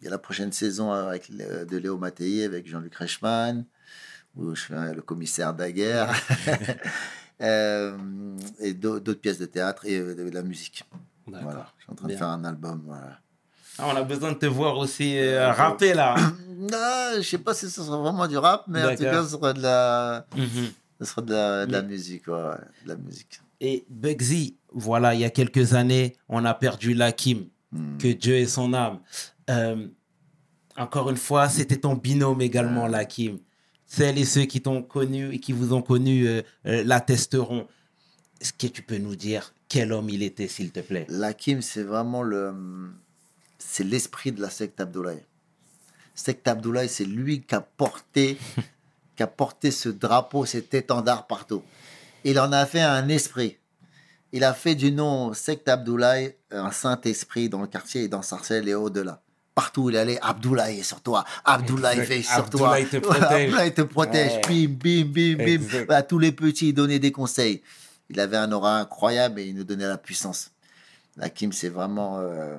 il 0.00 0.04
y 0.04 0.06
a 0.06 0.10
la 0.10 0.18
prochaine 0.18 0.52
saison 0.52 0.92
avec 0.92 1.28
le- 1.28 1.64
de 1.66 1.76
Léo 1.76 1.98
Mattei 1.98 2.44
avec 2.44 2.66
Jean-Luc 2.68 2.94
Reichmann, 2.94 3.64
où 4.36 4.54
je 4.54 4.62
fais 4.62 4.94
le 4.94 5.02
commissaire 5.02 5.54
Daguerre. 5.54 6.10
Euh, 7.40 7.96
et 8.58 8.74
d'au- 8.74 8.98
d'autres 8.98 9.20
pièces 9.20 9.38
de 9.38 9.46
théâtre 9.46 9.86
et 9.86 9.96
euh, 9.96 10.12
de 10.28 10.28
la 10.34 10.42
musique. 10.42 10.82
Voilà, 11.28 11.72
je 11.78 11.84
suis 11.84 11.92
en 11.92 11.94
train 11.94 12.08
de 12.08 12.12
faire 12.18 12.26
un 12.30 12.44
album. 12.44 12.82
Voilà. 12.84 13.20
Ah, 13.78 13.84
on 13.86 13.94
a 13.94 14.02
besoin 14.02 14.32
de 14.32 14.38
te 14.38 14.46
voir 14.46 14.76
aussi 14.76 15.16
euh, 15.16 15.52
rapper, 15.52 15.94
là. 15.94 16.16
Non, 16.58 17.12
je 17.18 17.22
sais 17.22 17.38
pas 17.38 17.54
si 17.54 17.70
ce 17.70 17.80
sera 17.84 17.96
vraiment 17.98 18.26
du 18.26 18.36
rap, 18.36 18.64
mais 18.66 18.80
en 18.82 18.96
tout 18.96 19.04
cas, 19.12 19.22
ce 19.22 19.28
sera 19.28 19.52
de 19.52 19.62
la, 19.62 20.26
Mhm. 20.34 20.72
Ce 20.98 21.04
sera 21.04 21.22
de 21.22 21.32
la, 21.32 21.66
de 21.66 21.72
la 21.72 21.82
Mais- 21.82 21.88
musique. 21.88 22.26
ouais, 22.28 22.34
ouais, 22.34 22.56
de 22.84 22.88
la 22.88 22.96
musique. 22.96 23.40
Et 23.60 23.84
Bugsy, 23.88 24.56
voilà, 24.72 25.14
il 25.14 25.20
y 25.20 25.24
a 25.24 25.30
quelques 25.30 25.74
années, 25.74 26.16
on 26.28 26.44
a 26.44 26.54
perdu 26.54 26.94
Lakim, 26.94 27.46
Hmm. 27.70 27.98
que 27.98 28.08
Dieu 28.08 28.36
ait 28.36 28.46
son 28.46 28.72
âme. 28.72 29.00
Euh, 29.50 29.88
encore 30.76 31.10
une 31.10 31.16
fois, 31.18 31.50
c'était 31.50 31.76
ton 31.76 31.96
binôme 31.96 32.40
également, 32.40 32.86
Lakim. 32.86 33.38
Celles 33.86 34.16
et 34.18 34.24
ceux 34.24 34.44
qui 34.46 34.62
t'ont 34.62 34.82
connu 34.82 35.34
et 35.34 35.38
qui 35.38 35.52
vous 35.52 35.72
ont 35.74 35.82
connu 35.82 36.26
euh, 36.26 36.40
euh, 36.66 36.82
l'attesteront. 36.84 37.66
Est-ce 38.40 38.52
que 38.54 38.68
tu 38.68 38.80
peux 38.82 38.96
nous 38.98 39.16
dire 39.16 39.52
quel 39.68 39.92
homme 39.92 40.08
il 40.08 40.22
était, 40.22 40.48
s'il 40.48 40.70
te 40.70 40.80
plaît? 40.80 41.04
L'Hakim, 41.10 41.60
c'est 41.60 41.82
vraiment 41.82 42.22
le, 42.22 42.54
c'est 43.58 43.84
l'esprit 43.84 44.32
de 44.32 44.40
la 44.40 44.48
secte 44.48 44.80
Abdoulaye. 44.80 45.24
Secte 46.14 46.48
Abdoulaye, 46.48 46.88
c'est 46.88 47.04
lui 47.04 47.42
qui 47.42 47.54
a 47.54 47.60
porté, 47.60 48.38
qui 49.18 49.24
a 49.24 49.26
porté 49.26 49.72
ce 49.72 49.88
drapeau, 49.88 50.46
cet 50.46 50.74
étendard 50.74 51.26
partout. 51.26 51.64
Il 52.22 52.38
en 52.38 52.52
a 52.52 52.64
fait 52.66 52.82
un 52.82 53.08
esprit. 53.08 53.58
Il 54.30 54.44
a 54.44 54.54
fait 54.54 54.76
du 54.76 54.92
nom 54.92 55.34
secte 55.34 55.68
Abdoulaye 55.68 56.36
un 56.52 56.70
saint-esprit 56.70 57.48
dans 57.48 57.60
le 57.60 57.66
quartier 57.66 58.04
et 58.04 58.08
dans 58.08 58.22
Sarcelles 58.22 58.68
et 58.68 58.74
au-delà. 58.74 59.20
Partout 59.56 59.82
où 59.82 59.90
il 59.90 59.96
allait, 59.96 60.20
Abdoulaye 60.22 60.78
est 60.78 60.82
sur 60.84 61.00
toi, 61.00 61.24
Abdoulaye 61.44 61.98
veille 61.98 62.22
sur 62.22 62.48
toi. 62.48 62.76
Abdoulaye 62.76 62.86
te 62.86 62.98
protège. 62.98 63.22
Abdoulaye 63.48 63.74
te 63.74 63.82
protège. 63.82 64.32
Ouais. 64.48 64.68
Bim, 64.68 65.04
bim, 65.04 65.34
bim, 65.34 65.58
bim. 65.58 65.92
À 65.92 66.04
tous 66.04 66.20
les 66.20 66.30
petits, 66.30 66.68
il 66.68 66.74
donnait 66.74 67.00
des 67.00 67.10
conseils. 67.10 67.60
Il 68.10 68.20
avait 68.20 68.36
un 68.36 68.52
aura 68.52 68.78
incroyable 68.78 69.40
et 69.40 69.46
il 69.46 69.56
nous 69.56 69.64
donnait 69.64 69.88
la 69.88 69.98
puissance. 69.98 70.52
Hakim, 71.20 71.50
c'est 71.50 71.70
vraiment, 71.70 72.20
euh, 72.20 72.56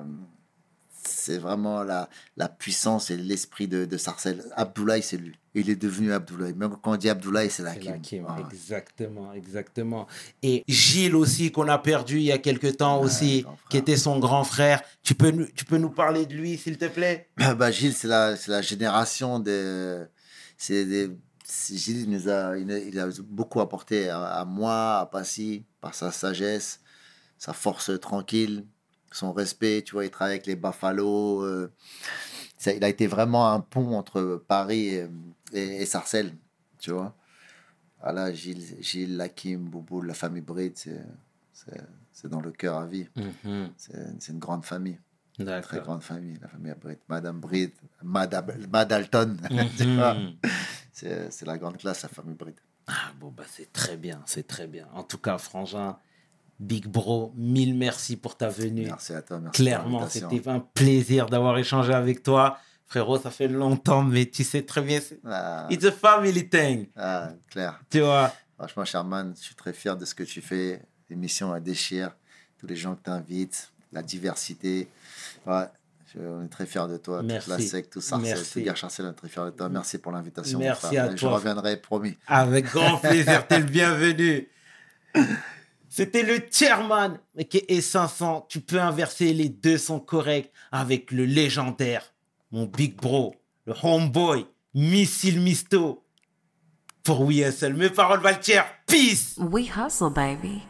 c'est 1.02 1.38
vraiment 1.38 1.82
la, 1.82 2.08
la 2.36 2.48
puissance 2.48 3.10
et 3.10 3.16
l'esprit 3.16 3.68
de, 3.68 3.84
de 3.84 3.96
Sarcelles. 3.96 4.44
Abdoulaye, 4.56 5.02
c'est 5.02 5.16
lui. 5.16 5.36
Il 5.54 5.68
est 5.68 5.76
devenu 5.76 6.12
Abdoulaye. 6.12 6.54
Même 6.54 6.76
quand 6.82 6.92
on 6.92 6.96
dit 6.96 7.08
Abdoulaye, 7.08 7.50
c'est. 7.50 7.62
Lakim, 7.62 8.26
Ah. 8.28 8.38
exactement, 8.50 9.32
exactement. 9.32 10.06
Et 10.42 10.62
Gilles 10.68 11.16
aussi, 11.16 11.50
qu'on 11.50 11.68
a 11.68 11.78
perdu 11.78 12.16
il 12.18 12.24
y 12.24 12.32
a 12.32 12.38
quelques 12.38 12.76
temps 12.76 13.00
aussi, 13.00 13.44
qui 13.68 13.76
était 13.76 13.96
son 13.96 14.18
grand 14.18 14.44
frère. 14.44 14.82
Tu 15.02 15.14
peux 15.14 15.30
nous, 15.30 15.46
tu 15.46 15.64
peux 15.64 15.78
nous 15.78 15.90
parler 15.90 16.26
de 16.26 16.34
lui, 16.34 16.56
s'il 16.56 16.78
te 16.78 16.86
plaît? 16.86 17.28
Bah, 17.36 17.70
Gilles, 17.70 17.94
c'est 17.94 18.08
la, 18.08 18.36
c'est 18.36 18.50
la 18.50 18.62
génération 18.62 19.38
des. 19.40 20.04
C'est 20.56 20.84
des 20.84 21.10
Gilles 21.72 22.02
il 22.02 22.10
nous 22.10 22.28
a, 22.28 22.56
il 22.56 22.70
a, 22.70 22.78
il 22.78 22.98
a 23.00 23.08
beaucoup 23.24 23.60
apporté 23.60 24.08
à, 24.08 24.22
à 24.24 24.44
moi, 24.44 24.98
à 25.00 25.06
Passy, 25.06 25.64
par 25.80 25.94
sa 25.96 26.12
sagesse, 26.12 26.80
sa 27.38 27.52
force 27.52 27.90
tranquille, 28.00 28.66
son 29.10 29.32
respect. 29.32 29.82
Tu 29.84 29.92
vois, 29.92 30.04
il 30.04 30.10
travaille 30.10 30.34
avec 30.34 30.46
les 30.46 30.56
Buffalo. 30.56 31.42
euh, 31.44 31.72
ça- 32.56 32.72
il 32.72 32.84
a 32.84 32.88
été 32.88 33.06
vraiment 33.06 33.50
un 33.52 33.60
pont 33.60 33.96
entre 33.96 34.42
Paris 34.46 34.88
et, 34.94 35.08
et- 35.52 35.82
et 35.82 35.86
Sarcelles. 35.86 36.34
Tu 36.78 36.90
vois. 36.92 37.14
Voilà, 38.02 38.32
Gilles, 38.32 38.76
Gilles, 38.80 39.16
Lakim, 39.16 39.58
Boubou, 39.68 40.00
la 40.02 40.14
famille 40.14 40.40
Bride, 40.42 40.72
c'est, 40.76 42.28
dans 42.28 42.40
le 42.40 42.50
cœur 42.52 42.76
à 42.78 42.86
vie. 42.86 43.06
C'est, 43.76 44.20
c'est 44.20 44.32
une 44.32 44.38
grande 44.38 44.64
famille. 44.64 44.98
Très 45.62 45.80
grande 45.80 46.02
famille, 46.02 46.38
la 46.40 46.48
famille 46.48 46.74
Bride. 46.80 46.98
Madame 47.08 47.40
Bride, 47.40 47.72
Madame 48.02 48.52
Madalton. 48.70 49.36
tu 49.76 49.94
vois. 49.96 50.14
Mhm. 50.14 50.36
c'est, 50.92 51.30
c'est 51.30 51.46
la 51.46 51.56
grande 51.58 51.76
classe, 51.78 52.02
la 52.02 52.08
famille 52.08 52.34
Bride. 52.34 52.56
Ah 52.86 53.12
bon, 53.18 53.28
bah 53.30 53.44
c'est 53.48 53.72
très 53.72 53.96
bien, 53.96 54.22
c'est 54.26 54.46
très 54.46 54.66
bien. 54.66 54.86
En 54.92 55.02
tout 55.04 55.18
cas, 55.18 55.38
Frangin, 55.38 55.96
Big 56.60 56.86
Bro, 56.86 57.32
mille 57.36 57.74
merci 57.74 58.16
pour 58.16 58.36
ta 58.36 58.48
venue. 58.48 58.84
Merci 58.84 59.14
à 59.14 59.22
toi. 59.22 59.38
Merci 59.40 59.62
Clairement, 59.62 60.06
c'était 60.08 60.46
un 60.48 60.60
plaisir 60.60 61.26
d'avoir 61.26 61.56
échangé 61.58 61.92
avec 61.94 62.22
toi. 62.22 62.58
Frérot, 62.86 63.18
ça 63.18 63.30
fait 63.30 63.48
longtemps, 63.48 64.02
mais 64.02 64.26
tu 64.26 64.44
sais 64.44 64.62
très 64.62 64.82
bien, 64.82 65.00
c'est- 65.00 65.20
Ah, 65.24 65.66
it's 65.70 65.84
a 65.84 65.92
family 65.92 66.48
thing, 66.48 66.86
ah, 66.96 67.30
clair. 67.50 67.80
tu 67.88 68.00
vois. 68.00 68.34
Franchement, 68.58 68.84
Sherman, 68.84 69.32
je 69.38 69.42
suis 69.44 69.54
très 69.54 69.72
fier 69.72 69.96
de 69.96 70.04
ce 70.04 70.14
que 70.14 70.22
tu 70.24 70.40
fais. 70.42 70.82
L'émission 71.08 71.52
à 71.52 71.60
déchire. 71.60 72.10
Tous 72.58 72.66
les 72.66 72.76
gens 72.76 72.94
que 72.94 73.04
tu 73.04 73.10
invites, 73.10 73.72
la 73.92 74.02
diversité. 74.02 74.88
Ouais, 75.46 75.64
je- 76.14 76.20
on 76.20 76.44
est 76.44 76.48
très 76.48 76.66
fiers 76.66 76.86
de 76.90 76.98
toi. 76.98 77.20
Toute 77.20 77.28
la 77.28 77.34
Merci. 77.34 77.68
secte, 77.68 77.92
tout 77.94 78.02
Merci. 78.20 78.52
tout 78.60 78.60
Garcharcel, 78.66 79.06
on 79.06 79.10
est 79.10 79.14
très 79.14 79.28
fiers 79.28 79.44
de 79.46 79.50
toi. 79.50 79.68
Merci 79.70 79.96
pour 79.96 80.12
l'invitation. 80.12 80.58
Merci 80.58 80.98
à 80.98 81.06
Et 81.06 81.12
Je 81.12 81.16
toi. 81.16 81.30
reviendrai, 81.36 81.78
promis. 81.78 82.18
Avec 82.26 82.66
grand 82.66 82.98
plaisir, 82.98 83.46
t'es 83.46 83.60
le 83.60 83.64
bienvenu. 83.78 84.48
C'était 85.92 86.22
le 86.22 86.40
chairman 86.48 87.18
qui 87.50 87.64
est 87.66 87.80
500. 87.80 88.46
Tu 88.48 88.60
peux 88.60 88.80
inverser, 88.80 89.32
les 89.34 89.48
deux 89.48 89.76
sont 89.76 89.98
corrects 89.98 90.52
avec 90.70 91.10
le 91.10 91.24
légendaire, 91.24 92.14
mon 92.52 92.66
big 92.66 92.94
bro, 92.94 93.34
le 93.66 93.74
homeboy, 93.82 94.46
Missile 94.72 95.40
Misto. 95.40 96.04
Pour 97.02 97.22
We 97.22 97.38
Hustle, 97.38 97.74
mes 97.74 97.90
paroles 97.90 98.20
valent. 98.20 98.38
Peace! 98.86 99.34
We 99.38 99.68
hustle, 99.74 100.10
baby. 100.10 100.62